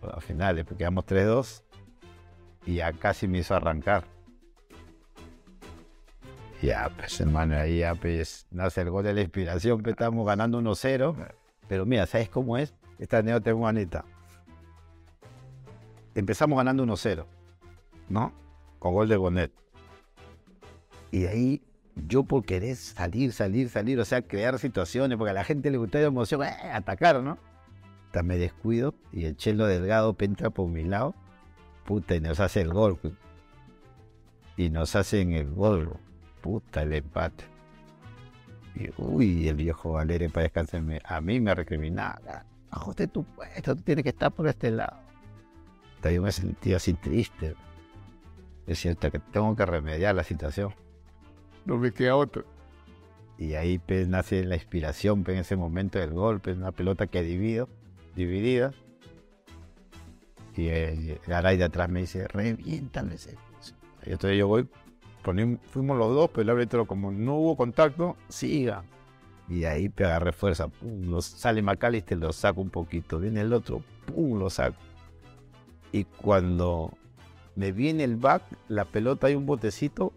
Al 0.00 0.22
final, 0.22 0.64
quedamos 0.64 1.04
3-2 1.04 1.62
y 2.66 2.76
ya 2.76 2.92
casi 2.92 3.26
me 3.26 3.38
hizo 3.38 3.54
arrancar. 3.54 4.04
Ya, 6.62 6.88
pues 6.96 7.20
hermano, 7.20 7.56
ahí 7.56 7.80
ya 7.80 7.94
pues 7.96 8.46
nace 8.50 8.82
el 8.82 8.90
gol 8.90 9.04
de 9.04 9.12
la 9.12 9.20
inspiración, 9.22 9.82
pues 9.82 9.94
estamos 9.94 10.24
ganando 10.24 10.60
1-0. 10.60 11.34
Pero 11.68 11.84
mira, 11.84 12.06
¿sabes 12.06 12.28
cómo 12.28 12.56
es? 12.56 12.72
Esta 13.00 13.18
anécdota 13.18 13.50
es 13.50 13.56
bonita. 13.56 14.04
Empezamos 16.14 16.56
ganando 16.56 16.86
1-0, 16.86 17.26
¿no? 18.08 18.32
Con 18.78 18.94
gol 18.94 19.08
de 19.08 19.16
Bonet. 19.16 19.52
Y 21.10 21.20
de 21.20 21.28
ahí 21.28 21.62
yo 21.96 22.24
por 22.24 22.44
querer 22.44 22.76
salir, 22.76 23.32
salir, 23.32 23.68
salir, 23.70 23.98
o 23.98 24.04
sea, 24.04 24.22
crear 24.22 24.58
situaciones, 24.58 25.16
porque 25.16 25.30
a 25.30 25.34
la 25.34 25.44
gente 25.44 25.70
le 25.70 25.78
gusta 25.78 25.98
la 25.98 26.06
emoción, 26.06 26.42
¡eh! 26.42 26.54
atacar, 26.72 27.22
¿no? 27.22 27.38
Me 28.22 28.38
descuido 28.38 28.94
y 29.12 29.26
el 29.26 29.36
chelo 29.36 29.66
delgado 29.66 30.16
entra 30.20 30.50
por 30.50 30.68
mi 30.68 30.84
lado, 30.84 31.14
puta, 31.84 32.14
y 32.14 32.20
nos 32.20 32.40
hace 32.40 32.62
el 32.62 32.72
gol. 32.72 32.98
Y 34.56 34.70
nos 34.70 34.96
hacen 34.96 35.32
el 35.32 35.50
gol, 35.50 35.98
puta, 36.40 36.82
el 36.82 36.94
empate. 36.94 37.44
Y, 38.74 38.88
uy, 38.96 39.48
el 39.48 39.56
viejo 39.56 39.92
Valerio 39.92 40.30
para 40.30 40.44
descansarme. 40.44 41.00
A 41.04 41.20
mí 41.20 41.40
me 41.40 41.54
recriminaba. 41.54 42.46
Ajuste 42.70 43.06
tu 43.06 43.24
puesto, 43.24 43.76
tú 43.76 43.82
tienes 43.82 44.02
que 44.02 44.10
estar 44.10 44.32
por 44.32 44.48
este 44.48 44.70
lado. 44.70 44.96
Hasta 45.96 46.10
yo 46.10 46.22
me 46.22 46.32
sentía 46.32 46.76
así 46.76 46.94
triste. 46.94 47.54
Es 48.66 48.78
cierto 48.78 49.10
que 49.10 49.18
tengo 49.18 49.54
que 49.54 49.66
remediar 49.66 50.14
la 50.14 50.24
situación. 50.24 50.74
No 51.66 51.76
me 51.76 51.92
queda 51.92 52.16
otro. 52.16 52.44
Y 53.38 53.52
ahí 53.54 53.78
pues, 53.78 54.08
nace 54.08 54.44
la 54.44 54.54
inspiración 54.54 55.22
pues, 55.22 55.34
en 55.34 55.40
ese 55.42 55.56
momento 55.56 55.98
del 55.98 56.12
golpe, 56.14 56.52
una 56.52 56.72
pelota 56.72 57.06
que 57.06 57.22
divido, 57.22 57.68
dividida. 58.14 58.72
Y 60.56 60.68
el 60.68 61.20
Garay 61.26 61.58
de 61.58 61.64
atrás 61.64 61.90
me 61.90 62.00
dice, 62.00 62.26
reviéntale 62.28 63.16
ese. 63.16 63.36
Y 64.06 64.12
entonces 64.12 64.38
yo 64.38 64.48
voy, 64.48 64.66
fuimos 65.70 65.98
los 65.98 66.14
dos, 66.14 66.30
pero 66.30 66.42
el 66.42 66.50
árbitro 66.50 66.86
como 66.86 67.10
no 67.12 67.34
hubo 67.34 67.56
contacto, 67.56 68.16
siga. 68.28 68.84
Y 69.48 69.64
ahí 69.64 69.88
pues, 69.90 70.08
agarré 70.08 70.32
fuerza, 70.32 70.68
pum, 70.68 71.10
lo- 71.10 71.20
sale 71.20 71.60
McAllister, 71.62 72.16
lo 72.18 72.32
saco 72.32 72.60
un 72.62 72.70
poquito, 72.70 73.18
viene 73.18 73.42
el 73.42 73.52
otro, 73.52 73.82
pum, 74.06 74.38
lo 74.38 74.48
saco. 74.48 74.76
Y 75.92 76.04
cuando 76.04 76.92
me 77.54 77.72
viene 77.72 78.04
el 78.04 78.16
back, 78.16 78.42
la 78.68 78.84
pelota 78.86 79.26
hay 79.26 79.34
un 79.34 79.46
botecito, 79.46 80.12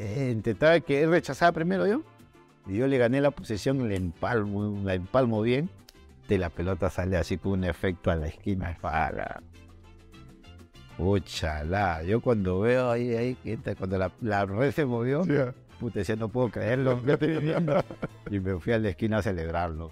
eh, 0.00 0.30
intentaba 0.32 0.80
que 0.80 1.02
él 1.02 1.10
rechazara 1.10 1.52
primero 1.52 1.86
yo. 1.86 2.02
Y 2.66 2.76
yo 2.76 2.86
le 2.86 2.98
gané 2.98 3.20
la 3.20 3.30
posición, 3.30 3.88
le 3.88 3.96
empalmo, 3.96 4.80
la 4.84 4.94
empalmo 4.94 5.40
bien. 5.42 5.70
De 6.28 6.36
la 6.38 6.50
pelota 6.50 6.90
sale 6.90 7.16
así 7.16 7.38
con 7.38 7.52
un 7.52 7.64
efecto 7.64 8.10
a 8.10 8.16
la 8.16 8.26
esquina. 8.28 8.76
Para. 8.80 9.42
Uchala. 10.98 12.02
Yo 12.02 12.20
cuando 12.20 12.60
veo 12.60 12.90
ahí, 12.90 13.14
ahí, 13.14 13.36
cuando 13.78 13.98
la, 13.98 14.10
la 14.20 14.44
red 14.46 14.72
se 14.72 14.84
movió, 14.84 15.24
Ya. 15.24 15.54
puta, 15.78 16.00
decía, 16.00 16.16
no 16.16 16.28
puedo 16.28 16.50
creerlo. 16.50 17.00
y 18.30 18.40
me 18.40 18.58
fui 18.58 18.72
a 18.72 18.78
la 18.78 18.90
esquina 18.90 19.18
a 19.18 19.22
celebrarlo. 19.22 19.90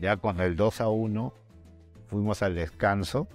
Ya 0.00 0.16
con 0.16 0.40
el 0.40 0.56
2 0.56 0.80
a 0.80 0.88
1, 0.88 1.32
fuimos 2.08 2.42
al 2.42 2.54
descanso. 2.56 3.28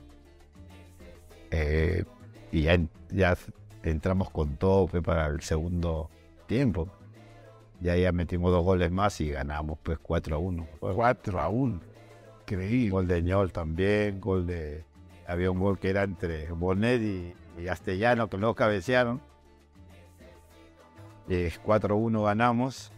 eh, 1.52 2.04
y 2.52 2.64
ya 2.64 3.36
entramos 3.84 4.30
con 4.30 4.58
todo 4.58 4.88
pues, 4.88 5.04
para 5.04 5.28
el 5.28 5.42
segundo 5.42 6.10
tiempo. 6.48 6.90
Ya 7.82 7.96
ya 7.96 8.12
metimos 8.12 8.52
dos 8.52 8.64
goles 8.64 8.92
más 8.92 9.20
y 9.22 9.30
ganamos 9.30 9.80
pues 9.82 9.98
4 10.00 10.36
a 10.36 10.40
1. 10.40 10.68
4 10.80 11.40
a 11.40 11.50
1. 11.50 11.80
Increíble. 12.42 12.90
Gol 12.90 13.08
de 13.08 13.22
Ñol 13.22 13.52
también, 13.52 14.20
gol 14.20 14.46
de... 14.46 14.84
Había 15.28 15.52
un 15.52 15.60
gol 15.60 15.78
que 15.78 15.90
era 15.92 16.04
entre 16.04 16.52
Bonet 16.52 17.02
y, 17.02 17.34
y 17.58 17.66
Castellano 17.66 18.30
que 18.30 18.38
luego 18.38 18.56
cabecearon. 18.56 19.22
Eh, 21.30 21.52
4-1 21.64 22.26
ganamos 22.26 22.92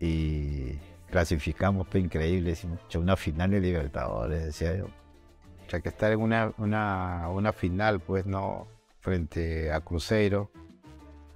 y 0.00 0.72
clasificamos, 1.08 1.86
fue 1.88 2.00
increíble. 2.00 2.50
hicimos 2.50 2.80
una 2.96 3.16
final 3.16 3.52
de 3.52 3.60
Libertadores, 3.60 4.44
decía 4.44 4.76
yo. 4.76 4.86
O 4.86 5.70
sea, 5.70 5.80
que 5.80 5.88
estar 5.88 6.10
en 6.10 6.20
una, 6.20 6.52
una, 6.58 7.28
una 7.30 7.52
final, 7.52 8.00
pues 8.00 8.26
no, 8.26 8.66
frente 9.00 9.72
a 9.72 9.80
Cruzeiro. 9.80 10.50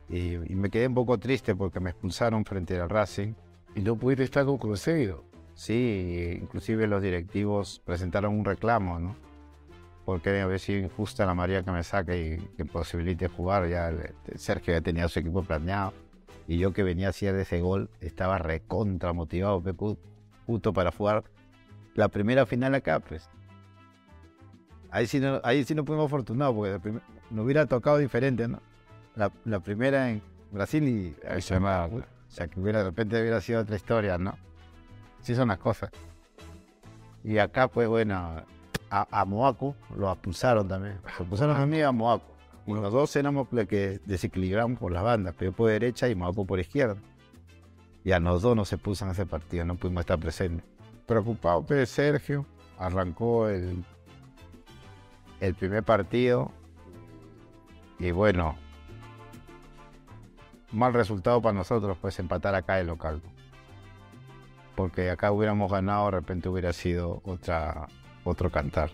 Y, 0.09 0.35
y 0.35 0.55
me 0.55 0.71
quedé 0.71 0.89
un 0.89 0.95
poco 0.95 1.19
triste 1.19 1.55
porque 1.55 1.81
me 1.81 1.91
expulsaron 1.91 2.45
frente 2.45 2.79
al 2.79 2.91
Racing. 2.91 3.35
Y 3.75 3.81
no 3.81 3.97
pudiste 3.97 4.25
estar 4.25 4.45
con 4.45 4.59
Cruzeiro. 4.59 5.25
Sí, 5.55 6.39
inclusive 6.41 6.87
los 6.87 7.03
directivos 7.03 7.81
presentaron 7.85 8.39
un 8.39 8.45
reclamo, 8.45 8.99
¿no? 8.99 9.17
Porque 10.05 10.41
a 10.41 10.47
ver 10.47 10.59
si 10.59 10.75
injusta 10.75 11.25
la 11.27 11.35
María 11.35 11.63
que 11.63 11.71
me 11.71 11.83
saque 11.83 12.37
y 12.37 12.57
que 12.57 12.65
posibilite 12.65 13.29
jugar. 13.29 13.69
Ya 13.69 13.89
el 13.89 14.15
Sergio 14.37 14.75
ya 14.75 14.81
tenía 14.81 15.09
su 15.09 15.21
equipo 15.21 15.43
planeado. 15.43 15.93
Y 16.49 16.59
yo 16.59 16.73
que 16.73 16.83
venía 16.83 17.07
a 17.07 17.11
hacer 17.11 17.37
ese 17.37 17.61
gol, 17.61 17.89
estaba 18.01 18.37
recontra 18.37 19.13
motivado, 19.13 19.63
puto, 20.45 20.73
para 20.73 20.91
jugar 20.91 21.23
la 21.95 22.09
primera 22.09 22.47
final 22.47 22.75
acá, 22.75 22.99
pues. 22.99 23.31
Ahí 24.91 25.07
sí 25.07 25.21
no, 25.21 25.41
ahí 25.45 25.65
sí 25.65 25.75
no 25.75 25.85
fuimos 25.85 26.07
afortunados, 26.07 26.55
porque 26.55 26.73
la 26.73 26.79
prim- 26.81 27.01
nos 27.33 27.45
hubiera 27.45 27.67
tocado 27.67 27.99
diferente, 27.99 28.47
¿no? 28.49 28.61
La, 29.17 29.31
la 29.45 29.61
primera 29.61 30.11
en 30.11 30.23
Brasil 30.51 30.87
y 30.89 31.17
Ahí 31.29 31.43
se 31.43 31.55
llama. 31.55 31.87
o 31.87 32.03
sea, 32.29 32.49
que 32.49 32.61
hubiera, 32.61 32.79
de 32.79 32.85
repente 32.87 33.21
hubiera 33.21 33.41
sido 33.41 33.61
otra 33.61 33.77
historia, 33.77 34.19
¿no? 34.19 34.37
Sí 35.21 35.35
son 35.35 35.49
las 35.49 35.59
cosas. 35.59 35.91
Y 37.25 37.39
acá, 37.39 37.69
pues, 37.69 37.89
bueno, 37.89 38.43
a, 38.91 39.07
a 39.11 39.25
Moaco 39.25 39.77
lo 39.97 40.11
expulsaron 40.11 40.69
también. 40.69 40.99
Se 41.17 41.23
expulsaron 41.23 41.57
a 41.57 41.67
mí 41.67 41.79
y 41.79 41.83
a 41.83 41.93
Moaco. 41.93 42.33
Y 42.67 42.75
los 42.75 42.93
dos 42.93 43.15
éramos 43.17 43.49
los 43.51 43.67
que 43.67 44.01
desequilibramos 44.05 44.79
por 44.79 44.93
las 44.93 45.03
bandas, 45.03 45.35
pero 45.37 45.51
yo 45.51 45.57
por 45.57 45.71
derecha 45.71 46.09
y 46.09 46.15
Moaco 46.15 46.45
por 46.47 46.61
izquierda. 46.61 46.97
Y 48.05 48.13
a 48.13 48.19
los 48.19 48.43
dos 48.43 48.57
nos 48.57 48.69
se 48.69 48.79
puso 48.79 49.05
en 49.05 49.13
ese 49.13 49.27
partido, 49.27 49.65
no 49.65 49.77
pudimos 49.77 50.03
estar 50.03 50.19
presentes. 50.19 50.65
Preocupado, 51.07 51.63
pues, 51.63 51.89
Sergio 51.89 52.47
arrancó 52.79 53.49
el, 53.49 53.85
el 55.41 55.55
primer 55.55 55.83
partido. 55.83 56.53
Y 58.03 58.11
bueno, 58.11 58.57
mal 60.73 60.93
resultado 60.93 61.41
para 61.41 61.53
nosotros, 61.53 61.97
pues 62.01 62.19
empatar 62.19 62.53
acá 62.57 62.81
el 62.81 62.89
local. 62.89 63.23
Porque 64.75 65.09
acá 65.09 65.31
hubiéramos 65.31 65.71
ganado, 65.71 66.07
de 66.07 66.11
repente 66.11 66.49
hubiera 66.49 66.73
sido 66.73 67.23
otra, 67.25 67.87
otro 68.25 68.51
cantar. 68.51 68.91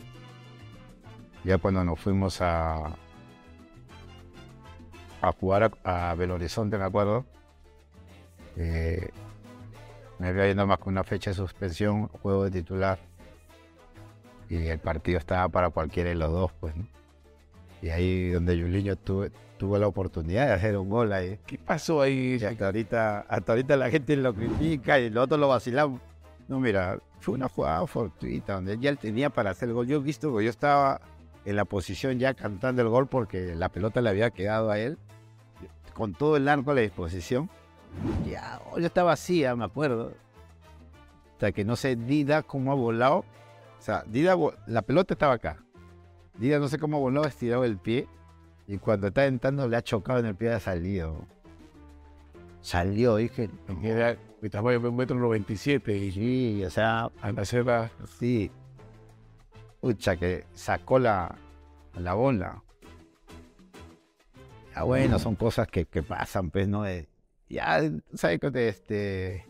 Ya 1.42 1.56
cuando 1.56 1.82
nos 1.84 1.98
fuimos 1.98 2.42
a, 2.42 2.96
a 5.22 5.32
jugar 5.40 5.72
a, 5.84 6.11
a 6.11 6.14
Belo 6.14 6.34
Horizonte, 6.34 6.76
me 6.76 6.84
acuerdo, 6.84 7.24
eh, 8.56 9.09
me 10.18 10.28
había 10.28 10.50
ido 10.50 10.66
más 10.66 10.80
con 10.80 10.92
una 10.92 11.02
fecha 11.02 11.30
de 11.30 11.34
suspensión, 11.34 12.09
juego 12.09 12.44
de 12.44 12.50
titular. 12.50 12.98
Y 14.50 14.66
el 14.66 14.80
partido 14.80 15.16
estaba 15.16 15.48
para 15.48 15.70
cualquiera 15.70 16.11
de 16.11 16.16
los 16.16 16.30
dos, 16.30 16.52
pues. 16.61 16.74
Y 17.81 17.91
ahí 17.91 18.31
donde 18.31 18.97
tuve, 18.97 19.31
tuvo 19.57 19.79
la 19.79 19.87
oportunidad 19.87 20.47
de 20.47 20.53
hacer 20.55 20.76
un 20.76 20.89
gol 20.89 21.12
ahí. 21.12 21.39
¿Qué 21.47 21.59
pasó 21.59 22.01
ahí? 22.01 22.39
Y 22.41 22.45
hasta 22.45 22.66
ahorita, 22.66 23.20
hasta 23.29 23.53
ahorita 23.53 23.76
la 23.76 23.91
gente 23.91 24.16
lo 24.16 24.35
critica 24.35 24.99
y 24.99 25.11
nosotros 25.11 25.41
lo 25.41 25.49
vacilamos. 25.49 26.01
No, 26.49 26.59
mira, 26.61 26.99
fue 27.20 27.35
una 27.35 27.49
jugada 27.49 27.87
fortuita 27.87 28.55
donde 28.55 28.72
él 28.72 28.81
ya 28.81 28.95
tenía 28.97 29.31
para 29.31 29.51
hacer 29.51 29.68
el 29.68 29.74
gol. 29.74 29.87
Yo 29.87 29.99
he 29.99 30.01
visto 30.01 30.35
que 30.37 30.45
yo 30.45 30.51
estaba 30.51 31.01
en 31.45 31.57
la 31.57 31.64
posición 31.64 32.18
ya 32.18 32.35
cantando 32.35 32.83
el 32.83 32.89
gol 32.89 33.07
porque 33.07 33.55
la 33.55 33.68
pelota 33.68 34.01
le 34.01 34.11
había 34.11 34.31
quedado 34.31 34.70
a 34.70 34.79
él, 34.79 34.99
con 35.95 36.14
todo 36.14 36.37
el 36.37 36.49
arco 36.49 36.70
a 36.70 36.74
la 36.74 36.81
disposición. 36.81 37.51
Ya, 38.29 38.61
yo 38.76 38.87
estaba 38.87 39.12
así, 39.12 39.45
me 39.57 39.64
acuerdo. 39.64 40.12
Hasta 41.33 41.53
que 41.53 41.64
no 41.64 41.76
sé, 41.76 41.97
Dida 41.97 42.43
cómo 42.43 42.72
ha 42.72 42.74
volado. 42.74 43.18
O 43.18 43.83
sea, 43.83 44.05
Dida, 44.07 44.37
la 44.66 44.83
pelota 44.83 45.14
estaba 45.14 45.35
acá. 45.35 45.62
Dida 46.39 46.59
no 46.59 46.68
sé 46.68 46.78
cómo 46.78 47.01
voló, 47.01 47.24
ha 47.24 47.28
estirado 47.28 47.64
el 47.64 47.78
pie. 47.78 48.07
Y 48.66 48.78
cuando 48.78 49.09
está 49.09 49.26
entrando 49.26 49.66
le 49.68 49.76
ha 49.76 49.82
chocado 49.82 50.18
en 50.20 50.26
el 50.26 50.34
pie 50.34 50.49
y 50.49 50.53
ha 50.53 50.61
salido. 50.61 51.26
Salió, 52.61 53.16
dije, 53.16 53.51
Era 53.82 54.16
mi 54.41 54.51
tamaño 54.51 54.80
un 54.80 54.97
metro 54.97 55.16
noventa 55.18 55.53
y 55.53 55.57
siete 55.57 55.97
y 55.97 56.12
sí, 56.12 56.64
o 56.64 56.70
sea, 56.70 57.11
hacer 57.36 57.64
la... 57.66 57.91
sí. 58.18 58.51
Pucha, 59.80 60.16
que 60.16 60.45
sacó 60.55 60.99
la, 60.99 61.36
la 61.95 62.14
bola. 62.14 62.62
Ya 64.74 64.82
bueno, 64.82 65.18
son 65.18 65.34
cosas 65.36 65.68
que, 65.68 65.86
que 65.86 66.03
pasan, 66.03 66.51
pues, 66.51 66.68
¿no? 66.68 66.82
De- 66.82 67.09
ya, 67.49 67.80
¿sabes 68.14 68.41
Este, 68.55 69.47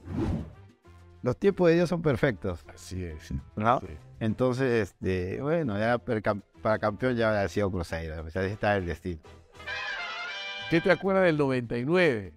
los 1.23 1.37
tiempos 1.37 1.69
de 1.69 1.75
Dios 1.75 1.89
son 1.89 2.03
perfectos, 2.03 2.65
Así 2.73 3.05
es. 3.05 3.33
¿no? 3.57 3.81
Sí. 3.81 3.87
Entonces, 4.21 4.91
este, 4.91 5.41
bueno, 5.41 5.79
ya 5.79 5.99
para 5.99 6.79
campeón 6.79 7.17
ya 7.17 7.41
ha 7.41 7.49
sido 7.49 7.71
Cruzeiro, 7.71 8.25
o 8.25 8.31
sea, 8.31 8.43
ahí 8.43 8.51
está 8.51 8.77
el 8.77 8.87
destino. 8.87 9.21
¿Qué 10.71 10.81
te 10.81 10.91
acuerdas 10.91 11.25
del 11.25 11.39
99? 11.39 12.35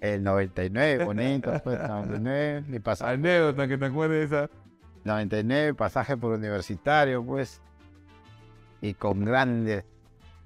El 0.00 0.22
99, 0.22 1.04
bonito, 1.04 1.52
pues, 1.62 1.78
99, 1.78 2.64
mi 2.68 2.78
pasaje, 2.78 3.14
Anécdota 3.14 3.68
que 3.68 3.78
te 3.78 3.84
acuerdes 3.86 4.30
de 4.30 4.44
esa. 4.44 4.50
99, 5.04 5.74
pasaje 5.74 6.16
por 6.16 6.32
universitario, 6.32 7.24
pues, 7.24 7.60
y 8.80 8.94
con 8.94 9.24
grandes 9.24 9.84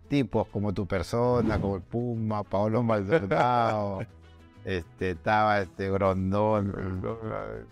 tipos 0.08 0.48
como 0.48 0.72
tu 0.72 0.86
persona, 0.86 1.60
como 1.60 1.76
el 1.76 1.82
Puma, 1.82 2.42
Paolo 2.42 2.82
Maldonado, 2.82 4.00
este, 4.64 5.10
estaba 5.10 5.60
este 5.60 5.90
Grondón, 5.90 7.02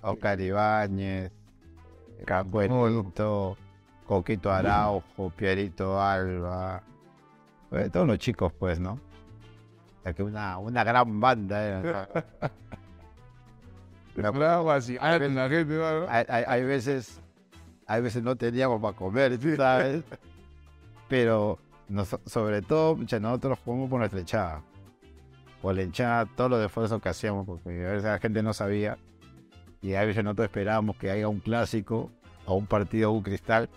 Oscar 0.03 0.41
Ibáñez, 0.41 1.32
Campuelito, 2.24 3.57
Coquito 4.07 4.51
Araujo, 4.53 5.30
Pierito 5.30 6.01
Alba, 6.01 6.82
eh, 7.72 7.91
todos 7.93 8.07
los 8.07 8.18
chicos, 8.18 8.53
pues, 8.59 8.78
¿no? 8.80 8.93
O 8.93 10.03
sea, 10.03 10.12
que 10.14 10.22
una, 10.22 10.59
una 10.59 10.84
gran 10.84 11.20
banda 11.20 11.62
era. 11.62 12.09
Me 14.16 14.26
acuerdo- 14.28 14.70
así. 14.70 14.97
Ah, 15.01 15.18
hay, 16.09 16.24
hay- 16.28 16.45
hay 16.47 16.64
veces 16.64 17.20
hay 17.89 18.01
veces 18.03 18.22
no 18.22 18.34
teníamos 18.34 18.80
para 18.80 18.97
comer, 18.97 19.39
¿tú 19.39 19.55
¿sabes? 19.57 20.03
Pero 21.09 21.59
nos- 21.89 22.16
sobre 22.24 22.62
todo, 22.62 22.97
nosotros 22.97 23.59
jugamos 23.64 23.91
por 23.91 23.99
nuestra 24.01 24.18
hinchada. 24.20 24.62
Por 25.66 25.74
la 25.74 25.82
hinchada, 25.82 26.26
todos 26.26 26.48
los 26.48 26.64
esfuerzos 26.64 27.02
que 27.02 27.08
hacíamos, 27.08 27.44
porque 27.44 27.84
a 27.84 27.90
veces 27.90 28.04
la 28.04 28.20
gente 28.20 28.40
no 28.40 28.54
sabía. 28.54 28.98
Y 29.82 29.94
a 29.94 30.04
veces 30.04 30.22
nosotros 30.22 30.44
esperábamos 30.44 30.96
que 30.96 31.10
haya 31.10 31.26
un 31.26 31.40
clásico 31.40 32.12
o 32.44 32.54
un 32.54 32.68
partido, 32.68 33.10
un 33.10 33.24
cristal, 33.24 33.68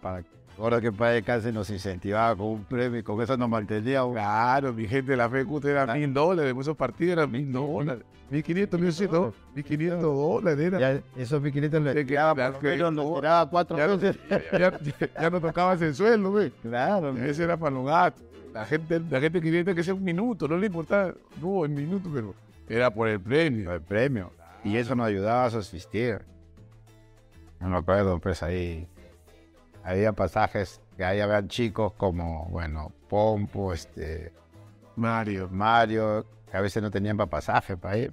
para 0.00 0.22
que 0.22 0.30
ahora 0.58 0.80
que 0.80 0.90
Padre 0.92 1.22
Cáncer 1.22 1.52
nos 1.54 1.68
incentivaba 1.70 2.34
con 2.36 2.46
un 2.46 2.64
premio 2.64 3.02
con 3.04 3.20
eso 3.20 3.36
nos 3.36 3.48
manteníamos. 3.48 4.12
Claro, 4.14 4.72
mi 4.72 4.86
gente, 4.86 5.16
la 5.16 5.28
fe 5.28 5.44
era 5.64 5.82
Ah. 5.82 5.94
mil 5.94 6.12
dólares, 6.12 6.54
esos 6.58 6.76
partidos 6.76 7.12
eran 7.12 7.30
mil 7.30 7.52
dólares. 7.52 8.04
Mil 8.28 8.42
quinientos, 8.42 8.80
mil 8.80 8.92
ciento, 8.92 9.32
mil 9.54 9.64
quinientos 9.64 10.02
dólares 10.02 10.58
era. 10.58 10.78
Ya, 10.80 11.00
esos 11.16 11.40
1500 11.40 11.80
lo 11.82 11.90
Es 11.90 11.94
que, 11.94 12.00
esperaba, 12.00 12.34
claro, 12.34 12.58
pero 12.60 12.88
que- 12.90 12.90
nos 12.96 13.06
esperaba 13.06 13.50
cuatro 13.50 13.76
ya, 13.76 13.86
veces. 13.86 14.18
ya, 14.52 14.80
ya- 14.80 15.10
ya 15.20 15.30
no 15.30 15.40
tocabas 15.40 15.80
el 15.82 15.94
sueldo, 15.94 16.30
güey. 16.32 16.50
Claro, 16.62 17.16
Ese 17.16 17.44
era 17.44 17.56
para 17.56 17.70
los 17.74 17.86
gatos. 17.86 18.22
La 18.52 18.64
gente, 18.64 19.00
la 19.10 19.20
gente 19.20 19.40
quería 19.40 19.64
que 19.64 19.82
sea 19.84 19.94
un 19.94 20.02
minuto, 20.02 20.48
no 20.48 20.56
le 20.56 20.66
importaba, 20.66 21.12
no, 21.40 21.64
el 21.64 21.70
minuto, 21.70 22.10
pero 22.12 22.34
era 22.68 22.90
por 22.90 23.06
el 23.06 23.20
premio. 23.20 23.72
el 23.72 23.82
premio. 23.82 24.32
Y 24.64 24.76
eso 24.76 24.96
nos 24.96 25.06
ayudaba 25.06 25.44
a 25.44 25.50
subsistir. 25.50 26.22
No 27.60 27.68
me 27.68 27.76
acuerdo, 27.76 28.18
pues 28.18 28.42
ahí 28.42 28.88
había 29.86 30.12
pasajes 30.12 30.80
que 30.96 31.04
ahí 31.04 31.20
habían 31.20 31.48
chicos 31.48 31.92
como, 31.94 32.46
bueno, 32.50 32.92
Pompo, 33.08 33.72
este, 33.72 34.32
Mario. 34.96 35.48
Mario, 35.50 36.26
que 36.50 36.56
a 36.56 36.60
veces 36.60 36.82
no 36.82 36.90
tenían 36.90 37.16
para 37.16 37.30
pasaje 37.30 37.76
para 37.76 37.96
ir. 37.98 38.12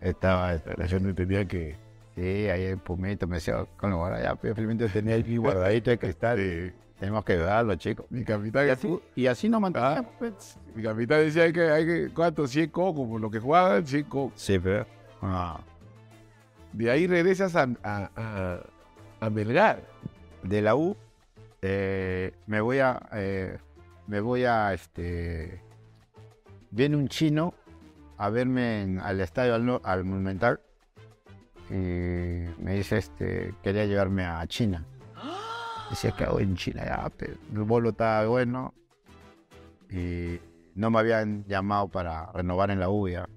Estaba, 0.00 0.52
La 0.76 0.86
gente 0.88 1.12
tenía 1.14 1.44
que. 1.46 1.76
sí, 2.14 2.48
ahí 2.48 2.64
el 2.64 2.78
Pumito 2.78 3.26
me 3.26 3.36
decía, 3.36 3.66
con 3.76 3.90
lo 3.90 4.08
ya, 4.22 4.34
pues, 4.34 4.54
felizmente 4.54 4.88
tenía 4.88 5.14
ahí 5.16 5.36
guardadito 5.38 5.90
de 5.90 5.98
cristal. 5.98 6.38
Sí. 6.38 6.72
Tenemos 6.98 7.24
que 7.24 7.32
ayudarlo, 7.32 7.74
chicos. 7.76 8.06
Mi 8.10 8.24
capitán, 8.24 8.66
Y 8.66 8.70
así, 8.70 9.00
y 9.14 9.26
así 9.26 9.48
nos 9.48 9.60
manteníamos, 9.60 10.06
Ah. 10.12 10.16
pues. 10.18 10.58
mi 10.74 10.82
capitán 10.82 11.20
decía 11.20 11.44
hay 11.44 11.52
que, 11.52 11.70
hay 11.70 11.86
que, 11.86 12.10
¿cuánto? 12.14 12.46
100 12.46 12.70
cocos, 12.70 13.08
por 13.08 13.20
lo 13.20 13.30
que 13.30 13.40
jugaban, 13.40 13.86
100 13.86 14.04
cocos. 14.04 14.40
Sí, 14.40 14.58
pero. 14.58 14.86
ah, 15.22 15.60
De 16.72 16.90
ahí 16.90 17.06
regresas 17.06 17.56
a, 17.56 17.68
a, 17.82 18.10
a, 18.16 18.60
a 19.20 19.30
Melgar. 19.30 19.82
De 20.42 20.62
la 20.62 20.74
U 20.74 20.96
eh, 21.62 22.32
me 22.46 22.60
voy 22.60 22.78
a 22.78 23.00
eh, 23.12 23.58
me 24.06 24.20
voy 24.20 24.44
a 24.44 24.72
este 24.72 25.62
viene 26.70 26.96
un 26.96 27.08
chino 27.08 27.54
a 28.16 28.30
verme 28.30 28.82
en- 28.82 29.00
al 29.00 29.20
estadio 29.20 29.54
al, 29.84 30.04
monumental 30.04 30.60
y 31.68 31.74
me 32.58 32.74
dice 32.74 32.98
este 32.98 33.54
quería 33.62 33.86
llevarme 33.86 34.24
a 34.24 34.46
China. 34.46 34.84
Decía 35.90 36.12
que 36.12 36.24
hago 36.24 36.40
en 36.40 36.56
China 36.56 36.84
ya 36.84 37.10
pero 37.16 37.34
el 37.52 37.62
bolo 37.62 37.90
estaba 37.90 38.26
bueno 38.26 38.74
y 39.90 40.38
no 40.74 40.90
me 40.90 40.98
habían 40.98 41.44
llamado 41.46 41.88
para 41.88 42.32
renovar 42.32 42.70
en 42.70 42.80
la 42.80 42.88
U 42.88 43.08
ya. 43.08 43.28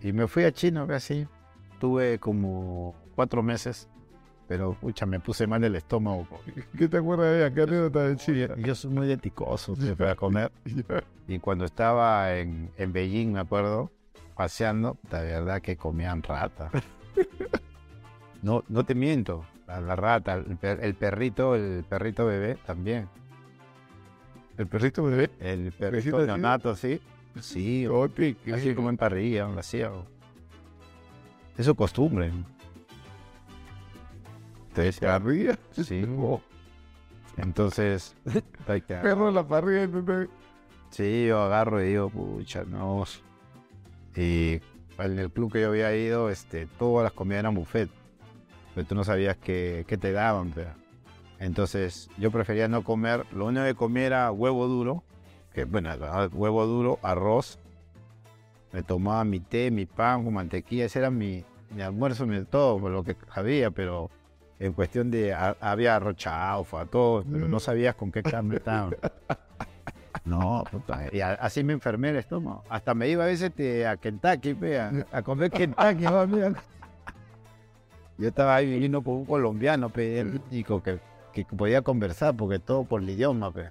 Y 0.00 0.12
me 0.12 0.26
fui 0.28 0.44
a 0.44 0.52
China 0.52 0.86
así. 0.90 1.26
Tuve 1.80 2.18
como 2.18 2.94
cuatro 3.14 3.42
meses 3.42 3.88
pero 4.48 4.74
pucha, 4.74 5.06
me 5.06 5.20
puse 5.20 5.46
mal 5.46 5.60
del 5.60 5.76
estómago. 5.76 6.26
¿Qué 6.78 6.88
te 6.88 6.98
acuerdas 6.98 7.26
de 7.32 7.38
ella? 7.46 7.54
¿Qué 7.54 7.62
anécdota 7.62 8.02
de 8.08 8.16
Chile? 8.16 8.48
Yo 8.58 8.74
soy 8.74 8.90
muy 8.92 9.10
eticoso 9.10 9.74
para 9.96 10.14
comer. 10.16 10.50
Y 11.26 11.38
cuando 11.38 11.64
estaba 11.64 12.36
en, 12.36 12.70
en 12.76 12.92
Beijing, 12.92 13.32
me 13.32 13.40
acuerdo, 13.40 13.90
paseando, 14.36 14.98
la 15.10 15.20
verdad 15.22 15.62
que 15.62 15.74
comían 15.74 16.22
rata. 16.22 16.70
No, 18.42 18.62
no 18.68 18.84
te 18.84 18.94
miento, 18.94 19.46
la, 19.66 19.80
la 19.80 19.96
rata, 19.96 20.34
el, 20.34 20.58
per- 20.58 20.84
el 20.84 20.94
perrito, 20.94 21.54
el 21.54 21.82
perrito 21.88 22.26
bebé 22.26 22.58
también. 22.66 23.08
¿El 24.58 24.66
perrito 24.66 25.02
bebé? 25.02 25.30
El 25.40 25.72
¿Perrito 25.72 26.26
neonato, 26.26 26.76
sí. 26.76 27.00
Sí, 27.40 27.86
¿qué 28.44 28.52
así 28.52 28.74
como 28.74 28.90
en 28.90 28.98
parrilla, 28.98 29.46
hacía. 29.58 29.90
Eso 31.56 31.70
es 31.70 31.76
costumbre. 31.76 32.30
Ya- 35.00 35.18
¿Parrilla? 35.18 35.58
Sí. 35.72 36.04
Oh, 36.18 36.40
entonces, 37.36 38.14
perro 39.02 39.30
la 39.30 39.46
parrilla. 39.46 39.82
entonces- 39.84 40.28
Sí, 40.90 41.26
yo 41.26 41.40
agarro 41.42 41.82
y 41.82 41.88
digo, 41.88 42.08
pucha, 42.08 42.62
no. 42.64 43.04
Y 44.14 44.60
en 44.98 45.18
el 45.18 45.30
club 45.32 45.52
que 45.52 45.60
yo 45.62 45.68
había 45.70 45.94
ido, 45.96 46.30
este, 46.30 46.66
todas 46.78 47.02
las 47.02 47.12
comidas 47.12 47.40
eran 47.40 47.54
buffet. 47.56 47.90
Pero 48.74 48.86
tú 48.86 48.94
no 48.94 49.02
sabías 49.02 49.36
qué, 49.36 49.84
qué 49.88 49.98
te 49.98 50.12
daban, 50.12 50.52
pero. 50.54 50.70
Entonces, 51.40 52.08
yo 52.16 52.30
prefería 52.30 52.68
no 52.68 52.84
comer. 52.84 53.26
Lo 53.32 53.46
único 53.46 53.64
que 53.64 53.74
comía 53.74 54.06
era 54.06 54.30
huevo 54.30 54.68
duro. 54.68 55.02
Que, 55.52 55.64
bueno, 55.64 55.90
huevo 56.32 56.64
duro, 56.66 57.00
arroz. 57.02 57.58
Me 58.72 58.84
tomaba 58.84 59.24
mi 59.24 59.40
té, 59.40 59.72
mi 59.72 59.86
pan 59.86 60.22
con 60.24 60.34
mantequilla. 60.34 60.84
Ese 60.84 61.00
era 61.00 61.10
mi, 61.10 61.44
mi 61.74 61.82
almuerzo, 61.82 62.24
mi 62.26 62.44
todo, 62.44 62.88
lo 62.88 63.02
que 63.02 63.16
había, 63.34 63.72
pero 63.72 64.10
en 64.66 64.72
cuestión 64.72 65.10
de. 65.10 65.32
a- 65.32 65.56
había 65.60 65.96
arroz 65.96 66.16
chaufa, 66.16 66.86
todo, 66.86 67.24
pero 67.30 67.48
no 67.48 67.60
sabías 67.60 67.94
con 67.94 68.10
qué 68.12 68.22
carne 68.22 68.56
estaban. 68.56 68.94
No, 70.24 70.64
puta. 70.70 71.02
Y 71.12 71.20
a- 71.20 71.34
así 71.34 71.62
me 71.62 71.74
enfermé 71.74 72.08
el 72.10 72.16
estómago. 72.16 72.62
Hasta 72.70 72.94
me 72.94 73.08
iba 73.08 73.24
a 73.24 73.26
veces 73.26 73.52
te- 73.54 73.86
a 73.86 73.96
Kentucky, 73.98 74.54
pe, 74.54 74.78
a, 74.80 74.90
a 75.12 75.20
comer 75.22 75.50
Kentucky. 75.50 76.04
va, 76.04 76.26
mira. 76.26 76.52
Yo 78.16 78.28
estaba 78.28 78.54
ahí 78.54 78.66
viviendo 78.70 79.02
con 79.02 79.14
un 79.16 79.24
colombiano, 79.26 79.90
pe, 79.90 80.20
el 80.20 80.40
único 80.50 80.82
que, 80.82 80.98
que 81.32 81.44
podía 81.44 81.82
conversar, 81.82 82.34
porque 82.34 82.58
todo 82.58 82.84
por 82.84 83.02
el 83.02 83.10
idioma, 83.10 83.50
pe. 83.50 83.70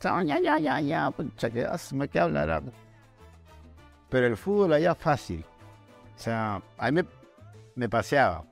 Ya, 0.00 0.22
ya, 0.22 0.58
ya, 0.58 0.80
ya, 0.80 1.10
pucha, 1.10 1.50
que 1.50 1.64
hazme 1.66 2.08
que 2.08 2.18
hablar. 2.20 2.62
Pero 4.08 4.26
el 4.28 4.36
fútbol 4.38 4.72
allá 4.72 4.94
fácil. 4.94 5.44
O 6.16 6.18
sea, 6.18 6.62
a 6.78 6.90
mí 6.90 7.02
me, 7.02 7.04
me 7.74 7.88
paseaba. 7.88 8.44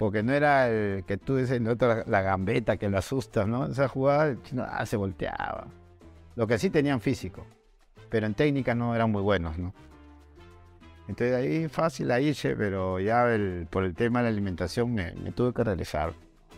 Porque 0.00 0.22
no 0.22 0.32
era 0.32 0.70
el 0.70 1.04
que 1.04 1.18
tú 1.18 1.36
dices, 1.36 1.60
no, 1.60 1.74
la, 1.78 2.04
la 2.06 2.22
gambeta 2.22 2.78
que 2.78 2.88
lo 2.88 2.96
asustas, 2.96 3.46
¿no? 3.46 3.66
Esa 3.66 3.86
jugada, 3.86 4.28
el 4.28 4.42
chino, 4.42 4.64
ah, 4.66 4.86
se 4.86 4.96
volteaba. 4.96 5.66
Lo 6.36 6.46
que 6.46 6.56
sí 6.56 6.70
tenían 6.70 7.02
físico, 7.02 7.44
pero 8.08 8.24
en 8.24 8.32
técnica 8.32 8.74
no 8.74 8.94
eran 8.94 9.10
muy 9.12 9.20
buenos, 9.20 9.58
¿no? 9.58 9.74
Entonces 11.06 11.36
ahí 11.36 11.68
fácil 11.68 12.10
ahí, 12.12 12.32
pero 12.56 12.98
ya 12.98 13.30
el- 13.34 13.66
por 13.68 13.84
el 13.84 13.94
tema 13.94 14.20
de 14.20 14.22
la 14.22 14.28
alimentación 14.30 14.94
me, 14.94 15.12
me 15.16 15.32
tuve 15.32 15.52
que 15.52 15.64
realizar. 15.64 16.14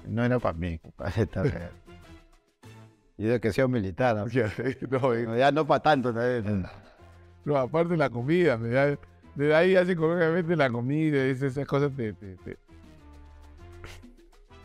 No 0.07 0.24
era 0.24 0.38
para 0.38 0.57
mí, 0.57 0.78
compadre, 0.82 1.22
esta 1.22 1.43
vez. 1.43 1.55
Y 3.18 3.24
de 3.24 3.40
que 3.40 3.53
sea 3.53 3.66
militar, 3.66 4.14
¿no? 4.14 4.28
Ya, 4.28 4.53
no, 4.88 5.14
eh, 5.14 5.26
ya 5.36 5.51
no 5.51 5.66
para 5.66 5.82
tanto. 5.82 6.12
¿no? 6.12 6.20
no, 7.45 7.57
aparte 7.57 7.97
la 7.97 8.09
comida, 8.09 8.57
me 8.57 8.68
da- 8.68 8.97
de 9.34 9.55
ahí 9.55 9.72
ya 9.72 9.84
psicológicamente 9.84 10.55
la 10.55 10.70
comida, 10.70 11.24
esas, 11.24 11.53
esas 11.53 11.66
cosas 11.66 11.90
te, 11.97 12.12
te, 12.12 12.36
te, 12.36 12.59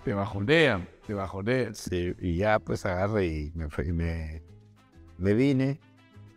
te 0.08 0.14
bajonean, 0.14 0.88
te 1.06 1.14
bajonean. 1.14 1.76
Sí, 1.76 2.16
y 2.22 2.38
ya 2.38 2.60
pues 2.60 2.86
agarré 2.86 3.28
y 3.28 3.52
me, 3.54 3.68
me, 3.92 4.42
me 5.18 5.34
vine. 5.34 5.82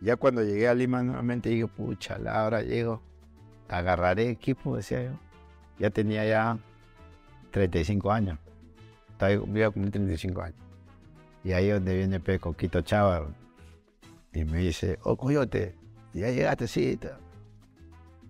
Ya 0.01 0.17
cuando 0.17 0.43
llegué 0.43 0.67
a 0.67 0.73
Lima 0.73 1.01
nuevamente 1.01 1.47
dije, 1.47 1.67
pucha, 1.67 2.19
ahora 2.27 2.63
llego, 2.63 3.01
agarraré 3.69 4.29
equipo, 4.29 4.75
decía 4.75 5.03
yo. 5.03 5.11
Ya 5.79 5.89
tenía 5.89 6.25
ya 6.25 6.57
35 7.51 8.11
años. 8.11 8.39
Estaba, 9.11 9.31
iba 9.31 9.67
a 9.67 9.71
cumplir 9.71 9.91
35 9.93 10.41
años. 10.41 10.59
Y 11.45 11.53
ahí 11.53 11.69
es 11.69 11.75
donde 11.75 11.95
viene 11.95 12.19
Pe 12.19 12.39
Coquito 12.39 12.81
Chava. 12.81 13.25
Y 14.33 14.43
me 14.43 14.57
dice, 14.57 14.99
oh, 15.03 15.15
coyote, 15.15 15.75
ya 16.11 16.29
llegaste, 16.29 16.67
sí. 16.67 16.97
ta". 16.97 17.17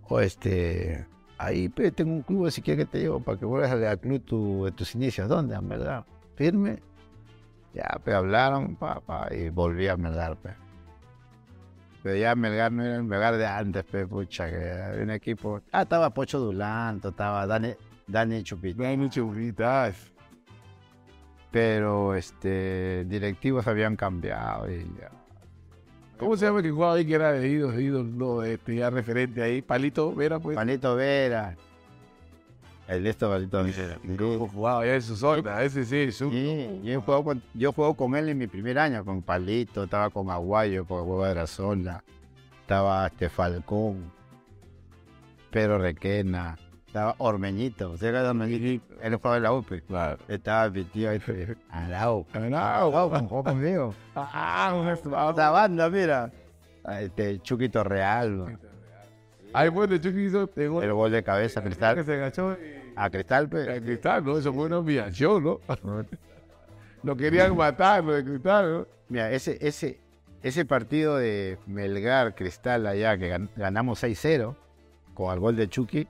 O 0.04 0.20
este, 0.20 1.08
ahí 1.46 1.70
pe, 1.70 1.92
tengo 1.92 2.14
un 2.14 2.22
club, 2.22 2.50
si 2.52 2.62
quieres 2.62 2.86
que 2.86 2.92
te 2.92 3.00
llevo 3.00 3.20
para 3.20 3.38
que 3.38 3.46
vuelvas 3.46 3.72
al 3.72 4.00
club 4.00 4.24
tu- 4.24 4.66
de 4.66 4.72
tus 4.72 4.96
inicios. 4.96 5.28
¿Dónde? 5.30 5.56
En 5.56 5.68
verdad. 5.68 6.06
Firme. 6.36 6.80
Ya, 7.74 8.00
pues 8.04 8.16
hablaron, 8.16 8.76
papá, 8.76 9.30
y 9.34 9.50
volví 9.50 9.88
a 9.88 9.96
Melgar, 9.96 10.36
pe. 10.38 10.50
Pero 12.04 12.16
ya 12.18 12.36
Melgar 12.36 12.72
no 12.72 12.84
era 12.84 12.96
el 12.96 13.04
Melgar 13.04 13.38
de 13.38 13.46
antes, 13.46 13.84
pe, 13.86 14.06
pucha, 14.08 14.50
que 14.50 14.56
era 14.58 15.02
un 15.02 15.10
equipo. 15.12 15.62
Ah, 15.72 15.84
estaba 15.84 16.10
Pocho 16.10 16.40
Dulanto, 16.40 17.10
estaba 17.10 17.46
Dani, 17.48 17.74
Dani 18.08 18.44
Chupita. 18.44 18.84
Dani 18.84 19.10
Chupitas. 19.10 19.96
Pero 21.52 22.16
este 22.16 23.06
directivos 23.06 23.68
habían 23.68 23.96
cambiado 23.96 24.70
y 24.72 24.84
ya. 25.00 25.12
¿Cómo 26.22 26.38
se 26.38 26.46
llama 26.46 26.60
el 26.60 26.66
que 26.66 26.70
jugaba 26.70 26.94
ahí 26.94 27.06
que 27.06 27.16
era 27.16 27.32
de 27.32 27.48
ídolos, 27.48 27.76
de 27.76 28.04
no, 28.04 28.44
este, 28.44 28.76
ya 28.76 28.92
referente 28.92 29.42
ahí? 29.42 29.64
Palito 29.64 30.14
Vera, 30.14 30.40
pues. 30.40 30.56
Palito 30.56 30.96
Vera. 30.96 31.58
El 32.88 33.04
de 33.04 33.10
esto 33.10 33.28
Palito 33.28 33.64
Vera. 33.64 33.98
¿Cómo 34.20 34.48
jugaba 34.48 34.86
ya 34.86 34.94
en 34.94 35.02
su 35.02 35.16
zona? 35.16 35.64
Ese 35.64 35.84
sí, 35.84 36.12
su... 36.12 36.30
Sí, 36.30 36.80
yo 36.84 37.02
juego, 37.02 37.24
con, 37.24 37.42
yo 37.56 37.74
juego 37.74 37.96
con 37.96 38.16
él 38.16 38.30
en 38.30 38.38
mi 38.38 38.46
primer 38.46 38.78
año, 38.78 39.04
con 39.04 39.24
Palito, 39.24 39.86
estaba 39.86 40.12
con 40.12 40.30
Aguayo, 40.30 40.86
con 40.86 41.10
Hueva 41.10 41.30
de 41.30 41.36
la 41.36 41.48
Sola, 41.48 42.04
estaba 42.62 43.08
este 43.08 43.28
Falcón, 43.28 44.12
Pedro 45.50 45.80
Requena, 45.80 46.56
estaba 46.92 47.16
Ormeñito, 47.20 47.92
¿usted 47.92 48.12
de 48.12 48.20
Ormeñito? 48.20 48.84
Él 49.02 49.16
jugaba 49.16 49.38
en 49.38 49.44
la 49.44 49.54
UPE. 49.54 49.82
Claro. 49.84 50.18
Estaba 50.28 50.70
mi 50.70 50.84
tío 50.84 51.10
este, 51.12 51.56
Arau. 51.70 52.26
Arau, 52.34 52.92
jugó 53.28 53.44
conmigo. 53.46 53.96
ah, 54.16 54.74
un 54.78 54.90
estudiante. 54.90 55.32
Esa 55.42 55.50
banda, 55.52 55.90
mira. 55.90 56.32
Este, 57.00 57.40
Chuquito 57.42 57.84
Real, 57.84 58.38
¿no? 58.38 58.48
Ahí 59.54 59.70
fue 59.70 59.86
de 59.88 60.00
Chucky 60.00 60.26
hizo 60.26 60.50
el 60.56 60.70
gol 60.70 60.84
el 60.84 60.94
gol 60.94 61.12
de 61.12 61.24
cabeza 61.24 61.60
a 61.60 61.64
que 61.64 61.70
Cristal. 61.70 62.06
se 62.06 62.14
agachó. 62.14 62.58
A 62.96 63.10
Cristal, 63.10 63.48
pues. 63.50 63.68
a 63.70 63.82
Cristal, 63.82 64.24
¿no? 64.26 64.38
Eso 64.38 64.54
fue 64.54 64.66
una 64.66 64.80
humillación, 64.80 65.44
¿no? 65.44 65.60
Lo 67.04 67.16
querían 67.16 67.56
matar, 67.56 68.04
lo 68.04 68.14
de 68.14 68.24
Cristal, 68.24 68.72
¿no? 68.80 68.88
Mira, 69.10 69.32
ese, 69.32 69.58
ese, 69.62 70.00
ese 70.44 70.66
partido 70.66 71.18
de 71.18 71.58
Melgar 71.68 72.36
Cristal 72.36 72.86
allá 72.86 73.18
que 73.18 73.32
gan- 73.34 73.50
ganamos 73.56 74.04
6-0 74.04 74.56
con 75.14 75.34
el 75.34 75.40
gol 75.40 75.56
de 75.56 75.68
Chucky, 75.68 76.08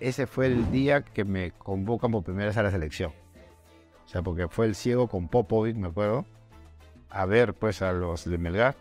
ese 0.00 0.26
fue 0.26 0.46
el 0.46 0.70
día 0.70 1.02
que 1.02 1.24
me 1.24 1.52
convocan 1.52 2.10
por 2.10 2.24
primera 2.24 2.46
vez 2.46 2.56
a 2.56 2.62
la 2.62 2.70
selección. 2.70 3.12
O 4.04 4.08
sea, 4.08 4.22
porque 4.22 4.48
fue 4.48 4.66
el 4.66 4.74
ciego 4.74 5.08
con 5.08 5.28
Popovic, 5.28 5.76
me 5.76 5.88
acuerdo, 5.88 6.26
a 7.10 7.26
ver 7.26 7.54
pues 7.54 7.80
a 7.82 7.92
los 7.92 8.24
de 8.24 8.38
Melgar 8.38 8.76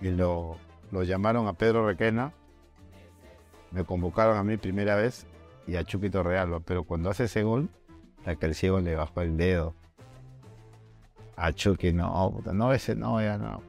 y 0.00 0.10
lo, 0.10 0.56
lo 0.90 1.02
llamaron 1.02 1.48
a 1.48 1.52
Pedro 1.52 1.86
Requena, 1.86 2.32
me 3.70 3.84
convocaron 3.84 4.36
a 4.36 4.44
mí 4.44 4.56
primera 4.56 4.96
vez 4.96 5.26
y 5.66 5.76
a 5.76 5.84
Chucky 5.84 6.10
Torrealba, 6.10 6.60
pero 6.60 6.84
cuando 6.84 7.10
hace 7.10 7.24
ese 7.24 7.42
gol, 7.42 7.68
hasta 8.18 8.36
que 8.36 8.46
el 8.46 8.54
ciego 8.54 8.80
le 8.80 8.94
bajó 8.94 9.22
el 9.22 9.36
dedo. 9.36 9.74
A 11.36 11.52
Chucky, 11.52 11.92
no, 11.92 12.40
no, 12.52 12.72
ese 12.72 12.94
no, 12.94 13.20
ya 13.20 13.38
no. 13.38 13.62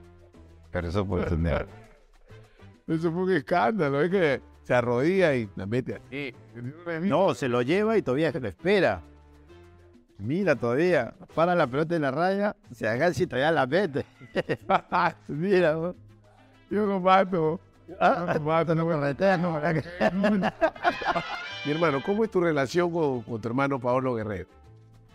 Pero 0.72 0.90
eso 0.90 1.06
por 1.06 1.22
entender. 1.22 1.68
Eso 2.88 3.12
fue 3.12 3.24
un 3.24 3.32
escándalo, 3.36 4.02
es 4.02 4.12
que 4.12 4.42
se 4.64 4.74
arrodilla 4.74 5.36
y 5.36 5.50
la 5.56 5.66
mete 5.66 5.96
aquí. 5.96 6.34
No, 7.02 7.34
se 7.34 7.48
lo 7.50 7.62
lleva 7.62 7.98
y 7.98 8.02
todavía 8.02 8.32
se 8.32 8.40
lo 8.40 8.48
espera. 8.48 9.02
Mira 10.18 10.56
todavía, 10.56 11.14
para 11.36 11.54
la 11.56 11.68
pelota 11.68 11.96
en 11.96 12.04
la 12.04 12.12
raya, 12.12 12.56
se 12.72 12.88
agacha 12.88 13.24
y 13.24 13.28
todavía 13.28 13.52
la 13.52 13.66
mete. 13.68 14.06
Mira, 15.28 15.76
vos. 15.76 15.96
Yo 16.70 16.88
comparto. 16.88 17.60
Ah, 18.00 18.38
no 18.40 18.76
no, 18.76 18.86
¿verdad 19.54 19.74
que- 19.76 20.52
Mi 21.66 21.72
hermano, 21.74 22.02
¿cómo 22.06 22.24
es 22.24 22.32
tu 22.32 22.40
relación 22.40 22.92
con, 22.92 23.22
con 23.24 23.42
tu 23.42 23.48
hermano 23.48 23.80
Paolo 23.80 24.16
Guerrero? 24.16 24.48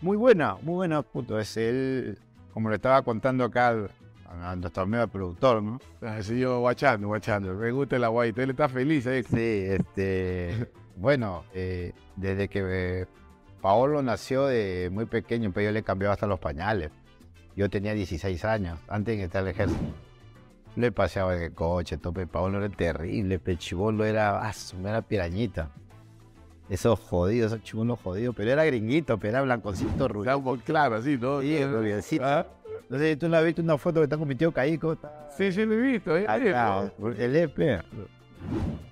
Muy 0.01 0.15
buena, 0.15 0.55
muy 0.61 0.75
buena, 0.75 1.01
puto. 1.01 1.39
Es 1.39 1.57
él, 1.57 2.17
como 2.53 2.69
le 2.69 2.75
estaba 2.75 3.01
contando 3.01 3.43
acá 3.43 3.69
al- 3.69 3.91
a 4.29 4.55
nuestro 4.55 4.83
amigo 4.83 5.07
productor, 5.07 5.61
¿no? 5.63 5.79
Así 6.01 6.39
yo 6.39 6.59
guachando, 6.59 7.07
guachando. 7.07 7.53
Me 7.55 7.71
gusta 7.71 7.97
la 7.97 8.09
guaita. 8.09 8.43
Él 8.43 8.51
está 8.51 8.69
feliz 8.69 9.07
ahí. 9.07 9.23
Sí, 9.23 9.35
este. 9.37 10.71
bueno, 10.95 11.43
eh, 11.53 11.93
desde 12.15 12.47
que 12.47 12.63
eh, 12.65 13.05
Paolo 13.61 14.01
nació 14.01 14.45
de 14.45 14.89
muy 14.91 15.05
pequeño, 15.05 15.51
pero 15.53 15.65
yo 15.65 15.71
le 15.71 15.83
cambiaba 15.83 16.13
hasta 16.13 16.27
los 16.27 16.39
pañales. 16.39 16.91
Yo 17.55 17.69
tenía 17.69 17.93
16 17.93 18.45
años, 18.45 18.79
antes 18.87 19.17
de 19.17 19.23
estar 19.23 19.41
en 19.41 19.47
el 19.47 19.53
ejército. 19.53 19.81
Le 20.75 20.91
paseaba 20.91 21.35
en 21.35 21.43
el 21.43 21.53
coche, 21.53 21.97
tope. 21.97 22.27
Paolo 22.27 22.59
era 22.63 22.69
terrible, 22.69 23.39
pechibolo 23.39 24.05
era, 24.05 24.47
ah, 24.47 24.53
era 24.81 25.01
pirañita. 25.01 25.71
Esos 26.69 26.99
jodidos, 26.99 27.51
esos 27.51 27.63
chulos 27.65 27.99
jodidos. 28.01 28.35
Pero 28.35 28.51
era 28.51 28.63
gringuito, 28.63 29.17
pero 29.17 29.31
era 29.31 29.41
blancocito 29.41 29.89
Está 29.89 30.07
rubio. 30.07 30.37
un 30.37 30.59
claro, 30.59 30.95
así, 30.97 31.17
¿no? 31.17 31.41
Sí, 31.41 31.65
rubiecito. 31.65 32.23
Ah, 32.23 32.45
No 32.89 32.97
sé 32.97 33.11
si 33.11 33.15
tú 33.17 33.29
no 33.29 33.37
has 33.37 33.45
visto 33.45 33.61
una 33.61 33.77
foto 33.77 33.99
que 33.99 34.05
está 34.05 34.17
con 34.17 34.27
mi 34.27 34.35
tío 34.35 34.51
Caico. 34.51 34.93
Está 34.93 35.29
Sí, 35.37 35.51
sí, 35.51 35.63
lo 35.63 35.75
he 35.75 35.77
visto. 35.77 36.17
¿eh? 36.17 36.25
el. 37.19 37.83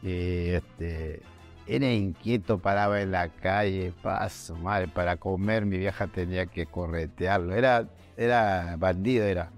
Y 0.04 0.50
este. 0.50 1.22
Era 1.66 1.92
inquieto, 1.92 2.60
paraba 2.60 3.02
en 3.02 3.12
la 3.12 3.28
calle, 3.28 3.92
paso, 4.02 4.56
madre, 4.56 4.88
para 4.88 5.18
comer 5.18 5.66
mi 5.66 5.78
vieja 5.78 6.08
tenía 6.08 6.46
que 6.46 6.66
corretearlo. 6.66 7.54
Era, 7.54 7.90
era 8.16 8.76
bandido, 8.78 9.26
era. 9.26 9.52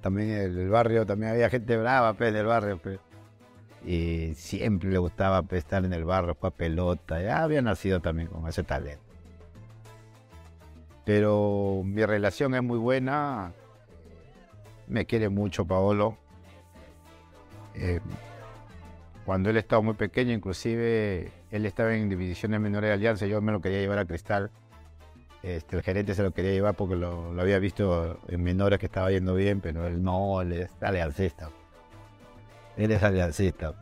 También 0.00 0.30
en 0.30 0.58
el 0.58 0.68
barrio, 0.68 1.04
también 1.04 1.32
había 1.32 1.50
gente 1.50 1.76
brava, 1.76 2.12
pues, 2.12 2.32
del 2.32 2.46
barrio, 2.46 2.78
pues. 2.78 3.00
Y 3.84 4.34
siempre 4.34 4.88
le 4.90 4.98
gustaba 4.98 5.42
pues, 5.42 5.64
estar 5.64 5.84
en 5.84 5.92
el 5.92 6.04
barrio, 6.04 6.34
jugar 6.34 6.52
pelota. 6.52 7.20
Ya 7.20 7.42
había 7.42 7.60
nacido 7.60 8.00
también 8.00 8.28
con 8.28 8.46
ese 8.46 8.62
talento. 8.62 9.03
Pero 11.04 11.82
mi 11.84 12.04
relación 12.04 12.54
es 12.54 12.62
muy 12.62 12.78
buena. 12.78 13.52
Me 14.86 15.06
quiere 15.06 15.28
mucho 15.28 15.66
Paolo. 15.66 16.16
Eh, 17.74 18.00
cuando 19.24 19.50
él 19.50 19.56
estaba 19.56 19.82
muy 19.82 19.94
pequeño, 19.94 20.32
inclusive 20.32 21.32
él 21.50 21.66
estaba 21.66 21.94
en 21.94 22.08
divisiones 22.08 22.60
menores 22.60 22.88
de 22.88 22.94
Alianza, 22.94 23.26
yo 23.26 23.40
me 23.40 23.52
lo 23.52 23.60
quería 23.60 23.80
llevar 23.80 23.98
a 23.98 24.04
Cristal. 24.04 24.50
Este, 25.42 25.76
el 25.76 25.82
gerente 25.82 26.14
se 26.14 26.22
lo 26.22 26.32
quería 26.32 26.52
llevar 26.52 26.74
porque 26.74 26.96
lo, 26.96 27.38
había 27.38 27.58
visto 27.58 28.18
en 28.28 28.42
menores 28.42 28.78
que 28.78 28.86
estaba 28.86 29.10
yendo 29.10 29.34
bien, 29.34 29.60
pero 29.60 29.86
él 29.86 30.02
no, 30.02 30.40
él 30.40 30.52
es 30.52 30.70
aliancista. 30.80 31.50
Él 32.76 32.90
es 32.90 33.02
aliancista. 33.02 33.74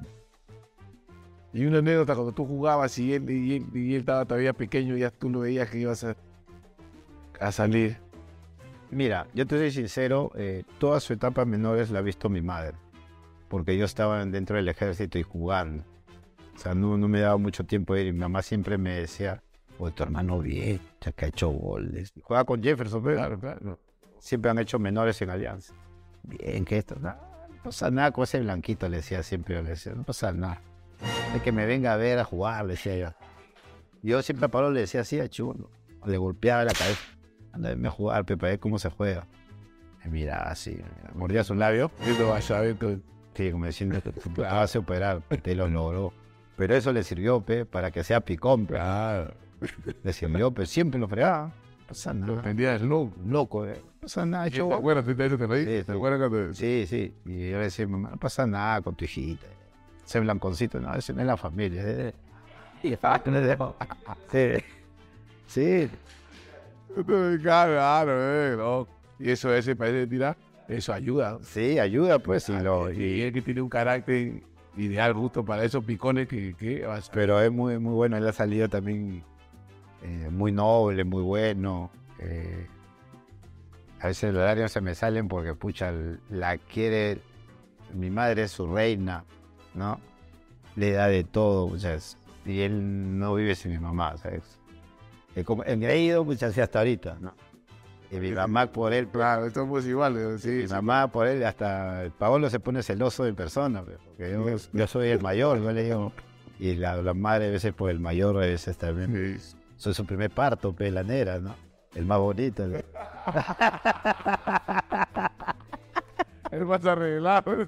Y 1.52 1.66
una 1.66 1.78
anécdota 1.78 2.14
cuando 2.14 2.32
tú 2.32 2.46
jugabas 2.46 2.98
y 2.98 3.12
él, 3.14 3.30
y 3.30 3.56
él, 3.56 3.66
y 3.74 3.94
él 3.94 4.00
estaba 4.00 4.24
todavía 4.24 4.52
pequeño, 4.52 4.96
ya 4.96 5.10
tú 5.10 5.28
lo 5.28 5.40
veías 5.40 5.68
que 5.68 5.78
ibas 5.78 6.02
a, 6.04 6.16
a 7.42 7.52
salir. 7.52 7.98
Mira, 8.90 9.26
yo 9.34 9.46
te 9.46 9.56
soy 9.56 9.70
sincero, 9.70 10.30
eh, 10.34 10.64
toda 10.78 11.00
su 11.00 11.12
etapa 11.14 11.44
menores 11.44 11.90
la 11.90 12.00
ha 12.00 12.02
visto 12.02 12.28
mi 12.28 12.42
madre, 12.42 12.74
porque 13.48 13.76
yo 13.76 13.84
estaba 13.86 14.24
dentro 14.24 14.56
del 14.56 14.68
ejército 14.68 15.18
y 15.18 15.22
jugando. 15.22 15.84
O 16.54 16.58
sea, 16.58 16.74
no, 16.74 16.98
no 16.98 17.08
me 17.08 17.20
daba 17.20 17.38
mucho 17.38 17.64
tiempo 17.64 17.94
de 17.94 18.02
ir. 18.02 18.06
y 18.08 18.12
Mi 18.12 18.18
mamá 18.18 18.42
siempre 18.42 18.76
me 18.76 18.90
decía, 18.94 19.42
oye, 19.78 19.94
tu 19.94 20.02
hermano 20.02 20.38
bien, 20.40 20.80
ya 21.00 21.12
que 21.12 21.24
ha 21.24 21.28
hecho 21.28 21.48
goles. 21.48 22.12
Juega 22.22 22.44
con 22.44 22.62
Jefferson, 22.62 23.02
pero 23.02 23.16
Claro, 23.16 23.40
claro. 23.40 23.78
siempre 24.18 24.50
han 24.50 24.58
hecho 24.58 24.78
menores 24.78 25.20
en 25.22 25.30
Alianza. 25.30 25.72
Bien, 26.24 26.64
que 26.66 26.76
esto, 26.76 26.96
no, 27.00 27.08
no 27.48 27.62
pasa 27.64 27.90
nada 27.90 28.10
con 28.12 28.24
ese 28.24 28.40
blanquito, 28.40 28.86
le 28.90 28.98
decía 28.98 29.22
siempre, 29.22 29.54
yo 29.54 29.62
le 29.62 29.70
decía, 29.70 29.94
no 29.94 30.02
pasa 30.04 30.30
nada. 30.32 30.60
Es 31.34 31.40
que 31.42 31.50
me 31.50 31.64
venga 31.64 31.94
a 31.94 31.96
ver 31.96 32.18
a 32.18 32.24
jugar, 32.24 32.66
le 32.66 32.72
decía 32.74 32.96
yo. 32.96 33.08
Yo 34.02 34.20
siempre 34.22 34.46
a 34.46 34.48
Pablo 34.50 34.70
le 34.70 34.80
decía 34.80 35.00
así 35.00 35.18
a 35.18 35.28
chulo, 35.28 35.70
le 36.04 36.18
golpeaba 36.18 36.64
la 36.64 36.72
cabeza. 36.74 37.00
Anda, 37.52 37.88
a 37.88 37.90
jugar, 37.90 38.24
Pepe, 38.24 38.46
a 38.46 38.48
ver 38.50 38.58
cómo 38.58 38.78
se 38.78 38.90
juega. 38.90 39.26
Y 40.04 40.08
mira, 40.08 40.42
así, 40.50 40.80
mordía 41.14 41.44
su 41.44 41.54
labio. 41.54 41.90
Él 42.06 42.16
no 42.18 42.28
va 42.28 42.38
a 42.38 42.74
todo. 42.74 42.98
Sí, 43.34 43.50
como 43.50 43.66
diciendo, 43.66 44.00
te 44.00 44.12
vas 44.42 44.74
a 44.74 44.78
operar, 44.78 45.22
te 45.42 45.54
lo 45.54 45.68
logró. 45.68 46.12
Pero 46.56 46.74
eso 46.74 46.92
le 46.92 47.02
sirvió, 47.02 47.40
pe, 47.40 47.64
para 47.64 47.90
que 47.90 48.04
sea 48.04 48.20
picón, 48.20 48.66
pe. 48.66 48.74
Claro. 48.74 49.32
Le 50.02 50.12
sirvió, 50.12 50.50
pero 50.50 50.66
siempre 50.66 50.98
lo 51.00 51.08
fregaba. 51.08 51.46
No 51.46 51.86
pasa 51.88 52.12
Lo 52.14 52.26
nada. 52.36 52.42
vendías 52.42 52.82
loco. 52.82 53.12
Loco, 53.26 53.66
eh. 53.66 53.80
No 53.84 54.00
pasa 54.02 54.26
nada, 54.26 54.44
¿Te 54.44 54.50
hecho 54.50 54.72
acuerdas? 54.74 55.04
¿Te, 55.06 55.14
te, 55.14 55.36
te 55.36 55.46
reí? 55.46 55.60
Sí, 55.64 55.70
¿Te 55.70 55.84
sí. 55.84 55.92
acuerdas 55.92 56.18
cuando.? 56.28 56.52
Sí, 56.54 56.84
sí. 56.88 57.14
Y 57.24 57.50
yo 57.50 57.58
le 57.58 57.64
decía, 57.64 57.86
mamá, 57.86 58.10
no 58.10 58.16
pasa 58.18 58.46
nada 58.46 58.80
con 58.82 58.94
tu 58.96 59.04
hijita. 59.04 59.46
Ese 60.04 60.20
blanconcito, 60.20 60.80
no, 60.80 60.92
ese 60.94 61.12
no 61.14 61.20
es 61.20 61.26
la 61.26 61.36
familia. 61.36 61.80
ese- 61.82 62.14
Sí. 64.30 64.64
Sí. 65.46 65.88
Claro, 67.42 68.12
eh, 68.12 68.54
no. 68.56 68.88
Y 69.18 69.30
eso, 69.30 69.52
ese 69.54 69.76
país 69.76 69.92
de 69.94 70.06
tirar, 70.06 70.36
eso 70.68 70.92
ayuda. 70.92 71.38
Sí, 71.42 71.78
ayuda, 71.78 72.18
pues. 72.18 72.48
Y 72.48 72.58
lo, 72.58 72.90
Y 72.92 73.02
y- 73.02 73.20
él 73.22 73.32
que 73.32 73.42
tiene 73.42 73.62
un 73.62 73.68
carácter 73.68 74.42
ideal, 74.76 75.12
justo 75.14 75.44
para 75.44 75.64
esos 75.64 75.84
picones 75.84 76.28
que, 76.28 76.54
que 76.54 76.84
vas 76.86 77.08
a- 77.08 77.12
pero 77.12 77.40
es 77.40 77.50
muy, 77.52 77.78
muy 77.78 77.94
bueno. 77.94 78.16
Él 78.16 78.26
ha 78.26 78.32
salido 78.32 78.68
también 78.68 79.22
eh, 80.02 80.28
muy 80.30 80.52
noble, 80.52 81.04
muy 81.04 81.22
bueno. 81.22 81.90
eh, 82.18 82.66
a 84.00 84.08
veces 84.08 84.34
los 84.34 84.42
horarios 84.42 84.72
se 84.72 84.80
me 84.80 84.94
salen 84.96 85.28
porque, 85.28 85.54
pucha, 85.54 85.92
la 86.28 86.58
quiere. 86.58 87.20
Mi 87.94 88.10
madre 88.10 88.42
es 88.44 88.50
su 88.52 88.66
reina, 88.66 89.24
¿no? 89.74 90.00
Le 90.74 90.92
da 90.92 91.06
de 91.06 91.22
todo. 91.24 91.70
Y 92.44 92.60
él 92.62 93.18
no 93.18 93.34
vive 93.34 93.54
sin 93.54 93.70
mi 93.70 93.78
mamá, 93.78 94.16
¿sabes? 94.16 94.58
Como 95.44 95.64
engreído, 95.64 96.24
muchas 96.24 96.56
hasta 96.58 96.78
ahorita, 96.80 97.16
¿no? 97.20 97.34
Y 98.10 98.16
mi 98.16 98.32
mamá 98.32 98.66
por 98.66 98.92
él, 98.92 99.08
Claro, 99.08 99.50
somos 99.50 99.86
iguales, 99.86 100.42
sí. 100.42 100.48
mi 100.50 100.66
sí. 100.68 100.72
mamá 100.74 101.08
por 101.10 101.26
él, 101.26 101.42
hasta 101.44 102.02
el 102.04 102.10
Paolo 102.10 102.50
se 102.50 102.60
pone 102.60 102.82
celoso 102.82 103.26
en 103.26 103.34
persona, 103.34 103.82
pe, 103.82 103.96
porque 104.04 104.30
yo, 104.30 104.44
yo 104.72 104.86
soy 104.86 105.08
el 105.08 105.22
mayor, 105.22 105.62
yo 105.62 105.72
le 105.72 105.84
digo. 105.84 106.12
Y 106.58 106.74
la, 106.76 106.96
la 106.96 107.14
madre 107.14 107.48
a 107.48 107.50
veces 107.50 107.72
por 107.72 107.90
el 107.90 107.98
mayor, 108.00 108.36
a 108.36 108.40
veces 108.40 108.76
también. 108.76 109.38
Sí. 109.40 109.54
Soy 109.76 109.94
su 109.94 110.04
primer 110.04 110.30
parto, 110.30 110.74
pe, 110.74 110.90
la 110.90 111.02
negra, 111.02 111.38
¿no? 111.38 111.56
El 111.94 112.04
más 112.04 112.18
bonito. 112.18 112.66
¿no? 112.66 112.76
Él 116.50 116.66
más 116.66 116.84
arreglado. 116.84 117.66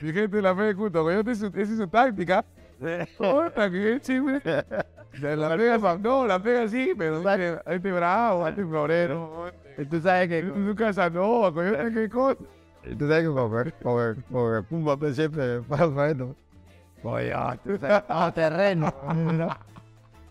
Gente, 0.00 0.42
la 0.42 0.54
fe 0.54 0.62
de 0.62 0.74
culto, 0.74 1.10
esa 1.10 1.46
es 1.54 1.68
su 1.68 1.88
táctica. 1.88 2.44
Otra 3.18 3.70
que 3.70 3.98
sí, 4.02 4.18
güey. 4.18 4.40
La 5.20 5.56
pega, 5.56 5.98
no, 5.98 6.26
la 6.26 6.42
pega 6.42 6.68
sí, 6.68 6.92
pero 6.96 7.22
este 7.66 7.92
bravo, 7.92 8.46
este 8.46 8.64
florero. 8.64 9.50
Tú 9.90 10.00
sabes 10.00 10.28
que, 10.28 10.42
Tú 10.42 10.74
Casanova, 10.76 11.52
coño, 11.52 11.72
qué 11.94 12.08
cosa. 12.12 12.40
tú 12.98 13.08
sabes 13.08 13.22
que 13.24 13.72
como, 13.82 14.14
como 14.30 14.62
Pumba 14.64 15.12
siempre 15.12 15.62
pasa 15.62 16.10
esto. 16.10 16.36
Oye, 17.02 17.32
ah, 17.32 17.56
tú 17.62 17.76
sabes, 17.78 18.06
todo 18.06 18.32
terreno. 18.32 18.92
¿no? 19.14 19.48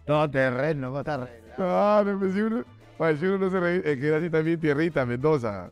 Todo 0.05 0.29
terreno, 0.29 0.91
todo 0.91 1.03
terreno. 1.03 1.29
Ah, 1.57 2.03
me 2.05 2.15
pensé 2.17 2.43
uno, 2.43 2.63
parecía 2.97 3.31
uno 3.31 3.49
se 3.49 3.59
reí, 3.59 3.81
es 3.83 3.97
que 3.97 4.07
era 4.07 4.17
así 4.17 4.29
también 4.29 4.59
tierrita, 4.59 5.05
Mendoza. 5.05 5.71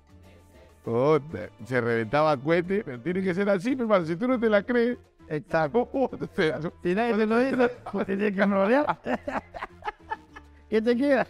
Se 1.66 1.80
reventaba 1.82 2.36
cohete, 2.36 2.84
pero 2.84 3.00
tiene 3.00 3.22
que 3.22 3.34
ser 3.34 3.50
así, 3.50 3.74
hermano, 3.74 4.06
si 4.06 4.16
tú 4.16 4.28
no 4.28 4.40
te 4.40 4.50
la 4.50 4.64
crees, 4.64 4.98
Exacto. 5.30 5.90
te- 6.36 6.54
Si 6.84 6.96
nadie 6.96 7.16
te 7.16 7.26
lo 7.26 7.40
dice, 7.40 7.70
pues 7.92 8.06
tienes 8.06 8.34
que 8.36 8.46
rodear. 8.46 9.00
¿Qué 10.70 10.82
te 10.82 10.96
queda? 10.98 11.28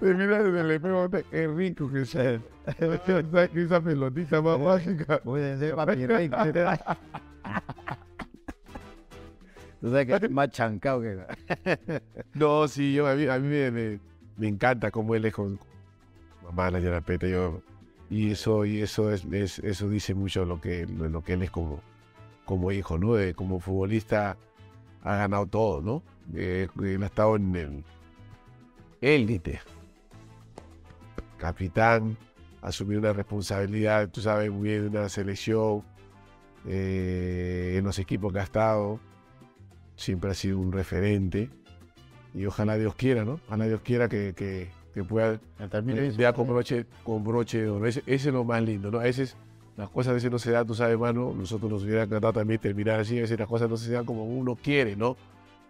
te 0.00 0.14
miras 0.14 0.44
desde 0.44 0.60
el 0.60 0.70
espejo, 0.70 1.10
qué 1.30 1.48
rico 1.48 1.90
que 1.92 2.04
sea. 2.06 2.40
¿Sabes 2.78 3.00
que 3.52 3.62
esa 3.62 3.80
pelotita 3.80 4.40
más 4.40 4.58
mágica? 4.58 5.18
Puede 5.18 5.58
ser 5.58 5.74
papi 5.74 6.06
rey. 6.06 6.30
Tú 9.80 9.90
sabes 9.90 10.06
que 10.06 10.26
es 10.26 10.30
más 10.30 10.50
chancado 10.50 11.00
que... 11.00 11.18
No, 12.34 12.68
sí, 12.68 12.92
yo, 12.92 13.06
a 13.06 13.14
mí, 13.14 13.26
a 13.26 13.38
mí 13.38 13.48
me, 13.48 13.70
me- 13.70 13.98
me 14.36 14.48
encanta 14.48 14.90
cómo 14.90 15.14
él 15.14 15.24
es 15.24 15.32
con 15.34 15.56
con 15.56 15.66
mamá, 16.44 16.70
la 16.70 16.80
Yarapeta, 16.80 17.26
yo, 17.26 17.62
y 18.10 18.30
eso, 18.32 18.64
y 18.64 18.80
eso 18.82 19.10
es, 19.12 19.24
es- 19.30 19.58
eso 19.60 19.88
dice 19.88 20.14
mucho 20.14 20.44
lo 20.44 20.60
que, 20.60 20.86
lo, 20.86 21.08
lo 21.08 21.22
que 21.22 21.34
él 21.34 21.42
es 21.42 21.50
como, 21.50 21.80
como 22.50 22.72
hijo, 22.72 22.98
¿no? 22.98 23.14
De- 23.14 23.32
como 23.32 23.60
futbolista 23.60 24.36
ha 25.04 25.16
ganado 25.16 25.46
todo, 25.46 25.80
¿no? 25.80 26.02
Eh, 26.34 26.66
él 26.82 27.00
ha 27.04 27.06
estado 27.06 27.36
en 27.36 27.54
el 27.54 27.84
élite. 29.00 29.60
Capitán, 31.38 32.16
asumir 32.60 32.98
una 32.98 33.12
responsabilidad, 33.12 34.08
tú 34.10 34.20
sabes 34.20 34.50
muy 34.50 34.68
bien, 34.68 34.88
una 34.88 35.08
selección, 35.08 35.84
eh, 36.66 37.76
en 37.78 37.84
los 37.84 38.00
equipos 38.00 38.32
que 38.32 38.40
ha 38.40 38.42
estado, 38.42 38.98
siempre 39.94 40.32
ha 40.32 40.34
sido 40.34 40.58
un 40.58 40.72
referente. 40.72 41.50
Y 42.34 42.46
ojalá 42.46 42.76
Dios 42.76 42.96
quiera, 42.96 43.24
¿no? 43.24 43.38
Ojalá 43.46 43.66
Dios 43.66 43.80
quiera 43.82 44.08
que, 44.08 44.34
que, 44.34 44.70
que 44.92 45.04
pueda 45.04 45.38
Termine 45.70 46.10
vea 46.10 46.32
con 46.32 46.48
broche, 46.48 46.84
con 47.04 47.22
broche 47.22 47.62
de 47.62 47.68
oro. 47.70 47.86
Ese, 47.86 48.00
ese 48.06 48.28
es 48.30 48.34
lo 48.34 48.42
más 48.42 48.60
lindo, 48.60 48.90
¿no? 48.90 48.98
A 48.98 49.04
veces 49.04 49.36
las 49.80 49.88
cosas 49.88 50.10
a 50.10 50.14
veces 50.14 50.30
no 50.30 50.38
se 50.38 50.50
dan, 50.50 50.66
tú 50.66 50.74
sabes, 50.74 50.92
hermano. 50.92 51.32
Nosotros 51.34 51.70
nos 51.70 51.84
hubiera 51.84 52.02
encantado 52.02 52.34
también 52.34 52.60
terminar 52.60 53.00
así. 53.00 53.16
A 53.16 53.22
veces 53.22 53.38
las 53.38 53.48
cosas 53.48 53.70
no 53.70 53.78
se 53.78 53.90
dan 53.90 54.04
como 54.04 54.24
uno 54.24 54.54
quiere, 54.54 54.94
¿no? 54.94 55.16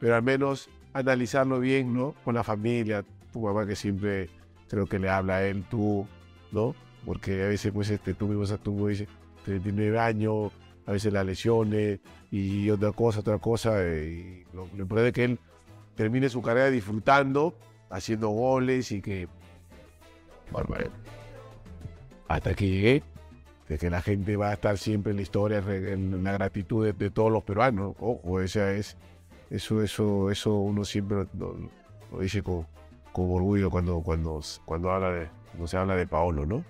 Pero 0.00 0.16
al 0.16 0.22
menos 0.22 0.68
analizarlo 0.92 1.60
bien, 1.60 1.94
¿no? 1.94 2.16
Con 2.24 2.34
la 2.34 2.42
familia, 2.42 3.04
tu 3.32 3.40
mamá 3.40 3.66
que 3.66 3.76
siempre 3.76 4.28
creo 4.68 4.86
que 4.86 4.98
le 4.98 5.08
habla 5.08 5.36
a 5.36 5.46
él, 5.46 5.64
tú, 5.70 6.08
¿no? 6.50 6.74
Porque 7.06 7.44
a 7.44 7.46
veces, 7.46 7.70
pues, 7.72 7.88
este, 7.88 8.12
tú 8.14 8.26
mismo, 8.26 8.58
tú 8.58 8.72
mismo 8.72 8.88
dices, 8.88 9.08
39 9.44 9.98
años, 10.00 10.52
a 10.86 10.92
veces 10.92 11.12
las 11.12 11.24
lesiones 11.24 12.00
y 12.32 12.68
otra 12.68 12.90
cosa, 12.90 13.20
otra 13.20 13.38
cosa. 13.38 13.76
eh, 13.80 14.44
y 14.50 14.56
lo, 14.56 14.66
lo 14.74 14.82
importante 14.82 15.08
es 15.08 15.14
que 15.14 15.24
él 15.24 15.38
termine 15.94 16.28
su 16.28 16.42
carrera 16.42 16.68
disfrutando, 16.68 17.54
haciendo 17.90 18.30
goles 18.30 18.90
y 18.90 19.00
que. 19.00 19.28
Bárbaro. 20.50 20.90
Hasta 22.26 22.54
que 22.54 22.68
llegué, 22.68 23.02
de 23.70 23.78
que 23.78 23.88
la 23.88 24.02
gente 24.02 24.36
va 24.36 24.50
a 24.50 24.54
estar 24.54 24.78
siempre 24.78 25.12
en 25.12 25.16
la 25.16 25.22
historia, 25.22 25.58
en 25.58 26.24
la 26.24 26.32
gratitud 26.32 26.84
de, 26.84 26.92
de 26.92 27.08
todos 27.08 27.30
los 27.30 27.44
peruanos. 27.44 27.94
Ojo, 28.00 28.40
esa 28.40 28.72
es, 28.72 28.96
eso, 29.48 29.80
eso, 29.80 30.28
eso 30.28 30.56
uno 30.56 30.84
siempre 30.84 31.28
lo, 31.38 31.56
lo 32.10 32.18
dice 32.18 32.42
con, 32.42 32.66
con 33.12 33.30
orgullo 33.30 33.70
cuando, 33.70 34.00
cuando, 34.02 34.40
cuando 34.64 34.90
habla 34.90 35.12
de, 35.12 35.28
cuando 35.50 35.68
se 35.68 35.76
habla 35.76 35.94
de 35.94 36.08
Paolo, 36.08 36.46
¿no? 36.46 36.64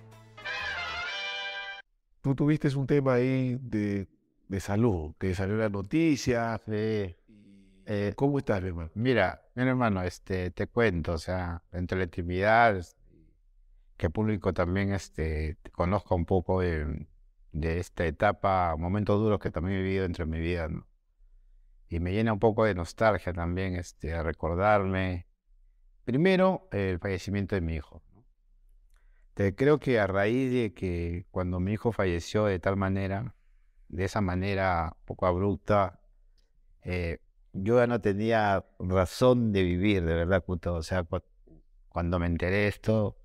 Tú 2.21 2.35
tuviste 2.35 2.67
un 2.75 2.85
tema 2.85 3.15
ahí 3.15 3.57
de, 3.59 4.07
de 4.47 4.59
salud, 4.59 5.15
que 5.17 5.33
salió 5.33 5.55
en 5.55 5.61
la 5.61 5.69
noticia. 5.69 6.61
Sí. 6.67 7.15
Eh, 7.87 8.13
¿Cómo 8.15 8.37
estás, 8.37 8.61
mi 8.61 8.67
hermano? 8.67 8.91
Mira, 8.93 9.41
mi 9.55 9.63
hermano, 9.63 10.03
este, 10.03 10.51
te 10.51 10.67
cuento, 10.67 11.13
o 11.13 11.17
sea, 11.17 11.63
dentro 11.71 11.95
de 11.97 12.01
la 12.01 12.05
intimidad, 12.05 12.85
que 14.01 14.09
público 14.09 14.51
también 14.51 14.93
este, 14.93 15.57
conozca 15.73 16.15
un 16.15 16.25
poco 16.25 16.61
de, 16.61 17.07
esta 17.53 18.03
etapa, 18.07 18.75
momentos 18.75 19.19
duros 19.19 19.39
que 19.39 19.51
también 19.51 19.77
he 19.77 19.83
vivido 19.83 20.05
entre 20.05 20.25
mi 20.25 20.39
vida. 20.39 20.67
Y 21.87 21.99
me 21.99 22.11
llena 22.11 22.33
un 22.33 22.39
poco 22.39 22.65
de 22.65 22.73
nostalgia 22.73 23.31
también, 23.31 23.75
este, 23.75 24.23
recordarme, 24.23 25.27
primero, 26.03 26.67
el 26.71 26.97
fallecimiento 26.97 27.53
de 27.53 27.61
mi 27.61 27.75
hijo. 27.75 28.01
creo 29.55 29.79
que 29.79 29.99
a 29.99 30.07
raíz 30.07 30.51
de 30.51 30.73
que 30.73 31.27
cuando 31.29 31.59
mi 31.59 31.73
hijo 31.73 31.91
falleció 31.91 32.45
de 32.45 32.57
tal 32.57 32.77
manera, 32.77 33.35
de 33.87 34.05
esa 34.05 34.21
manera 34.21 34.97
poco 35.05 35.27
abrupta, 35.27 35.99
eh, 36.81 37.19
yo 37.53 37.77
ya 37.77 37.85
no 37.85 38.01
tenía 38.01 38.65
razón 38.79 39.51
de 39.51 39.61
vivir, 39.61 40.03
de 40.05 40.15
verdad, 40.15 40.43
Cuto. 40.43 40.73
O 40.73 40.81
sea, 40.83 41.03
cu- 41.03 41.21
cuando 41.89 42.17
me 42.17 42.25
enteré 42.25 42.55
de 42.57 42.67
esto, 42.67 43.20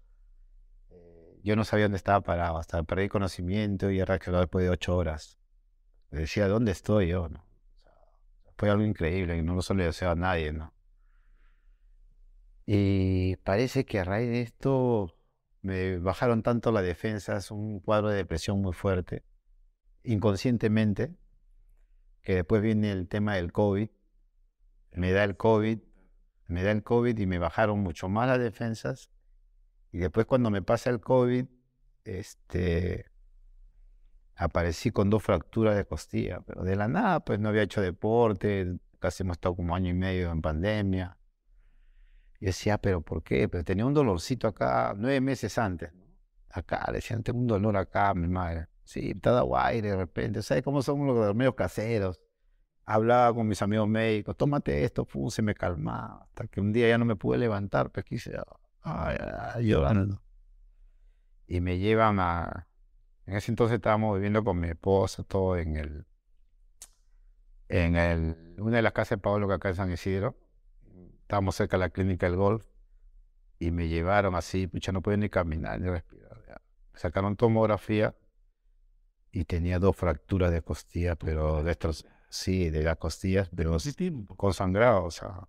yo 1.46 1.54
no 1.54 1.62
sabía 1.62 1.84
dónde 1.84 1.98
estaba 1.98 2.22
parado, 2.22 2.58
hasta 2.58 2.82
perdí 2.82 3.08
conocimiento 3.08 3.88
y 3.92 4.00
era 4.00 4.18
que 4.18 4.32
después 4.32 4.64
de 4.64 4.70
ocho 4.70 4.96
horas. 4.96 5.38
Decía, 6.10 6.48
¿dónde 6.48 6.72
estoy 6.72 7.06
yo? 7.06 7.28
no? 7.28 7.46
Fue 8.58 8.68
algo 8.68 8.82
increíble 8.84 9.40
no 9.42 9.54
lo 9.54 9.62
solo 9.62 9.78
le 9.78 9.84
deseo 9.84 10.10
a 10.10 10.16
nadie, 10.16 10.52
¿no? 10.52 10.74
Y 12.66 13.36
parece 13.44 13.84
que 13.84 14.00
a 14.00 14.04
raíz 14.04 14.28
de 14.28 14.42
esto 14.42 15.14
me 15.62 15.98
bajaron 15.98 16.42
tanto 16.42 16.72
las 16.72 16.82
defensas, 16.82 17.52
un 17.52 17.78
cuadro 17.78 18.08
de 18.08 18.16
depresión 18.16 18.60
muy 18.60 18.72
fuerte, 18.72 19.22
inconscientemente, 20.02 21.14
que 22.22 22.34
después 22.34 22.60
viene 22.60 22.90
el 22.90 23.06
tema 23.06 23.36
del 23.36 23.52
COVID, 23.52 23.88
me 24.94 25.12
da 25.12 25.22
el 25.22 25.36
COVID, 25.36 25.78
me 26.48 26.64
da 26.64 26.72
el 26.72 26.82
COVID 26.82 27.16
y 27.16 27.26
me 27.26 27.38
bajaron 27.38 27.78
mucho 27.84 28.08
más 28.08 28.26
las 28.26 28.40
defensas. 28.40 29.12
Y 29.96 29.98
después 29.98 30.26
cuando 30.26 30.50
me 30.50 30.60
pasa 30.60 30.90
el 30.90 31.00
COVID, 31.00 31.46
este, 32.04 33.06
aparecí 34.34 34.90
con 34.90 35.08
dos 35.08 35.22
fracturas 35.22 35.74
de 35.74 35.86
costilla, 35.86 36.42
pero 36.42 36.64
de 36.64 36.76
la 36.76 36.86
nada, 36.86 37.20
pues 37.20 37.40
no 37.40 37.48
había 37.48 37.62
hecho 37.62 37.80
deporte, 37.80 38.76
casi 38.98 39.22
hemos 39.22 39.38
estado 39.38 39.56
como 39.56 39.74
año 39.74 39.88
y 39.88 39.94
medio 39.94 40.30
en 40.30 40.42
pandemia. 40.42 41.16
Y 42.40 42.44
decía, 42.44 42.76
pero 42.76 43.00
¿por 43.00 43.22
qué? 43.22 43.48
Pero 43.48 43.64
tenía 43.64 43.86
un 43.86 43.94
dolorcito 43.94 44.46
acá 44.46 44.92
nueve 44.94 45.18
meses 45.22 45.56
antes. 45.56 45.90
Acá, 46.50 46.90
decían, 46.92 47.22
tengo 47.22 47.38
un 47.38 47.46
dolor 47.46 47.78
acá, 47.78 48.12
mi 48.12 48.28
madre. 48.28 48.68
Sí, 48.84 49.14
te 49.14 49.30
dado 49.30 49.56
aire 49.56 49.92
de 49.92 49.96
repente. 49.96 50.42
¿Sabes 50.42 50.62
cómo 50.62 50.82
son 50.82 51.06
los 51.06 51.34
medios 51.34 51.54
caseros? 51.54 52.20
Hablaba 52.84 53.34
con 53.34 53.48
mis 53.48 53.62
amigos 53.62 53.88
médicos, 53.88 54.36
tómate 54.36 54.84
esto, 54.84 55.06
pum, 55.06 55.30
se 55.30 55.40
me 55.40 55.54
calmaba. 55.54 56.24
Hasta 56.24 56.48
que 56.48 56.60
un 56.60 56.70
día 56.70 56.86
ya 56.86 56.98
no 56.98 57.06
me 57.06 57.16
pude 57.16 57.38
levantar, 57.38 57.90
pues 57.90 58.04
quise, 58.04 58.36
ay, 58.36 58.65
llorando. 59.60 60.22
Y 61.46 61.60
me 61.60 61.78
llevan 61.78 62.18
a... 62.20 62.68
En 63.26 63.34
ese 63.34 63.50
entonces 63.50 63.76
estábamos 63.76 64.14
viviendo 64.14 64.44
con 64.44 64.58
mi 64.60 64.68
esposa, 64.68 65.24
todo 65.24 65.56
en 65.56 65.76
el... 65.76 66.06
En 67.68 67.96
el, 67.96 68.54
una 68.58 68.76
de 68.76 68.82
las 68.82 68.92
casas 68.92 69.18
de 69.18 69.18
Pablo 69.18 69.48
que 69.48 69.54
acá 69.54 69.68
en 69.70 69.74
San 69.74 69.90
Isidro. 69.90 70.36
Estábamos 71.22 71.56
cerca 71.56 71.76
de 71.76 71.80
la 71.80 71.90
clínica 71.90 72.26
del 72.26 72.36
golf. 72.36 72.64
Y 73.58 73.70
me 73.70 73.88
llevaron 73.88 74.34
así, 74.34 74.66
pucha, 74.66 74.92
no 74.92 75.02
podía 75.02 75.16
ni 75.16 75.28
caminar 75.28 75.80
ni 75.80 75.88
respirar. 75.88 76.42
ya. 76.46 76.60
Me 76.92 76.98
sacaron 76.98 77.36
tomografía 77.36 78.14
y 79.32 79.44
tenía 79.44 79.78
dos 79.78 79.96
fracturas 79.96 80.50
de 80.50 80.62
costilla, 80.62 81.16
pero 81.16 81.62
de 81.62 81.72
estos, 81.72 82.06
sí, 82.28 82.70
de 82.70 82.82
las 82.82 82.96
costillas, 82.96 83.50
pero 83.54 83.76
con 84.36 84.54
sangrado, 84.54 85.04
o 85.04 85.10
sea, 85.10 85.48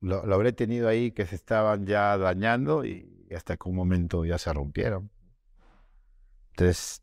lo, 0.00 0.24
lo 0.26 0.34
habré 0.34 0.52
tenido 0.52 0.88
ahí 0.88 1.12
que 1.12 1.26
se 1.26 1.34
estaban 1.36 1.86
ya 1.86 2.16
dañando 2.18 2.84
y 2.84 3.28
hasta 3.34 3.56
que 3.56 3.68
un 3.68 3.76
momento 3.76 4.24
ya 4.24 4.38
se 4.38 4.52
rompieron. 4.52 5.10
Entonces, 6.50 7.02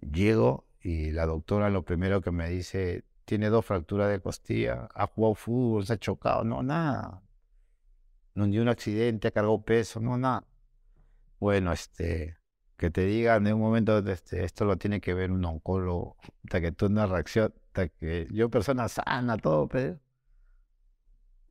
llego 0.00 0.66
y 0.80 1.10
la 1.12 1.26
doctora 1.26 1.70
lo 1.70 1.84
primero 1.84 2.20
que 2.20 2.30
me 2.30 2.48
dice, 2.48 3.04
tiene 3.24 3.50
dos 3.50 3.64
fracturas 3.66 4.10
de 4.10 4.20
costilla, 4.20 4.88
ha 4.94 5.06
jugado 5.06 5.34
fútbol, 5.34 5.86
se 5.86 5.94
ha 5.94 5.98
chocado, 5.98 6.44
no, 6.44 6.62
nada. 6.62 7.22
No, 8.34 8.46
ni 8.46 8.58
un 8.58 8.68
accidente, 8.68 9.28
ha 9.28 9.30
cargado 9.32 9.62
peso, 9.62 10.00
no, 10.00 10.16
nada. 10.16 10.46
Bueno, 11.40 11.72
este, 11.72 12.38
que 12.76 12.90
te 12.90 13.04
digan 13.04 13.46
en 13.46 13.54
un 13.54 13.60
momento, 13.60 13.98
este, 13.98 14.44
esto 14.44 14.64
lo 14.64 14.78
tiene 14.78 15.00
que 15.00 15.14
ver 15.14 15.30
un 15.30 15.44
oncólogo, 15.44 16.16
hasta 16.44 16.60
que 16.60 16.72
tú 16.72 16.86
una 16.86 17.06
reacción, 17.06 17.52
hasta 17.66 17.88
que 17.88 18.28
yo 18.30 18.48
persona 18.50 18.88
sana, 18.88 19.36
todo, 19.36 19.68
pero 19.68 19.98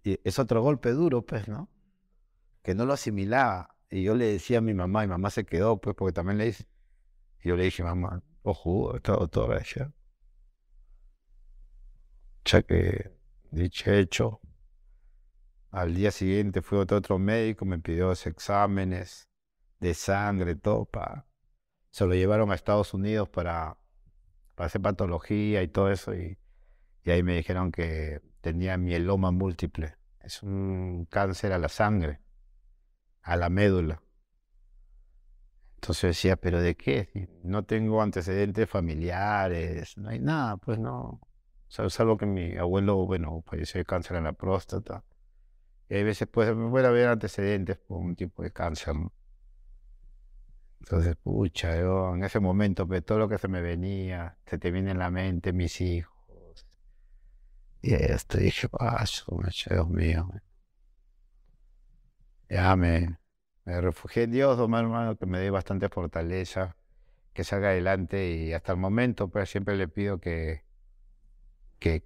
y 0.08 0.22
es 0.24 0.40
otro 0.40 0.62
golpe 0.62 0.92
duro, 0.92 1.26
pues, 1.26 1.50
¿no? 1.50 1.70
Que 2.62 2.74
no 2.76 2.86
lo 2.86 2.94
asimilaba. 2.94 3.76
Y 3.90 4.04
yo 4.04 4.16
le 4.16 4.26
decía 4.32 4.60
a 4.60 4.62
mi 4.62 4.74
mamá, 4.74 5.04
y 5.04 5.08
mamá 5.08 5.30
se 5.30 5.46
quedó, 5.46 5.82
pues, 5.82 5.98
porque 5.98 6.14
también 6.14 6.38
le 6.38 6.46
dice, 6.46 6.66
y 7.44 7.50
yo 7.50 7.58
le 7.58 7.64
dije, 7.64 7.84
mamá, 7.84 8.24
ojo, 8.42 8.98
todo, 9.02 9.28
todo 9.28 9.48
gracias. 9.48 9.90
Ya 12.46 12.62
que, 12.62 13.12
dicho 13.52 13.92
hecho, 13.92 14.40
al 15.72 15.94
día 15.94 16.12
siguiente 16.12 16.62
fui 16.62 16.78
a 16.78 16.82
otro, 16.82 16.98
otro 16.98 17.20
médico, 17.20 17.66
me 17.66 17.80
pidió 17.80 18.08
los 18.08 18.26
exámenes 18.28 19.28
de 19.82 19.94
sangre, 19.94 20.56
todo, 20.56 20.86
pa. 20.86 21.28
Se 21.92 22.06
lo 22.06 22.14
llevaron 22.14 22.52
a 22.52 22.56
Estados 22.56 22.94
Unidos 22.94 23.28
para, 23.28 23.78
para 24.56 24.68
hacer 24.68 24.82
patología 24.82 25.64
y 25.64 25.68
todo 25.68 25.92
eso, 25.92 26.16
y 26.16 26.38
ahí 27.06 27.24
me 27.24 27.36
dijeron 27.36 27.74
que 27.74 28.22
tenía 28.40 28.78
mieloma 28.78 29.32
múltiple. 29.32 29.97
Es 30.28 30.44
un 30.44 31.08
cáncer 31.10 31.54
a 31.54 31.58
la 31.58 31.70
sangre, 31.70 32.20
a 33.22 33.38
la 33.38 33.50
médula. 33.50 34.02
Entonces 35.76 36.18
decía, 36.18 36.36
¿pero 36.36 36.60
de 36.60 36.76
qué? 36.76 37.30
No 37.44 37.64
tengo 37.64 38.02
antecedentes 38.02 38.70
familiares, 38.70 39.98
no 39.98 40.10
hay 40.10 40.20
nada, 40.20 40.58
pues 40.58 40.80
no. 40.80 41.22
Salvo 41.70 42.18
que 42.18 42.26
mi 42.26 42.58
abuelo, 42.58 43.06
bueno, 43.06 43.42
falleció 43.46 43.80
de 43.80 43.86
cáncer 43.86 44.18
en 44.18 44.26
la 44.26 44.34
próstata. 44.34 45.06
Y 45.88 45.96
hay 45.96 46.04
veces, 46.04 46.28
pues, 46.30 46.54
me 46.54 46.70
puede 46.70 46.88
haber 46.88 47.08
antecedentes 47.08 47.78
por 47.78 48.00
un 48.00 48.18
tipo 48.18 48.44
de 48.44 48.52
cáncer, 48.52 48.96
¿no? 48.96 49.14
Entonces, 50.82 51.16
pucha, 51.16 51.80
yo 51.80 52.16
en 52.16 52.26
ese 52.26 52.42
momento, 52.42 52.86
pues, 52.86 53.06
todo 53.06 53.18
lo 53.18 53.30
que 53.30 53.38
se 53.38 53.48
me 53.48 53.62
venía, 53.62 54.38
se 54.46 54.58
te 54.58 54.72
viene 54.72 54.92
en 54.92 55.00
la 55.00 55.10
mente, 55.10 55.54
mis 55.54 55.80
hijos. 55.80 56.17
Y 57.82 57.94
esto, 57.94 58.38
dije, 58.38 58.68
ah, 58.80 59.06
Dios 59.70 59.90
mío. 59.90 60.30
Ya 62.50 62.76
me, 62.76 63.18
me 63.66 63.82
refugié 63.82 64.24
en 64.24 64.32
Dios, 64.32 64.58
mi 64.70 64.78
hermano, 64.78 65.18
que 65.18 65.26
me 65.26 65.40
dé 65.40 65.50
bastante 65.50 65.90
fortaleza, 65.90 66.76
que 67.34 67.44
salga 67.44 67.70
adelante 67.70 68.30
y 68.30 68.54
hasta 68.54 68.72
el 68.72 68.78
momento, 68.80 69.30
pues, 69.30 69.50
siempre 69.50 69.76
le 69.76 69.88
pido 69.88 70.20
que, 70.20 70.64
que, 71.80 72.04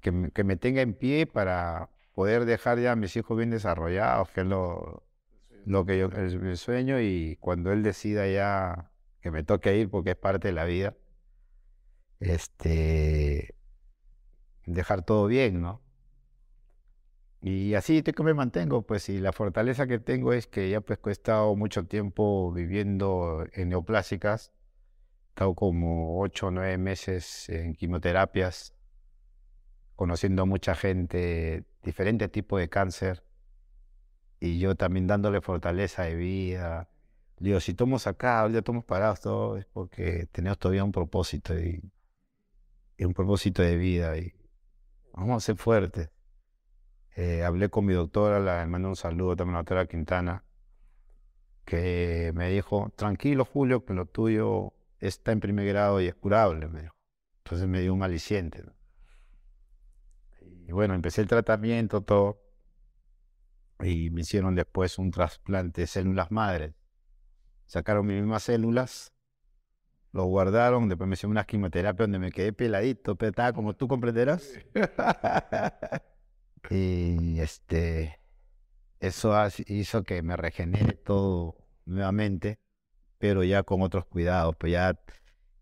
que, 0.00 0.12
me, 0.12 0.56
tenga 0.56 0.82
en 0.82 0.94
pie 0.94 1.26
para 1.26 1.90
poder 2.14 2.44
dejar 2.44 2.78
ya 2.78 2.92
a 2.92 2.96
mis 2.96 3.16
hijos 3.16 3.36
bien 3.36 3.50
desarrollados, 3.50 4.30
que 4.30 4.40
es 4.42 4.46
lo, 4.46 5.04
lo 5.64 5.86
que 5.86 5.98
yo, 5.98 6.06
el, 6.06 6.40
mi 6.40 6.56
sueño, 6.56 7.00
y 7.00 7.36
cuando 7.40 7.72
él 7.72 7.82
decida 7.82 8.26
ya 8.28 8.90
que 9.20 9.30
me 9.30 9.44
toque 9.44 9.76
ir 9.76 9.90
porque 9.90 10.10
es 10.10 10.16
parte 10.16 10.48
de 10.48 10.52
la 10.54 10.64
vida, 10.64 10.94
este, 12.20 13.54
dejar 14.74 15.02
todo 15.04 15.26
bien, 15.26 15.60
¿no? 15.60 15.82
Y 17.40 17.74
así 17.74 18.02
que 18.02 18.22
me 18.22 18.34
mantengo, 18.34 18.82
pues, 18.82 19.08
y 19.08 19.20
la 19.20 19.32
fortaleza 19.32 19.86
que 19.86 19.98
tengo 19.98 20.32
es 20.32 20.46
que 20.48 20.70
ya 20.70 20.80
pues 20.80 20.98
he 21.06 21.10
estado 21.10 21.54
mucho 21.54 21.86
tiempo 21.86 22.52
viviendo 22.52 23.46
en 23.52 23.68
neoplásicas, 23.68 24.52
he 25.26 25.28
estado 25.30 25.54
como 25.54 26.20
ocho 26.20 26.48
o 26.48 26.50
nueve 26.50 26.76
meses 26.78 27.48
en 27.48 27.74
quimioterapias, 27.74 28.74
conociendo 29.94 30.42
a 30.42 30.46
mucha 30.46 30.74
gente, 30.74 31.64
diferentes 31.84 32.30
tipos 32.32 32.60
de 32.60 32.68
cáncer, 32.68 33.22
y 34.40 34.58
yo 34.58 34.74
también 34.74 35.06
dándole 35.06 35.40
fortaleza 35.40 36.04
de 36.04 36.16
vida. 36.16 36.88
Digo, 37.38 37.60
si 37.60 37.70
estamos 37.70 38.08
acá, 38.08 38.40
ahorita 38.40 38.58
estamos 38.58 38.84
parados 38.84 39.20
todos, 39.20 39.60
es 39.60 39.66
porque 39.66 40.26
tenemos 40.32 40.58
todavía 40.58 40.82
un 40.82 40.92
propósito 40.92 41.56
y, 41.58 41.82
y 42.96 43.04
un 43.04 43.14
propósito 43.14 43.62
de 43.62 43.76
vida, 43.76 44.16
y 44.18 44.34
vamos 45.12 45.42
a 45.42 45.46
ser 45.46 45.56
fuertes. 45.56 46.10
Eh, 47.16 47.42
hablé 47.42 47.68
con 47.68 47.84
mi 47.84 47.94
doctora, 47.94 48.38
le 48.38 48.66
mandé 48.66 48.88
un 48.88 48.96
saludo 48.96 49.34
también 49.34 49.56
a 49.56 49.58
la 49.58 49.62
doctora 49.62 49.86
Quintana, 49.86 50.44
que 51.64 52.32
me 52.34 52.48
dijo, 52.50 52.92
tranquilo 52.96 53.44
Julio, 53.44 53.84
que 53.84 53.94
lo 53.94 54.06
tuyo 54.06 54.72
está 55.00 55.32
en 55.32 55.40
primer 55.40 55.66
grado 55.66 56.00
y 56.00 56.06
es 56.06 56.14
curable, 56.14 56.68
me 56.68 56.82
dijo. 56.82 56.94
Entonces 57.44 57.68
me 57.68 57.80
dio 57.80 57.94
un 57.94 58.02
aliciente. 58.02 58.62
Y 60.40 60.72
bueno, 60.72 60.94
empecé 60.94 61.22
el 61.22 61.28
tratamiento, 61.28 62.02
todo. 62.02 62.42
Y 63.80 64.10
me 64.10 64.20
hicieron 64.20 64.54
después 64.54 64.98
un 64.98 65.10
trasplante 65.10 65.82
de 65.82 65.86
células 65.86 66.30
madres. 66.30 66.74
Sacaron 67.66 68.06
mis 68.06 68.16
mismas 68.16 68.42
células, 68.42 69.12
lo 70.12 70.24
guardaron, 70.24 70.88
después 70.88 71.08
me 71.08 71.14
hicieron 71.14 71.32
una 71.32 71.44
quimioterapia 71.44 72.04
donde 72.04 72.18
me 72.18 72.32
quedé 72.32 72.52
peladito, 72.52 73.16
pero 73.16 73.30
estaba 73.30 73.52
como 73.52 73.74
tú 73.74 73.88
comprenderás. 73.88 74.52
y 76.70 77.38
este, 77.40 78.20
eso 79.00 79.34
hizo 79.66 80.02
que 80.04 80.22
me 80.22 80.36
regenere 80.36 80.94
todo 80.94 81.56
nuevamente, 81.86 82.58
pero 83.18 83.44
ya 83.44 83.62
con 83.62 83.82
otros 83.82 84.06
cuidados, 84.06 84.56
pues 84.58 84.72
ya, 84.72 84.98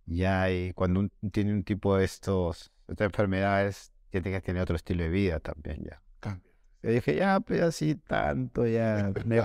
ya 0.07 0.47
cuando 0.75 1.01
un- 1.01 1.13
tiene 1.33 1.53
un 1.53 1.65
tipo 1.65 1.97
de 1.97 2.05
estos, 2.05 2.73
estas 2.89 3.07
enfermedades, 3.07 3.93
tiene 4.11 4.31
que 4.31 4.41
tener 4.41 4.63
otro 4.63 4.77
estilo 4.77 5.03
de 5.05 5.11
vida 5.11 5.41
también 5.41 5.85
ya. 5.85 6.03
Cambia. 6.21 6.51
Yo 6.83 6.91
dije, 6.91 7.17
ya, 7.17 7.41
pues 7.41 7.63
así 7.63 7.95
tanto, 7.97 8.67
ya 8.67 9.13
me. 9.25 9.41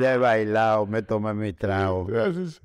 Ya 0.00 0.14
he 0.14 0.18
bailado, 0.18 0.86
me 0.86 1.02
tomé 1.02 1.34
mi 1.34 1.52
trago. 1.52 2.04
Gracias. 2.06 2.60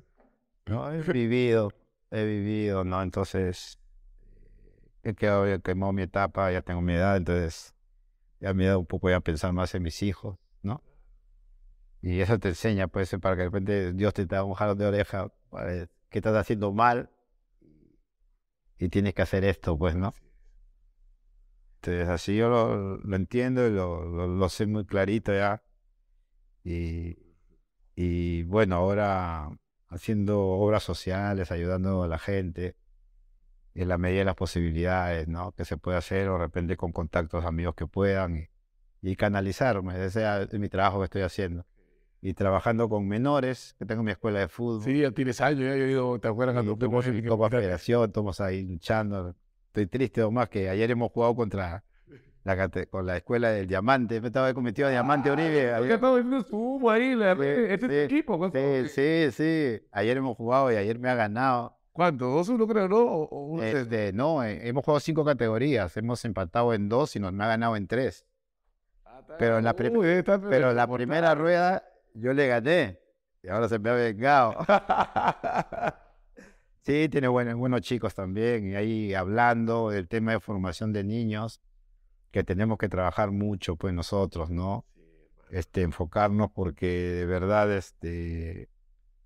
No, 0.70 0.88
he 0.92 1.02
vivido, 1.12 1.72
he 2.12 2.24
vivido, 2.24 2.84
¿no? 2.84 3.02
Entonces, 3.02 3.80
he 5.02 5.14
quedado, 5.14 5.44
he 5.46 5.60
quemado 5.60 5.92
mi 5.92 6.02
etapa, 6.02 6.52
ya 6.52 6.62
tengo 6.62 6.80
mi 6.80 6.92
edad, 6.94 7.16
entonces 7.16 7.74
ya 8.38 8.54
me 8.54 8.66
dado 8.66 8.78
un 8.78 8.86
poco 8.86 9.10
ya 9.10 9.18
pensar 9.18 9.52
más 9.52 9.74
en 9.74 9.82
mis 9.82 10.00
hijos, 10.04 10.38
¿no? 10.62 10.80
Y 12.02 12.20
eso 12.20 12.38
te 12.38 12.50
enseña, 12.50 12.86
pues, 12.86 13.10
para 13.20 13.34
que 13.34 13.42
de 13.42 13.48
repente 13.48 13.92
Dios 13.94 14.14
te 14.14 14.26
da 14.26 14.44
un 14.44 14.54
jalón 14.54 14.78
de 14.78 14.86
oreja, 14.86 15.32
para 15.50 15.88
qué 16.08 16.18
estás 16.18 16.36
haciendo 16.36 16.72
mal 16.72 17.10
y 18.78 18.88
tienes 18.90 19.14
que 19.14 19.22
hacer 19.22 19.44
esto, 19.44 19.76
pues, 19.76 19.96
¿no? 19.96 20.14
Entonces, 21.80 22.08
así 22.08 22.36
yo 22.36 22.48
lo, 22.48 22.96
lo 22.98 23.16
entiendo 23.16 23.66
y 23.66 23.72
lo, 23.72 24.04
lo, 24.04 24.28
lo 24.28 24.48
sé 24.48 24.66
muy 24.66 24.86
clarito 24.86 25.32
ya. 25.32 25.64
Y, 26.62 27.16
y 27.96 28.44
bueno, 28.44 28.76
ahora 28.76 29.50
haciendo 29.90 30.40
obras 30.40 30.82
sociales, 30.82 31.50
ayudando 31.50 32.02
a 32.02 32.08
la 32.08 32.18
gente 32.18 32.76
en 33.74 33.88
la 33.88 33.98
medida 33.98 34.20
de 34.20 34.24
las 34.24 34.36
posibilidades, 34.36 35.28
¿no? 35.28 35.52
Que 35.52 35.64
se 35.64 35.76
puede 35.76 35.98
hacer 35.98 36.28
o 36.28 36.34
de 36.34 36.38
repente 36.38 36.76
con 36.76 36.92
contactos 36.92 37.44
amigos 37.44 37.74
que 37.74 37.86
puedan 37.86 38.36
y, 38.36 38.48
y 39.02 39.16
canalizarme. 39.16 40.04
Ese 40.04 40.24
es 40.42 40.58
mi 40.58 40.68
trabajo 40.68 40.98
que 40.98 41.04
estoy 41.04 41.22
haciendo. 41.22 41.66
Y 42.22 42.34
trabajando 42.34 42.88
con 42.88 43.08
menores, 43.08 43.74
que 43.78 43.86
tengo 43.86 44.02
mi 44.02 44.10
escuela 44.10 44.40
de 44.40 44.48
fútbol. 44.48 44.82
Sí, 44.82 45.00
ya 45.00 45.10
tienes 45.10 45.40
años, 45.40 45.60
ya 45.60 45.76
yo 45.76 45.86
ido, 45.86 46.18
¿te 46.18 46.28
acuerdas 46.28 46.54
cuando 46.54 46.72
Estamos 46.72 47.06
en 47.06 47.26
Copa 47.26 47.48
Federación, 47.48 48.04
estamos 48.04 48.40
ahí 48.40 48.62
luchando. 48.62 49.34
Estoy 49.68 49.86
triste 49.86 50.28
más 50.30 50.48
que 50.48 50.68
ayer 50.68 50.90
hemos 50.90 51.10
jugado 51.12 51.34
contra 51.34 51.84
la, 52.44 52.68
con 52.90 53.06
la 53.06 53.16
escuela 53.18 53.50
del 53.50 53.66
Diamante. 53.66 54.20
Me 54.20 54.28
estaba 54.28 54.52
cometido 54.54 54.88
a 54.88 54.90
Diamante 54.90 55.30
Uribe. 55.30 55.64
Ya 55.66 55.76
Ayer- 55.76 55.92
estaba 55.92 56.14
vendiendo 56.16 56.46
su 56.46 56.56
humo 56.56 56.90
ahí, 56.90 57.14
la 57.14 57.34
Sí. 57.36 57.42
Este 57.42 57.74
es 57.74 57.80
tu 57.80 57.86
sí, 57.88 57.96
equipo. 57.98 58.50
Sí, 58.52 58.88
sí, 58.88 59.28
sí. 59.32 59.86
Ayer 59.92 60.16
hemos 60.16 60.36
jugado 60.36 60.72
y 60.72 60.76
ayer 60.76 60.98
me 60.98 61.08
ha 61.10 61.14
ganado. 61.14 61.76
¿Cuánto? 61.92 62.26
¿2-1 62.30 62.66
creo, 62.68 62.88
no? 62.88 62.96
¿O, 62.98 63.56
o? 63.56 63.62
Este, 63.62 64.12
no, 64.12 64.42
eh, 64.44 64.68
hemos 64.68 64.84
jugado 64.84 65.00
cinco 65.00 65.24
categorías. 65.24 65.94
Hemos 65.96 66.24
empatado 66.24 66.72
en 66.72 66.88
dos 66.88 67.14
y 67.16 67.20
nos 67.20 67.32
me 67.32 67.44
ha 67.44 67.48
ganado 67.48 67.76
en 67.76 67.86
tres. 67.86 68.26
pero 69.38 69.58
en 69.58 69.64
la 69.64 69.74
prim- 69.76 69.96
Uy, 69.96 70.08
está- 70.08 70.40
Pero 70.40 70.72
la 70.72 70.86
primera 70.86 71.34
rueda 71.34 71.84
yo 72.14 72.32
le 72.32 72.46
gané 72.48 72.98
y 73.42 73.48
ahora 73.48 73.68
se 73.68 73.78
me 73.78 73.90
ha 73.90 73.94
vengado. 73.94 74.54
Sí, 76.82 77.08
tiene 77.10 77.28
buenos, 77.28 77.56
buenos 77.56 77.82
chicos 77.82 78.14
también, 78.14 78.70
y 78.70 78.74
ahí 78.74 79.14
hablando 79.14 79.90
del 79.90 80.08
tema 80.08 80.32
de 80.32 80.40
formación 80.40 80.92
de 80.94 81.04
niños, 81.04 81.60
que 82.30 82.44
tenemos 82.44 82.78
que 82.78 82.88
trabajar 82.88 83.30
mucho, 83.30 83.76
pues 83.76 83.92
nosotros, 83.94 84.50
¿no? 84.50 84.84
Este, 85.50 85.82
enfocarnos 85.82 86.50
porque 86.52 86.86
de 86.86 87.26
verdad, 87.26 87.72
este, 87.76 88.68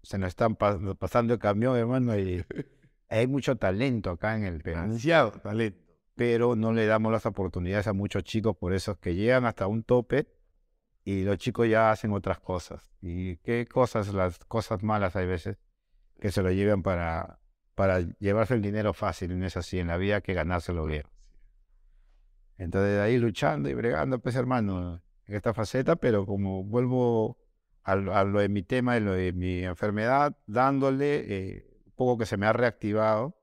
se 0.03 0.19
nos 0.19 0.29
están 0.29 0.57
pas- 0.57 0.97
pasando 0.97 1.35
el 1.35 1.39
camión, 1.39 1.77
hermano, 1.77 2.19
y 2.19 2.45
hay 3.09 3.27
mucho 3.27 3.57
talento 3.57 4.11
acá 4.11 4.37
en 4.37 4.45
el 4.45 4.61
Perú, 4.63 4.81
talento. 5.43 5.79
pero 6.15 6.57
no 6.57 6.73
le 6.73 6.87
damos 6.87 7.13
las 7.13 7.27
oportunidades 7.27 7.87
a 7.89 7.93
muchos 7.93 8.25
chicos, 8.25 8.57
por 8.57 8.73
eso 8.73 8.93
es 8.93 8.99
que 8.99 9.15
llegan 9.15 9.45
hasta 9.45 9.67
un 9.67 9.83
tope 9.83 10.29
y 11.05 11.25
los 11.25 11.37
chicos 11.37 11.69
ya 11.69 11.91
hacen 11.91 12.13
otras 12.13 12.41
cosas. 12.41 12.91
¿Y 13.03 13.37
qué 13.39 13.67
cosas? 13.67 14.15
Las 14.15 14.39
cosas 14.47 14.83
malas 14.83 15.17
hay 15.17 15.27
veces 15.27 15.59
que 16.19 16.33
se 16.33 16.43
lo 16.43 16.51
llevan 16.51 16.83
para, 16.83 17.39
para 17.75 18.01
llevarse 18.19 18.55
el 18.55 18.63
dinero 18.63 18.95
fácil, 18.95 19.39
no 19.39 19.45
es 19.45 19.59
así, 19.59 19.79
en 19.79 19.89
la 19.89 19.99
vida 19.99 20.17
hay 20.17 20.23
que 20.23 20.33
ganárselo 20.33 20.87
bien. 20.87 21.03
Entonces 22.59 23.01
ahí 23.01 23.19
luchando 23.19 23.69
y 23.69 23.75
bregando, 23.75 24.19
pues 24.21 24.37
hermano, 24.37 25.03
en 25.27 25.35
esta 25.35 25.55
faceta, 25.55 25.97
pero 25.97 26.27
como 26.27 26.65
vuelvo 26.65 27.39
a, 27.83 27.93
a 27.93 28.25
lo 28.25 28.41
de 28.41 28.49
mi 28.49 28.63
tema, 28.63 28.95
de 28.95 29.01
lo 29.01 29.13
de 29.13 29.33
mi 29.33 29.65
enfermedad, 29.65 30.37
dándole 30.47 31.25
eh, 31.27 31.67
un 31.87 31.93
poco 31.93 32.19
que 32.19 32.27
se 32.27 32.37
me 32.37 32.47
ha 32.47 32.53
reactivado, 32.53 33.37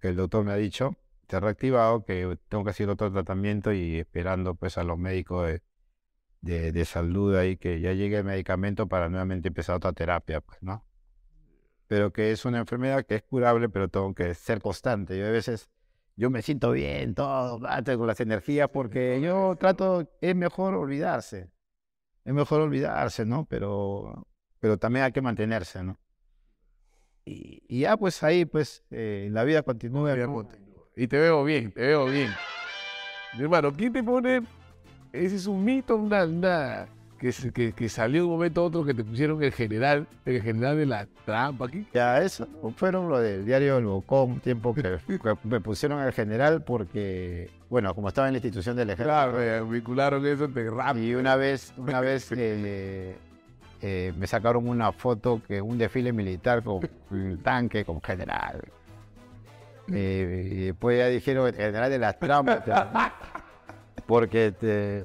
que 0.00 0.08
el 0.08 0.16
doctor 0.16 0.44
me 0.44 0.52
ha 0.52 0.56
dicho, 0.56 0.96
te 1.26 1.36
ha 1.36 1.40
reactivado, 1.40 2.04
que 2.04 2.38
tengo 2.48 2.64
que 2.64 2.70
hacer 2.70 2.88
otro 2.88 3.12
tratamiento 3.12 3.72
y 3.72 3.98
esperando 3.98 4.54
pues 4.54 4.78
a 4.78 4.84
los 4.84 4.98
médicos 4.98 5.46
de, 5.46 5.62
de, 6.40 6.72
de 6.72 6.84
salud 6.84 7.36
ahí 7.36 7.56
que 7.56 7.80
ya 7.80 7.92
llegue 7.92 8.18
el 8.18 8.24
medicamento 8.24 8.88
para 8.88 9.08
nuevamente 9.08 9.48
empezar 9.48 9.76
otra 9.76 9.92
terapia, 9.92 10.40
pues, 10.40 10.62
¿no? 10.62 10.84
Pero 11.86 12.12
que 12.12 12.32
es 12.32 12.44
una 12.44 12.58
enfermedad 12.58 13.04
que 13.04 13.16
es 13.16 13.22
curable, 13.22 13.68
pero 13.68 13.88
tengo 13.88 14.14
que 14.14 14.34
ser 14.34 14.60
constante. 14.60 15.18
Yo 15.18 15.26
a 15.26 15.30
veces, 15.30 15.70
yo 16.16 16.30
me 16.30 16.42
siento 16.42 16.72
bien, 16.72 17.14
todo, 17.14 17.60
ah, 17.66 17.82
tengo 17.82 18.06
las 18.06 18.20
energías, 18.20 18.68
porque 18.70 19.20
yo 19.20 19.56
trato, 19.58 20.08
es 20.20 20.36
mejor 20.36 20.74
olvidarse. 20.74 21.50
Es 22.24 22.34
mejor 22.34 22.60
olvidarse, 22.60 23.24
¿no? 23.24 23.46
Pero, 23.46 24.26
pero 24.58 24.76
también 24.78 25.06
hay 25.06 25.12
que 25.12 25.22
mantenerse, 25.22 25.82
¿no? 25.82 25.98
Y, 27.24 27.62
y 27.68 27.80
ya 27.80 27.96
pues 27.96 28.22
ahí, 28.22 28.44
pues, 28.44 28.84
eh, 28.90 29.28
la 29.30 29.44
vida 29.44 29.62
continúa. 29.62 30.14
¿no? 30.16 30.48
Y 30.96 31.06
te 31.06 31.18
veo 31.18 31.44
bien, 31.44 31.72
te 31.72 31.82
veo 31.82 32.06
bien. 32.06 32.30
Mi 33.36 33.42
hermano, 33.44 33.72
¿quién 33.72 33.92
te 33.92 34.02
pone? 34.02 34.42
Ese 35.12 35.36
es 35.36 35.46
un 35.46 35.64
mito, 35.64 35.96
una, 35.96 36.24
una- 36.24 36.88
que, 37.20 37.32
se- 37.32 37.52
que, 37.52 37.72
que 37.72 37.88
salió 37.88 38.22
de 38.22 38.26
un 38.26 38.32
momento 38.32 38.62
a 38.62 38.64
otro 38.64 38.84
que 38.84 38.94
te 38.94 39.04
pusieron 39.04 39.42
el 39.42 39.52
general, 39.52 40.06
el 40.24 40.40
general 40.42 40.76
de 40.78 40.86
la 40.86 41.06
trampa 41.26 41.66
aquí. 41.66 41.86
Ya, 41.92 42.22
eso 42.22 42.48
fueron 42.76 43.08
lo 43.10 43.20
del 43.20 43.44
diario 43.44 43.76
El 43.76 43.84
Bocón, 43.84 44.40
tiempo 44.40 44.74
que, 44.74 44.82
que 45.06 45.18
me 45.44 45.60
pusieron 45.60 45.98
al 46.00 46.12
general 46.12 46.62
porque, 46.62 47.50
bueno, 47.68 47.94
como 47.94 48.08
estaba 48.08 48.26
en 48.28 48.32
la 48.34 48.38
institución 48.38 48.74
del 48.76 48.88
ejército. 48.90 49.08
Claro, 49.10 49.32
me 49.34 49.60
vincularon 49.70 50.26
eso 50.26 50.48
de 50.48 50.70
rap. 50.70 50.96
Y 50.96 51.14
una 51.14 51.36
vez, 51.36 51.72
una 51.76 52.00
vez 52.00 52.32
eh, 52.32 53.14
eh, 53.82 54.12
me 54.18 54.26
sacaron 54.26 54.66
una 54.66 54.90
foto 54.92 55.42
que 55.46 55.60
un 55.60 55.76
desfile 55.76 56.12
militar 56.12 56.62
con 56.62 56.88
un 57.10 57.38
tanque, 57.42 57.84
con 57.84 58.00
general. 58.02 58.62
Eh, 59.92 60.48
y 60.52 60.56
después 60.66 60.96
ya 60.98 61.06
dijeron 61.08 61.48
el 61.48 61.54
general 61.56 61.90
de 61.90 61.98
las 61.98 62.16
trampas. 62.16 62.62
Porque 64.06 64.52
te 64.52 65.04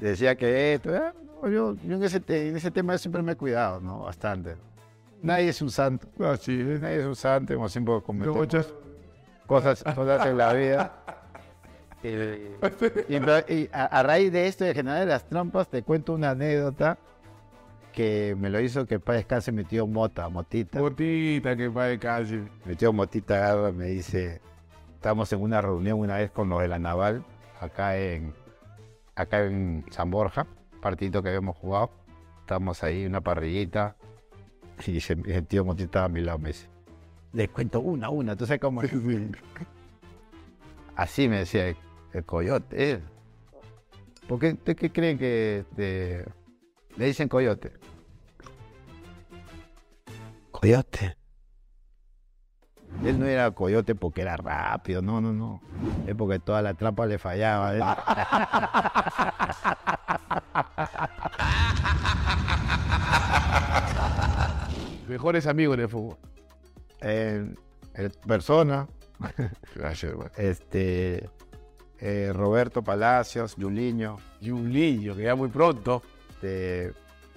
decía 0.00 0.34
que 0.34 0.74
esto. 0.74 0.90
no, 0.90 1.25
yo 1.44 1.74
yo 1.74 1.96
en, 1.96 2.02
ese 2.02 2.20
te- 2.20 2.48
en 2.48 2.56
ese 2.56 2.70
tema 2.70 2.96
siempre 2.98 3.22
me 3.22 3.32
he 3.32 3.36
cuidado, 3.36 3.80
¿no? 3.80 4.00
Bastante. 4.00 4.56
Nadie 5.22 5.48
es 5.48 5.62
un 5.62 5.70
santo. 5.70 6.08
Así 6.24 6.60
es. 6.60 6.80
Nadie 6.80 7.00
es 7.00 7.06
un 7.06 7.16
santo, 7.16 7.54
como 7.54 7.68
siempre 7.68 7.94
cometemos 8.04 8.36
muchas- 8.38 8.72
cosas, 9.46 9.82
cosas 9.82 10.26
en 10.26 10.36
la 10.38 10.52
vida. 10.52 10.92
Eh, 12.02 12.54
y, 13.08 13.14
y 13.54 13.70
a, 13.72 13.86
a 13.86 14.02
raíz 14.04 14.30
de 14.30 14.46
esto 14.46 14.64
de 14.64 14.74
generar 14.74 15.06
las 15.08 15.24
trampas, 15.28 15.66
te 15.68 15.82
cuento 15.82 16.12
una 16.12 16.30
anécdota 16.30 16.98
que 17.92 18.36
me 18.38 18.48
lo 18.50 18.60
hizo 18.60 18.86
que 18.86 19.00
para 19.00 19.16
descanse 19.16 19.50
mi 19.50 19.64
tío 19.64 19.86
Mota, 19.88 20.28
Motita. 20.28 20.78
Botita 20.80 21.56
que 21.56 21.66
va 21.68 21.86
de 21.86 21.98
casi. 21.98 22.44
Mi 22.64 22.76
tío 22.76 22.92
Motita 22.92 23.36
agarra, 23.36 23.72
me 23.72 23.86
dice, 23.86 24.40
estamos 24.94 25.32
en 25.32 25.40
una 25.40 25.60
reunión 25.62 25.98
una 25.98 26.16
vez 26.18 26.30
con 26.30 26.48
los 26.48 26.60
de 26.60 26.68
la 26.68 26.78
Naval, 26.78 27.24
acá 27.60 27.96
en, 27.96 28.34
acá 29.16 29.42
en 29.44 29.84
San 29.90 30.10
Borja, 30.10 30.46
partidito 30.86 31.20
que 31.20 31.30
habíamos 31.30 31.56
jugado. 31.56 31.90
Estamos 32.42 32.84
ahí, 32.84 33.06
una 33.06 33.20
parrillita, 33.20 33.96
y 34.86 34.92
dice, 34.92 35.16
el 35.26 35.44
tío 35.48 35.64
Motita 35.64 36.04
a 36.04 36.08
mi 36.08 36.20
lado 36.20 36.38
me 36.38 36.50
dice, 36.50 36.68
les 37.32 37.48
cuento 37.48 37.80
una, 37.80 38.08
una, 38.08 38.36
¿tú 38.36 38.46
sabes 38.46 38.60
cómo 38.60 38.84
es? 38.84 38.92
Así 40.94 41.28
me 41.28 41.38
decía 41.38 41.66
el, 41.70 41.76
el 42.12 42.24
coyote. 42.24 42.92
eh. 42.92 43.00
¿Por 44.28 44.38
qué, 44.38 44.52
¿Ustedes 44.52 44.78
qué 44.78 44.92
creen 44.92 45.18
que 45.18 45.64
este, 45.68 46.24
le 46.96 47.06
dicen 47.06 47.28
coyote? 47.28 47.72
Coyote. 50.52 51.16
Él 53.04 53.18
no 53.18 53.26
era 53.26 53.50
coyote 53.50 53.96
porque 53.96 54.22
era 54.22 54.36
rápido, 54.36 55.02
no, 55.02 55.20
no, 55.20 55.32
no. 55.32 55.60
Es 56.06 56.14
porque 56.14 56.38
toda 56.38 56.62
la 56.62 56.74
trampa 56.74 57.06
le 57.06 57.18
fallaba. 57.18 57.76
¿eh? 57.76 57.80
Mejores 65.16 65.46
amigos 65.46 65.78
en 65.78 65.80
el 65.80 65.88
fútbol. 65.88 66.18
Eh, 67.00 67.54
persona, 68.26 68.86
Gracias, 69.74 70.12
hermano. 70.12 70.30
este, 70.36 71.30
eh, 72.00 72.32
Roberto 72.34 72.84
Palacios, 72.84 73.54
Juliño, 73.54 74.18
niño 74.42 75.16
que 75.16 75.22
ya 75.22 75.34
muy 75.34 75.48
pronto. 75.48 76.02
este, 76.34 76.92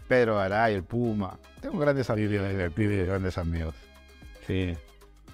Pedro 0.09 0.35
Garay, 0.35 0.73
el 0.75 0.83
Puma. 0.83 1.39
Tengo 1.61 1.79
grandes 1.79 2.09
amigos, 2.09 2.45
grandes 3.07 3.37
amigos. 3.37 3.75
Sí. 4.45 4.75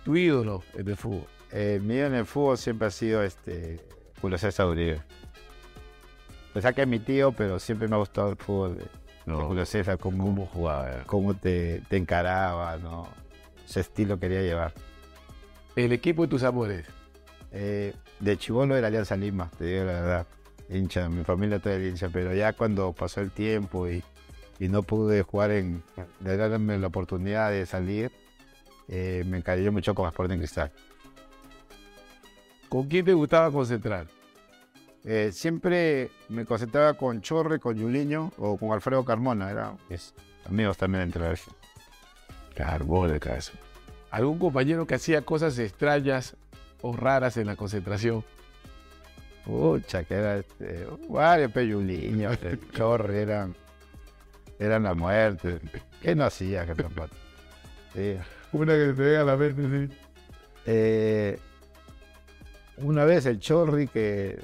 tu 0.04 0.16
ídolo 0.16 0.62
en 0.76 0.88
el 0.88 0.98
fútbol. 0.98 1.26
Eh, 1.52 1.80
mío 1.82 2.06
en 2.06 2.14
el 2.14 2.28
fútbol 2.28 2.60
siempre 2.60 2.90
ha 2.90 2.92
sido 2.92 3.24
este 3.24 3.84
Julio 4.22 4.38
César 4.38 4.68
Uribe. 4.68 5.02
Pensaba 6.54 6.74
que 6.74 6.84
es 6.84 6.88
mi 6.88 7.00
tío, 7.00 7.32
pero 7.32 7.58
siempre 7.58 7.88
me 7.88 7.96
ha 7.96 7.98
gustado 7.98 8.30
el 8.30 8.36
fútbol 8.38 8.78
de, 8.78 8.86
de 9.26 9.34
Julio 9.34 9.66
César, 9.66 9.98
cómo, 9.98 10.24
¿Cómo 10.24 10.46
jugaba? 10.46 11.04
cómo 11.06 11.34
te, 11.34 11.82
te 11.90 11.98
encaraba, 11.98 12.78
¿no? 12.78 13.08
Ese 13.68 13.80
estilo 13.80 14.20
quería 14.20 14.42
llevar. 14.42 14.74
El 15.76 15.92
equipo 15.92 16.22
de 16.24 16.28
tus 16.28 16.44
amores. 16.44 16.86
Eh, 17.52 17.94
de 18.20 18.38
chivolo 18.38 18.76
era 18.76 18.88
Alianza 18.88 19.16
Lima, 19.16 19.50
te 19.58 19.66
digo 19.66 19.86
la 19.86 19.94
verdad. 19.94 20.28
Hincha, 20.70 21.10
mi 21.10 21.24
familia 21.24 21.60
toda 21.60 21.76
era 21.76 21.88
hincha, 21.88 22.10
pero 22.10 22.34
ya 22.34 22.54
cuando 22.54 22.92
pasó 22.94 23.22
el 23.22 23.32
tiempo 23.32 23.88
y, 23.88 24.04
y 24.60 24.68
no 24.68 24.84
pude 24.84 25.22
jugar 25.22 25.52
en, 25.52 25.84
de 26.20 26.38
darme 26.38 26.78
la 26.78 26.88
oportunidad 26.88 27.52
de 27.52 27.66
salir, 27.66 28.12
eh, 28.88 29.24
me 29.26 29.38
encariñé 29.38 29.72
mucho 29.72 29.94
con 29.96 30.08
Sporting 30.08 30.38
Cristal. 30.38 30.72
¿Con 32.70 32.88
quién 32.88 33.06
te 33.06 33.14
gustaba 33.14 33.52
concentrar? 33.52 34.08
Eh, 35.08 35.32
siempre 35.32 36.10
me 36.30 36.46
concentraba 36.46 36.96
con 36.96 37.22
Chorre, 37.22 37.60
con 37.60 37.78
Yuliño 37.78 38.32
o 38.40 38.58
con 38.58 38.72
Alfredo 38.72 39.06
Carmona, 39.06 39.52
eran 39.52 39.78
amigos 40.48 40.78
también 40.78 41.04
entre 41.04 41.22
la 41.22 41.30
región. 41.30 41.56
Carbón 42.56 43.12
de 43.12 43.20
caso. 43.20 43.52
¿Algún 44.10 44.40
compañero 44.40 44.88
que 44.88 44.96
hacía 44.96 45.22
cosas 45.22 45.60
extrañas 45.60 46.36
o 46.82 46.96
raras 46.96 47.38
en 47.38 47.46
la 47.46 47.56
concentración? 47.56 48.24
Pucha, 49.46 50.06
que 50.06 50.16
era 50.16 50.38
este, 50.38 50.88
varios 51.08 51.52
pe 51.52 51.68
Yuliño, 51.68 52.32
este, 52.32 52.58
Chorre, 52.72 53.22
eran, 53.22 53.56
eran 54.58 54.84
la 54.84 54.96
muerte. 54.96 55.60
¿Qué 56.02 56.16
no 56.16 56.24
hacía? 56.24 56.66
Que 56.66 56.74
tampoco? 56.74 57.10
Sí. 57.94 58.18
Una 58.54 58.74
que 58.74 58.94
te 58.94 59.04
venga 59.04 59.22
a 59.22 59.26
la 59.26 59.38
mente, 59.38 59.88
sí. 59.88 59.98
Eh, 60.66 61.40
una 62.78 63.06
vez 63.06 63.28
el 63.28 63.40
Chorri 63.40 63.88
que, 63.88 64.40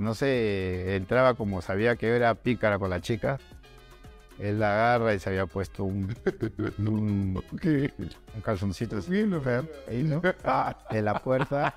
no 0.00 0.14
sé, 0.14 0.96
entraba 0.96 1.34
como 1.34 1.60
sabía 1.62 1.94
que 1.96 2.08
era 2.16 2.34
pícara 2.34 2.78
con 2.78 2.90
la 2.90 3.00
chica, 3.00 3.38
él 4.38 4.58
la 4.58 4.72
agarra 4.72 5.12
y 5.14 5.18
se 5.18 5.28
había 5.28 5.44
puesto 5.46 5.84
un, 5.84 6.14
un, 6.78 7.42
un 7.52 8.40
calzoncito 8.42 8.96
así, 8.96 9.22
ahí, 9.88 10.02
¿no? 10.02 10.22
en 10.90 11.04
la 11.04 11.18
puerta, 11.18 11.74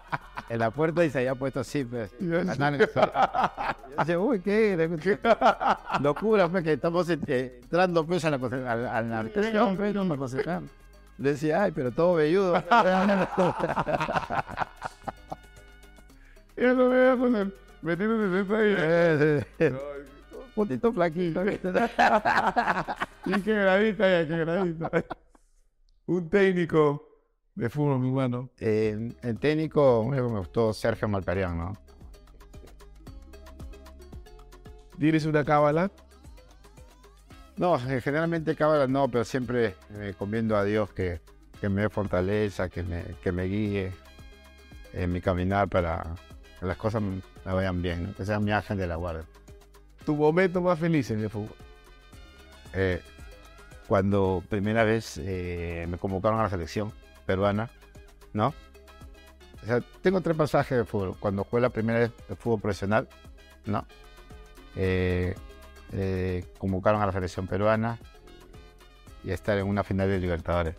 en 0.49 0.59
la 0.59 0.71
puerta 0.71 1.03
y 1.03 1.09
se 1.09 1.17
había 1.19 1.35
puesto 1.35 1.59
así, 1.59 1.83
pues. 1.83 2.11
Yo 2.19 3.97
decía, 3.99 4.17
uy, 4.19 4.39
¿qué? 4.39 4.89
Locura, 6.01 6.47
pues, 6.47 6.63
que 6.63 6.73
estamos 6.73 7.09
eh, 7.09 7.59
entrando, 7.61 8.05
pues, 8.05 8.23
a 8.23 8.29
la, 8.31 8.39
conce- 8.39 8.65
a 8.65 8.75
la, 8.75 8.97
a 8.97 9.01
la 9.01 9.19
habitación, 9.19 9.75
pues, 9.75 9.93
no 9.93 10.05
me 10.05 10.15
decía, 11.17 11.63
ay, 11.63 11.71
pero 11.71 11.91
todo 11.91 12.15
velludo. 12.15 12.63
Ya 16.55 16.71
lo 16.73 16.89
veo 16.89 17.17
con 17.17 17.35
el 17.35 17.53
Eh, 18.77 19.45
sí. 19.59 19.65
Puntito 20.55 20.93
flaquito. 20.93 21.43
Y 23.25 23.41
qué 23.41 23.53
gradita, 23.53 24.23
gradita. 24.23 24.91
Un 26.07 26.29
técnico 26.29 27.07
de 27.55 27.69
fútbol, 27.69 27.99
mi 27.99 28.09
hermano. 28.09 28.49
Eh, 28.59 29.13
el 29.21 29.39
técnico 29.39 30.05
me 30.09 30.21
me 30.21 30.39
gustó 30.39 30.73
Sergio 30.73 31.07
Malparián, 31.07 31.57
¿no? 31.57 31.73
¿Tienes 34.99 35.25
una 35.25 35.43
cábala? 35.43 35.89
No, 37.55 37.75
eh, 37.89 38.01
generalmente 38.01 38.55
cábala 38.55 38.87
no, 38.87 39.07
pero 39.07 39.23
siempre 39.23 39.75
me 39.89 40.13
comiendo 40.13 40.57
a 40.57 40.63
Dios 40.63 40.91
que, 40.91 41.21
que 41.61 41.69
me 41.69 41.83
dé 41.83 41.89
fortaleza, 41.89 42.67
que 42.67 42.83
me, 42.83 43.03
que 43.23 43.31
me 43.31 43.45
guíe 43.45 43.91
en 44.91 45.11
mi 45.11 45.21
caminar 45.21 45.69
para 45.69 46.15
que 46.63 46.67
las 46.67 46.77
cosas 46.77 47.01
me 47.01 47.21
vayan 47.43 47.81
bien, 47.81 48.03
¿no? 48.03 48.15
que 48.15 48.25
sea 48.25 48.39
mi 48.39 48.51
ángel 48.51 48.77
de 48.77 48.87
la 48.87 48.95
guardia. 48.95 49.25
Tu 50.05 50.15
momento 50.15 50.61
más 50.61 50.79
feliz 50.79 51.11
en 51.11 51.19
el 51.19 51.29
fútbol. 51.29 51.55
Eh, 52.73 53.01
cuando 53.87 54.41
primera 54.49 54.83
vez 54.83 55.17
eh, 55.17 55.85
me 55.89 55.97
convocaron 55.97 56.39
a 56.39 56.43
la 56.43 56.49
selección 56.49 56.91
peruana, 57.25 57.69
¿no? 58.31 58.53
O 59.61 59.65
sea, 59.65 59.81
tengo 60.01 60.21
tres 60.21 60.35
pasajes 60.37 60.77
de 60.77 60.85
fútbol. 60.85 61.15
Cuando 61.19 61.43
jugué 61.43 61.61
la 61.61 61.69
primera 61.69 61.99
vez 61.99 62.11
de 62.27 62.35
fútbol 62.35 62.61
profesional, 62.61 63.07
¿no? 63.65 63.85
Eh, 64.75 65.35
eh, 65.91 66.45
convocaron 66.57 67.01
a 67.01 67.05
la 67.05 67.11
selección 67.11 67.45
peruana 67.45 67.99
y 69.23 69.31
estar 69.31 69.57
en 69.57 69.67
una 69.67 69.83
final 69.83 70.07
de 70.07 70.19
Libertadores. 70.19 70.75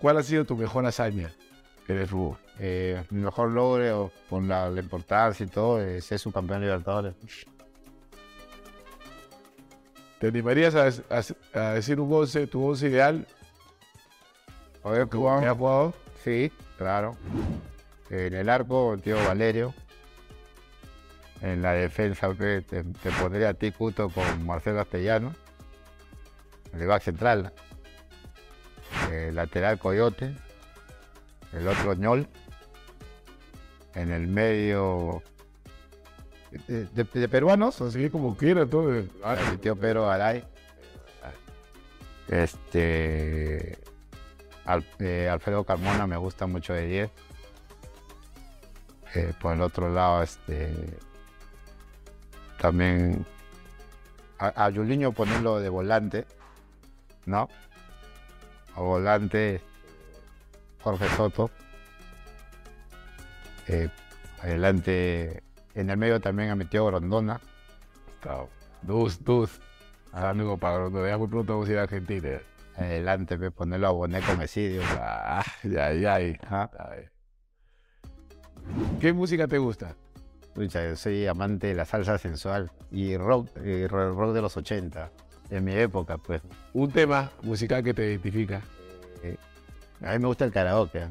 ¿Cuál 0.00 0.18
ha 0.18 0.22
sido 0.22 0.44
tu 0.44 0.56
mejor 0.56 0.84
hazaña 0.84 1.32
en 1.86 1.98
el 1.98 2.06
fútbol? 2.08 2.38
Eh, 2.60 3.04
mi 3.10 3.22
mejor 3.22 3.50
logro 3.50 4.10
con 4.28 4.48
la, 4.48 4.68
la 4.68 4.80
importancia 4.80 5.44
y 5.44 5.48
todo 5.48 5.80
es 5.80 6.04
ser 6.04 6.18
su 6.18 6.32
campeón 6.32 6.60
de 6.60 6.66
Libertadores. 6.66 7.14
¿Te 10.18 10.26
animarías 10.28 10.74
a, 10.74 10.88
a- 11.14 11.60
a 11.68 11.74
decir 11.74 12.00
un 12.00 12.12
once, 12.12 12.46
tu 12.48 12.64
once 12.66 12.88
ideal? 12.88 13.26
Oye, 14.82 15.08
¿Que 15.08 15.16
has 15.46 15.56
jugado? 15.56 15.94
Sí, 16.24 16.50
claro. 16.76 17.16
En 18.10 18.34
el 18.34 18.48
arco, 18.48 18.94
el 18.94 19.02
tío 19.02 19.16
Valerio. 19.24 19.74
En 21.40 21.62
la 21.62 21.72
defensa 21.72 22.34
te, 22.34 22.62
te 22.62 22.82
pondría 23.20 23.50
a 23.50 23.54
ti 23.54 23.70
Cuto 23.70 24.08
con 24.08 24.44
Marcelo 24.44 24.78
Castellano. 24.78 25.32
El 26.72 26.86
back 26.88 27.02
central. 27.02 27.52
El 29.12 29.36
lateral 29.36 29.78
Coyote. 29.78 30.34
El 31.52 31.68
otro 31.68 31.94
Ñol. 31.94 32.26
En 33.94 34.10
el 34.12 34.26
medio. 34.26 35.22
De, 36.66 36.86
de- 36.86 37.04
de 37.04 37.28
peruanos, 37.28 37.80
Así 37.82 38.08
como 38.10 38.36
quiera, 38.36 38.64
todo. 38.66 39.02
Ah, 39.22 39.36
el 39.50 39.58
tío 39.58 39.76
Pedro 39.76 40.06
Garay. 40.06 40.44
Este. 42.28 43.78
Al- 44.64 44.84
eh, 44.98 45.28
Alfredo 45.30 45.64
Carmona 45.64 46.06
me 46.06 46.16
gusta 46.16 46.46
mucho 46.46 46.72
de 46.74 46.86
10. 46.86 47.10
Eh, 49.14 49.32
por 49.40 49.54
el 49.54 49.62
otro 49.62 49.88
lado, 49.92 50.22
este. 50.22 50.72
También. 52.60 53.24
A, 54.38 54.66
a 54.66 54.72
Juliño 54.72 55.12
ponerlo 55.12 55.58
de 55.60 55.68
volante. 55.68 56.26
¿No? 57.26 57.48
A 58.74 58.80
volante. 58.80 59.60
Jorge 60.82 61.08
Soto. 61.16 61.50
Eh, 63.68 63.88
adelante. 64.42 65.42
En 65.74 65.90
el 65.90 65.96
medio 65.96 66.20
también 66.20 66.50
ha 66.50 66.56
metido 66.56 66.86
Grondona. 66.86 67.40
Dus, 68.82 69.22
dus. 69.24 69.60
Amigo, 70.12 70.56
para 70.56 70.80
cuando 70.80 71.06
ya 71.06 71.18
muy 71.18 71.28
pronto 71.28 71.52
vamos 71.52 71.68
a 71.68 71.72
ir 71.72 71.78
a 71.78 71.82
Argentina. 71.82 72.40
Adelante, 72.76 73.36
pe, 73.36 73.50
ponerlo 73.50 73.88
a 73.88 73.90
Bonet 73.90 74.24
con 74.24 74.40
Esidio. 74.40 74.82
Ah. 74.98 75.44
Ajá. 76.42 76.70
Ay. 76.78 77.04
¿Qué 79.00 79.12
música 79.12 79.46
te 79.46 79.58
gusta? 79.58 79.94
Yo 80.56 80.96
soy 80.96 81.26
amante 81.26 81.68
de 81.68 81.74
la 81.74 81.84
salsa 81.84 82.18
sensual 82.18 82.72
y 82.90 83.16
rock, 83.16 83.48
y 83.64 83.86
rock 83.86 84.32
de 84.32 84.42
los 84.42 84.56
80, 84.56 85.10
de 85.50 85.60
mi 85.60 85.72
época, 85.74 86.18
pues. 86.18 86.42
Un 86.72 86.90
tema 86.90 87.30
musical 87.42 87.84
que 87.84 87.94
te 87.94 88.06
identifica. 88.06 88.62
A 90.00 90.12
mí 90.12 90.18
me 90.18 90.26
gusta 90.26 90.44
el 90.44 90.52
karaoke. 90.52 91.08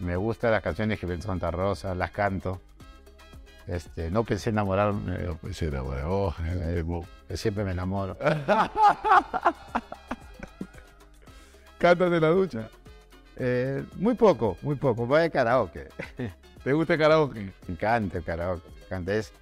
Me 0.00 0.16
gustan 0.16 0.50
las 0.52 0.62
canciones 0.62 0.98
que 0.98 1.06
ven 1.06 1.22
Santa 1.22 1.50
Rosa, 1.50 1.94
las 1.94 2.10
canto. 2.10 2.60
Este, 3.66 4.10
no 4.10 4.24
pensé 4.24 4.50
enamorarme, 4.50 5.22
Yo 5.22 5.36
pensé, 5.36 5.70
no, 5.70 5.84
bueno, 5.84 6.08
oh, 6.10 6.34
eh, 6.44 6.82
yo 6.84 7.02
siempre 7.36 7.62
me 7.64 7.72
enamoro. 7.72 8.16
¿Cantas 11.78 12.10
de 12.10 12.20
la 12.20 12.28
ducha? 12.28 12.68
Eh, 13.36 13.84
muy 13.96 14.14
poco, 14.14 14.56
muy 14.62 14.74
poco. 14.74 15.06
Voy 15.06 15.22
a 15.22 15.30
karaoke. 15.30 15.88
¿Te 16.64 16.72
gusta 16.72 16.94
el 16.94 16.98
karaoke? 16.98 17.40
Me 17.40 17.74
encanta 17.74 18.18
el 18.18 18.24
karaoke. 18.24 18.68
encanta. 18.86 19.14
Es, 19.14 19.32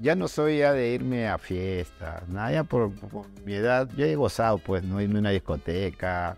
ya 0.00 0.14
no 0.14 0.28
soy 0.28 0.58
ya 0.58 0.72
de 0.72 0.88
irme 0.90 1.28
a 1.28 1.38
fiestas, 1.38 2.26
nada, 2.28 2.50
ya 2.50 2.64
por, 2.64 2.92
por 2.92 3.26
mi 3.44 3.54
edad, 3.54 3.88
ya 3.96 4.06
he 4.06 4.16
gozado, 4.16 4.58
pues, 4.58 4.82
no 4.82 5.00
irme 5.00 5.16
a 5.16 5.20
una 5.20 5.30
discoteca, 5.30 6.36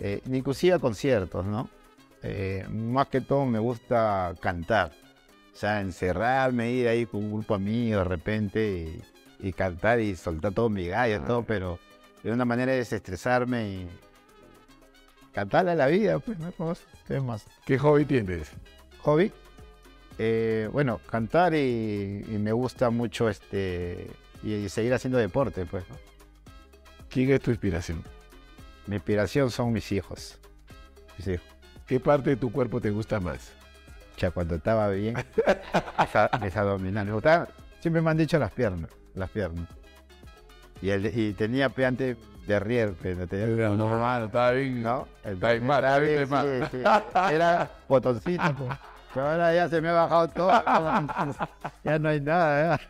eh, 0.00 0.20
ni 0.26 0.38
inclusive 0.38 0.74
a 0.74 0.78
conciertos, 0.78 1.46
¿no? 1.46 1.68
Eh, 2.26 2.66
más 2.70 3.08
que 3.08 3.20
todo 3.20 3.44
me 3.44 3.58
gusta 3.58 4.34
cantar. 4.40 4.92
O 5.52 5.56
sea, 5.56 5.80
encerrarme, 5.82 6.72
ir 6.72 6.88
ahí 6.88 7.04
con 7.04 7.22
un 7.22 7.34
grupo 7.34 7.54
amigo 7.54 7.98
de 7.98 8.04
repente 8.04 9.02
y, 9.40 9.48
y 9.48 9.52
cantar 9.52 10.00
y 10.00 10.16
soltar 10.16 10.52
todo 10.52 10.70
mi 10.70 10.88
gallo, 10.88 11.20
todo, 11.20 11.44
pero 11.44 11.78
de 12.22 12.32
una 12.32 12.46
manera 12.46 12.72
de 12.72 12.78
desestresarme 12.78 13.68
y, 13.68 13.88
cantarle 15.32 15.72
a 15.72 15.74
la 15.74 15.86
vida, 15.88 16.18
pues, 16.18 16.38
¿no? 16.38 16.50
¿Qué 17.06 17.20
más? 17.20 17.44
¿Qué 17.66 17.78
hobby 17.78 18.06
tienes? 18.06 18.50
Hobby. 19.02 19.30
Eh, 20.16 20.70
bueno, 20.72 21.00
cantar 21.10 21.54
y, 21.54 22.24
y 22.26 22.38
me 22.38 22.52
gusta 22.52 22.88
mucho 22.88 23.28
este 23.28 24.08
y, 24.42 24.54
y 24.54 24.68
seguir 24.70 24.94
haciendo 24.94 25.18
deporte, 25.18 25.66
pues. 25.66 25.84
¿no? 25.90 25.96
¿Quién 27.10 27.30
es 27.32 27.40
tu 27.40 27.50
inspiración? 27.50 28.02
Mi 28.86 28.96
inspiración 28.96 29.50
son 29.50 29.72
mis 29.72 29.92
hijos. 29.92 30.38
Mis 31.18 31.28
hijos. 31.28 31.53
¿Qué 31.86 32.00
parte 32.00 32.30
de 32.30 32.36
tu 32.36 32.50
cuerpo 32.50 32.80
te 32.80 32.90
gusta 32.90 33.20
más? 33.20 33.52
O 34.16 34.18
sea, 34.20 34.30
cuando 34.30 34.54
estaba 34.54 34.88
bien, 34.88 35.16
esa, 36.04 36.30
mis 36.40 36.56
abdominales. 36.56 37.14
Siempre 37.80 38.00
me 38.00 38.10
han 38.10 38.16
dicho 38.16 38.38
las 38.38 38.50
piernas, 38.52 38.90
las 39.14 39.28
piernas. 39.30 39.66
Y, 40.80 40.90
el, 40.90 41.06
y 41.18 41.32
tenía 41.34 41.70
antes 41.86 42.16
de 42.46 42.60
rier, 42.60 42.94
pero 43.00 43.26
tenía, 43.26 43.68
No, 43.70 43.92
hermano, 43.92 44.26
estaba 44.26 44.50
bien. 44.52 44.82
¿no? 44.82 45.08
El- 45.24 45.34
Está 45.34 45.52
bien 45.52 45.66
mal, 45.66 45.84
estaba 45.84 45.98
bien 45.98 46.16
bien, 46.16 46.28
mal. 46.30 46.68
sí, 46.70 46.76
sí. 46.78 47.34
Era 47.34 47.70
botoncito. 47.88 48.54
pues. 48.56 48.78
Pero 49.12 49.30
ahora 49.30 49.54
ya 49.54 49.68
se 49.68 49.80
me 49.80 49.88
ha 49.88 49.92
bajado 49.92 50.28
todo. 50.28 50.52
Ya 51.84 51.98
no 51.98 52.08
hay 52.08 52.20
nada. 52.20 52.80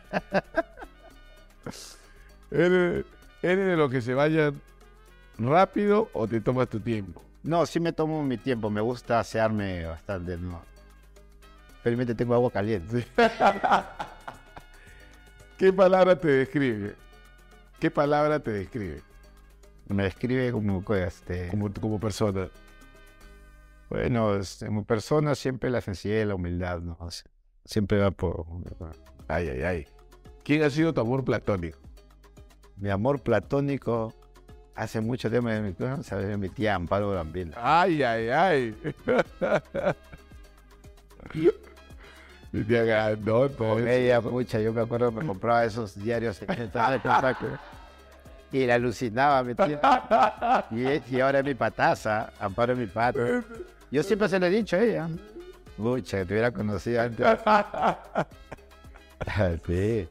¿Eres, 2.51 3.05
eres 3.41 3.67
de 3.67 3.75
los 3.75 3.91
que 3.91 4.01
se 4.01 4.13
vayan 4.13 4.59
rápido 5.37 6.09
o 6.13 6.27
te 6.27 6.39
tomas 6.41 6.69
tu 6.69 6.79
tiempo? 6.79 7.21
No, 7.45 7.65
sí 7.67 7.79
me 7.79 7.93
tomo 7.93 8.23
mi 8.23 8.37
tiempo. 8.37 8.69
Me 8.69 8.81
gusta 8.81 9.19
asearme 9.19 9.85
bastante, 9.85 10.37
¿no? 10.37 10.61
Felizmente 11.83 12.15
tengo 12.15 12.33
agua 12.33 12.49
caliente. 12.51 13.05
¿Qué 15.57 15.71
palabra 15.71 16.19
te 16.19 16.27
describe? 16.27 16.95
¿Qué 17.79 17.89
palabra 17.91 18.39
te 18.39 18.51
describe 18.51 19.01
Me 19.87 20.03
describe 20.03 20.51
como, 20.51 20.83
este, 20.95 21.47
como, 21.49 21.71
como 21.73 21.99
persona? 21.99 22.49
Bueno, 23.89 24.35
es- 24.35 24.63
como 24.65 24.83
persona 24.83 25.35
siempre 25.35 25.69
la 25.69 25.79
sencillez, 25.81 26.25
la 26.27 26.33
humildad, 26.35 26.79
¿no? 26.79 26.97
Siempre 27.63 27.99
va 27.99 28.09
por... 28.11 28.45
Ay, 29.27 29.49
ay, 29.49 29.61
ay. 29.61 29.87
¿Quién 30.43 30.63
ha 30.63 30.69
sido 30.71 30.93
tu 30.93 31.01
amor 31.01 31.23
platónico? 31.23 31.77
Mi 32.77 32.89
amor 32.89 33.21
platónico, 33.21 34.13
hace 34.75 35.01
mucho 35.01 35.29
tiempo, 35.29 35.49
de 35.49 35.61
mi, 35.61 35.75
¿no? 35.77 36.03
¿sabes? 36.03 36.37
mi 36.37 36.49
tía 36.49 36.75
Amparo 36.75 37.11
Gambino. 37.11 37.53
Ay, 37.55 38.03
ay, 38.03 38.29
ay. 38.29 38.75
Mi 42.51 42.63
tía 42.63 42.83
grandota. 42.83 43.57
Con 43.57 43.87
ella, 43.87 44.21
pucha, 44.21 44.59
yo 44.61 44.71
me 44.71 44.81
acuerdo 44.81 45.11
que 45.11 45.19
me 45.19 45.25
compraba 45.25 45.65
esos 45.65 46.01
diarios 46.01 46.41
en 46.41 46.47
de 46.47 46.55
contacto, 46.65 47.47
y 48.51 48.65
la 48.65 48.75
alucinaba 48.75 49.43
mi 49.43 49.55
tía. 49.55 49.81
Y, 50.71 51.15
y 51.15 51.19
ahora 51.19 51.39
es 51.39 51.45
mi 51.45 51.55
pataza, 51.55 52.31
Amparo 52.39 52.73
es 52.73 52.79
mi 52.79 52.85
pata. 52.85 53.43
Yo 53.91 54.03
siempre 54.03 54.29
se 54.29 54.39
lo 54.39 54.45
he 54.45 54.49
dicho 54.49 54.77
a 54.77 54.83
ella. 54.83 55.09
Pucha, 55.75 56.19
que 56.19 56.25
te 56.25 56.33
hubiera 56.33 56.51
conocido 56.51 57.01
antes. 57.01 57.25
sí. 59.67 60.07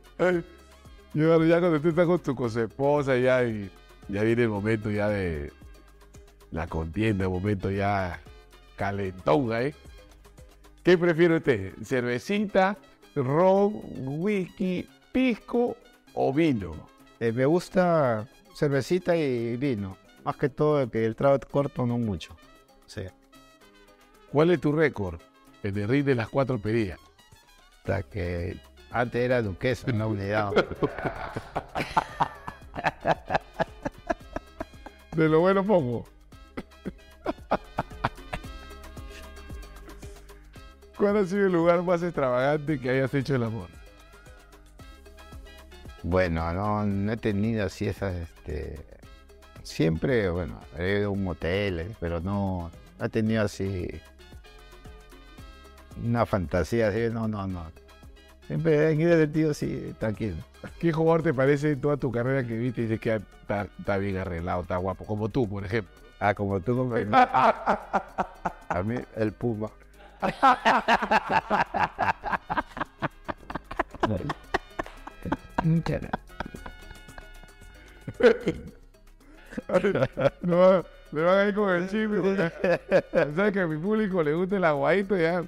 Yo, 1.14 1.44
ya 1.44 1.60
cuando 1.60 1.80
tú 1.80 1.88
estás 1.88 2.06
con 2.06 2.18
tu, 2.18 2.60
esposa, 2.60 3.16
ya, 3.16 3.44
y, 3.44 3.70
ya 4.08 4.22
viene 4.22 4.42
el 4.42 4.48
momento 4.48 4.90
ya 4.90 5.08
de 5.08 5.52
la 6.50 6.66
contienda, 6.66 7.24
el 7.24 7.30
momento 7.30 7.70
ya 7.70 8.20
calentón, 8.76 9.52
¿eh? 9.52 9.74
¿Qué 10.82 10.98
prefiere 10.98 11.38
usted? 11.38 11.72
¿Cervecita, 11.82 12.76
ron, 13.14 13.80
whisky, 14.04 14.86
pisco 15.12 15.76
o 16.12 16.32
vino? 16.32 16.74
Eh, 17.20 17.32
me 17.32 17.46
gusta 17.46 18.28
cervecita 18.54 19.16
y 19.16 19.56
vino. 19.56 19.96
Más 20.24 20.36
que 20.36 20.48
todo 20.48 20.90
que 20.90 21.04
el 21.04 21.16
trago 21.16 21.38
corto 21.50 21.86
no 21.86 21.98
mucho. 21.98 22.36
Sí. 22.86 23.02
¿Cuál 24.30 24.50
es 24.50 24.60
tu 24.60 24.72
récord 24.72 25.20
en 25.62 25.78
el 25.78 25.88
ring 25.88 26.04
de 26.04 26.14
las 26.14 26.28
cuatro 26.28 26.58
pedidas? 26.58 26.98
Hasta 27.78 28.02
que 28.02 28.60
antes 28.90 29.22
era 29.22 29.42
duquesa 29.42 29.90
la 29.92 30.06
unidad. 30.06 30.52
De 35.16 35.28
lo 35.28 35.40
bueno 35.40 35.64
poco. 35.64 36.06
¿Cuál 40.96 41.16
ha 41.18 41.26
sido 41.26 41.46
el 41.46 41.52
lugar 41.52 41.82
más 41.82 42.02
extravagante 42.02 42.78
que 42.80 42.90
hayas 42.90 43.12
hecho 43.14 43.34
el 43.34 43.42
amor? 43.44 43.68
bueno, 46.04 46.52
no, 46.52 46.84
no 46.84 47.12
he 47.12 47.16
tenido 47.16 47.64
así 47.66 47.86
esas, 47.86 48.14
este... 48.14 48.78
Siempre, 49.62 50.28
bueno, 50.28 50.60
he 50.78 50.98
ido 50.98 51.08
a 51.08 51.10
un 51.10 51.24
motel, 51.24 51.80
eh, 51.80 51.96
pero 51.98 52.20
no, 52.20 52.70
no 52.98 53.04
he 53.04 53.08
tenido 53.08 53.42
así 53.42 53.88
una 56.02 56.26
fantasía 56.26 56.88
así, 56.88 57.08
no, 57.10 57.26
no, 57.26 57.46
no. 57.46 57.72
Siempre 58.46 58.90
en 58.92 59.00
ese 59.00 59.20
sentido, 59.22 59.54
sí, 59.54 59.94
tranquilo. 59.98 60.36
¿Qué 60.78 60.92
jugador 60.92 61.22
te 61.22 61.32
parece 61.32 61.72
en 61.72 61.80
toda 61.80 61.96
tu 61.96 62.12
carrera 62.12 62.46
que 62.46 62.56
viste 62.56 62.82
y 62.82 62.84
dices 62.84 63.00
que 63.00 63.14
está, 63.40 63.66
está 63.78 63.96
bien 63.96 64.16
arreglado, 64.18 64.62
está 64.62 64.76
guapo? 64.76 65.04
Como 65.06 65.28
tú, 65.28 65.48
por 65.48 65.64
ejemplo. 65.64 65.92
Ah, 66.20 66.34
como 66.34 66.60
tú, 66.60 66.76
como- 66.76 66.94
a 68.68 68.82
mí 68.84 68.96
el 69.16 69.32
Puma. 69.32 69.70
No, 80.42 80.84
me 81.12 81.22
van 81.22 81.38
a 81.38 81.44
ir 81.48 81.54
con 81.54 81.70
el 81.70 81.88
chisme. 81.88 82.20
porque- 82.20 82.80
¿Sabes 83.34 83.52
que 83.52 83.60
a 83.60 83.66
mi 83.66 83.76
público 83.78 84.22
le 84.22 84.34
gusta 84.34 84.56
el 84.56 84.64
aguadito? 84.64 85.16
Ya 85.16 85.44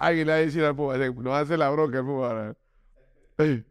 alguien 0.00 0.26
le 0.26 0.32
va 0.32 0.38
a 0.38 0.40
decir 0.40 0.64
al 0.64 0.74
Puma, 0.74 0.96
no 0.96 1.34
hace 1.34 1.56
la 1.56 1.70
bronca 1.70 1.98
el 1.98 2.06
ahora. 2.06 2.54
Ey, 3.38 3.64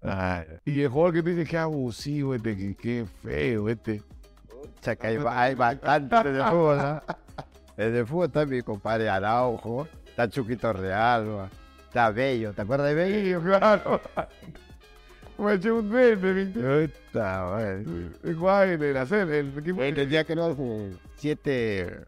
Ay, 0.00 0.44
Y 0.64 0.80
el 0.82 0.88
jugador 0.88 1.14
que 1.14 1.22
te 1.22 1.30
dice 1.34 1.50
que 1.50 1.58
abusivo 1.58 2.34
este, 2.34 2.56
que, 2.56 2.76
que 2.76 3.06
feo 3.22 3.68
este. 3.68 4.02
sea, 4.80 4.94
que 4.94 5.06
hay, 5.08 5.18
hay 5.26 5.54
bastante 5.54 6.32
de 6.32 6.44
fútbol, 6.44 6.78
¿no? 6.78 7.02
El 7.76 7.92
de 7.92 8.06
fútbol 8.06 8.26
está 8.26 8.46
mi 8.46 8.62
compadre 8.62 9.08
Araujo, 9.08 9.86
está 10.06 10.28
Chuquito 10.28 10.72
Real, 10.72 11.26
¿no? 11.26 11.50
está 11.86 12.10
Bello, 12.10 12.52
¿te 12.52 12.62
acuerdas 12.62 12.88
de 12.88 12.94
Bello? 12.94 13.40
Sí, 13.40 13.46
claro. 13.46 14.00
Me 15.38 15.54
eché 15.54 15.70
un 15.70 15.90
duende, 15.90 16.32
¿viste? 16.32 16.60
Puta, 16.60 17.50
güey. 17.50 18.06
El 18.22 18.82
el 18.82 18.96
hacer, 18.96 19.28
el 19.28 19.58
equipo. 19.58 19.82
Él 19.82 19.94
tenía 19.94 20.24
que 20.24 20.34
no 20.34 20.56
siete, 21.16 22.04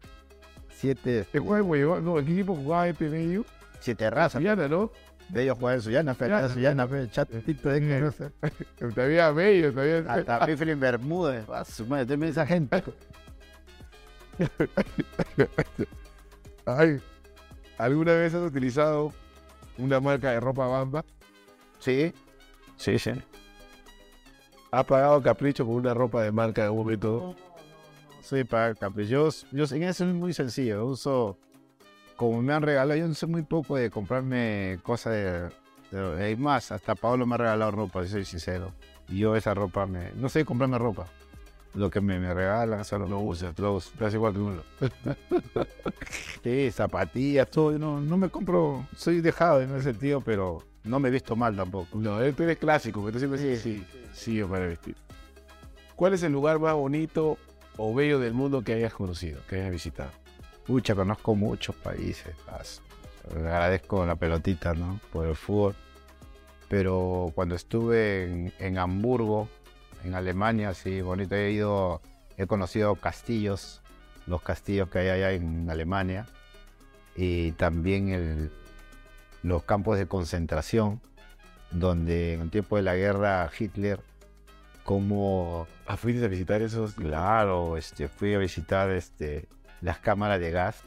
siete, 0.79 1.27
güey, 1.33 1.81
no, 1.81 2.19
¿en 2.19 2.25
qué 2.25 2.31
equipo 2.31 2.55
jugaba 2.55 2.87
este 2.87 3.09
medio? 3.09 3.45
siete 3.81 4.09
razas. 4.09 4.41
Suyana, 4.41 4.67
¿no? 4.67 4.91
Bello 5.27 5.55
jugaba 5.55 5.75
en 5.75 5.81
Suyana, 5.81 6.15
fe, 6.15 6.29
Ya. 6.29 6.47
Suyana, 6.49 6.87
fe, 6.87 7.09
chatito 7.11 7.69
de 7.69 7.81
que 7.81 7.99
no 7.99 8.11
sé. 8.11 8.31
Todavía 8.77 9.31
medio, 9.33 9.73
todavía. 9.73 10.05
Hasta 10.07 10.45
Piflin 10.45 10.79
Bermúdez, 10.79 11.47
a 11.49 11.65
su 11.65 11.85
madre, 11.85 12.05
también 12.05 12.31
esa 12.31 12.45
gente. 12.45 12.81
Ay, 16.65 17.01
¿alguna 17.77 18.13
vez 18.13 18.33
has 18.33 18.41
utilizado 18.47 19.11
una 19.77 19.99
marca 19.99 20.31
de 20.31 20.39
ropa 20.39 20.65
bamba? 20.65 21.03
Sí, 21.79 22.13
sí, 22.77 22.97
sí. 22.97 23.11
¿Has 24.71 24.85
pagado 24.85 25.21
capricho 25.21 25.65
con 25.65 25.75
una 25.75 25.93
ropa 25.93 26.23
de 26.23 26.31
marca 26.31 26.61
en 26.61 26.67
algún 26.67 26.83
momento? 26.83 27.35
Soy 28.21 28.43
para 28.43 28.75
caprichos. 28.75 29.45
Yo 29.51 29.65
en 29.71 29.83
eso 29.83 30.05
es 30.05 30.13
muy 30.13 30.33
sencillo. 30.33 30.75
yo 30.75 30.85
Uso, 30.85 31.37
como 32.15 32.41
me 32.41 32.53
han 32.53 32.61
regalado, 32.61 32.99
yo 32.99 33.07
no 33.07 33.13
sé 33.13 33.25
muy 33.27 33.43
poco 33.43 33.75
de 33.77 33.89
comprarme 33.89 34.79
cosas 34.83 35.13
de, 35.13 35.97
de- 35.97 36.23
Hay 36.25 36.35
más, 36.35 36.71
hasta 36.71 36.95
Pablo 36.95 37.25
me 37.25 37.35
ha 37.35 37.37
regalado 37.37 37.71
ropa, 37.71 38.03
si 38.03 38.09
soy 38.09 38.25
sincero. 38.25 38.71
Y 39.07 39.19
yo 39.19 39.35
esa 39.35 39.53
ropa 39.53 39.85
me. 39.85 40.11
No 40.15 40.29
sé 40.29 40.45
comprarme 40.45 40.77
ropa. 40.77 41.07
Lo 41.75 41.89
que 41.91 42.01
me, 42.01 42.19
me 42.19 42.33
regalan, 42.33 42.83
solo 42.83 43.07
Lo 43.07 43.19
usas, 43.19 43.57
lo 43.59 43.75
uso. 43.75 43.91
te 43.97 44.05
hace 44.05 44.17
igual 44.17 44.33
que 44.33 44.39
uno. 44.39 44.61
Sí, 46.43 46.71
zapatillas, 46.71 47.49
todo. 47.49 47.71
yo 47.73 47.79
No, 47.79 47.99
no 48.01 48.17
me 48.17 48.29
compro. 48.29 48.87
Soy 48.95 49.21
dejado 49.21 49.61
en 49.61 49.71
ese 49.75 49.91
sentido, 49.91 50.21
pero 50.21 50.63
no 50.83 50.99
me 50.99 51.09
he 51.09 51.11
visto 51.11 51.35
mal 51.35 51.55
tampoco. 51.55 51.97
No, 51.97 52.21
eh, 52.21 52.33
tú 52.33 52.43
eres 52.43 52.57
clásico, 52.57 53.05
que 53.05 53.11
tú 53.11 53.19
siempre 53.19 53.39
dices, 53.39 53.61
sí, 53.61 53.85
sí, 54.13 54.35
yo 54.35 54.47
para 54.47 54.65
vestir. 54.65 54.95
¿Cuál 55.95 56.13
es 56.13 56.23
el 56.23 56.31
lugar 56.31 56.59
más 56.59 56.73
bonito 56.75 57.37
o 57.81 57.93
bello 57.93 58.19
del 58.19 58.33
mundo 58.33 58.61
que 58.61 58.73
hayas 58.73 58.93
conocido, 58.93 59.39
que 59.47 59.55
hayas 59.55 59.71
visitado? 59.71 60.11
Pucha, 60.67 60.93
conozco 60.95 61.33
muchos 61.35 61.75
países. 61.75 62.35
Agradezco 63.35 64.05
la 64.05 64.15
pelotita, 64.15 64.73
¿no? 64.73 64.99
Por 65.11 65.27
el 65.27 65.35
fútbol. 65.35 65.75
Pero 66.67 67.31
cuando 67.33 67.55
estuve 67.55 68.25
en, 68.25 68.53
en 68.59 68.77
Hamburgo, 68.77 69.47
en 70.03 70.13
Alemania, 70.13 70.73
sí, 70.73 71.01
bonito. 71.01 71.35
He 71.35 71.51
ido, 71.51 72.01
he 72.37 72.45
conocido 72.45 72.95
castillos, 72.95 73.81
los 74.27 74.41
castillos 74.41 74.89
que 74.89 74.99
hay 74.99 75.09
allá 75.09 75.31
en 75.31 75.69
Alemania. 75.69 76.27
Y 77.15 77.53
también 77.53 78.09
el- 78.09 78.51
los 79.41 79.63
campos 79.63 79.97
de 79.97 80.05
concentración, 80.05 81.01
donde 81.71 82.33
en 82.33 82.41
el 82.41 82.49
tiempo 82.51 82.75
de 82.75 82.83
la 82.83 82.95
guerra 82.95 83.49
Hitler, 83.57 84.01
como 84.89 85.67
Ah, 85.85 85.97
fuiste 85.97 86.25
a 86.25 86.27
visitar 86.27 86.63
esos. 86.63 86.95
Claro, 86.95 87.77
este, 87.77 88.07
fui 88.07 88.33
a 88.33 88.39
visitar 88.39 88.89
este, 88.89 89.47
las 89.81 89.99
cámaras 89.99 90.39
de 90.39 90.49
gas. 90.49 90.81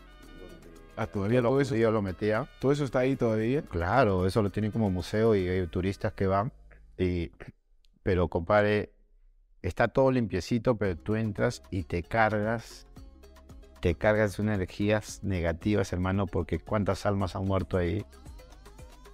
Ah, 0.97 1.07
todavía 1.07 1.41
todo 1.41 1.61
eso, 1.61 1.77
Yo 1.77 1.93
lo 1.93 2.03
metía. 2.03 2.49
todo 2.59 2.73
eso 2.73 2.83
está 2.83 2.99
ahí 2.99 3.15
todavía. 3.15 3.63
Claro, 3.63 4.27
eso 4.27 4.43
lo 4.43 4.51
tienen 4.51 4.73
como 4.73 4.91
museo 4.91 5.37
y 5.37 5.47
hay 5.49 5.65
turistas 5.69 6.15
que 6.15 6.27
van. 6.27 6.51
Y, 6.99 7.31
pero, 8.03 8.27
compadre, 8.27 8.93
está 9.63 9.87
todo 9.87 10.11
limpiecito, 10.11 10.77
pero 10.77 10.97
tú 10.97 11.15
entras 11.15 11.63
y 11.71 11.85
te 11.85 12.03
cargas, 12.03 12.89
te 13.81 13.95
cargas 13.95 14.37
de 14.37 14.43
unas 14.43 14.57
energías 14.57 15.23
negativas, 15.23 15.93
hermano, 15.93 16.27
porque 16.27 16.59
cuántas 16.59 17.07
almas 17.07 17.37
han 17.37 17.45
muerto 17.45 17.77
ahí. 17.77 18.05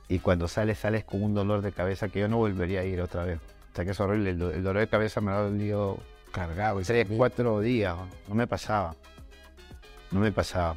Y 0.09 0.21
cuando 0.21 0.49
sales, 0.49 0.79
sales 0.79 1.05
con 1.05 1.23
un 1.23 1.35
dolor 1.35 1.61
de 1.61 1.73
cabeza 1.73 2.09
que 2.09 2.21
yo 2.21 2.29
no 2.29 2.39
volvería 2.39 2.81
a 2.81 2.85
ir 2.85 3.03
otra 3.03 3.25
vez. 3.27 3.39
O 3.79 3.81
sea 3.81 3.85
que 3.85 3.93
es 3.93 4.01
horrible. 4.01 4.31
El, 4.31 4.39
do- 4.41 4.51
el 4.51 4.63
dolor 4.65 4.81
de 4.81 4.89
cabeza 4.89 5.21
me 5.21 5.31
lo 5.31 5.37
ha 5.37 5.43
dolido 5.43 5.99
Cargado. 6.33 6.81
tres, 6.83 7.07
cuatro 7.17 7.61
días. 7.61 7.97
No 8.27 8.35
me 8.35 8.47
pasaba. 8.49 8.97
No 10.11 10.19
me 10.21 10.33
pasaba. 10.33 10.75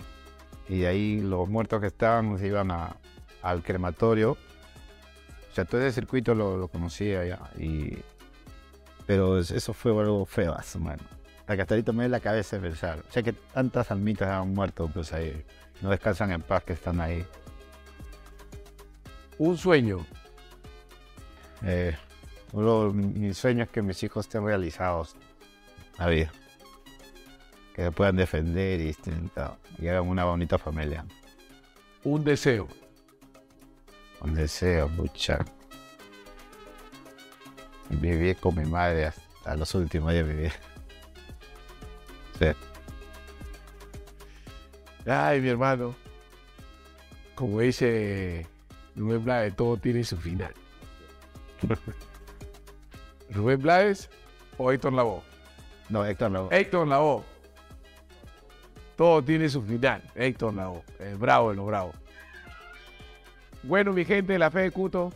Y 0.70 0.80
de 0.82 0.88
ahí 0.88 1.20
los 1.20 1.50
muertos 1.50 1.82
que 1.82 1.88
estaban 1.88 2.38
se 2.38 2.46
iban 2.48 2.70
a- 2.70 2.96
al 3.42 3.64
crematorio. 3.64 4.34
O 4.34 5.56
sea, 5.56 5.66
todo 5.66 5.82
ese 5.82 5.94
circuito 6.00 6.36
lo, 6.36 6.58
lo 6.58 6.68
conocía 6.68 7.26
ya. 7.26 7.40
Y, 7.58 7.98
pero 9.08 9.40
es- 9.40 9.50
eso 9.50 9.74
fue 9.74 9.92
algo 10.00 10.26
feo, 10.28 10.56
mano. 10.80 11.02
La 11.48 11.56
que 11.56 11.64
hasta 11.64 11.74
ahorita 11.74 11.92
me 11.94 12.04
duele 12.04 12.10
la 12.10 12.20
cabeza 12.20 12.58
de 12.58 12.70
pensar. 12.70 13.00
O 13.10 13.12
sea 13.12 13.24
que 13.24 13.34
tantas 13.34 13.90
almitas 13.90 14.30
han 14.30 14.54
muerto, 14.54 14.88
pues 14.94 15.12
ahí. 15.12 15.44
No 15.82 15.90
descansan 15.90 16.32
en 16.32 16.44
paz 16.44 16.64
que 16.64 16.74
están 16.74 17.02
ahí. 17.02 17.26
Un 19.40 19.58
sueño. 19.58 20.06
Eh, 21.64 21.98
uno- 22.54 22.92
mi 22.92 23.34
sueño 23.34 23.64
es 23.64 23.70
que 23.70 23.82
mis 23.82 24.02
hijos 24.04 24.26
estén 24.26 24.46
realizados 24.46 25.16
la 25.98 26.08
vida. 26.08 26.32
Que 27.76 27.84
se 27.84 27.92
puedan 27.92 28.16
defender 28.18 28.82
y, 28.82 28.90
estén- 28.90 29.32
y 29.78 29.88
hagan 29.88 30.08
una 30.08 30.26
bonita 30.26 30.58
familia. 30.58 31.06
Un 32.04 32.24
deseo. 32.24 32.68
Un 34.22 34.34
deseo, 34.36 34.90
mucha. 34.90 35.40
Vivir 37.90 38.38
con 38.38 38.56
mi 38.56 38.66
madre 38.66 39.06
hasta 39.08 39.56
los 39.56 39.74
últimos 39.76 40.12
días 40.14 40.28
de 40.28 40.34
mi 40.34 40.42
vida. 40.42 40.54
Sí. 42.40 42.48
Ay, 45.10 45.42
mi 45.42 45.50
hermano. 45.50 45.96
Como 47.36 47.60
dice 47.60 48.46
Rubén 48.96 49.24
Blades, 49.24 49.56
todo 49.56 49.78
tiene 49.78 50.04
su 50.04 50.18
final. 50.18 50.54
Rubén 53.32 53.62
Blades 53.62 54.10
o 54.58 54.72
Héctor 54.72 54.94
Lavoe. 54.94 55.22
No, 55.90 56.06
Héctor, 56.06 56.32
no. 56.32 56.50
Héctor 56.52 56.88
Lavoe. 56.88 57.24
Todo 58.96 59.24
tiene 59.24 59.50
su 59.50 59.62
final. 59.62 60.02
Héctor 60.16 60.54
Lavoe. 60.54 60.84
El 61.00 61.18
bravo 61.18 61.50
de 61.50 61.56
los 61.56 61.66
bravos. 61.66 61.96
Bueno, 63.64 63.94
mi 63.94 64.06
gente 64.06 64.34
de 64.34 64.40
la 64.40 64.52
fe 64.52 64.60
de 64.62 64.72
Cuto. 64.72 65.12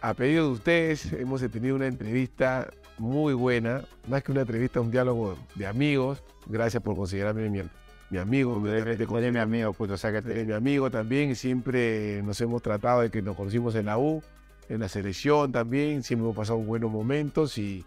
A 0.00 0.14
pedido 0.14 0.46
de 0.46 0.52
ustedes, 0.52 1.12
hemos 1.12 1.40
tenido 1.50 1.74
una 1.74 1.86
entrevista 1.86 2.68
muy 2.98 3.34
buena. 3.34 3.82
Más 4.06 4.22
que 4.22 4.30
una 4.32 4.42
entrevista, 4.42 4.80
un 4.80 4.90
diálogo 4.90 5.36
de 5.56 5.66
amigos. 5.66 6.22
Gracias 6.46 6.82
por 6.82 6.94
considerarme 6.96 7.48
mi, 7.50 7.62
mi 8.10 8.18
amigo. 8.18 8.64
eres 8.68 9.32
mi 9.32 9.38
amigo, 9.38 9.72
puto. 9.72 9.94
O 9.94 9.96
sea 9.96 10.12
que 10.12 10.22
te- 10.22 10.44
mi 10.44 10.52
amigo 10.52 10.90
también, 10.90 11.34
siempre 11.34 12.22
nos 12.22 12.40
hemos 12.40 12.62
tratado 12.62 13.00
de 13.00 13.10
que 13.10 13.22
nos 13.22 13.34
conocimos 13.36 13.74
en 13.74 13.86
la 13.86 13.98
U, 13.98 14.22
en 14.68 14.80
la 14.80 14.88
selección 14.88 15.52
también, 15.52 16.02
siempre 16.02 16.24
hemos 16.24 16.36
pasado 16.36 16.58
buenos 16.58 16.90
momentos 16.90 17.58
y, 17.58 17.84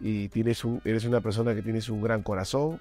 tienes 0.00 0.62
eres 0.84 1.04
una 1.06 1.20
persona 1.20 1.54
que 1.54 1.62
tienes 1.62 1.88
un 1.88 2.02
gran 2.02 2.22
corazón, 2.22 2.80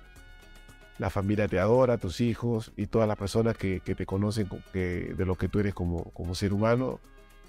la 1.00 1.10
familia 1.10 1.48
te 1.48 1.60
adora, 1.60 1.98
tus 1.98 2.20
hijos 2.22 2.74
y 2.76 2.88
todas 2.88 3.08
las 3.08 3.18
personas 3.18 3.58
que, 3.58 3.80
te 3.80 4.06
conocen 4.06 4.50
de 4.74 5.26
lo 5.26 5.36
que 5.36 5.48
tú 5.48 5.60
eres 5.60 5.74
como, 5.74 6.06
como 6.12 6.36
ser 6.36 6.54
humano 6.54 7.00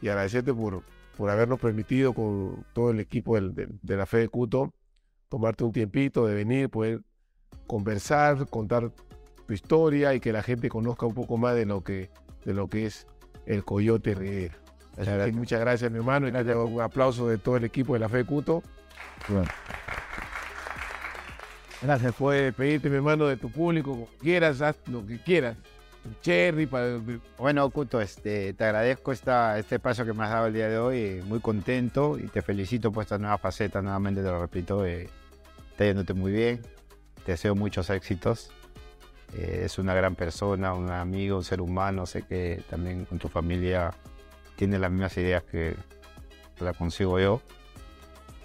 y 0.01 0.09
agradecerte 0.09 0.55
por, 0.55 0.83
por 1.17 1.31
habernos 1.31 1.61
permitido 1.61 2.13
con 2.13 2.65
todo 2.73 2.91
el 2.91 3.01
equipo 3.01 3.39
de 3.41 3.97
la 3.97 4.07
Fe 4.07 4.19
de 4.19 4.29
Cuto 4.29 4.73
tomarte 5.29 5.65
un 5.65 5.73
tiempito 5.73 6.27
de 6.27 6.35
venir, 6.35 6.71
poder 6.71 7.01
conversar, 7.67 8.47
contar 8.49 8.93
tu 9.47 9.53
historia 9.53 10.15
y 10.15 10.21
que 10.21 10.33
la 10.33 10.43
gente 10.43 10.69
conozca 10.69 11.07
un 11.07 11.15
poco 11.15 11.37
más 11.37 11.55
de 11.57 11.67
lo 11.67 11.83
que, 11.83 12.11
de 12.45 12.55
lo 12.55 12.69
que 12.69 12.87
es 12.87 13.07
el 13.47 13.65
Coyote 13.65 14.15
Rivera. 14.15 14.64
Gracias. 14.97 15.33
muchas 15.33 15.61
gracias, 15.61 15.91
mi 15.91 15.99
hermano. 15.99 16.29
Y 16.29 16.31
un 16.31 16.81
aplauso 16.81 17.29
de 17.29 17.39
todo 17.39 17.57
el 17.57 17.65
equipo 17.65 17.95
de 17.95 18.01
la 18.01 18.09
Fe 18.09 18.25
Cuto. 18.25 18.63
Bueno. 19.29 19.49
Gracias. 21.83 22.15
Puedes 22.15 22.45
despedirte, 22.45 22.89
mi 22.89 22.97
hermano, 22.97 23.27
de 23.27 23.37
tu 23.37 23.51
público, 23.51 23.91
como 23.91 24.09
quieras, 24.21 24.61
haz 24.61 24.77
lo 24.87 25.07
que 25.07 25.19
quieras. 25.21 25.57
Cherry 26.21 26.67
para... 26.67 27.01
Bueno, 27.39 27.69
Cuto, 27.71 28.01
este, 28.01 28.53
te 28.53 28.65
agradezco 28.65 29.13
esta, 29.13 29.59
este 29.59 29.79
paso 29.79 30.05
que 30.05 30.13
me 30.13 30.25
has 30.25 30.31
dado 30.31 30.47
el 30.47 30.55
día 30.55 30.69
de 30.69 30.79
hoy, 30.79 30.99
eh, 30.99 31.23
muy 31.27 31.41
contento 31.41 32.19
y 32.19 32.29
te 32.29 32.43
felicito 32.43 32.93
por 32.93 33.03
esta 33.03 33.19
nueva 33.19 33.39
faceta, 33.39 33.81
nuevamente 33.81 34.23
te 34.23 34.29
lo 34.29 34.41
repito, 34.41 34.85
eh, 34.85 35.09
está 35.71 35.85
yéndote 35.85 36.13
muy 36.13 36.33
bien, 36.33 36.61
te 37.25 37.33
deseo 37.33 37.55
muchos 37.55 37.89
éxitos, 37.89 38.51
eh, 39.35 39.63
es 39.65 39.79
una 39.79 39.95
gran 39.95 40.15
persona, 40.15 40.75
un 40.75 40.91
amigo, 40.91 41.39
un 41.39 41.45
ser 41.45 41.61
humano, 41.61 42.05
sé 42.05 42.23
que 42.23 42.63
también 42.69 43.07
con 43.07 43.19
tu 43.19 43.29
familia 43.29 43.93
tiene 44.57 44.79
las 44.79 44.91
mismas 44.91 45.17
ideas 45.17 45.43
que 45.45 45.77
la 46.61 46.73
consigo 46.73 47.19
yo 47.19 47.41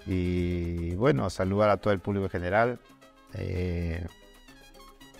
y 0.06 0.94
bueno, 0.96 1.30
saludar 1.30 1.70
a 1.70 1.76
todo 1.76 1.92
el 1.92 2.00
público 2.00 2.24
en 2.24 2.30
general, 2.30 2.78
eh, 3.34 4.04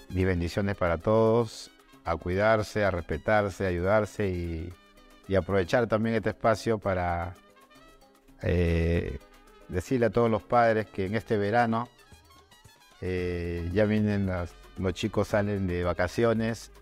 mis 0.09 0.27
bendiciones 0.27 0.77
para 0.77 0.99
todos, 0.99 1.71
a 2.05 2.17
cuidarse, 2.17 2.85
a 2.85 2.91
respetarse, 2.91 3.65
a 3.65 3.69
ayudarse 3.69 4.29
y, 4.29 4.73
aprovechar 5.37 5.87
también 5.87 6.17
este 6.17 6.31
espacio 6.31 6.79
para 6.79 7.35
eh, 8.43 9.21
decirle 9.69 10.07
a 10.07 10.11
todos 10.11 10.29
los 10.29 10.43
padres 10.43 10.87
que 10.87 11.07
en 11.07 11.15
este 11.15 11.37
verano 11.37 11.89
eh, 13.01 13.71
ya 13.73 13.85
vienen 13.85 14.29
los 14.77 14.95
chicos 14.95 15.29
salen 15.29 15.69
de 15.69 15.85
vacaciones 15.85 16.73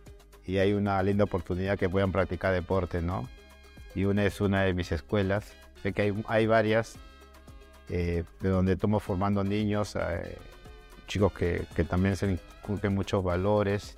y 0.46 0.56
hay 0.56 0.72
una 0.72 1.02
linda 1.02 1.24
oportunidad 1.24 1.78
que 1.78 1.90
puedan 1.90 2.10
practicar 2.10 2.54
deporte, 2.54 3.02
¿no? 3.02 3.28
Y 3.94 4.04
una 4.04 4.24
es 4.24 4.40
una 4.40 4.62
de 4.62 4.74
mis 4.74 4.92
escuelas, 4.92 5.52
sé 5.82 5.92
que 5.92 6.02
hay, 6.02 6.24
hay 6.28 6.46
varias 6.46 6.96
eh, 7.88 8.24
de 8.40 8.48
donde 8.48 8.72
estamos 8.72 9.02
formando 9.02 9.42
niños, 9.42 9.96
eh, 9.96 10.36
chicos 11.06 11.32
que, 11.32 11.64
que 11.74 11.84
también 11.84 12.16
se 12.16 12.32
inculquen 12.32 12.94
muchos 12.94 13.24
valores, 13.24 13.96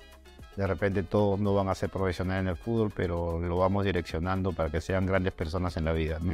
de 0.55 0.67
repente 0.67 1.03
todos 1.03 1.39
no 1.39 1.53
van 1.53 1.69
a 1.69 1.75
ser 1.75 1.89
profesionales 1.89 2.41
en 2.41 2.49
el 2.49 2.57
fútbol, 2.57 2.91
pero 2.95 3.39
lo 3.39 3.57
vamos 3.57 3.85
direccionando 3.85 4.51
para 4.51 4.69
que 4.69 4.81
sean 4.81 5.05
grandes 5.05 5.31
personas 5.33 5.77
en 5.77 5.85
la 5.85 5.93
vida. 5.93 6.17
¿no? 6.21 6.33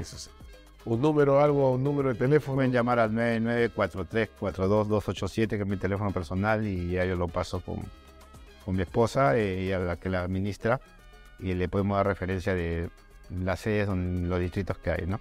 Un 0.85 1.01
número, 1.01 1.41
algo, 1.41 1.73
un 1.73 1.83
número 1.83 2.09
de 2.09 2.15
teléfono. 2.15 2.55
Pueden 2.55 2.71
llamar 2.71 2.97
al 2.99 3.11
9943-42287, 3.11 5.49
que 5.49 5.57
es 5.57 5.67
mi 5.67 5.77
teléfono 5.77 6.11
personal, 6.11 6.65
y 6.65 6.89
ya 6.91 7.05
yo 7.05 7.15
lo 7.15 7.27
paso 7.27 7.61
con, 7.61 7.81
con 8.65 8.75
mi 8.75 8.81
esposa 8.81 9.37
eh, 9.37 9.65
y 9.65 9.71
a 9.71 9.77
la 9.79 9.97
que 9.97 10.09
la 10.09 10.23
administra, 10.23 10.81
y 11.39 11.53
le 11.53 11.67
podemos 11.67 11.97
dar 11.97 12.07
referencia 12.07 12.55
de 12.55 12.89
las 13.29 13.59
sedes, 13.59 13.87
donde, 13.87 14.27
los 14.27 14.39
distritos 14.39 14.77
que 14.77 14.91
hay, 14.91 15.05
¿no? 15.05 15.19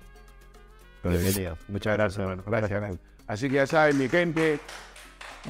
Pero 1.03 1.19
bienvenido. 1.19 1.59
Muchas 1.69 1.95
gracias. 1.95 2.27
Bueno, 2.27 2.43
gracias, 2.47 2.71
gracias. 2.71 3.01
Así 3.27 3.49
que 3.49 3.57
ya 3.57 3.67
saben, 3.67 3.99
mi 3.99 4.09
gente, 4.09 4.61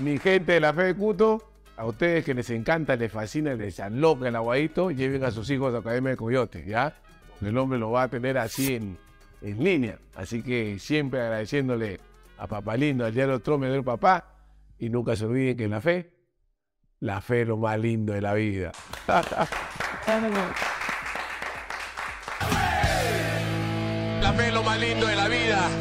mi 0.00 0.18
gente 0.18 0.52
de 0.52 0.60
la 0.60 0.72
fe 0.72 0.84
de 0.84 0.94
Cuto, 0.94 1.52
a 1.76 1.84
ustedes 1.84 2.24
que 2.24 2.34
les 2.34 2.48
encanta, 2.50 2.96
les 2.96 3.12
fascina, 3.12 3.54
les 3.54 3.80
aloca 3.80 4.28
el 4.28 4.36
aguadito, 4.36 4.90
lleven 4.90 5.24
a 5.24 5.30
sus 5.30 5.48
hijos 5.50 5.74
a 5.74 5.78
Academia 5.78 6.10
de 6.10 6.16
Coyote, 6.16 6.64
¿ya? 6.66 6.94
El 7.42 7.56
hombre 7.58 7.78
lo 7.78 7.90
va 7.90 8.04
a 8.04 8.08
tener 8.08 8.38
así 8.38 8.74
en, 8.74 8.98
en 9.42 9.62
línea. 9.62 9.98
Así 10.14 10.42
que 10.42 10.78
siempre 10.78 11.20
agradeciéndole 11.20 12.00
a 12.38 12.46
Papá 12.46 12.76
Lindo, 12.76 13.04
al 13.04 13.12
diario 13.12 13.40
Trome 13.40 13.68
del 13.68 13.84
Papá, 13.84 14.32
y 14.78 14.88
nunca 14.88 15.16
se 15.16 15.26
olviden 15.26 15.56
que 15.56 15.64
en 15.64 15.70
la 15.70 15.80
fe, 15.80 16.12
la 17.00 17.20
fe 17.20 17.42
es 17.42 17.48
lo 17.48 17.56
más 17.56 17.78
lindo 17.78 18.12
de 18.12 18.20
la 18.20 18.34
vida. 18.34 18.72
Lo 24.52 24.62
más 24.62 24.78
lindo 24.78 25.06
de 25.06 25.16
la 25.16 25.28
vida. 25.28 25.76